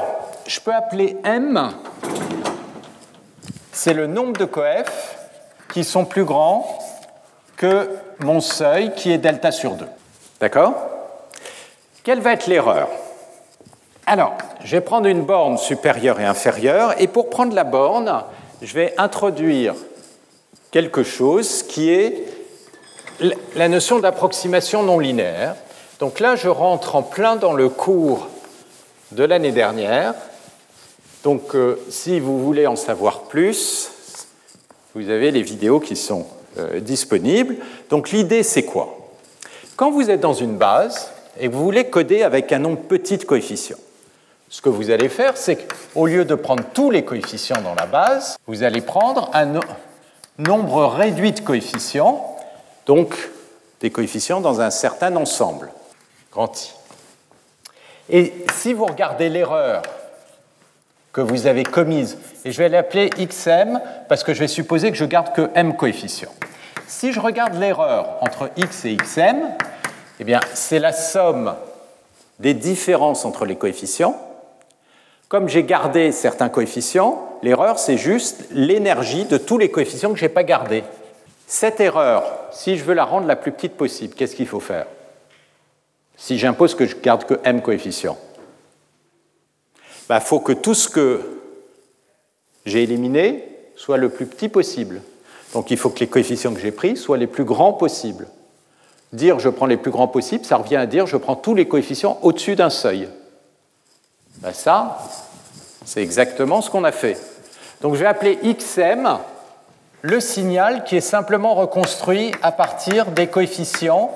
je 0.46 0.60
peux 0.60 0.72
appeler 0.72 1.16
m, 1.24 1.72
c'est 3.72 3.94
le 3.94 4.06
nombre 4.06 4.38
de 4.38 4.44
coefs 4.44 5.16
qui 5.72 5.84
sont 5.84 6.04
plus 6.04 6.24
grands 6.24 6.66
que 7.56 7.90
mon 8.20 8.40
seuil 8.40 8.94
qui 8.94 9.12
est 9.12 9.18
delta 9.18 9.52
sur 9.52 9.72
2. 9.72 9.86
D'accord? 10.40 10.74
Quelle 12.02 12.20
va 12.20 12.32
être 12.32 12.46
l'erreur? 12.46 12.88
Alors, 14.06 14.34
je 14.62 14.76
vais 14.76 14.82
prendre 14.82 15.06
une 15.06 15.22
borne 15.22 15.56
supérieure 15.56 16.20
et 16.20 16.24
inférieure, 16.24 16.94
et 16.98 17.08
pour 17.08 17.30
prendre 17.30 17.54
la 17.54 17.64
borne, 17.64 18.22
je 18.64 18.74
vais 18.74 18.94
introduire 18.96 19.74
quelque 20.70 21.02
chose 21.02 21.62
qui 21.62 21.90
est 21.90 22.24
la 23.54 23.68
notion 23.68 23.98
d'approximation 23.98 24.82
non 24.82 24.98
linéaire. 24.98 25.54
Donc 26.00 26.18
là, 26.18 26.34
je 26.34 26.48
rentre 26.48 26.96
en 26.96 27.02
plein 27.02 27.36
dans 27.36 27.52
le 27.52 27.68
cours 27.68 28.26
de 29.12 29.22
l'année 29.22 29.52
dernière. 29.52 30.14
Donc, 31.22 31.54
euh, 31.54 31.78
si 31.90 32.18
vous 32.18 32.42
voulez 32.42 32.66
en 32.66 32.74
savoir 32.74 33.22
plus, 33.22 33.90
vous 34.94 35.10
avez 35.10 35.30
les 35.30 35.42
vidéos 35.42 35.78
qui 35.78 35.94
sont 35.94 36.26
euh, 36.58 36.80
disponibles. 36.80 37.56
Donc 37.90 38.10
l'idée, 38.10 38.42
c'est 38.42 38.64
quoi? 38.64 38.98
Quand 39.76 39.90
vous 39.90 40.10
êtes 40.10 40.20
dans 40.20 40.34
une 40.34 40.56
base 40.56 41.10
et 41.38 41.48
que 41.48 41.54
vous 41.54 41.64
voulez 41.64 41.84
coder 41.84 42.22
avec 42.22 42.50
un 42.52 42.60
nombre 42.60 42.80
petit 42.80 43.18
de 43.18 43.24
coefficients, 43.24 43.78
ce 44.48 44.60
que 44.60 44.68
vous 44.68 44.90
allez 44.90 45.08
faire, 45.08 45.36
c'est 45.36 45.56
qu'au 45.56 46.06
lieu 46.06 46.24
de 46.24 46.34
prendre 46.34 46.62
tous 46.72 46.90
les 46.90 47.04
coefficients 47.04 47.60
dans 47.62 47.74
la 47.74 47.86
base, 47.86 48.36
vous 48.46 48.62
allez 48.62 48.80
prendre 48.80 49.30
un 49.32 49.60
nombre 50.38 50.86
réduit 50.86 51.32
de 51.32 51.40
coefficients, 51.40 52.36
donc 52.86 53.16
des 53.80 53.90
coefficients 53.90 54.40
dans 54.40 54.60
un 54.60 54.70
certain 54.70 55.16
ensemble, 55.16 55.70
grand 56.32 56.52
I. 56.62 56.72
Et 58.10 58.44
si 58.52 58.72
vous 58.72 58.86
regardez 58.86 59.28
l'erreur 59.28 59.82
que 61.12 61.20
vous 61.20 61.46
avez 61.46 61.62
commise, 61.62 62.18
et 62.44 62.52
je 62.52 62.58
vais 62.58 62.68
l'appeler 62.68 63.08
xm 63.10 63.80
parce 64.08 64.24
que 64.24 64.34
je 64.34 64.40
vais 64.40 64.48
supposer 64.48 64.90
que 64.90 64.96
je 64.96 65.04
garde 65.04 65.32
que 65.32 65.50
m 65.54 65.76
coefficients. 65.76 66.34
Si 66.86 67.12
je 67.12 67.20
regarde 67.20 67.54
l'erreur 67.54 68.18
entre 68.20 68.50
x 68.56 68.84
et 68.84 68.96
xm, 68.96 69.36
eh 70.20 70.24
bien, 70.24 70.40
c'est 70.52 70.78
la 70.78 70.92
somme 70.92 71.54
des 72.40 72.52
différences 72.52 73.24
entre 73.24 73.46
les 73.46 73.56
coefficients. 73.56 74.20
Comme 75.34 75.48
j'ai 75.48 75.64
gardé 75.64 76.12
certains 76.12 76.48
coefficients, 76.48 77.40
l'erreur, 77.42 77.80
c'est 77.80 77.96
juste 77.96 78.44
l'énergie 78.52 79.24
de 79.24 79.36
tous 79.36 79.58
les 79.58 79.68
coefficients 79.68 80.12
que 80.12 80.16
je 80.16 80.26
n'ai 80.26 80.28
pas 80.28 80.44
gardés. 80.44 80.84
Cette 81.48 81.80
erreur, 81.80 82.22
si 82.52 82.76
je 82.76 82.84
veux 82.84 82.94
la 82.94 83.04
rendre 83.04 83.26
la 83.26 83.34
plus 83.34 83.50
petite 83.50 83.72
possible, 83.72 84.14
qu'est-ce 84.14 84.36
qu'il 84.36 84.46
faut 84.46 84.60
faire 84.60 84.86
Si 86.16 86.38
j'impose 86.38 86.76
que 86.76 86.86
je 86.86 86.94
garde 86.94 87.24
que 87.24 87.34
m 87.42 87.62
coefficients, 87.62 88.16
il 89.76 89.82
bah, 90.08 90.20
faut 90.20 90.38
que 90.38 90.52
tout 90.52 90.72
ce 90.72 90.88
que 90.88 91.22
j'ai 92.64 92.84
éliminé 92.84 93.44
soit 93.74 93.96
le 93.96 94.10
plus 94.10 94.26
petit 94.26 94.48
possible. 94.48 95.02
Donc 95.52 95.72
il 95.72 95.76
faut 95.76 95.90
que 95.90 95.98
les 95.98 96.06
coefficients 96.06 96.54
que 96.54 96.60
j'ai 96.60 96.70
pris 96.70 96.96
soient 96.96 97.18
les 97.18 97.26
plus 97.26 97.42
grands 97.42 97.72
possibles. 97.72 98.28
Dire 99.12 99.40
je 99.40 99.48
prends 99.48 99.66
les 99.66 99.78
plus 99.78 99.90
grands 99.90 100.06
possibles, 100.06 100.44
ça 100.44 100.58
revient 100.58 100.76
à 100.76 100.86
dire 100.86 101.08
je 101.08 101.16
prends 101.16 101.34
tous 101.34 101.56
les 101.56 101.66
coefficients 101.66 102.20
au-dessus 102.22 102.54
d'un 102.54 102.70
seuil. 102.70 103.08
Ben 104.38 104.52
ça, 104.52 104.98
c'est 105.84 106.02
exactement 106.02 106.60
ce 106.60 106.70
qu'on 106.70 106.84
a 106.84 106.92
fait. 106.92 107.18
Donc 107.80 107.94
je 107.94 108.00
vais 108.00 108.06
appeler 108.06 108.38
XM 108.42 109.18
le 110.02 110.20
signal 110.20 110.84
qui 110.84 110.96
est 110.96 111.00
simplement 111.00 111.54
reconstruit 111.54 112.32
à 112.42 112.52
partir 112.52 113.06
des 113.06 113.26
coefficients 113.26 114.10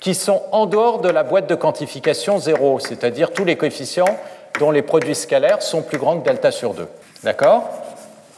qui 0.00 0.14
sont 0.14 0.42
en 0.52 0.66
dehors 0.66 1.00
de 1.00 1.08
la 1.08 1.22
boîte 1.22 1.46
de 1.48 1.54
quantification 1.54 2.38
0, 2.38 2.80
c'est-à-dire 2.80 3.32
tous 3.32 3.44
les 3.44 3.56
coefficients 3.56 4.18
dont 4.58 4.70
les 4.70 4.82
produits 4.82 5.14
scalaires 5.14 5.62
sont 5.62 5.82
plus 5.82 5.98
grands 5.98 6.18
que 6.18 6.24
delta 6.24 6.50
sur 6.50 6.74
2. 6.74 6.88
D'accord? 7.22 7.68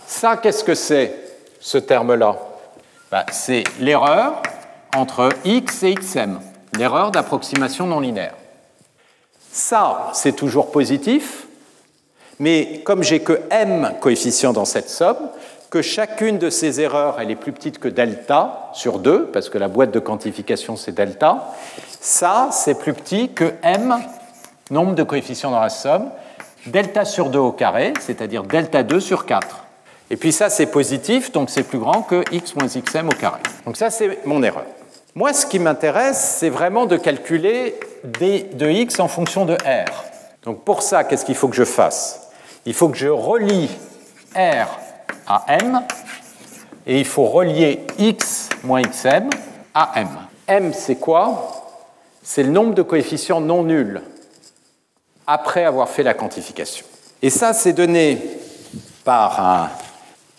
Ça, 0.07 0.37
qu'est-ce 0.37 0.63
que 0.63 0.75
c'est, 0.75 1.15
ce 1.61 1.79
terme-là? 1.79 2.37
Bah, 3.11 3.25
C'est 3.33 3.65
l'erreur 3.81 4.43
entre 4.95 5.31
x 5.45 5.85
et 5.85 5.95
xm, 5.95 6.39
l'erreur 6.77 7.11
d'approximation 7.11 7.87
non 7.87 8.01
linéaire. 8.01 8.35
Ça, 9.51 10.11
c'est 10.13 10.37
toujours 10.37 10.71
positif, 10.71 11.44
mais 12.39 12.81
comme 12.85 13.03
j'ai 13.03 13.21
que 13.21 13.41
m 13.51 13.95
coefficients 14.01 14.53
dans 14.53 14.65
cette 14.65 14.89
somme, 14.89 15.29
que 15.71 15.83
chacune 15.83 16.39
de 16.39 16.51
ces 16.51 16.81
erreurs 16.81 17.17
elle 17.21 17.31
est 17.31 17.37
plus 17.37 17.53
petite 17.53 17.79
que 17.79 17.89
delta 17.89 18.71
sur 18.75 18.99
2, 18.99 19.27
parce 19.27 19.49
que 19.49 19.59
la 19.59 19.69
boîte 19.69 19.91
de 19.91 19.99
quantification 19.99 20.77
c'est 20.77 20.93
delta, 20.93 21.53
ça 22.01 22.49
c'est 22.53 22.79
plus 22.79 22.93
petit 22.93 23.31
que 23.31 23.53
m, 23.63 23.97
nombre 24.71 24.95
de 24.95 25.03
coefficients 25.03 25.51
dans 25.51 25.61
la 25.61 25.71
somme, 25.71 26.11
delta 26.67 27.05
sur 27.05 27.29
2 27.29 27.39
au 27.39 27.53
carré, 27.53 27.93
c'est-à-dire 28.01 28.45
delta 28.45 28.83
2 28.83 29.01
sur 29.01 29.27
4. 29.27 29.65
Et 30.11 30.17
puis 30.17 30.33
ça 30.33 30.51
c'est 30.51 30.67
positif, 30.67 31.33
donc 31.33 31.51
c'est 31.51 31.63
plus 31.63 31.79
grand 31.79 32.03
que 32.03 32.23
x 32.31 32.55
moins 32.55 32.69
xm 32.69 33.09
au 33.09 33.15
carré. 33.15 33.41
Donc 33.67 33.77
ça 33.77 33.91
c'est 33.91 34.25
mon 34.27 34.43
erreur. 34.43 34.67
Moi 35.15 35.33
ce 35.33 35.45
qui 35.47 35.59
m'intéresse 35.59 36.37
c'est 36.39 36.51
vraiment 36.51 36.87
de 36.87 36.97
calculer 36.97 37.79
d 38.05 38.49
de 38.53 38.71
x 38.71 39.01
en 39.01 39.09
fonction 39.09 39.45
de 39.45 39.55
r. 39.55 40.05
Donc 40.45 40.63
pour 40.63 40.83
ça 40.83 41.05
qu'est-ce 41.05 41.25
qu'il 41.25 41.35
faut 41.35 41.49
que 41.49 41.57
je 41.57 41.65
fasse? 41.65 42.24
Il 42.67 42.75
faut 42.75 42.89
que 42.89 42.97
je 42.97 43.09
relie 43.09 43.69
r 44.35 44.69
à 45.27 45.45
m, 45.49 45.83
et 46.87 46.99
il 46.99 47.07
faut 47.07 47.27
relier 47.27 47.87
x 47.99 48.49
moins 48.63 48.83
xm 48.83 49.31
à 49.75 49.93
m. 49.97 50.09
m, 50.47 50.73
c'est 50.73 50.97
quoi? 50.97 51.63
C'est 52.23 52.43
le 52.43 52.51
nombre 52.51 52.75
de 52.75 52.83
coefficients 52.83 53.41
non 53.41 53.63
nuls 53.63 54.03
après 55.27 55.65
avoir 55.65 55.89
fait 55.89 56.03
la 56.03 56.15
quantification. 56.15 56.87
Et 57.23 57.31
ça, 57.31 57.53
c'est 57.53 57.73
donné 57.73 58.19
par 59.05 59.41
un 59.41 59.71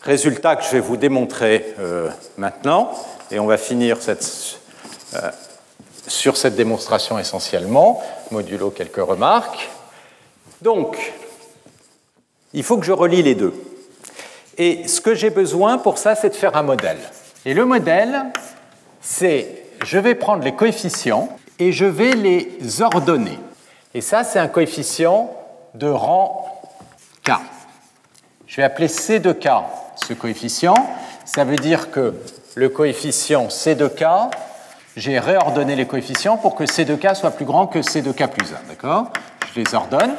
résultat 0.01 0.55
que 0.55 0.63
je 0.63 0.69
vais 0.69 0.79
vous 0.79 0.97
démontrer 0.97 1.75
euh, 1.79 2.09
maintenant, 2.37 2.91
et 3.31 3.39
on 3.39 3.45
va 3.45 3.57
finir 3.57 3.97
euh, 4.07 5.31
sur 6.07 6.37
cette 6.37 6.55
démonstration 6.55 7.17
essentiellement, 7.17 8.03
modulo 8.29 8.69
quelques 8.69 8.97
remarques. 8.97 9.69
Donc, 10.61 11.13
il 12.55 12.63
faut 12.63 12.77
que 12.77 12.85
je 12.85 12.91
relie 12.91 13.21
les 13.21 13.35
deux. 13.35 13.53
Et 14.57 14.87
ce 14.87 15.01
que 15.01 15.13
j'ai 15.13 15.29
besoin 15.29 15.77
pour 15.77 15.97
ça, 15.97 16.15
c'est 16.15 16.29
de 16.29 16.35
faire 16.35 16.55
un 16.55 16.63
modèle. 16.63 16.97
Et 17.45 17.53
le 17.53 17.65
modèle, 17.65 18.23
c'est 19.01 19.63
je 19.83 19.99
vais 19.99 20.15
prendre 20.15 20.43
les 20.43 20.53
coefficients 20.53 21.29
et 21.59 21.71
je 21.71 21.85
vais 21.85 22.13
les 22.13 22.81
ordonner. 22.81 23.37
Et 23.93 24.01
ça, 24.01 24.23
c'est 24.23 24.39
un 24.39 24.47
coefficient 24.47 25.31
de 25.73 25.87
rang 25.87 26.61
k. 27.23 27.33
Je 28.47 28.57
vais 28.57 28.63
appeler 28.63 28.87
C 28.87 29.19
de 29.19 29.33
k 29.33 29.49
ce 30.07 30.13
coefficient. 30.13 30.75
Ça 31.25 31.43
veut 31.43 31.57
dire 31.57 31.91
que 31.91 32.13
le 32.55 32.69
coefficient 32.69 33.49
C 33.49 33.75
de 33.75 33.87
k, 33.87 34.05
j'ai 34.95 35.19
réordonné 35.19 35.75
les 35.75 35.85
coefficients 35.85 36.37
pour 36.37 36.55
que 36.55 36.65
C 36.65 36.85
de 36.85 36.95
k 36.95 37.15
soit 37.15 37.31
plus 37.31 37.45
grand 37.45 37.67
que 37.67 37.81
C 37.81 38.01
de 38.01 38.13
k 38.13 38.27
plus 38.27 38.47
1. 38.53 38.69
D'accord? 38.69 39.11
Je 39.53 39.59
les 39.59 39.75
ordonne. 39.75 40.13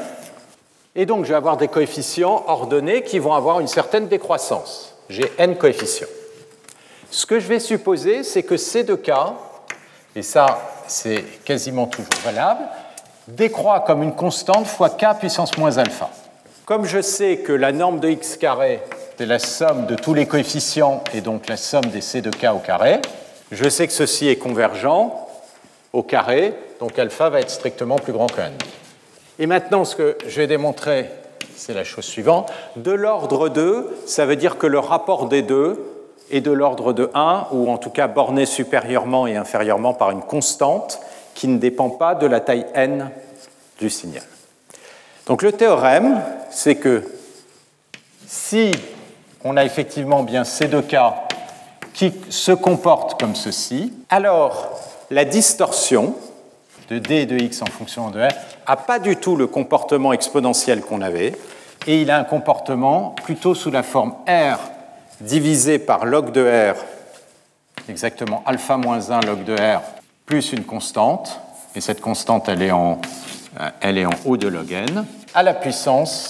Et 0.99 1.05
donc, 1.05 1.27
je 1.27 1.29
vais 1.29 1.37
avoir 1.37 1.59
des 1.59 1.69
coefficients 1.69 2.45
ordonnés 2.47 3.03
qui 3.03 3.19
vont 3.19 3.35
avoir 3.35 3.61
une 3.61 3.69
certaine 3.69 4.09
décroissance. 4.09 4.95
J'ai 5.11 5.31
n 5.39 5.57
coefficients. 5.57 6.09
Ce 7.11 7.27
que 7.27 7.39
je 7.39 7.47
vais 7.47 7.61
supposer, 7.61 8.25
c'est 8.25 8.43
que 8.43 8.57
C 8.57 8.83
de 8.83 8.95
k, 8.95 9.11
et 10.17 10.23
ça, 10.23 10.59
c'est 10.87 11.23
quasiment 11.45 11.87
toujours 11.87 12.09
valable, 12.25 12.63
décroît 13.29 13.81
comme 13.81 14.03
une 14.03 14.15
constante 14.15 14.67
fois 14.67 14.89
k 14.89 15.19
puissance 15.19 15.57
moins 15.59 15.77
alpha. 15.77 16.09
Comme 16.65 16.87
je 16.87 17.03
sais 17.03 17.39
que 17.39 17.53
la 17.53 17.73
norme 17.73 18.01
de 18.01 18.09
x 18.09 18.39
carré, 18.39 18.83
c'est 19.19 19.27
la 19.27 19.39
somme 19.39 19.87
de 19.87 19.97
tous 19.97 20.15
les 20.15 20.27
coefficients 20.27 21.05
et 21.13 21.21
donc 21.21 21.47
la 21.49 21.59
somme 21.59 21.87
des 21.87 22.01
c 22.01 22.23
de 22.23 22.31
k 22.31 22.47
au 22.55 22.59
carré, 22.59 23.01
je 23.53 23.69
sais 23.69 23.87
que 23.87 23.93
ceci 23.93 24.29
est 24.29 24.37
convergent 24.37 25.13
au 25.93 26.03
carré, 26.03 26.55
donc 26.81 26.99
alpha 26.99 27.29
va 27.29 27.41
être 27.41 27.51
strictement 27.51 27.97
plus 27.97 28.13
grand 28.13 28.27
que 28.27 28.41
n. 28.41 28.53
Et 29.39 29.47
maintenant, 29.47 29.85
ce 29.85 29.97
que 29.97 30.19
je 30.27 30.41
vais 30.41 30.47
démontrer, 30.47 31.11
c'est 31.57 31.75
la 31.75 31.85
chose 31.85 32.05
suivante. 32.05 32.51
De 32.77 32.93
l'ordre 32.93 33.49
2, 33.49 33.97
ça 34.07 34.27
veut 34.27 34.37
dire 34.37 34.59
que 34.59 34.67
le 34.67 34.79
rapport 34.79 35.29
des 35.29 35.43
deux 35.43 35.79
est 36.31 36.41
de 36.41 36.51
l'ordre 36.51 36.93
de 36.93 37.11
1, 37.15 37.49
ou 37.53 37.71
en 37.71 37.79
tout 37.79 37.91
cas 37.91 38.09
borné 38.09 38.47
supérieurement 38.47 39.27
et 39.27 39.37
inférieurement 39.37 39.95
par 39.95 40.11
une 40.11 40.23
constante 40.23 41.01
qui 41.35 41.49
ne 41.49 41.59
dépend 41.59 41.91
pas 41.91 42.15
de 42.15 42.27
la 42.27 42.41
taille 42.41 42.67
n 42.75 43.11
du 43.79 43.91
signal. 43.91 44.23
Donc 45.27 45.43
le 45.43 45.53
théorème, 45.53 46.23
c'est 46.51 46.77
que 46.77 47.03
si 48.27 48.73
on 49.45 49.57
a 49.57 49.65
effectivement 49.65 50.23
bien 50.23 50.45
ces 50.45 50.67
deux 50.67 50.83
cas 50.83 51.27
qui 51.93 52.13
se 52.31 52.53
comportent 52.53 53.21
comme 53.21 53.35
ceci, 53.35 53.93
alors 54.09 54.69
la 55.11 55.25
distorsion, 55.25 56.15
de 56.89 56.99
d 56.99 57.23
et 57.23 57.27
de 57.27 57.37
x 57.37 57.63
en 57.63 57.67
fonction 57.67 58.11
de 58.11 58.21
r 58.21 58.29
n'a 58.69 58.77
pas 58.77 58.99
du 58.99 59.17
tout 59.17 59.37
le 59.37 59.47
comportement 59.47 60.13
exponentiel 60.13 60.81
qu'on 60.81 61.03
avait, 61.03 61.35
et 61.87 62.03
il 62.03 62.11
a 62.11 62.19
un 62.19 62.25
comportement 62.25 63.15
plutôt 63.25 63.55
sous 63.55 63.71
la 63.71 63.83
forme 63.83 64.15
r 64.29 64.59
divisé 65.21 65.79
par 65.79 66.05
log 66.05 66.33
de 66.33 66.73
r, 66.75 66.77
exactement 67.89 68.43
alpha 68.47 68.77
moins 68.77 69.11
1 69.11 69.21
log 69.21 69.45
de 69.45 69.55
r, 69.55 69.81
plus 70.27 70.53
une 70.53 70.65
constante, 70.65 71.41
et 71.75 71.81
cette 71.81 72.01
constante 72.01 72.49
elle 72.49 72.63
est 72.63 72.73
en, 72.73 73.01
euh, 73.61 73.71
elle 73.81 73.99
est 73.99 74.07
en 74.07 74.15
haut 74.25 74.37
de 74.37 74.49
log 74.49 74.73
n, 74.73 75.05
à 75.35 75.43
la 75.43 75.55
puissance 75.55 76.29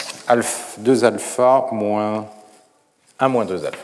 2 0.78 1.05
alpha 1.05 1.66
moins 1.73 2.27
1 3.19 3.28
moins 3.28 3.45
2 3.45 3.65
alpha. 3.65 3.78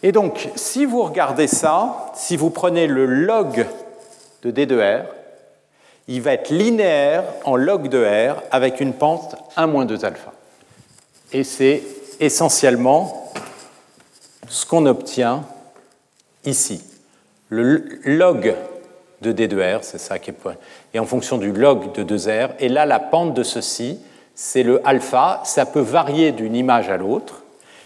Et 0.00 0.12
donc, 0.12 0.48
si 0.54 0.84
vous 0.84 1.02
regardez 1.02 1.48
ça, 1.48 2.12
si 2.14 2.36
vous 2.36 2.50
prenez 2.50 2.86
le 2.86 3.04
log 3.04 3.66
de 4.42 4.50
d 4.52 4.64
de 4.64 4.80
r, 4.80 5.17
il 6.08 6.22
va 6.22 6.32
être 6.32 6.50
linéaire 6.50 7.22
en 7.44 7.56
log 7.56 7.88
de 7.88 8.02
R 8.02 8.42
avec 8.50 8.80
une 8.80 8.94
pente 8.94 9.36
1 9.56 9.66
moins 9.66 9.84
2 9.84 10.04
alpha. 10.06 10.32
Et 11.32 11.44
c'est 11.44 11.82
essentiellement 12.18 13.30
ce 14.48 14.64
qu'on 14.64 14.86
obtient 14.86 15.44
ici. 16.44 16.82
Le 17.50 17.84
log 18.04 18.54
de 19.20 19.32
D 19.32 19.48
de 19.48 19.60
R, 19.60 19.84
c'est 19.84 19.98
ça 19.98 20.18
qui 20.18 20.30
est 20.30 20.32
point. 20.32 20.56
Et 20.94 20.98
en 20.98 21.04
fonction 21.04 21.36
du 21.36 21.52
log 21.52 21.92
de 21.92 22.04
2R, 22.04 22.50
et 22.58 22.68
là 22.68 22.86
la 22.86 22.98
pente 22.98 23.34
de 23.34 23.42
ceci, 23.42 23.98
c'est 24.34 24.62
le 24.62 24.80
alpha, 24.86 25.42
ça 25.44 25.66
peut 25.66 25.80
varier 25.80 26.32
d'une 26.32 26.54
image 26.54 26.88
à 26.88 26.96
l'autre, 26.96 27.42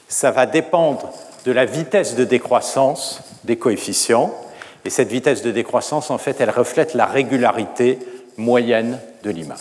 ça 0.08 0.30
va 0.30 0.46
dépendre 0.46 1.10
de 1.44 1.52
la 1.52 1.64
vitesse 1.64 2.14
de 2.14 2.24
décroissance 2.24 3.20
des 3.44 3.56
coefficients, 3.56 4.32
et 4.84 4.90
cette 4.90 5.08
vitesse 5.08 5.42
de 5.42 5.50
décroissance, 5.50 6.10
en 6.10 6.18
fait, 6.18 6.40
elle 6.40 6.50
reflète 6.50 6.94
la 6.94 7.06
régularité 7.06 7.98
moyenne 8.36 8.98
de 9.22 9.30
l'image. 9.30 9.58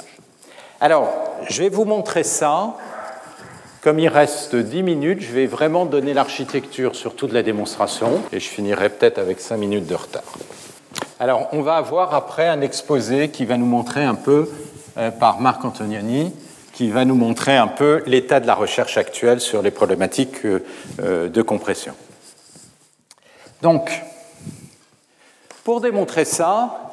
Alors, 0.79 1.09
je 1.49 1.61
vais 1.61 1.69
vous 1.69 1.85
montrer 1.85 2.23
ça. 2.23 2.75
Comme 3.81 3.99
il 3.99 4.09
reste 4.09 4.55
10 4.55 4.83
minutes, 4.83 5.21
je 5.21 5.31
vais 5.31 5.47
vraiment 5.47 5.85
donner 5.85 6.13
l'architecture 6.13 6.95
sur 6.95 7.15
toute 7.15 7.33
la 7.33 7.41
démonstration 7.41 8.21
et 8.31 8.39
je 8.39 8.47
finirai 8.47 8.89
peut-être 8.89 9.17
avec 9.17 9.41
5 9.41 9.57
minutes 9.57 9.87
de 9.87 9.95
retard. 9.95 10.23
Alors, 11.19 11.49
on 11.51 11.61
va 11.61 11.75
avoir 11.75 12.13
après 12.13 12.47
un 12.47 12.61
exposé 12.61 13.29
qui 13.29 13.45
va 13.45 13.57
nous 13.57 13.65
montrer 13.65 14.03
un 14.03 14.15
peu, 14.15 14.49
euh, 14.97 15.11
par 15.11 15.39
Marc 15.39 15.63
Antonioni, 15.63 16.33
qui 16.73 16.89
va 16.89 17.05
nous 17.05 17.15
montrer 17.15 17.57
un 17.57 17.67
peu 17.67 18.03
l'état 18.07 18.39
de 18.39 18.47
la 18.47 18.55
recherche 18.55 18.97
actuelle 18.97 19.39
sur 19.39 19.61
les 19.61 19.71
problématiques 19.71 20.45
euh, 20.45 20.63
euh, 20.99 21.29
de 21.29 21.41
compression. 21.41 21.93
Donc, 23.61 24.01
pour 25.63 25.81
démontrer 25.81 26.25
ça, 26.25 26.90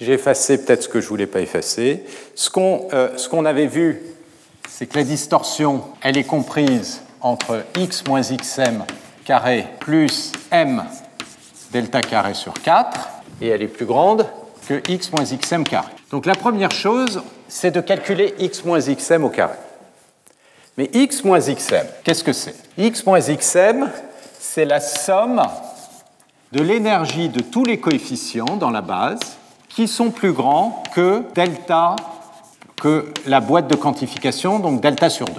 j'ai 0.00 0.12
effacé 0.12 0.58
peut-être 0.58 0.84
ce 0.84 0.88
que 0.88 1.00
je 1.00 1.06
ne 1.06 1.10
voulais 1.10 1.26
pas 1.26 1.40
effacer. 1.40 2.04
Ce 2.34 2.50
qu'on 2.50 2.88
euh, 2.92 3.44
avait 3.44 3.66
vu, 3.66 4.02
c'est 4.68 4.86
que 4.86 4.98
la 4.98 5.04
distorsion, 5.04 5.82
elle 6.02 6.18
est 6.18 6.24
comprise 6.24 7.00
entre 7.20 7.64
x 7.76 8.04
moins 8.06 8.20
xm 8.20 8.84
carré 9.24 9.66
plus 9.80 10.32
m 10.50 10.84
delta 11.72 12.00
carré 12.00 12.34
sur 12.34 12.52
4, 12.54 13.08
et 13.40 13.48
elle 13.48 13.62
est 13.62 13.68
plus 13.68 13.86
grande 13.86 14.26
que 14.68 14.80
x 14.88 15.10
moins 15.12 15.24
xm 15.24 15.64
carré. 15.64 15.92
Donc 16.10 16.26
la 16.26 16.34
première 16.34 16.70
chose, 16.70 17.22
c'est 17.48 17.70
de 17.70 17.80
calculer 17.80 18.34
x 18.38 18.64
moins 18.64 18.80
xm 18.80 19.24
au 19.24 19.28
carré. 19.28 19.56
Mais 20.76 20.90
x 20.92 21.24
moins 21.24 21.40
xm, 21.40 21.86
qu'est-ce 22.04 22.22
que 22.22 22.32
c'est? 22.32 22.54
X 22.78 23.04
moins 23.06 23.20
xm, 23.20 23.88
c'est 24.38 24.64
la 24.64 24.80
somme 24.80 25.42
de 26.52 26.62
l'énergie 26.62 27.28
de 27.28 27.40
tous 27.40 27.64
les 27.64 27.80
coefficients 27.80 28.56
dans 28.56 28.70
la 28.70 28.82
base 28.82 29.20
qui 29.76 29.88
sont 29.88 30.10
plus 30.10 30.32
grands 30.32 30.82
que 30.94 31.22
delta, 31.34 31.96
que 32.80 33.12
la 33.26 33.40
boîte 33.40 33.68
de 33.68 33.76
quantification, 33.76 34.58
donc 34.58 34.80
delta 34.80 35.10
sur 35.10 35.26
2. 35.26 35.34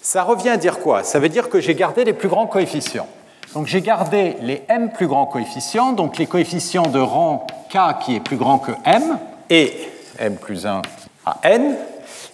Ça 0.00 0.22
revient 0.22 0.50
à 0.50 0.56
dire 0.56 0.78
quoi? 0.78 1.02
Ça 1.02 1.18
veut 1.18 1.28
dire 1.28 1.48
que 1.48 1.60
j'ai 1.60 1.74
gardé 1.74 2.04
les 2.04 2.12
plus 2.12 2.28
grands 2.28 2.46
coefficients. 2.46 3.08
Donc 3.54 3.66
j'ai 3.66 3.80
gardé 3.80 4.36
les 4.40 4.62
m 4.68 4.92
plus 4.92 5.08
grands 5.08 5.26
coefficients, 5.26 5.94
donc 5.94 6.16
les 6.18 6.28
coefficients 6.28 6.86
de 6.86 7.00
rang 7.00 7.44
k 7.70 7.78
qui 8.04 8.14
est 8.14 8.20
plus 8.20 8.36
grand 8.36 8.60
que 8.60 8.70
m, 8.84 9.18
et 9.50 9.74
m 10.20 10.36
plus 10.36 10.64
1 10.64 10.80
à 11.26 11.38
n. 11.42 11.76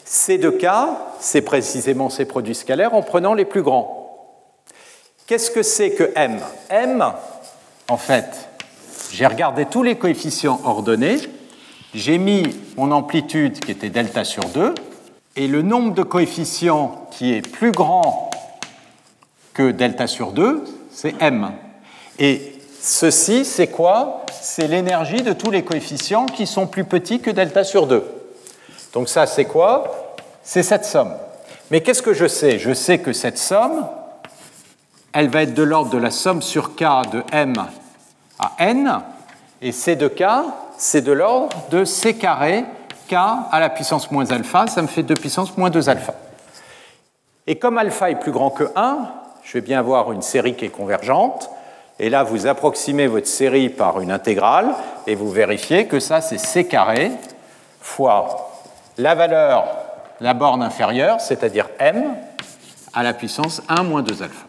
Ces 0.05 0.37
deux 0.37 0.53
cas, 0.53 0.99
c'est 1.19 1.41
précisément 1.41 2.11
ces 2.11 2.27
produits 2.27 2.55
scalaires 2.55 2.93
en 2.93 3.01
prenant 3.01 3.33
les 3.33 3.47
plus 3.47 3.63
grands. 3.63 4.19
Qu'est-ce 5.27 5.51
que 5.51 5.63
c'est 5.63 5.93
que 5.93 6.13
m? 6.15 6.41
m, 6.69 7.11
en 7.89 7.97
fait, 7.97 8.51
j'ai 9.13 9.27
regardé 9.27 9.65
tous 9.65 9.83
les 9.83 9.97
coefficients 9.97 10.61
ordonnés, 10.67 11.19
j'ai 11.99 12.19
mis 12.19 12.45
mon 12.77 12.93
amplitude 12.93 13.59
qui 13.59 13.73
était 13.73 13.91
delta 13.91 14.25
sur 14.25 14.45
2, 14.45 14.75
et 15.37 15.49
le 15.49 15.63
nombre 15.63 15.95
de 15.95 16.03
coefficients 16.03 17.09
qui 17.11 17.35
est 17.35 17.43
plus 17.43 17.73
grand 17.73 18.31
que 19.53 19.73
delta 19.73 20.07
sur 20.07 20.33
2, 20.33 20.65
c'est 20.93 21.15
m. 21.21 21.51
Et 22.19 22.55
ceci, 22.81 23.45
c'est 23.45 23.67
quoi? 23.67 24.25
C'est 24.41 24.69
l'énergie 24.69 25.23
de 25.23 25.33
tous 25.33 25.51
les 25.51 25.65
coefficients 25.65 26.27
qui 26.27 26.47
sont 26.47 26.69
plus 26.69 26.85
petits 26.85 27.21
que 27.21 27.31
delta 27.31 27.65
sur 27.65 27.89
2. 27.89 28.05
Donc 28.93 29.09
ça, 29.09 29.27
c'est 29.27 29.45
quoi? 29.45 30.17
C'est 30.43 30.63
cette 30.63 30.85
somme. 30.85 31.15
Mais 31.71 31.83
qu'est-ce 31.83 32.03
que 32.03 32.15
je 32.15 32.27
sais? 32.27 32.59
Je 32.59 32.73
sais 32.73 32.99
que 32.99 33.13
cette 33.13 33.39
somme, 33.39 33.87
elle 35.13 35.29
va 35.29 35.43
être 35.43 35.55
de 35.55 35.63
l'ordre 35.65 35.91
de 35.91 35.99
la 35.99 36.13
somme 36.13 36.43
sur 36.43 36.77
k 36.77 36.85
de 37.13 37.23
m 37.33 37.55
à 38.39 38.53
n, 38.59 39.01
et 39.61 39.73
c 39.73 39.97
de 39.97 40.07
k, 40.07 40.23
c'est 40.79 41.03
de 41.03 41.13
l'ordre 41.13 41.57
de 41.71 41.85
c 41.85 42.17
carré 42.17 42.65
k 43.09 43.15
à 43.15 43.61
la 43.61 43.69
puissance 43.69 44.11
moins 44.11 44.31
alpha, 44.31 44.67
ça 44.69 44.81
me 44.81 44.87
fait 44.87 45.03
2 45.03 45.15
puissance 45.15 45.57
moins 45.59 45.71
2 45.71 45.89
alpha. 45.89 46.15
Et 47.47 47.59
comme 47.59 47.79
alpha 47.79 48.11
est 48.11 48.19
plus 48.19 48.33
grand 48.33 48.51
que 48.51 48.71
1, 48.77 48.99
je 49.43 49.53
vais 49.55 49.61
bien 49.61 49.79
avoir 49.79 50.13
une 50.13 50.23
série 50.23 50.55
qui 50.55 50.67
est 50.67 50.71
convergente. 50.71 51.51
Et 51.99 52.11
là, 52.11 52.23
vous 52.23 52.47
approximez 52.47 53.09
votre 53.09 53.27
série 53.27 53.71
par 53.71 54.01
une 54.01 54.13
intégrale 54.13 54.69
et 55.07 55.15
vous 55.15 55.31
vérifiez 55.31 55.87
que 55.87 55.99
ça, 55.99 56.21
c'est 56.21 56.39
c 56.39 56.67
carré 56.67 57.11
fois 57.81 58.51
la 58.99 59.15
valeur, 59.15 59.67
la 60.21 60.35
borne 60.35 60.63
inférieure, 60.63 61.21
c'est-à-dire 61.21 61.69
m, 61.79 62.15
à 62.95 63.03
la 63.03 63.15
puissance 63.15 63.63
1 63.69 63.83
moins 63.83 64.03
2 64.03 64.23
alpha. 64.23 64.47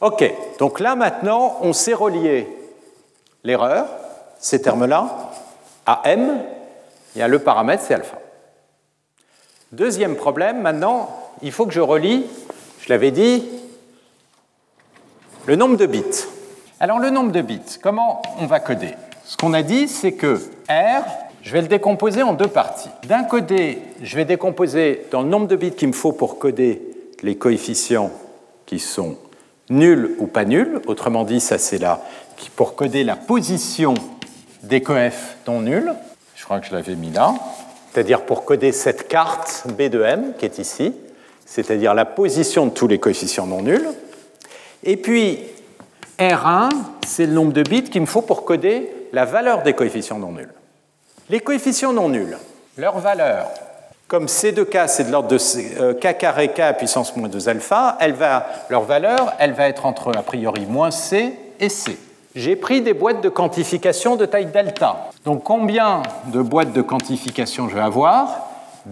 OK, 0.00 0.32
donc 0.58 0.78
là 0.78 0.94
maintenant, 0.94 1.56
on 1.62 1.72
sait 1.72 1.94
relier 1.94 2.48
l'erreur, 3.42 3.86
ces 4.40 4.62
termes-là, 4.62 5.30
à 5.86 6.02
m, 6.04 6.40
il 7.14 7.18
y 7.18 7.22
a 7.22 7.28
le 7.28 7.38
paramètre, 7.38 7.82
c'est 7.86 7.94
alpha. 7.94 8.18
Deuxième 9.72 10.16
problème, 10.16 10.62
maintenant, 10.62 11.10
il 11.42 11.52
faut 11.52 11.66
que 11.66 11.72
je 11.72 11.80
relie, 11.80 12.26
je 12.80 12.88
l'avais 12.88 13.10
dit, 13.10 13.44
le 15.46 15.56
nombre 15.56 15.76
de 15.76 15.86
bits. 15.86 16.24
Alors 16.80 16.98
le 16.98 17.10
nombre 17.10 17.32
de 17.32 17.40
bits, 17.42 17.78
comment 17.82 18.22
on 18.38 18.46
va 18.46 18.60
coder? 18.60 18.94
Ce 19.24 19.36
qu'on 19.36 19.52
a 19.52 19.62
dit, 19.62 19.86
c'est 19.86 20.12
que 20.12 20.36
R, 20.68 21.04
je 21.42 21.52
vais 21.52 21.62
le 21.62 21.68
décomposer 21.68 22.22
en 22.22 22.32
deux 22.32 22.48
parties. 22.48 22.90
D'un 23.04 23.24
côté, 23.24 23.80
je 24.02 24.16
vais 24.16 24.24
décomposer 24.24 25.06
dans 25.10 25.22
le 25.22 25.28
nombre 25.28 25.46
de 25.46 25.56
bits 25.56 25.72
qu'il 25.72 25.88
me 25.88 25.92
faut 25.92 26.12
pour 26.12 26.38
coder 26.38 26.82
les 27.22 27.36
coefficients 27.36 28.10
qui 28.66 28.78
sont 28.78 29.16
nuls 29.68 30.16
ou 30.18 30.26
pas 30.26 30.44
nuls. 30.44 30.80
Autrement 30.86 31.24
dit, 31.24 31.40
ça 31.40 31.58
c'est 31.58 31.78
là 31.78 32.00
pour 32.56 32.74
coder 32.74 33.04
la 33.04 33.16
position 33.16 33.94
des 34.70 34.82
coefs 34.82 35.36
non 35.46 35.60
nuls 35.60 35.92
je 36.40 36.46
crois 36.46 36.58
que 36.58 36.66
je 36.66 36.72
l'avais 36.72 36.94
mis 36.94 37.10
là, 37.10 37.34
c'est-à-dire 37.92 38.22
pour 38.22 38.46
coder 38.46 38.72
cette 38.72 39.08
carte 39.08 39.66
B 39.76 39.90
de 39.90 40.02
M 40.02 40.32
qui 40.38 40.46
est 40.46 40.58
ici, 40.58 40.94
c'est-à-dire 41.44 41.92
la 41.92 42.06
position 42.06 42.64
de 42.64 42.70
tous 42.70 42.88
les 42.88 42.98
coefficients 42.98 43.46
non 43.46 43.60
nuls. 43.60 43.86
Et 44.82 44.96
puis 44.96 45.40
R1, 46.18 46.70
c'est 47.06 47.26
le 47.26 47.32
nombre 47.32 47.52
de 47.52 47.62
bits 47.62 47.84
qu'il 47.84 48.00
me 48.00 48.06
faut 48.06 48.22
pour 48.22 48.46
coder 48.46 48.90
la 49.12 49.26
valeur 49.26 49.62
des 49.62 49.74
coefficients 49.74 50.18
non 50.18 50.32
nuls. 50.32 50.52
Les 51.28 51.40
coefficients 51.40 51.92
non 51.92 52.08
nuls, 52.08 52.38
leur 52.78 52.98
valeur, 53.00 53.50
comme 54.08 54.26
C 54.26 54.52
de 54.52 54.64
K, 54.64 54.88
c'est 54.88 55.04
de 55.04 55.12
l'ordre 55.12 55.28
de 55.28 55.38
euh, 55.78 55.92
K 55.92 56.16
carré 56.16 56.48
K 56.52 56.60
à 56.60 56.72
puissance 56.72 57.14
moins 57.16 57.28
2 57.28 57.50
alpha, 57.50 57.98
leur 58.70 58.84
valeur, 58.84 59.34
elle 59.38 59.52
va 59.52 59.68
être 59.68 59.84
entre 59.84 60.16
a 60.16 60.22
priori 60.22 60.64
moins 60.64 60.90
C 60.90 61.34
et 61.60 61.68
C 61.68 61.98
j'ai 62.34 62.56
pris 62.56 62.80
des 62.80 62.94
boîtes 62.94 63.22
de 63.22 63.28
quantification 63.28 64.16
de 64.16 64.26
taille 64.26 64.46
delta. 64.46 65.10
Donc 65.24 65.42
combien 65.42 66.02
de 66.26 66.40
boîtes 66.40 66.72
de 66.72 66.82
quantification 66.82 67.68
je 67.68 67.74
vais 67.74 67.80
avoir 67.80 68.48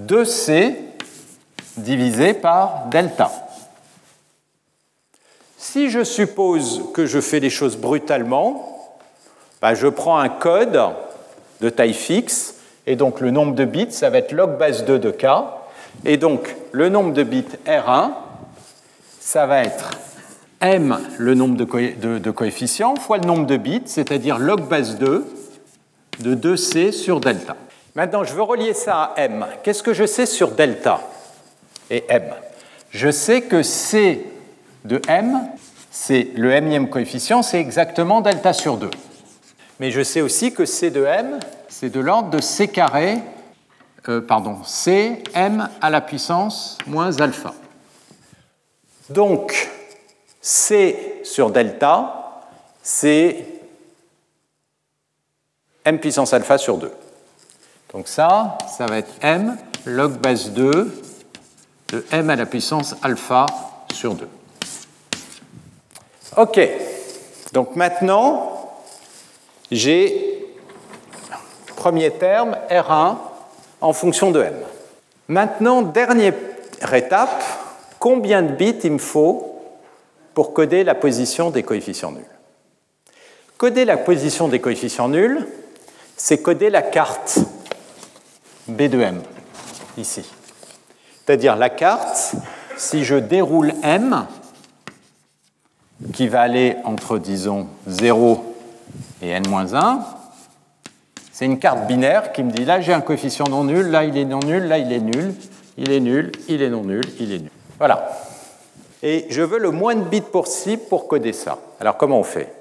2C 0.06 0.74
divisé 1.76 2.34
par 2.34 2.86
delta? 2.90 3.30
Si 5.56 5.90
je 5.90 6.04
suppose 6.04 6.84
que 6.94 7.06
je 7.06 7.20
fais 7.20 7.40
les 7.40 7.50
choses 7.50 7.76
brutalement, 7.76 8.78
bah, 9.60 9.74
je 9.74 9.88
prends 9.88 10.18
un 10.18 10.28
code 10.28 10.80
de 11.60 11.68
taille 11.68 11.94
fixe, 11.94 12.54
et 12.86 12.96
donc 12.96 13.20
le 13.20 13.30
nombre 13.30 13.54
de 13.54 13.64
bits, 13.64 13.90
ça 13.90 14.08
va 14.08 14.18
être 14.18 14.32
log 14.32 14.56
base 14.56 14.84
2 14.84 14.98
de 14.98 15.10
k, 15.10 15.26
et 16.04 16.16
donc 16.16 16.54
le 16.72 16.88
nombre 16.88 17.12
de 17.12 17.22
bits 17.22 17.44
R1, 17.66 18.12
ça 19.20 19.46
va 19.46 19.64
être 19.64 19.90
m, 20.60 20.98
le 21.18 21.34
nombre 21.34 21.56
de, 21.56 22.30
coefficients, 22.30 22.96
fois 22.96 23.18
le 23.18 23.26
nombre 23.26 23.46
de 23.46 23.56
bits, 23.56 23.82
c'est-à-dire 23.86 24.38
log 24.38 24.68
base 24.68 24.98
2 24.98 25.26
de 26.20 26.34
2c 26.34 26.92
sur 26.92 27.20
delta. 27.20 27.56
Maintenant, 27.94 28.24
je 28.24 28.34
veux 28.34 28.42
relier 28.42 28.74
ça 28.74 29.14
à 29.16 29.20
m. 29.22 29.46
Qu'est-ce 29.62 29.82
que 29.82 29.92
je 29.92 30.06
sais 30.06 30.26
sur 30.26 30.52
delta 30.52 31.00
et 31.90 32.04
m? 32.08 32.24
Je 32.90 33.10
sais 33.10 33.42
que 33.42 33.62
c 33.62 34.24
de 34.84 35.00
m, 35.08 35.40
c'est 35.90 36.28
le 36.36 36.48
mème 36.60 36.88
coefficient, 36.88 37.42
c'est 37.42 37.60
exactement 37.60 38.20
delta 38.20 38.52
sur 38.52 38.76
2. 38.76 38.90
Mais 39.80 39.90
je 39.90 40.02
sais 40.02 40.20
aussi 40.20 40.52
que 40.52 40.64
c 40.64 40.90
de 40.90 41.04
m, 41.04 41.38
c'est 41.68 41.90
de 41.90 42.00
l'ordre 42.00 42.30
de 42.30 42.40
c 42.40 42.68
carré, 42.68 43.18
euh, 44.08 44.20
pardon, 44.20 44.58
c 44.64 45.22
m 45.34 45.68
à 45.80 45.90
la 45.90 46.00
puissance 46.00 46.78
moins 46.86 47.20
alpha. 47.20 47.54
Donc, 49.10 49.68
C 50.50 51.20
sur 51.24 51.50
delta, 51.50 52.40
c'est 52.82 53.44
m 55.84 55.98
puissance 56.00 56.32
alpha 56.32 56.56
sur 56.56 56.78
2. 56.78 56.90
Donc 57.92 58.08
ça, 58.08 58.56
ça 58.66 58.86
va 58.86 58.96
être 58.96 59.12
m 59.20 59.58
log 59.84 60.12
base 60.12 60.52
2 60.52 61.02
de 61.88 62.06
m 62.12 62.30
à 62.30 62.36
la 62.36 62.46
puissance 62.46 62.96
alpha 63.02 63.44
sur 63.92 64.14
2. 64.14 64.26
OK. 66.38 66.60
Donc 67.52 67.76
maintenant, 67.76 68.72
j'ai 69.70 70.46
premier 71.76 72.10
terme 72.12 72.56
R1 72.70 73.16
en 73.82 73.92
fonction 73.92 74.30
de 74.30 74.40
m. 74.40 74.54
Maintenant, 75.28 75.82
dernière 75.82 76.32
étape, 76.94 77.44
combien 77.98 78.40
de 78.40 78.52
bits 78.52 78.80
il 78.82 78.92
me 78.92 78.98
faut 78.98 79.57
pour 80.38 80.52
coder 80.52 80.84
la 80.84 80.94
position 80.94 81.50
des 81.50 81.64
coefficients 81.64 82.12
nuls. 82.12 82.22
Coder 83.56 83.84
la 83.84 83.96
position 83.96 84.46
des 84.46 84.60
coefficients 84.60 85.08
nuls, 85.08 85.44
c'est 86.16 86.40
coder 86.40 86.70
la 86.70 86.80
carte 86.80 87.40
B 88.68 88.82
de 88.82 89.00
M, 89.00 89.20
ici. 89.96 90.24
C'est-à-dire 91.26 91.56
la 91.56 91.70
carte, 91.70 92.36
si 92.76 93.02
je 93.02 93.16
déroule 93.16 93.72
M, 93.82 94.28
qui 96.12 96.28
va 96.28 96.42
aller 96.42 96.76
entre, 96.84 97.18
disons, 97.18 97.66
0 97.88 98.54
et 99.20 99.30
n-1, 99.30 99.98
c'est 101.32 101.46
une 101.46 101.58
carte 101.58 101.88
binaire 101.88 102.30
qui 102.30 102.44
me 102.44 102.52
dit 102.52 102.64
là 102.64 102.80
j'ai 102.80 102.92
un 102.92 103.00
coefficient 103.00 103.46
non 103.48 103.64
nul, 103.64 103.88
là 103.88 104.04
il 104.04 104.16
est 104.16 104.24
non 104.24 104.38
nul, 104.38 104.68
là 104.68 104.78
il 104.78 104.92
est 104.92 105.00
nul, 105.00 105.34
il 105.76 105.90
est 105.90 105.98
nul, 105.98 106.30
il 106.48 106.62
est 106.62 106.70
non 106.70 106.84
nul, 106.84 107.02
il 107.18 107.32
est 107.32 107.40
nul. 107.40 107.50
Voilà 107.76 108.27
et 109.02 109.26
je 109.30 109.42
veux 109.42 109.58
le 109.58 109.70
moins 109.70 109.94
de 109.94 110.04
bits 110.04 110.20
possible 110.20 110.82
pour 110.88 111.08
coder 111.08 111.32
ça. 111.32 111.58
Alors 111.80 111.96
comment 111.96 112.18
on 112.18 112.24
fait? 112.24 112.52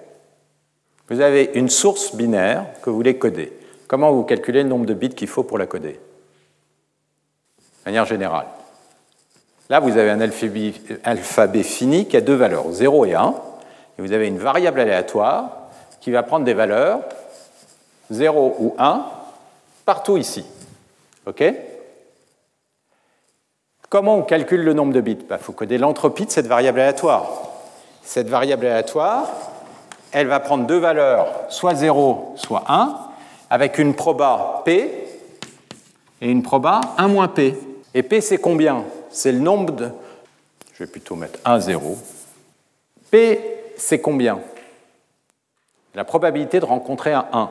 Vous 1.10 1.22
avez 1.22 1.52
une 1.54 1.70
source 1.70 2.16
binaire 2.16 2.66
que 2.82 2.90
vous 2.90 2.98
voulez 2.98 3.18
coder. 3.18 3.54
Comment 3.88 4.12
vous 4.12 4.24
calculez 4.24 4.64
le 4.64 4.70
nombre 4.70 4.86
de 4.86 4.94
bits 4.94 5.10
qu'il 5.10 5.28
faut 5.28 5.44
pour 5.44 5.58
la 5.58 5.66
coder? 5.66 6.00
De 7.58 7.86
manière 7.86 8.06
générale. 8.06 8.48
Là, 9.70 9.80
vous 9.80 9.98
avez 9.98 10.10
un 10.10 10.22
alphabet 10.22 11.64
fini 11.64 12.08
qui 12.08 12.16
a 12.18 12.22
deux 12.22 12.36
valeurs, 12.36 12.72
0 12.72 13.06
et 13.06 13.16
1, 13.16 13.36
et 13.98 14.02
vous 14.02 14.14
avez 14.14 14.28
une 14.28 14.38
variable 14.38 14.80
aléatoire 14.80 15.70
qui 16.00 16.12
va 16.12 16.24
prendre 16.24 16.46
des 16.46 16.54
valeurs 16.54 17.02
0 18.12 18.56
ou 18.60 18.76
1 18.78 19.06
partout 19.86 20.18
ici. 20.18 20.46
OK? 21.26 21.44
Comment 23.90 24.18
on 24.18 24.24
calcule 24.24 24.64
le 24.64 24.74
nombre 24.74 24.92
de 24.92 25.00
bits? 25.00 25.18
Il 25.22 25.28
bah, 25.28 25.38
faut 25.38 25.54
coder 25.54 25.78
l'entropie 25.78 26.26
de 26.26 26.32
cette 26.32 26.48
variable 26.48 26.82
aléatoire. 26.82 27.30
Cette 28.04 28.28
variable 28.28 28.66
aléatoire, 28.66 29.30
elle 30.12 30.28
va 30.28 30.42
prendre 30.42 30.66
deux 30.66 30.78
valeurs, 30.78 31.28
soit 31.50 31.76
0, 31.76 32.34
soit 32.36 32.66
1, 32.68 32.98
avec 33.50 33.78
une 33.78 33.94
proba 33.94 34.62
P 34.66 35.08
et 36.20 36.30
une 36.30 36.44
proba 36.44 36.82
1 36.98 37.08
moins 37.08 37.30
P. 37.30 37.58
Et 37.94 38.04
P, 38.04 38.20
c'est 38.20 38.40
combien? 38.40 38.84
C'est 39.10 39.32
le 39.32 39.40
nombre 39.40 39.74
de... 39.74 39.90
Je 40.74 40.84
vais 40.84 40.90
plutôt 40.90 41.16
mettre 41.16 41.40
1, 41.46 41.60
0. 41.62 41.98
P, 43.10 43.40
c'est 43.78 44.00
combien? 44.00 44.40
La 45.96 46.04
probabilité 46.04 46.60
de 46.60 46.66
rencontrer 46.66 47.14
un 47.14 47.26
1. 47.32 47.50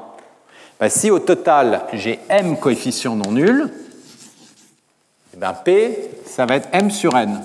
Ben, 0.79 0.91
si 0.91 1.11
au 1.11 1.19
total 1.19 1.85
j'ai 1.95 2.21
m 2.29 2.59
coefficients 2.59 3.17
non 3.17 3.33
nuls, 3.33 3.71
eh 5.37 5.39
ben, 5.39 5.53
P, 5.53 6.11
ça 6.25 6.47
va 6.47 6.57
être 6.57 6.69
m 6.73 6.91
sur 6.91 7.15
n. 7.17 7.43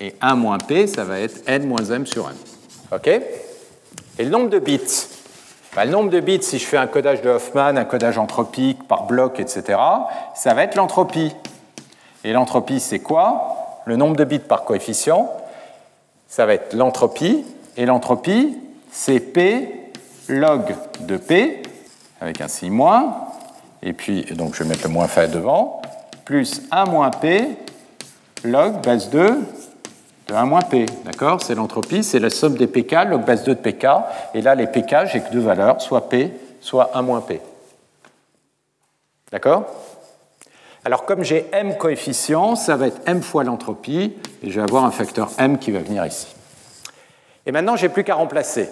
Et 0.00 0.14
1 0.22 0.36
moins 0.36 0.56
P, 0.56 0.86
ça 0.86 1.04
va 1.04 1.20
être 1.20 1.46
n 1.46 1.66
moins 1.66 1.84
m 1.84 2.06
sur 2.06 2.28
n. 2.28 2.34
OK? 2.92 3.06
Et 3.06 4.24
le 4.24 4.30
nombre 4.30 4.48
de 4.48 4.58
bits? 4.58 4.80
Ben, 5.74 5.84
Le 5.84 5.90
nombre 5.90 6.08
de 6.08 6.20
bits, 6.20 6.42
si 6.42 6.58
je 6.58 6.64
fais 6.64 6.78
un 6.78 6.86
codage 6.86 7.20
de 7.20 7.28
Hoffman, 7.28 7.76
un 7.76 7.84
codage 7.84 8.16
anthropique 8.16 8.88
par 8.88 9.04
bloc, 9.04 9.38
etc., 9.38 9.78
ça 10.34 10.54
va 10.54 10.62
être 10.62 10.76
l'entropie. 10.76 11.34
Et 12.24 12.32
l'entropie, 12.32 12.80
c'est 12.80 13.00
quoi? 13.00 13.82
Le 13.84 13.96
nombre 13.96 14.16
de 14.16 14.24
bits 14.24 14.38
par 14.38 14.64
coefficient, 14.64 15.30
ça 16.28 16.46
va 16.46 16.54
être 16.54 16.72
l'entropie. 16.72 17.44
Et 17.76 17.84
l'entropie, 17.84 18.56
c'est 18.90 19.20
P 19.20 19.76
log 20.28 20.74
de 21.00 21.16
P, 21.16 21.62
avec 22.20 22.40
un 22.40 22.48
signe 22.48 22.72
moins. 22.72 23.14
Et 23.82 23.92
puis, 23.92 24.24
donc 24.34 24.54
je 24.54 24.62
vais 24.62 24.68
mettre 24.68 24.84
le 24.84 24.92
moins 24.92 25.06
fait 25.06 25.28
devant, 25.28 25.82
plus 26.26 26.60
1 26.72 26.84
moins 26.86 27.10
P 27.10 27.56
log 28.44 28.82
base 28.82 29.08
2 29.08 29.38
de 30.26 30.34
1 30.34 30.44
moins 30.44 30.60
P. 30.60 30.84
D'accord? 31.04 31.40
C'est 31.40 31.54
l'entropie, 31.54 32.02
c'est 32.04 32.18
la 32.18 32.30
somme 32.30 32.56
des 32.56 32.66
pK, 32.66 32.92
log 33.08 33.24
base 33.24 33.44
2 33.44 33.54
de 33.54 33.60
pK. 33.60 33.86
Et 34.34 34.42
là, 34.42 34.54
les 34.54 34.66
pK, 34.66 35.06
j'ai 35.06 35.20
que 35.20 35.30
deux 35.30 35.40
valeurs, 35.40 35.80
soit 35.80 36.08
P, 36.08 36.32
soit 36.60 36.90
1 36.94 37.02
moins 37.02 37.20
P. 37.20 37.40
D'accord? 39.30 39.64
Alors 40.84 41.04
comme 41.04 41.22
j'ai 41.22 41.46
m 41.52 41.76
coefficients, 41.76 42.54
ça 42.54 42.76
va 42.76 42.88
être 42.88 43.00
m 43.06 43.22
fois 43.22 43.44
l'entropie, 43.44 44.16
et 44.42 44.50
je 44.50 44.60
vais 44.60 44.62
avoir 44.62 44.84
un 44.84 44.90
facteur 44.90 45.30
m 45.38 45.58
qui 45.58 45.70
va 45.70 45.80
venir 45.80 46.04
ici. 46.06 46.28
Et 47.44 47.52
maintenant, 47.52 47.76
j'ai 47.76 47.88
plus 47.88 48.04
qu'à 48.04 48.14
remplacer. 48.14 48.68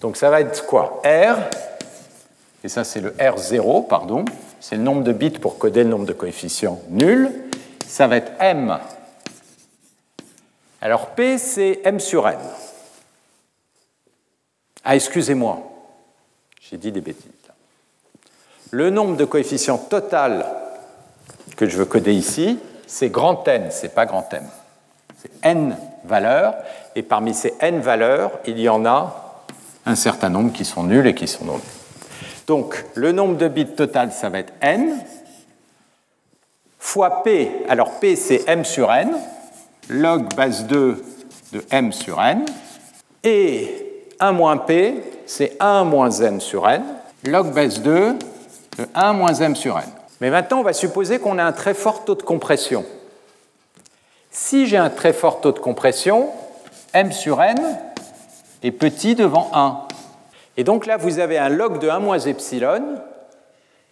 Donc 0.00 0.16
ça 0.16 0.30
va 0.30 0.40
être 0.40 0.66
quoi? 0.66 1.00
R, 1.04 1.38
et 2.62 2.68
ça 2.68 2.84
c'est 2.84 3.00
le 3.00 3.10
R0, 3.10 3.86
pardon, 3.86 4.24
c'est 4.66 4.76
le 4.76 4.82
nombre 4.82 5.02
de 5.02 5.12
bits 5.12 5.28
pour 5.28 5.58
coder 5.58 5.84
le 5.84 5.90
nombre 5.90 6.06
de 6.06 6.14
coefficients 6.14 6.80
nul. 6.88 7.30
Ça 7.86 8.06
va 8.06 8.16
être 8.16 8.32
m. 8.40 8.78
Alors 10.80 11.08
P, 11.10 11.36
c'est 11.36 11.82
m 11.84 12.00
sur 12.00 12.26
n. 12.26 12.38
Ah, 14.82 14.96
excusez-moi, 14.96 15.70
j'ai 16.62 16.78
dit 16.78 16.92
des 16.92 17.02
bêtises. 17.02 17.30
Le 18.70 18.88
nombre 18.88 19.18
de 19.18 19.26
coefficients 19.26 19.76
total 19.76 20.46
que 21.58 21.68
je 21.68 21.76
veux 21.76 21.84
coder 21.84 22.14
ici, 22.14 22.58
c'est 22.86 23.10
grand 23.10 23.46
N, 23.46 23.68
c'est 23.70 23.94
pas 23.94 24.06
grand 24.06 24.26
M. 24.32 24.44
C'est 25.20 25.30
N 25.42 25.76
valeurs, 26.04 26.54
et 26.96 27.02
parmi 27.02 27.34
ces 27.34 27.52
N 27.60 27.80
valeurs, 27.80 28.30
il 28.46 28.58
y 28.58 28.70
en 28.70 28.86
a 28.86 29.44
un 29.84 29.94
certain 29.94 30.30
nombre 30.30 30.54
qui 30.54 30.64
sont 30.64 30.84
nuls 30.84 31.06
et 31.06 31.14
qui 31.14 31.28
sont 31.28 31.44
non 31.44 31.56
nuls. 31.56 31.73
Donc, 32.46 32.84
le 32.94 33.12
nombre 33.12 33.36
de 33.36 33.48
bits 33.48 33.66
total, 33.66 34.12
ça 34.12 34.28
va 34.28 34.40
être 34.40 34.52
N, 34.60 34.98
fois 36.78 37.22
P, 37.22 37.50
alors 37.68 37.98
P 37.98 38.16
c'est 38.16 38.46
M 38.46 38.64
sur 38.64 38.92
N, 38.92 39.16
log 39.88 40.34
base 40.34 40.66
2 40.66 41.04
de 41.52 41.64
M 41.70 41.92
sur 41.92 42.22
N, 42.22 42.44
et 43.22 44.06
1 44.20 44.32
moins 44.32 44.58
P, 44.58 45.02
c'est 45.26 45.56
1 45.60 45.84
moins 45.84 46.10
M 46.10 46.40
sur 46.40 46.68
N, 46.68 46.82
log 47.24 47.52
base 47.52 47.80
2 47.80 48.12
de 48.78 48.86
1 48.94 49.12
moins 49.14 49.34
M 49.34 49.56
sur 49.56 49.78
N. 49.78 49.88
Mais 50.20 50.30
maintenant, 50.30 50.60
on 50.60 50.62
va 50.62 50.72
supposer 50.72 51.18
qu'on 51.18 51.38
a 51.38 51.44
un 51.44 51.52
très 51.52 51.74
fort 51.74 52.04
taux 52.04 52.14
de 52.14 52.22
compression. 52.22 52.84
Si 54.30 54.66
j'ai 54.66 54.76
un 54.76 54.90
très 54.90 55.12
fort 55.12 55.40
taux 55.40 55.52
de 55.52 55.58
compression, 55.58 56.28
m 56.92 57.12
sur 57.12 57.42
n 57.42 57.56
est 58.62 58.70
petit 58.70 59.14
devant 59.14 59.50
1. 59.52 59.93
Et 60.56 60.64
donc 60.64 60.86
là, 60.86 60.96
vous 60.96 61.18
avez 61.18 61.38
un 61.38 61.48
log 61.48 61.78
de 61.78 61.88
1 61.88 61.98
moins 61.98 62.18
epsilon, 62.18 62.96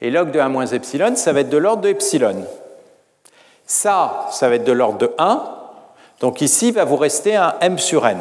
et 0.01 0.11
log 0.11 0.31
de 0.31 0.41
1 0.41 0.49
moins 0.49 0.67
epsilon, 0.67 1.15
ça 1.17 1.33
va 1.33 1.41
être 1.41 1.49
de 1.49 1.57
l'ordre 1.57 1.83
de 1.83 1.89
epsilon. 1.89 2.45
Ça, 3.67 4.27
ça 4.31 4.49
va 4.49 4.57
être 4.57 4.65
de 4.65 4.73
l'ordre 4.73 4.99
de 4.99 5.13
1, 5.19 5.43
donc 6.21 6.41
ici, 6.41 6.69
il 6.69 6.75
va 6.75 6.85
vous 6.85 6.97
rester 6.97 7.35
un 7.35 7.55
m 7.61 7.79
sur 7.79 8.07
n. 8.07 8.19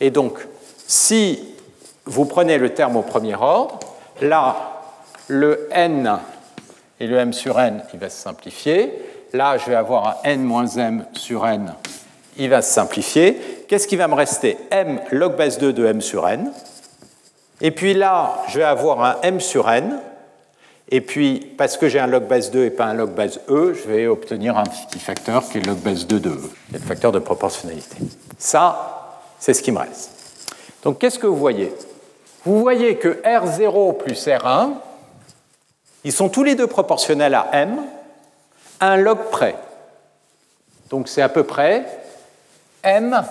Et 0.00 0.10
donc, 0.10 0.46
si 0.86 1.42
vous 2.04 2.24
prenez 2.24 2.56
le 2.56 2.72
terme 2.72 2.96
au 2.96 3.02
premier 3.02 3.34
ordre, 3.34 3.80
là, 4.20 4.56
le 5.26 5.68
n 5.72 6.18
et 7.00 7.06
le 7.08 7.16
m 7.16 7.32
sur 7.32 7.58
n, 7.58 7.82
il 7.92 7.98
va 7.98 8.08
se 8.10 8.22
simplifier. 8.22 8.92
Là, 9.32 9.58
je 9.58 9.66
vais 9.66 9.74
avoir 9.74 10.20
un 10.24 10.30
n 10.30 10.42
moins 10.44 10.68
m 10.68 11.04
sur 11.14 11.46
n, 11.48 11.74
il 12.36 12.48
va 12.48 12.62
se 12.62 12.72
simplifier. 12.72 13.64
Qu'est-ce 13.66 13.88
qui 13.88 13.96
va 13.96 14.06
me 14.06 14.14
rester? 14.14 14.56
m 14.70 15.00
log 15.10 15.34
base 15.34 15.58
2 15.58 15.72
de 15.72 15.84
m 15.84 16.00
sur 16.00 16.28
n. 16.28 16.52
Et 17.60 17.70
puis 17.70 17.94
là, 17.94 18.42
je 18.48 18.58
vais 18.58 18.64
avoir 18.64 19.02
un 19.02 19.16
m 19.22 19.40
sur 19.40 19.70
n. 19.70 20.00
Et 20.88 21.00
puis, 21.00 21.52
parce 21.58 21.76
que 21.76 21.88
j'ai 21.88 21.98
un 21.98 22.06
log 22.06 22.24
base 22.24 22.50
2 22.50 22.64
et 22.64 22.70
pas 22.70 22.84
un 22.84 22.94
log 22.94 23.10
base 23.10 23.40
e, 23.48 23.74
je 23.74 23.88
vais 23.88 24.06
obtenir 24.06 24.56
un 24.56 24.62
petit 24.64 25.00
facteur 25.00 25.42
qui 25.48 25.58
est 25.58 25.66
log 25.66 25.78
base 25.78 26.06
2 26.06 26.20
de 26.20 26.30
e. 26.30 26.50
Le 26.72 26.78
facteur 26.78 27.10
de 27.10 27.18
proportionnalité. 27.18 27.96
Ça, 28.38 29.22
c'est 29.40 29.52
ce 29.52 29.62
qui 29.62 29.72
me 29.72 29.78
reste. 29.78 30.10
Donc, 30.84 30.98
qu'est-ce 30.98 31.18
que 31.18 31.26
vous 31.26 31.36
voyez? 31.36 31.74
Vous 32.44 32.60
voyez 32.60 32.96
que 32.96 33.20
R0 33.24 33.96
plus 33.96 34.26
R1, 34.28 34.74
ils 36.04 36.12
sont 36.12 36.28
tous 36.28 36.44
les 36.44 36.54
deux 36.54 36.68
proportionnels 36.68 37.34
à 37.34 37.48
m, 37.52 37.82
un 38.80 38.96
log 38.96 39.18
près. 39.32 39.56
Donc 40.90 41.08
c'est 41.08 41.22
à 41.22 41.28
peu 41.28 41.42
près 41.42 41.84
m 42.82 43.24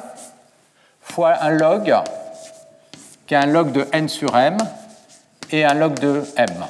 fois 1.01 1.35
un 1.39 1.51
log 1.51 1.95
qui 3.27 3.33
est 3.33 3.37
un 3.37 3.47
log 3.47 3.71
de 3.71 3.85
n 3.91 4.07
sur 4.07 4.35
m 4.35 4.57
et 5.51 5.63
un 5.63 5.73
log 5.73 5.99
de 5.99 6.23
m 6.37 6.65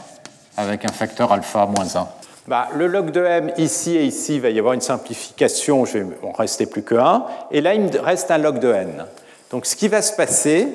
avec 0.57 0.86
un 0.86 0.91
facteur 0.91 1.32
alpha 1.32 1.65
moins 1.65 1.95
1. 1.95 2.07
Bah, 2.48 2.69
le 2.76 2.88
log 2.88 3.11
de 3.11 3.23
m 3.23 3.52
ici 3.57 3.95
et 3.95 4.06
ici, 4.06 4.36
il 4.36 4.41
va 4.41 4.49
y 4.49 4.60
avoir 4.60 4.73
une 4.73 4.82
simplification, 4.82 5.86
je 5.86 5.99
vais 5.99 6.06
en 6.23 6.32
rester 6.32 6.65
plus 6.65 6.84
que 6.84 6.95
1, 6.95 7.26
et 7.52 7.61
là 7.61 7.73
il 7.73 7.82
me 7.82 7.99
reste 7.99 8.32
un 8.32 8.38
log 8.38 8.60
de 8.60 8.72
n. 8.72 9.06
Donc 9.52 9.65
ce 9.65 9.76
qui 9.76 9.88
va 9.88 10.02
se 10.02 10.14
passer, 10.14 10.69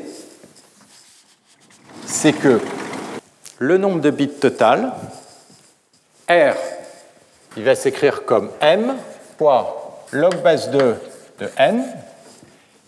c'est 2.07 2.33
que 2.33 2.61
le 3.59 3.79
nombre 3.79 4.01
de 4.01 4.11
bits 4.11 4.29
total, 4.29 4.93
R, 6.29 6.55
il 7.57 7.65
va 7.65 7.75
s'écrire 7.75 8.25
comme 8.25 8.51
M, 8.61 8.95
poids 9.37 9.81
log 10.13 10.43
base 10.43 10.71
2 10.71 10.97
de 11.41 11.51
N. 11.57 11.85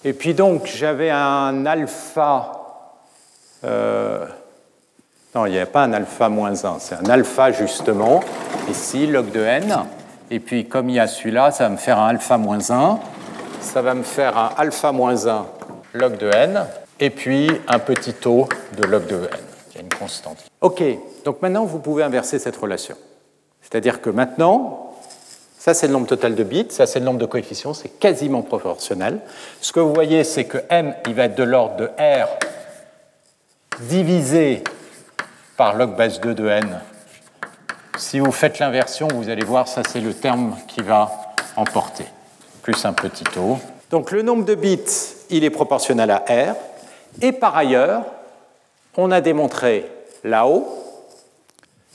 Et 0.04 0.12
puis 0.12 0.34
donc, 0.34 0.66
j'avais 0.66 1.10
un 1.10 1.66
alpha. 1.66 2.61
Euh, 3.64 4.26
non, 5.34 5.46
il 5.46 5.52
n'y 5.52 5.58
a 5.58 5.66
pas 5.66 5.82
un 5.84 5.92
alpha 5.92 6.28
moins 6.28 6.64
1, 6.64 6.78
c'est 6.78 6.94
un 6.94 7.08
alpha 7.10 7.52
justement, 7.52 8.20
ici, 8.68 9.06
log 9.06 9.30
de 9.30 9.40
n. 9.40 9.74
Et 10.30 10.40
puis, 10.40 10.66
comme 10.66 10.88
il 10.88 10.96
y 10.96 11.00
a 11.00 11.06
celui-là, 11.06 11.50
ça 11.50 11.64
va 11.64 11.70
me 11.70 11.76
faire 11.76 11.98
un 11.98 12.08
alpha 12.08 12.36
moins 12.38 12.70
1. 12.70 12.98
Ça 13.60 13.82
va 13.82 13.94
me 13.94 14.02
faire 14.02 14.36
un 14.36 14.50
alpha 14.56 14.92
moins 14.92 15.26
1 15.26 15.46
log 15.94 16.18
de 16.18 16.30
n. 16.34 16.66
Et 17.00 17.10
puis, 17.10 17.50
un 17.68 17.78
petit 17.78 18.12
taux 18.12 18.48
de 18.76 18.84
log 18.84 19.06
de 19.06 19.16
n. 19.16 19.28
Y 19.74 19.78
a 19.78 19.80
une 19.80 19.88
constante. 19.88 20.38
OK, 20.60 20.82
donc 21.24 21.40
maintenant, 21.40 21.64
vous 21.64 21.78
pouvez 21.78 22.02
inverser 22.02 22.38
cette 22.38 22.56
relation. 22.56 22.96
C'est-à-dire 23.62 24.02
que 24.02 24.10
maintenant, 24.10 24.92
ça 25.58 25.74
c'est 25.74 25.86
le 25.86 25.92
nombre 25.92 26.08
total 26.08 26.34
de 26.34 26.42
bits, 26.42 26.66
ça 26.70 26.86
c'est 26.86 26.98
le 26.98 27.04
nombre 27.04 27.20
de 27.20 27.26
coefficients, 27.26 27.72
c'est 27.72 27.88
quasiment 27.88 28.42
proportionnel. 28.42 29.20
Ce 29.60 29.72
que 29.72 29.80
vous 29.80 29.94
voyez, 29.94 30.24
c'est 30.24 30.44
que 30.44 30.58
m, 30.68 30.94
il 31.06 31.14
va 31.14 31.24
être 31.24 31.36
de 31.36 31.44
l'ordre 31.44 31.76
de 31.76 31.86
r 31.98 32.28
divisé 33.88 34.62
par 35.56 35.76
log 35.76 35.96
base 35.96 36.20
2 36.20 36.34
de 36.34 36.48
n. 36.48 36.80
Si 37.98 38.18
vous 38.18 38.32
faites 38.32 38.58
l'inversion, 38.58 39.08
vous 39.08 39.28
allez 39.28 39.44
voir, 39.44 39.68
ça 39.68 39.82
c'est 39.88 40.00
le 40.00 40.14
terme 40.14 40.56
qui 40.66 40.82
va 40.82 41.10
emporter, 41.56 42.06
plus 42.62 42.84
un 42.84 42.92
petit 42.92 43.24
taux. 43.24 43.58
Donc 43.90 44.10
le 44.10 44.22
nombre 44.22 44.44
de 44.44 44.54
bits, 44.54 44.80
il 45.30 45.44
est 45.44 45.50
proportionnel 45.50 46.10
à 46.10 46.24
r. 46.28 46.54
Et 47.20 47.32
par 47.32 47.56
ailleurs, 47.56 48.04
on 48.96 49.10
a 49.10 49.20
démontré 49.20 49.90
là-haut 50.24 50.66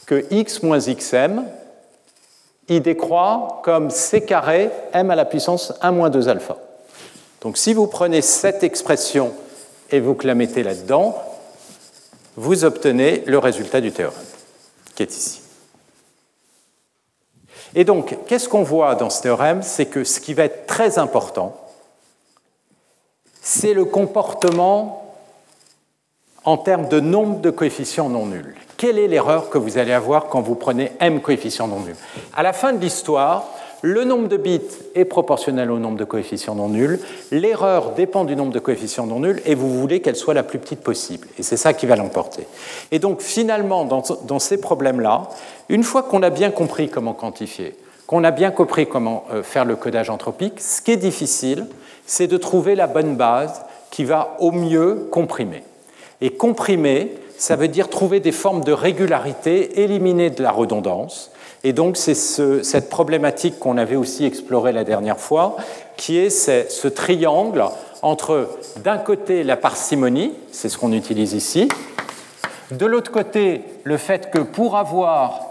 que 0.05 0.26
x 0.31 0.64
moins 0.64 0.80
xm 0.80 1.43
il 2.69 2.81
décroît 2.81 3.61
comme 3.64 3.89
c 3.89 4.22
carré 4.22 4.69
m 4.93 5.09
à 5.11 5.15
la 5.15 5.26
puissance 5.26 5.73
1 5.81 5.91
moins 5.91 6.09
2 6.09 6.30
alpha. 6.30 6.57
Donc 7.41 7.57
si 7.57 7.73
vous 7.73 7.88
prenez 7.88 8.22
cette 8.22 8.64
expression 8.64 9.31
et 9.89 9.99
vous 9.99 10.18
la 10.23 10.35
mettez 10.35 10.64
là-dedans, 10.64 11.15
vous 12.38 12.64
obtenez 12.64 13.23
le 13.26 13.39
résultat 13.39 13.81
du 13.81 13.91
théorème, 13.91 14.23
qui 14.95 15.03
est 15.03 15.18
ici. 15.18 15.41
Et 17.76 17.84
donc, 17.84 18.15
qu'est-ce 18.27 18.47
qu'on 18.47 18.64
voit 18.64 18.95
dans 18.95 19.09
ce 19.09 19.22
théorème? 19.22 19.61
C'est 19.64 19.88
que 19.88 20.03
ce 20.03 20.19
qui 20.19 20.34
va 20.34 20.45
être 20.45 20.68
très 20.68 20.99
important, 20.99 21.59
c'est 23.41 23.73
le 23.73 23.85
comportement 23.85 25.15
en 26.43 26.57
termes 26.57 26.88
de 26.88 26.99
nombre 26.99 27.39
de 27.41 27.49
coefficients 27.49 28.07
non 28.07 28.27
nuls. 28.27 28.55
Quelle 28.77 28.99
est 28.99 29.07
l'erreur 29.07 29.49
que 29.49 29.57
vous 29.57 29.77
allez 29.77 29.91
avoir 29.91 30.27
quand 30.27 30.41
vous 30.41 30.55
prenez 30.55 30.91
m 30.99 31.22
coefficients 31.22 31.68
non 31.68 31.80
nuls? 31.80 31.95
À 32.35 32.43
la 32.43 32.53
fin 32.53 32.72
de 32.72 32.80
l'histoire, 32.80 33.45
le 33.81 34.03
nombre 34.03 34.27
de 34.27 34.37
bits 34.37 34.61
est 34.95 35.05
proportionnel 35.05 35.71
au 35.71 35.79
nombre 35.79 35.97
de 35.97 36.03
coefficients 36.03 36.55
non 36.55 36.69
nuls, 36.69 36.99
l'erreur 37.31 37.91
dépend 37.91 38.25
du 38.25 38.35
nombre 38.35 38.51
de 38.51 38.59
coefficients 38.59 39.05
non 39.05 39.19
nuls, 39.19 39.41
et 39.45 39.55
vous 39.55 39.79
voulez 39.79 40.01
qu'elle 40.01 40.15
soit 40.15 40.33
la 40.33 40.43
plus 40.43 40.59
petite 40.59 40.81
possible. 40.81 41.27
Et 41.37 41.43
c'est 41.43 41.57
ça 41.57 41.73
qui 41.73 41.85
va 41.85 41.95
l'emporter. 41.95 42.47
Et 42.91 42.99
donc 42.99 43.21
finalement, 43.21 43.85
dans, 43.85 44.39
ces 44.39 44.59
problèmes-là, 44.59 45.29
une 45.69 45.83
fois 45.83 46.03
qu'on 46.03 46.23
a 46.23 46.29
bien 46.29 46.51
compris 46.51 46.89
comment 46.89 47.13
quantifier, 47.13 47.75
qu'on 48.07 48.23
a 48.23 48.31
bien 48.31 48.51
compris 48.51 48.87
comment 48.87 49.25
euh, 49.31 49.43
faire 49.43 49.65
le 49.65 49.75
codage 49.75 50.09
anthropique, 50.09 50.59
ce 50.61 50.81
qui 50.81 50.91
est 50.91 50.97
difficile, 50.97 51.67
c'est 52.05 52.27
de 52.27 52.37
trouver 52.37 52.75
la 52.75 52.87
bonne 52.87 53.15
base 53.15 53.61
qui 53.91 54.05
va 54.05 54.37
au 54.39 54.51
mieux 54.51 55.07
comprimer. 55.11 55.63
Et 56.21 56.31
comprimer, 56.31 57.11
ça 57.37 57.55
veut 57.55 57.67
dire 57.67 57.89
trouver 57.89 58.19
des 58.19 58.31
formes 58.31 58.63
de 58.63 58.71
régularité, 58.71 59.81
éliminer 59.81 60.29
de 60.29 60.41
la 60.41 60.51
redondance. 60.51 61.31
Et 61.68 61.73
donc 61.73 61.98
c'est 61.98 62.14
cette 62.14 62.89
problématique 62.89 63.60
qu'on 63.60 63.77
avait 63.77 63.98
aussi 63.98 64.23
explorée 64.23 64.72
la 64.72 64.85
dernière 64.85 65.19
fois, 65.19 65.57
qui 65.98 66.18
est 66.18 66.30
ce 66.30 66.88
triangle 66.88 67.65
entre 68.02 68.48
d'un 68.85 68.98
côté 68.98 69.44
la 69.44 69.57
parcimonie, 69.57 70.31
c'est 70.53 70.69
ce 70.69 70.77
qu'on 70.77 70.94
utilise 70.94 71.34
ici, 71.34 71.68
de 72.72 72.85
l'autre 72.85 73.11
côté 73.11 73.65
le 73.84 73.98
fait 73.98 74.31
que 74.31 74.39
pour 74.39 74.77
avoir 74.77 75.41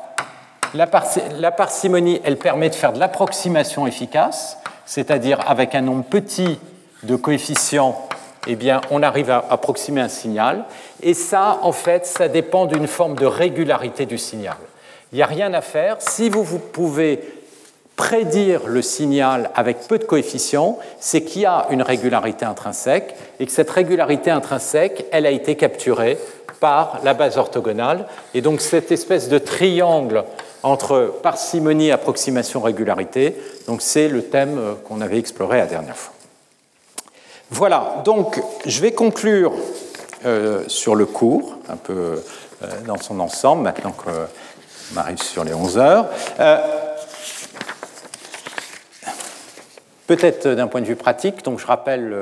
la, 0.73 0.87
parcimonie, 0.87 2.23
elle 2.25 2.39
permet 2.39 2.71
de 2.71 2.75
faire 2.75 2.95
de 2.95 2.99
l'approximation 2.99 3.87
efficace, 3.87 4.57
c'est-à-dire 4.87 5.41
avec 5.47 5.75
un 5.75 5.83
nombre 5.83 6.05
petit 6.05 6.59
de 7.03 7.15
coefficients 7.15 8.09
eh 8.49 8.57
on 8.91 9.03
arrive 9.03 9.31
à 9.31 9.45
approximer 9.51 10.01
un 10.01 10.09
signal. 10.09 10.65
Et 11.03 11.13
ça, 11.13 11.59
en 11.61 11.73
fait, 11.73 12.07
ça 12.07 12.29
dépend 12.29 12.65
d'une 12.65 12.87
forme 12.87 13.17
de 13.17 13.27
régularité 13.27 14.07
du 14.07 14.17
signal. 14.17 14.57
Il 15.17 15.21
n'y 15.21 15.23
a 15.23 15.29
rien 15.29 15.55
à 15.55 15.63
faire. 15.63 15.97
Si 16.01 16.29
vous, 16.29 16.43
vous 16.43 16.59
pouvez 16.59 17.21
prédire 17.97 18.67
le 18.67 18.83
signal 18.83 19.51
avec 19.55 19.89
peu 19.89 19.97
de 19.97 20.05
coefficients, 20.05 20.79
c'est 21.01 21.23
qu'il 21.23 21.41
y 21.41 21.47
a 21.47 21.69
une 21.71 21.81
régularité 21.81 22.45
intrinsèque 22.45 23.15
et 23.41 23.47
que 23.47 23.53
cette 23.53 23.71
régularité 23.71 24.31
intrinsèque, 24.31 25.07
elle 25.13 25.25
a 25.25 25.31
été 25.31 25.57
capturée 25.57 26.19
par 26.61 27.01
la 27.03 27.15
base 27.15 27.39
orthogonale. 27.39 28.07
Et 28.35 28.43
donc 28.43 28.61
cette 28.61 28.93
espèce 28.93 29.31
de 29.31 29.39
triangle 29.39 30.23
entre 30.63 31.15
parcimonie, 31.23 31.93
approximation, 31.93 32.61
régularité, 32.61 33.37
c'est 33.79 34.09
le 34.09 34.21
thème 34.21 34.59
euh, 34.59 34.75
qu'on 34.87 35.01
avait 35.01 35.19
exploré 35.19 35.57
la 35.57 35.67
dernière 35.67 35.97
fois. 35.97 36.13
Voilà, 37.49 38.03
donc 38.05 38.43
je 38.67 38.83
vais 38.83 38.93
conclure 38.93 39.55
euh, 40.27 40.63
sur 40.67 40.95
le 40.95 41.07
cours, 41.07 41.57
un 41.71 41.77
peu 41.77 42.21
euh, 42.63 42.67
dans 42.87 42.99
son 42.99 43.19
ensemble, 43.21 43.63
maintenant 43.63 43.95
arrive 44.97 45.23
sur 45.23 45.45
les 45.45 45.55
11 45.55 45.79
heures. 45.79 46.07
Euh, 46.39 46.59
peut-être 50.07 50.49
d'un 50.49 50.69
point 50.69 50.81
de 50.81 50.87
vue 50.87 50.97
pratique, 50.97 51.43
donc 51.43 51.59
je 51.59 51.67
rappelle 51.67 52.15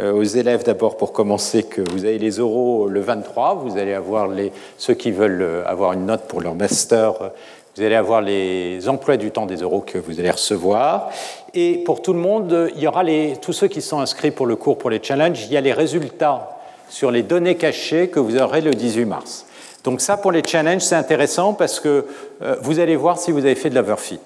aux 0.00 0.22
élèves 0.22 0.64
d'abord 0.64 0.96
pour 0.96 1.12
commencer 1.12 1.64
que 1.64 1.82
vous 1.92 2.06
avez 2.06 2.16
les 2.16 2.40
oraux 2.40 2.88
le 2.88 3.00
23, 3.00 3.56
vous 3.56 3.76
allez 3.76 3.92
avoir 3.92 4.26
les, 4.26 4.52
ceux 4.78 4.94
qui 4.94 5.10
veulent 5.10 5.62
avoir 5.66 5.92
une 5.92 6.06
note 6.06 6.22
pour 6.28 6.40
leur 6.40 6.54
master 6.54 7.32
vous 7.76 7.82
allez 7.86 7.94
avoir 7.94 8.20
les 8.20 8.88
emplois 8.88 9.16
du 9.16 9.30
temps 9.30 9.46
des 9.46 9.56
euros 9.56 9.80
que 9.80 9.96
vous 9.96 10.18
allez 10.18 10.30
recevoir. 10.30 11.10
Et 11.54 11.78
pour 11.84 12.02
tout 12.02 12.12
le 12.12 12.18
monde, 12.18 12.70
il 12.74 12.82
y 12.82 12.86
aura 12.86 13.02
les, 13.02 13.36
tous 13.40 13.52
ceux 13.52 13.68
qui 13.68 13.80
sont 13.80 14.00
inscrits 14.00 14.32
pour 14.32 14.46
le 14.46 14.56
cours 14.56 14.76
pour 14.76 14.90
les 14.90 15.00
challenges, 15.02 15.44
il 15.46 15.52
y 15.52 15.56
a 15.56 15.60
les 15.60 15.72
résultats 15.72 16.58
sur 16.88 17.10
les 17.10 17.22
données 17.22 17.54
cachées 17.54 18.08
que 18.08 18.18
vous 18.18 18.36
aurez 18.36 18.60
le 18.60 18.72
18 18.72 19.04
mars. 19.04 19.46
Donc 19.84 20.00
ça, 20.00 20.16
pour 20.16 20.32
les 20.32 20.42
challenges, 20.44 20.82
c'est 20.82 20.94
intéressant 20.94 21.54
parce 21.54 21.80
que 21.80 22.04
euh, 22.42 22.56
vous 22.62 22.78
allez 22.78 22.96
voir 22.96 23.18
si 23.18 23.32
vous 23.32 23.38
avez 23.38 23.54
fait 23.54 23.70
de 23.70 23.74
l'overfit. 23.74 24.20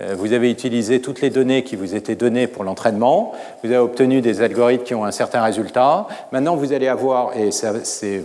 Euh, 0.00 0.14
vous 0.16 0.32
avez 0.32 0.50
utilisé 0.50 1.00
toutes 1.00 1.20
les 1.20 1.30
données 1.30 1.64
qui 1.64 1.76
vous 1.76 1.94
étaient 1.94 2.14
données 2.14 2.46
pour 2.46 2.64
l'entraînement, 2.64 3.32
vous 3.62 3.70
avez 3.70 3.78
obtenu 3.78 4.20
des 4.20 4.42
algorithmes 4.42 4.84
qui 4.84 4.94
ont 4.94 5.04
un 5.04 5.10
certain 5.10 5.42
résultat. 5.42 6.06
Maintenant, 6.30 6.56
vous 6.56 6.72
allez 6.72 6.88
avoir, 6.88 7.36
et 7.36 7.50
c'est 7.50 8.22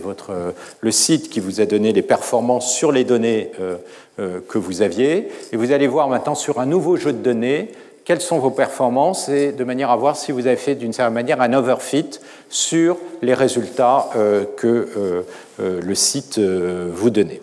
le 0.80 0.90
site 0.90 1.30
qui 1.30 1.40
vous 1.40 1.60
a 1.60 1.66
donné 1.66 1.92
les 1.92 2.02
performances 2.02 2.72
sur 2.72 2.92
les 2.92 3.04
données 3.04 3.50
euh, 3.60 4.40
que 4.48 4.58
vous 4.58 4.82
aviez, 4.82 5.28
et 5.52 5.56
vous 5.56 5.72
allez 5.72 5.88
voir 5.88 6.08
maintenant 6.08 6.36
sur 6.36 6.60
un 6.60 6.66
nouveau 6.66 6.96
jeu 6.96 7.12
de 7.12 7.18
données 7.18 7.70
quelles 8.04 8.20
sont 8.20 8.38
vos 8.38 8.50
performances 8.50 9.28
et 9.28 9.52
de 9.52 9.64
manière 9.64 9.90
à 9.90 9.96
voir 9.96 10.16
si 10.16 10.32
vous 10.32 10.46
avez 10.46 10.56
fait 10.56 10.74
d'une 10.74 10.92
certaine 10.92 11.14
manière 11.14 11.40
un 11.40 11.52
overfit 11.52 12.20
sur 12.50 12.98
les 13.22 13.34
résultats 13.34 14.10
que 14.56 15.24
le 15.58 15.94
site 15.94 16.38
vous 16.38 17.10
donnait. 17.10 17.40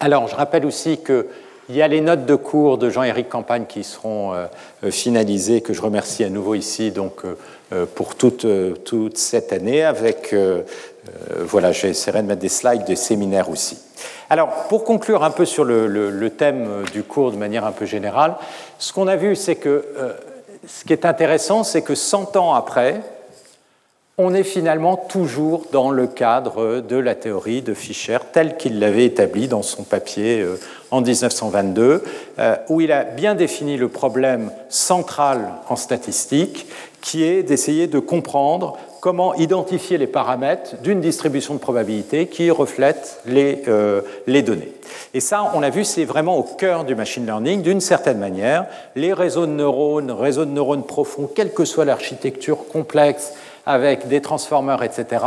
Alors, 0.00 0.28
je 0.28 0.34
rappelle 0.34 0.66
aussi 0.66 1.00
que 1.00 1.26
il 1.68 1.76
y 1.76 1.82
a 1.82 1.88
les 1.88 2.02
notes 2.02 2.26
de 2.26 2.34
cours 2.34 2.76
de 2.76 2.90
Jean-Éric 2.90 3.28
Campagne 3.28 3.64
qui 3.66 3.84
seront 3.84 4.34
euh, 4.34 4.46
euh, 4.84 4.90
finalisées, 4.90 5.62
que 5.62 5.72
je 5.72 5.80
remercie 5.80 6.22
à 6.22 6.28
nouveau 6.28 6.54
ici 6.54 6.90
donc, 6.90 7.22
euh, 7.24 7.86
pour 7.94 8.16
toute, 8.16 8.46
toute 8.84 9.16
cette 9.16 9.52
année. 9.52 9.82
Avec, 9.82 10.34
voilà, 11.40 11.72
j'essaierai 11.72 12.22
de 12.22 12.28
mettre 12.28 12.40
des 12.40 12.48
slides 12.48 12.86
de 12.86 12.94
séminaires 12.94 13.50
aussi. 13.50 13.78
Alors, 14.30 14.48
pour 14.68 14.84
conclure 14.84 15.22
un 15.24 15.30
peu 15.30 15.44
sur 15.44 15.64
le, 15.64 16.30
thème 16.30 16.84
du 16.92 17.02
cours 17.02 17.32
de 17.32 17.36
manière 17.36 17.64
un 17.64 17.72
peu 17.72 17.84
générale, 17.84 18.36
ce 18.78 18.92
qu'on 18.92 19.08
a 19.08 19.16
vu, 19.16 19.36
c'est 19.36 19.56
que 19.56 19.84
ce 20.66 20.84
qui 20.84 20.92
est 20.92 21.04
intéressant, 21.04 21.62
c'est 21.62 21.82
que 21.82 21.94
100 21.94 22.36
ans 22.36 22.54
après, 22.54 23.00
on 24.16 24.32
est 24.32 24.44
finalement 24.44 24.96
toujours 24.96 25.64
dans 25.72 25.90
le 25.90 26.06
cadre 26.06 26.80
de 26.80 26.96
la 26.96 27.16
théorie 27.16 27.62
de 27.62 27.74
Fischer 27.74 28.18
telle 28.32 28.56
qu'il 28.56 28.78
l'avait 28.78 29.06
établie 29.06 29.48
dans 29.48 29.62
son 29.62 29.82
papier 29.82 30.40
euh, 30.40 30.60
en 30.92 31.00
1922, 31.00 32.04
euh, 32.38 32.56
où 32.68 32.80
il 32.80 32.92
a 32.92 33.02
bien 33.02 33.34
défini 33.34 33.76
le 33.76 33.88
problème 33.88 34.52
central 34.68 35.54
en 35.68 35.74
statistique, 35.74 36.68
qui 37.00 37.24
est 37.24 37.42
d'essayer 37.42 37.88
de 37.88 37.98
comprendre 37.98 38.78
comment 39.04 39.34
identifier 39.34 39.98
les 39.98 40.06
paramètres 40.06 40.76
d'une 40.82 41.02
distribution 41.02 41.52
de 41.52 41.58
probabilité 41.58 42.26
qui 42.26 42.50
reflète 42.50 43.20
les, 43.26 43.60
euh, 43.68 44.00
les 44.26 44.40
données. 44.40 44.72
Et 45.12 45.20
ça, 45.20 45.52
on 45.54 45.62
a 45.62 45.68
vu, 45.68 45.84
c'est 45.84 46.06
vraiment 46.06 46.38
au 46.38 46.42
cœur 46.42 46.84
du 46.84 46.94
machine 46.94 47.26
learning, 47.26 47.60
d'une 47.60 47.82
certaine 47.82 48.16
manière. 48.16 48.64
Les 48.96 49.12
réseaux 49.12 49.44
de 49.44 49.52
neurones, 49.52 50.10
réseaux 50.10 50.46
de 50.46 50.52
neurones 50.52 50.86
profonds, 50.86 51.28
quelle 51.34 51.52
que 51.52 51.66
soit 51.66 51.84
l'architecture 51.84 52.66
complexe, 52.72 53.34
avec 53.66 54.08
des 54.08 54.22
transformers, 54.22 54.82
etc. 54.82 55.22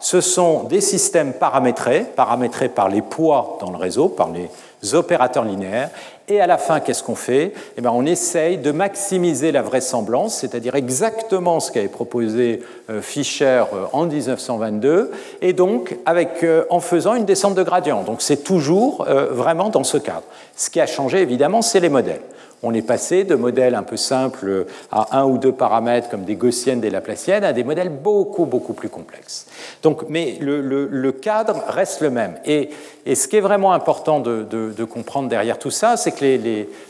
Ce 0.00 0.22
sont 0.22 0.62
des 0.62 0.80
systèmes 0.80 1.34
paramétrés, 1.34 2.06
paramétrés 2.16 2.70
par 2.70 2.88
les 2.88 3.02
poids 3.02 3.58
dans 3.60 3.70
le 3.70 3.76
réseau, 3.76 4.08
par 4.08 4.30
les 4.30 4.94
opérateurs 4.94 5.44
linéaires. 5.44 5.90
Et 6.30 6.42
à 6.42 6.46
la 6.46 6.58
fin, 6.58 6.80
qu'est-ce 6.80 7.02
qu'on 7.02 7.14
fait? 7.14 7.54
Eh 7.78 7.80
bien, 7.80 7.90
On 7.90 8.04
essaye 8.04 8.58
de 8.58 8.70
maximiser 8.70 9.50
la 9.50 9.62
vraisemblance, 9.62 10.36
c'est-à-dire 10.36 10.74
exactement 10.74 11.58
ce 11.58 11.72
qu'avait 11.72 11.88
proposé 11.88 12.62
euh, 12.90 13.00
Fischer 13.00 13.64
euh, 13.72 13.86
en 13.94 14.04
1922, 14.04 15.10
et 15.40 15.54
donc 15.54 15.96
euh, 16.42 16.64
en 16.68 16.80
faisant 16.80 17.14
une 17.14 17.24
descente 17.24 17.54
de 17.54 17.62
gradient. 17.62 18.02
Donc 18.02 18.20
c'est 18.20 18.44
toujours 18.44 19.06
vraiment 19.30 19.70
dans 19.70 19.84
ce 19.84 19.96
cadre. 19.96 20.24
Ce 20.54 20.68
qui 20.68 20.80
a 20.80 20.86
changé, 20.86 21.20
évidemment, 21.22 21.62
c'est 21.62 21.80
les 21.80 21.88
modèles 21.88 22.20
on 22.62 22.74
est 22.74 22.82
passé 22.82 23.24
de 23.24 23.34
modèles 23.34 23.74
un 23.74 23.82
peu 23.82 23.96
simples 23.96 24.66
à 24.90 25.18
un 25.18 25.24
ou 25.24 25.38
deux 25.38 25.52
paramètres 25.52 26.08
comme 26.08 26.24
des 26.24 26.34
gaussiennes, 26.34 26.80
des 26.80 26.90
laplaciennes, 26.90 27.44
à 27.44 27.52
des 27.52 27.64
modèles 27.64 27.90
beaucoup, 27.90 28.46
beaucoup 28.46 28.72
plus 28.72 28.88
complexes. 28.88 29.46
Donc, 29.82 30.08
mais 30.08 30.38
le, 30.40 31.12
cadre 31.12 31.62
reste 31.68 32.00
le 32.00 32.10
même. 32.10 32.34
Et, 32.44 32.70
ce 33.14 33.26
qui 33.26 33.36
est 33.36 33.40
vraiment 33.40 33.72
important 33.72 34.20
de, 34.20 34.84
comprendre 34.84 35.28
derrière 35.28 35.58
tout 35.58 35.70
ça, 35.70 35.96
c'est 35.96 36.12
que 36.12 36.24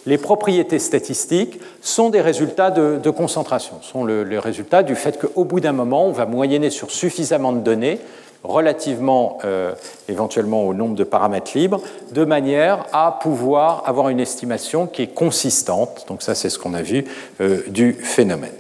les, 0.07 0.19
propriétés 0.19 0.79
statistiques 0.79 1.61
sont 1.81 2.11
des 2.11 2.21
résultats 2.21 2.71
de, 2.71 3.11
concentration, 3.11 3.81
sont 3.83 4.05
le, 4.05 4.25
le 4.25 4.39
résultat 4.39 4.83
du 4.83 4.95
fait 4.95 5.19
qu'au 5.19 5.45
bout 5.45 5.61
d'un 5.61 5.73
moment, 5.73 6.07
on 6.07 6.13
va 6.13 6.27
moyenner 6.27 6.71
sur 6.71 6.91
suffisamment 6.91 7.53
de 7.53 7.61
données 7.61 7.99
relativement 8.45 9.39
euh, 9.45 9.73
éventuellement 10.09 10.67
au 10.67 10.75
nombre 10.75 10.95
de 10.95 11.05
paramètres 11.05 11.53
libres, 11.55 11.81
de 12.13 12.25
manière 12.25 12.87
à 12.93 13.19
pouvoir 13.21 13.83
avoir 13.87 14.09
une 14.09 14.21
estimation 14.21 14.87
qui 14.87 15.03
est 15.03 15.15
consistante. 15.15 16.05
Donc 16.09 16.23
ça, 16.23 16.35
c'est 16.35 16.51
ce 16.51 16.59
qu'on 16.59 16.75
a 16.75 16.83
vu 16.83 17.05
euh, 17.41 17.63
du 17.69 17.93
phénomène. 17.93 18.53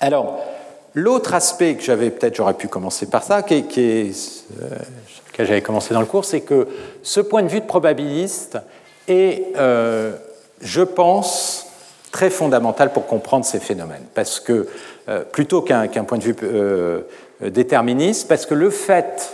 Alors, 0.00 0.38
l'autre 0.94 1.34
aspect 1.34 1.76
que 1.76 1.82
j'avais, 1.82 2.10
peut-être 2.10 2.36
j'aurais 2.36 2.54
pu 2.54 2.68
commencer 2.68 3.06
par 3.06 3.22
ça, 3.22 3.42
qui, 3.42 3.54
est, 3.54 3.64
euh, 3.80 4.68
que 5.32 5.44
j'avais 5.44 5.62
commencé 5.62 5.94
dans 5.94 6.00
le 6.00 6.06
cours, 6.06 6.24
c'est 6.24 6.40
que 6.40 6.68
ce 7.02 7.20
point 7.20 7.42
de 7.42 7.48
vue 7.48 7.60
de 7.60 7.66
probabiliste 7.66 8.58
est, 9.06 9.52
je 10.60 10.80
pense, 10.80 11.66
très 12.10 12.30
fondamental 12.30 12.92
pour 12.92 13.06
comprendre 13.06 13.44
ces 13.44 13.60
phénomènes. 13.60 14.04
Parce 14.14 14.40
que 14.40 14.66
plutôt 15.32 15.60
qu'un 15.60 15.86
point 15.86 16.18
de 16.18 16.24
vue 16.24 16.36
euh, 16.42 17.02
déterministe, 17.40 18.28
parce 18.28 18.46
que 18.46 18.54
le 18.54 18.70
fait 18.70 19.32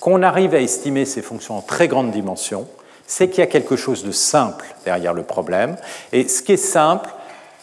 qu'on 0.00 0.22
arrive 0.22 0.54
à 0.54 0.60
estimer 0.60 1.04
ces 1.04 1.22
fonctions 1.22 1.56
en 1.56 1.62
très 1.62 1.88
grande 1.88 2.10
dimension, 2.10 2.66
c'est 3.06 3.28
qu'il 3.28 3.38
y 3.38 3.42
a 3.42 3.46
quelque 3.46 3.76
chose 3.76 4.04
de 4.04 4.12
simple 4.12 4.66
derrière 4.84 5.14
le 5.14 5.22
problème. 5.22 5.76
Et 6.12 6.28
ce 6.28 6.42
qui 6.42 6.52
est 6.52 6.56
simple, 6.56 7.08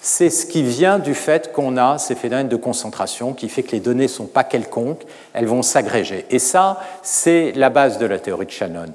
c'est 0.01 0.29
ce 0.29 0.45
qui 0.45 0.63
vient 0.63 0.99
du 0.99 1.13
fait 1.13 1.51
qu'on 1.51 1.77
a 1.77 1.97
ces 1.97 2.15
phénomènes 2.15 2.49
de 2.49 2.55
concentration 2.55 3.33
qui 3.33 3.49
fait 3.49 3.63
que 3.63 3.71
les 3.71 3.79
données 3.79 4.03
ne 4.03 4.09
sont 4.09 4.27
pas 4.27 4.43
quelconques, 4.43 5.03
elles 5.33 5.47
vont 5.47 5.61
s'agréger. 5.61 6.25
Et 6.29 6.39
ça, 6.39 6.79
c'est 7.03 7.51
la 7.55 7.69
base 7.69 7.97
de 7.97 8.05
la 8.05 8.19
théorie 8.19 8.45
de 8.45 8.51
Shannon 8.51 8.93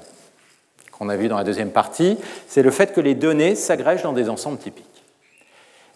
qu'on 1.01 1.09
a 1.09 1.15
vu 1.15 1.27
dans 1.27 1.37
la 1.37 1.43
deuxième 1.43 1.71
partie, 1.71 2.15
c'est 2.47 2.61
le 2.61 2.69
fait 2.69 2.93
que 2.93 3.01
les 3.01 3.15
données 3.15 3.55
s'agrègent 3.55 4.03
dans 4.03 4.13
des 4.13 4.29
ensembles 4.29 4.59
typiques. 4.59 4.85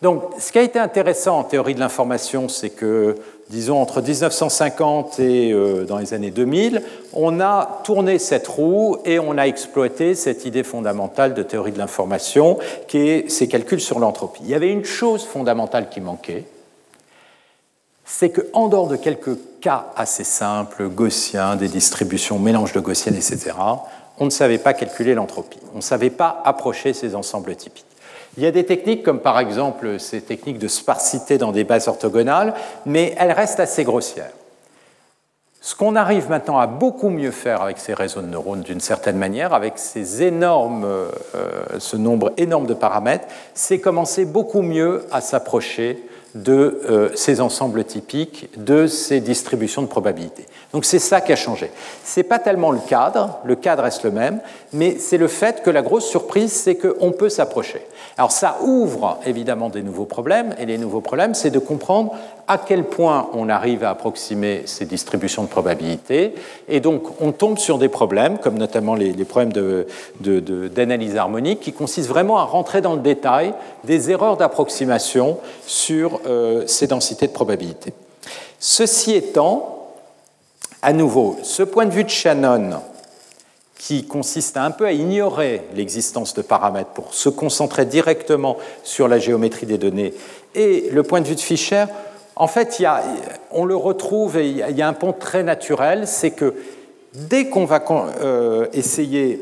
Donc, 0.06 0.22
ce 0.38 0.52
qui 0.52 0.60
a 0.60 0.62
été 0.62 0.78
intéressant 0.78 1.40
en 1.40 1.44
théorie 1.44 1.74
de 1.74 1.80
l'information, 1.80 2.48
c'est 2.48 2.70
que, 2.70 3.16
disons, 3.50 3.82
entre 3.82 4.04
1950 4.04 5.20
et 5.20 5.52
euh, 5.52 5.84
dans 5.84 5.98
les 5.98 6.14
années 6.14 6.30
2000, 6.30 6.84
on 7.14 7.40
a 7.40 7.82
tourné 7.84 8.20
cette 8.20 8.48
roue 8.48 8.98
et 9.04 9.18
on 9.18 9.36
a 9.40 9.48
exploité 9.48 10.14
cette 10.14 10.46
idée 10.46 10.62
fondamentale 10.62 11.34
de 11.34 11.42
théorie 11.42 11.72
de 11.72 11.80
l'information, 11.80 12.60
qui 12.88 13.00
est 13.00 13.32
ces 13.32 13.48
calculs 13.48 13.82
sur 13.82 13.98
l'entropie. 13.98 14.42
Il 14.44 14.50
y 14.52 14.54
avait 14.54 14.70
une 14.70 14.86
chose 14.86 15.26
fondamentale 15.26 15.90
qui 15.90 16.02
manquait, 16.02 16.44
c'est 18.06 18.30
qu'en 18.30 18.68
dehors 18.68 18.88
de 18.88 18.98
quelques 18.98 19.40
cas 19.60 19.88
assez 19.96 20.24
simples, 20.24 20.88
gaussiens, 20.88 21.56
des 21.56 21.68
distributions, 21.68 22.38
mélange 22.38 22.74
de 22.74 22.80
gaussiennes, 22.80 23.16
etc., 23.16 23.54
on 24.20 24.26
ne 24.26 24.30
savait 24.30 24.60
pas 24.60 24.76
calculer 24.76 25.16
l'entropie. 25.16 25.58
On 25.74 25.78
ne 25.78 25.82
savait 25.82 26.12
pas 26.12 26.44
approcher 26.46 26.94
ces 26.94 27.16
ensembles 27.16 27.56
typiques. 27.56 27.86
Il 28.38 28.44
y 28.44 28.48
a 28.48 28.52
des 28.52 28.66
techniques 28.66 29.04
comme 29.04 29.20
par 29.20 29.40
exemple 29.40 30.00
ces 30.00 30.22
techniques 30.22 30.60
de 30.60 30.68
sparsité 30.68 31.38
dans 31.38 31.52
des 31.52 31.64
bases 31.64 31.88
orthogonales, 31.88 32.54
mais 32.86 33.16
elles 33.18 33.32
restent 33.32 33.60
assez 33.60 33.84
grossières. 33.84 34.32
Ce 35.62 35.74
qu'on 35.74 35.96
arrive 35.96 36.30
maintenant 36.30 36.60
à 36.60 36.68
beaucoup 36.68 37.10
mieux 37.10 37.32
faire 37.32 37.64
avec 37.64 37.80
ces 37.80 37.96
réseaux 37.96 38.22
de 38.22 38.28
neurones, 38.28 38.62
d'une 38.62 38.80
certaine 38.80 39.18
manière, 39.18 39.52
avec 39.52 39.80
ces 39.80 40.22
énormes, 40.22 40.86
euh, 40.86 41.10
ce 41.80 41.98
nombre 41.98 42.34
énorme 42.38 42.68
de 42.68 42.76
paramètres, 42.76 43.26
c'est 43.56 43.80
commencer 43.80 44.26
beaucoup 44.26 44.62
mieux 44.62 45.06
à 45.12 45.22
s'approcher 45.22 46.04
de 46.36 46.82
euh, 46.90 47.10
ces 47.16 47.40
ensembles 47.40 47.84
typiques, 47.86 48.50
de 48.58 48.88
ces 48.88 49.22
distributions 49.22 49.82
de 49.82 49.88
probabilité. 49.88 50.46
Donc 50.74 50.84
c'est 50.84 51.00
ça 51.00 51.22
qui 51.22 51.32
a 51.32 51.38
changé. 51.38 51.72
Ce 52.04 52.20
n'est 52.20 52.26
pas 52.26 52.40
tellement 52.40 52.72
le 52.72 52.80
cadre, 52.80 53.40
le 53.46 53.56
cadre 53.56 53.84
reste 53.84 54.04
le 54.04 54.12
même, 54.12 54.42
mais 54.74 54.98
c'est 55.00 55.18
le 55.18 55.30
fait 55.30 55.64
que 55.64 55.70
la 55.70 55.82
grosse 55.82 56.06
surprise, 56.06 56.52
c'est 56.52 56.76
qu'on 56.76 57.14
peut 57.14 57.30
s'approcher. 57.30 57.82
Alors 58.18 58.34
ça 58.34 58.58
ouvre 58.62 59.18
évidemment 59.26 59.70
des 59.70 59.82
nouveaux 59.82 60.06
problèmes, 60.06 60.54
et 60.60 60.66
les 60.66 60.78
nouveaux 60.78 61.02
problèmes, 61.02 61.34
c'est 61.34 61.50
de 61.50 61.60
comprendre 61.60 62.14
à 62.48 62.58
quel 62.58 62.84
point 62.84 63.30
on 63.34 63.50
arrive 63.50 63.84
à 63.84 63.90
approximer 63.90 64.64
ces 64.66 64.86
distributions 64.86 65.44
de 65.44 65.48
probabilité, 65.48 66.36
et 66.68 66.80
donc 66.80 67.22
on 67.22 67.32
tombe 67.32 67.58
sur 67.58 67.78
des 67.78 67.90
problèmes, 67.90 68.38
comme 68.38 68.58
notamment 68.58 68.96
les, 68.96 69.14
problèmes 69.26 69.54
d'analyse 70.20 71.18
harmonique, 71.18 71.60
qui 71.60 71.74
consistent 71.74 72.10
vraiment 72.10 72.38
à 72.38 72.44
rentrer 72.44 72.82
dans 72.82 72.94
le 72.94 73.02
détail 73.02 73.54
des 73.84 74.12
erreurs 74.12 74.38
d'approximation 74.38 75.40
sur 75.66 76.22
euh, 76.28 76.64
ces 76.68 76.88
densités 76.88 77.28
de 77.28 77.34
probabilité. 77.34 77.94
Ceci 78.60 79.14
étant, 79.14 79.92
à 80.82 80.94
nouveau, 80.94 81.38
ce 81.42 81.64
point 81.64 81.86
de 81.86 81.92
vue 81.92 82.04
de 82.04 82.10
Shannon, 82.10 82.82
qui 83.78 84.06
consiste 84.06 84.58
un 84.58 84.72
peu 84.72 84.86
à 84.86 84.94
ignorer 84.94 85.62
l'existence 85.76 86.34
de 86.34 86.42
paramètres 86.42 86.92
pour 86.92 87.14
se 87.14 87.30
concentrer 87.30 87.86
directement 87.86 88.58
sur 88.84 89.08
la 89.08 89.20
géométrie 89.20 89.66
des 89.66 89.78
données, 89.78 90.14
et 90.54 90.90
le 90.92 91.04
point 91.04 91.22
de 91.22 91.28
vue 91.28 91.36
de 91.36 91.40
Fischer, 91.40 91.86
en 92.36 92.48
fait, 92.48 92.84
on 93.52 93.66
le 93.66 93.76
retrouve 93.76 94.38
et 94.38 94.50
il 94.50 94.78
y 94.78 94.82
a 94.82 94.88
un 94.88 94.94
pont 94.94 95.14
très 95.14 95.44
naturel, 95.44 96.08
c'est 96.08 96.32
que 96.32 96.54
dès 97.14 97.50
qu'on 97.50 97.66
va 97.66 97.84
euh, 98.22 98.68
essayer 98.74 99.42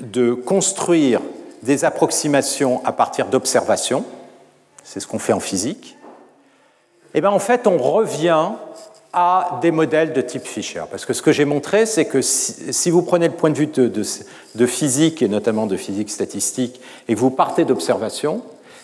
de 0.00 0.32
construire 0.32 1.20
des 1.62 1.84
approximations 1.84 2.84
à 2.84 2.92
partir 2.92 3.26
d'observations, 3.26 4.04
c'est 4.84 5.00
ce 5.00 5.06
qu'on 5.06 5.18
fait 5.18 5.32
en 5.32 5.40
physique, 5.40 5.96
eh 7.14 7.20
bien 7.20 7.30
en 7.30 7.38
fait 7.38 7.66
on 7.66 7.78
revient 7.78 8.50
à 9.14 9.60
des 9.62 9.70
modèles 9.70 10.12
de 10.12 10.20
type 10.20 10.44
Fischer. 10.44 10.82
Parce 10.90 11.06
que 11.06 11.12
ce 11.12 11.22
que 11.22 11.30
j'ai 11.30 11.44
montré, 11.44 11.86
c'est 11.86 12.04
que 12.04 12.20
si, 12.20 12.90
vous 12.90 13.02
prenez 13.02 13.28
le 13.28 13.34
point 13.34 13.50
de 13.50 13.56
vue 13.56 13.68
de, 13.68 14.66
physique, 14.66 15.22
et 15.22 15.28
notamment 15.28 15.66
de 15.66 15.76
physique 15.76 16.10
statistique, 16.10 16.80
et 17.06 17.14
que 17.14 17.20
vous 17.20 17.30
partez 17.30 17.64
d'observations, 17.64 18.42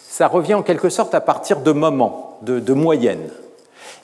ça 0.09 0.28
revient 0.28 0.55
en 0.55 0.62
quelque 0.62 0.89
sorte 0.89 1.16
à 1.16 1.20
partir 1.20 1.61
de 1.61 1.73
moments, 1.73 2.30
de, 2.43 2.73
moyennes. 2.73 3.29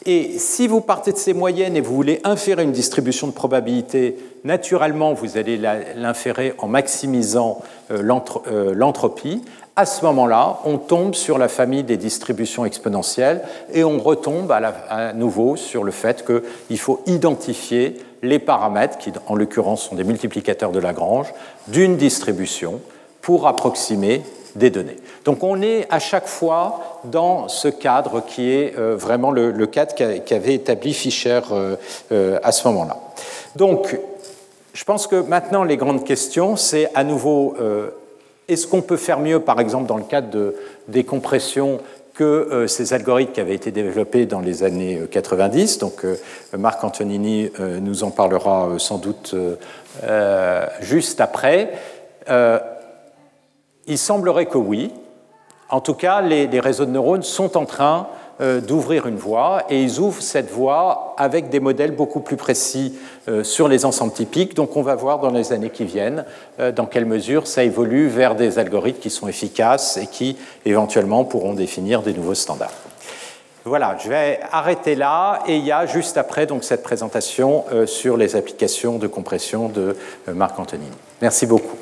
Et 0.04 0.38
si 0.38 0.68
vous 0.68 0.80
partez 0.80 1.12
de 1.12 1.16
ces 1.16 1.34
moyennes 1.34 1.76
et 1.76 1.80
vous 1.80 1.94
voulez 1.94 2.20
inférer 2.24 2.62
une 2.62 2.72
distribution 2.72 3.26
de 3.26 3.32
probabilité, 3.32 4.16
naturellement, 4.44 5.14
vous 5.14 5.36
allez 5.36 5.56
l'inférer 5.56 6.54
en 6.58 6.68
maximisant 6.68 7.62
euh, 7.90 8.02
euh, 8.46 8.74
l'entropie 8.74 9.42
à 9.78 9.84
ce 9.84 10.06
moment-là, 10.06 10.60
on 10.64 10.78
tombe 10.78 11.14
sur 11.14 11.36
la 11.36 11.48
famille 11.48 11.84
des 11.84 11.98
distributions 11.98 12.64
exponentielles 12.64 13.42
et 13.74 13.84
on 13.84 13.98
retombe 13.98 14.50
à, 14.50 15.12
nouveau 15.12 15.56
sur 15.56 15.84
le 15.84 15.92
fait 15.92 16.24
qu'il 16.24 16.78
faut 16.78 17.02
identifier 17.04 17.98
les 18.22 18.38
paramètres, 18.38 18.96
qui 18.96 19.12
en 19.26 19.34
l'occurrence 19.34 19.82
sont 19.82 19.94
des 19.94 20.04
multiplicateurs 20.04 20.72
de 20.72 20.78
Lagrange, 20.78 21.34
d'une 21.68 21.98
distribution 21.98 22.80
pour 23.20 23.46
approximer 23.46 24.22
des 24.54 24.70
données. 24.70 24.96
Donc 25.26 25.42
on 25.42 25.60
est 25.60 25.86
à 25.90 25.98
chaque 25.98 26.28
fois 26.28 27.00
dans 27.04 27.48
ce 27.48 27.66
cadre 27.66 28.24
qui 28.24 28.52
est 28.52 28.78
euh, 28.78 28.94
vraiment 28.96 29.32
le, 29.32 29.66
cadre 29.66 29.92
qu'avait 29.94 30.54
établi 30.54 30.94
Fischer 30.94 31.40
euh, 31.50 31.74
euh, 32.12 32.38
à 32.44 32.52
ce 32.52 32.66
moment-là. 32.68 32.96
Donc 33.56 33.98
je 34.72 34.84
pense 34.84 35.08
que 35.08 35.16
maintenant 35.16 35.64
les 35.64 35.76
grandes 35.76 36.04
questions, 36.04 36.54
c'est 36.54 36.90
à 36.94 37.02
nouveau 37.02 37.56
est-ce 38.46 38.68
qu'on 38.68 38.82
peut 38.82 38.98
faire 38.98 39.18
mieux, 39.18 39.40
par 39.40 39.58
exemple, 39.58 39.86
dans 39.86 39.96
le 39.96 40.04
cadre 40.04 40.30
de 40.30 40.54
décompression 40.86 41.80
que 42.14 42.66
ces 42.68 42.92
algorithmes 42.92 43.32
qui 43.32 43.40
avaient 43.40 43.54
été 43.54 43.72
développés 43.72 44.26
dans 44.26 44.40
les 44.40 44.62
années 44.62 45.00
90. 45.10 45.76
Euh, 45.76 45.80
Donc, 45.80 46.04
Marc 46.56 46.84
Antonini 46.84 47.50
nous 47.80 48.04
en 48.04 48.10
parlera 48.10 48.68
sans 48.78 48.98
doute 48.98 49.34
juste 50.80 51.20
après. 51.20 51.72
il 53.86 53.98
semblerait 53.98 54.46
que 54.46 54.58
oui. 54.58 54.92
En 55.68 55.80
tout 55.80 55.94
cas, 55.94 56.20
les, 56.20 56.60
réseaux 56.60 56.84
de 56.84 56.90
neurones 56.90 57.22
sont 57.22 57.56
en 57.56 57.64
train 57.64 58.06
euh, 58.40 58.60
d'ouvrir 58.60 59.06
une 59.06 59.16
voie 59.16 59.64
et 59.68 59.82
ils 59.82 59.98
ouvrent 59.98 60.22
cette 60.22 60.51
voie 60.51 61.14
avec 61.16 61.48
des 61.48 61.59
modèles 61.59 61.93
beaucoup 61.93 62.20
plus 62.20 62.36
précis 62.36 62.97
euh, 63.28 63.43
sur 63.43 63.66
les 63.66 63.84
ensembles 63.84 64.12
typiques. 64.12 64.55
Donc 64.55 64.76
on 64.76 64.82
va 64.82 64.94
voir 64.94 65.18
dans 65.18 65.30
les 65.30 65.52
années 65.52 65.70
qui 65.70 65.84
viennent 65.84 66.24
euh, 66.60 66.70
dans 66.70 66.86
quelle 66.86 67.06
mesure 67.06 67.47
ça 67.47 67.64
évolue 67.64 68.06
vers 68.09 68.36
des 68.36 68.59
algorithmes 68.59 69.01
qui 69.01 69.10
sont 69.10 69.26
efficaces 69.26 69.97
et 69.97 70.06
qui 70.06 70.36
éventuellement 70.64 71.24
pourront 71.24 71.55
définir 71.55 72.02
des 72.02 72.12
nouveaux 72.12 72.34
standards. 72.34 72.70
Voilà, 73.64 73.97
je 73.98 74.09
vais 74.09 74.38
arrêter 74.52 74.94
là 74.94 75.40
et 75.48 75.56
il 75.56 75.64
y 75.64 75.72
a 75.72 75.86
juste 75.86 76.16
après 76.16 76.47
donc 76.47 76.62
cette 76.62 76.84
présentation 76.84 77.64
sur 77.86 78.16
les 78.16 78.36
applications 78.36 78.98
de 78.98 79.09
compression 79.09 79.68
de 79.68 79.97
Marc 80.32 80.56
Antonini. 80.60 80.93
Merci 81.20 81.47
beaucoup. 81.47 81.76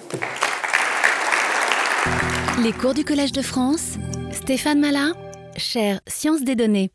Les 2.63 2.73
cours 2.73 2.95
du 2.95 3.05
Collège 3.05 3.33
de 3.33 3.43
France, 3.43 3.95
Stéphane 4.31 4.79
Malin 4.79 5.13
Chère 5.57 6.01
Sciences 6.07 6.45
des 6.45 6.55
données. 6.55 6.91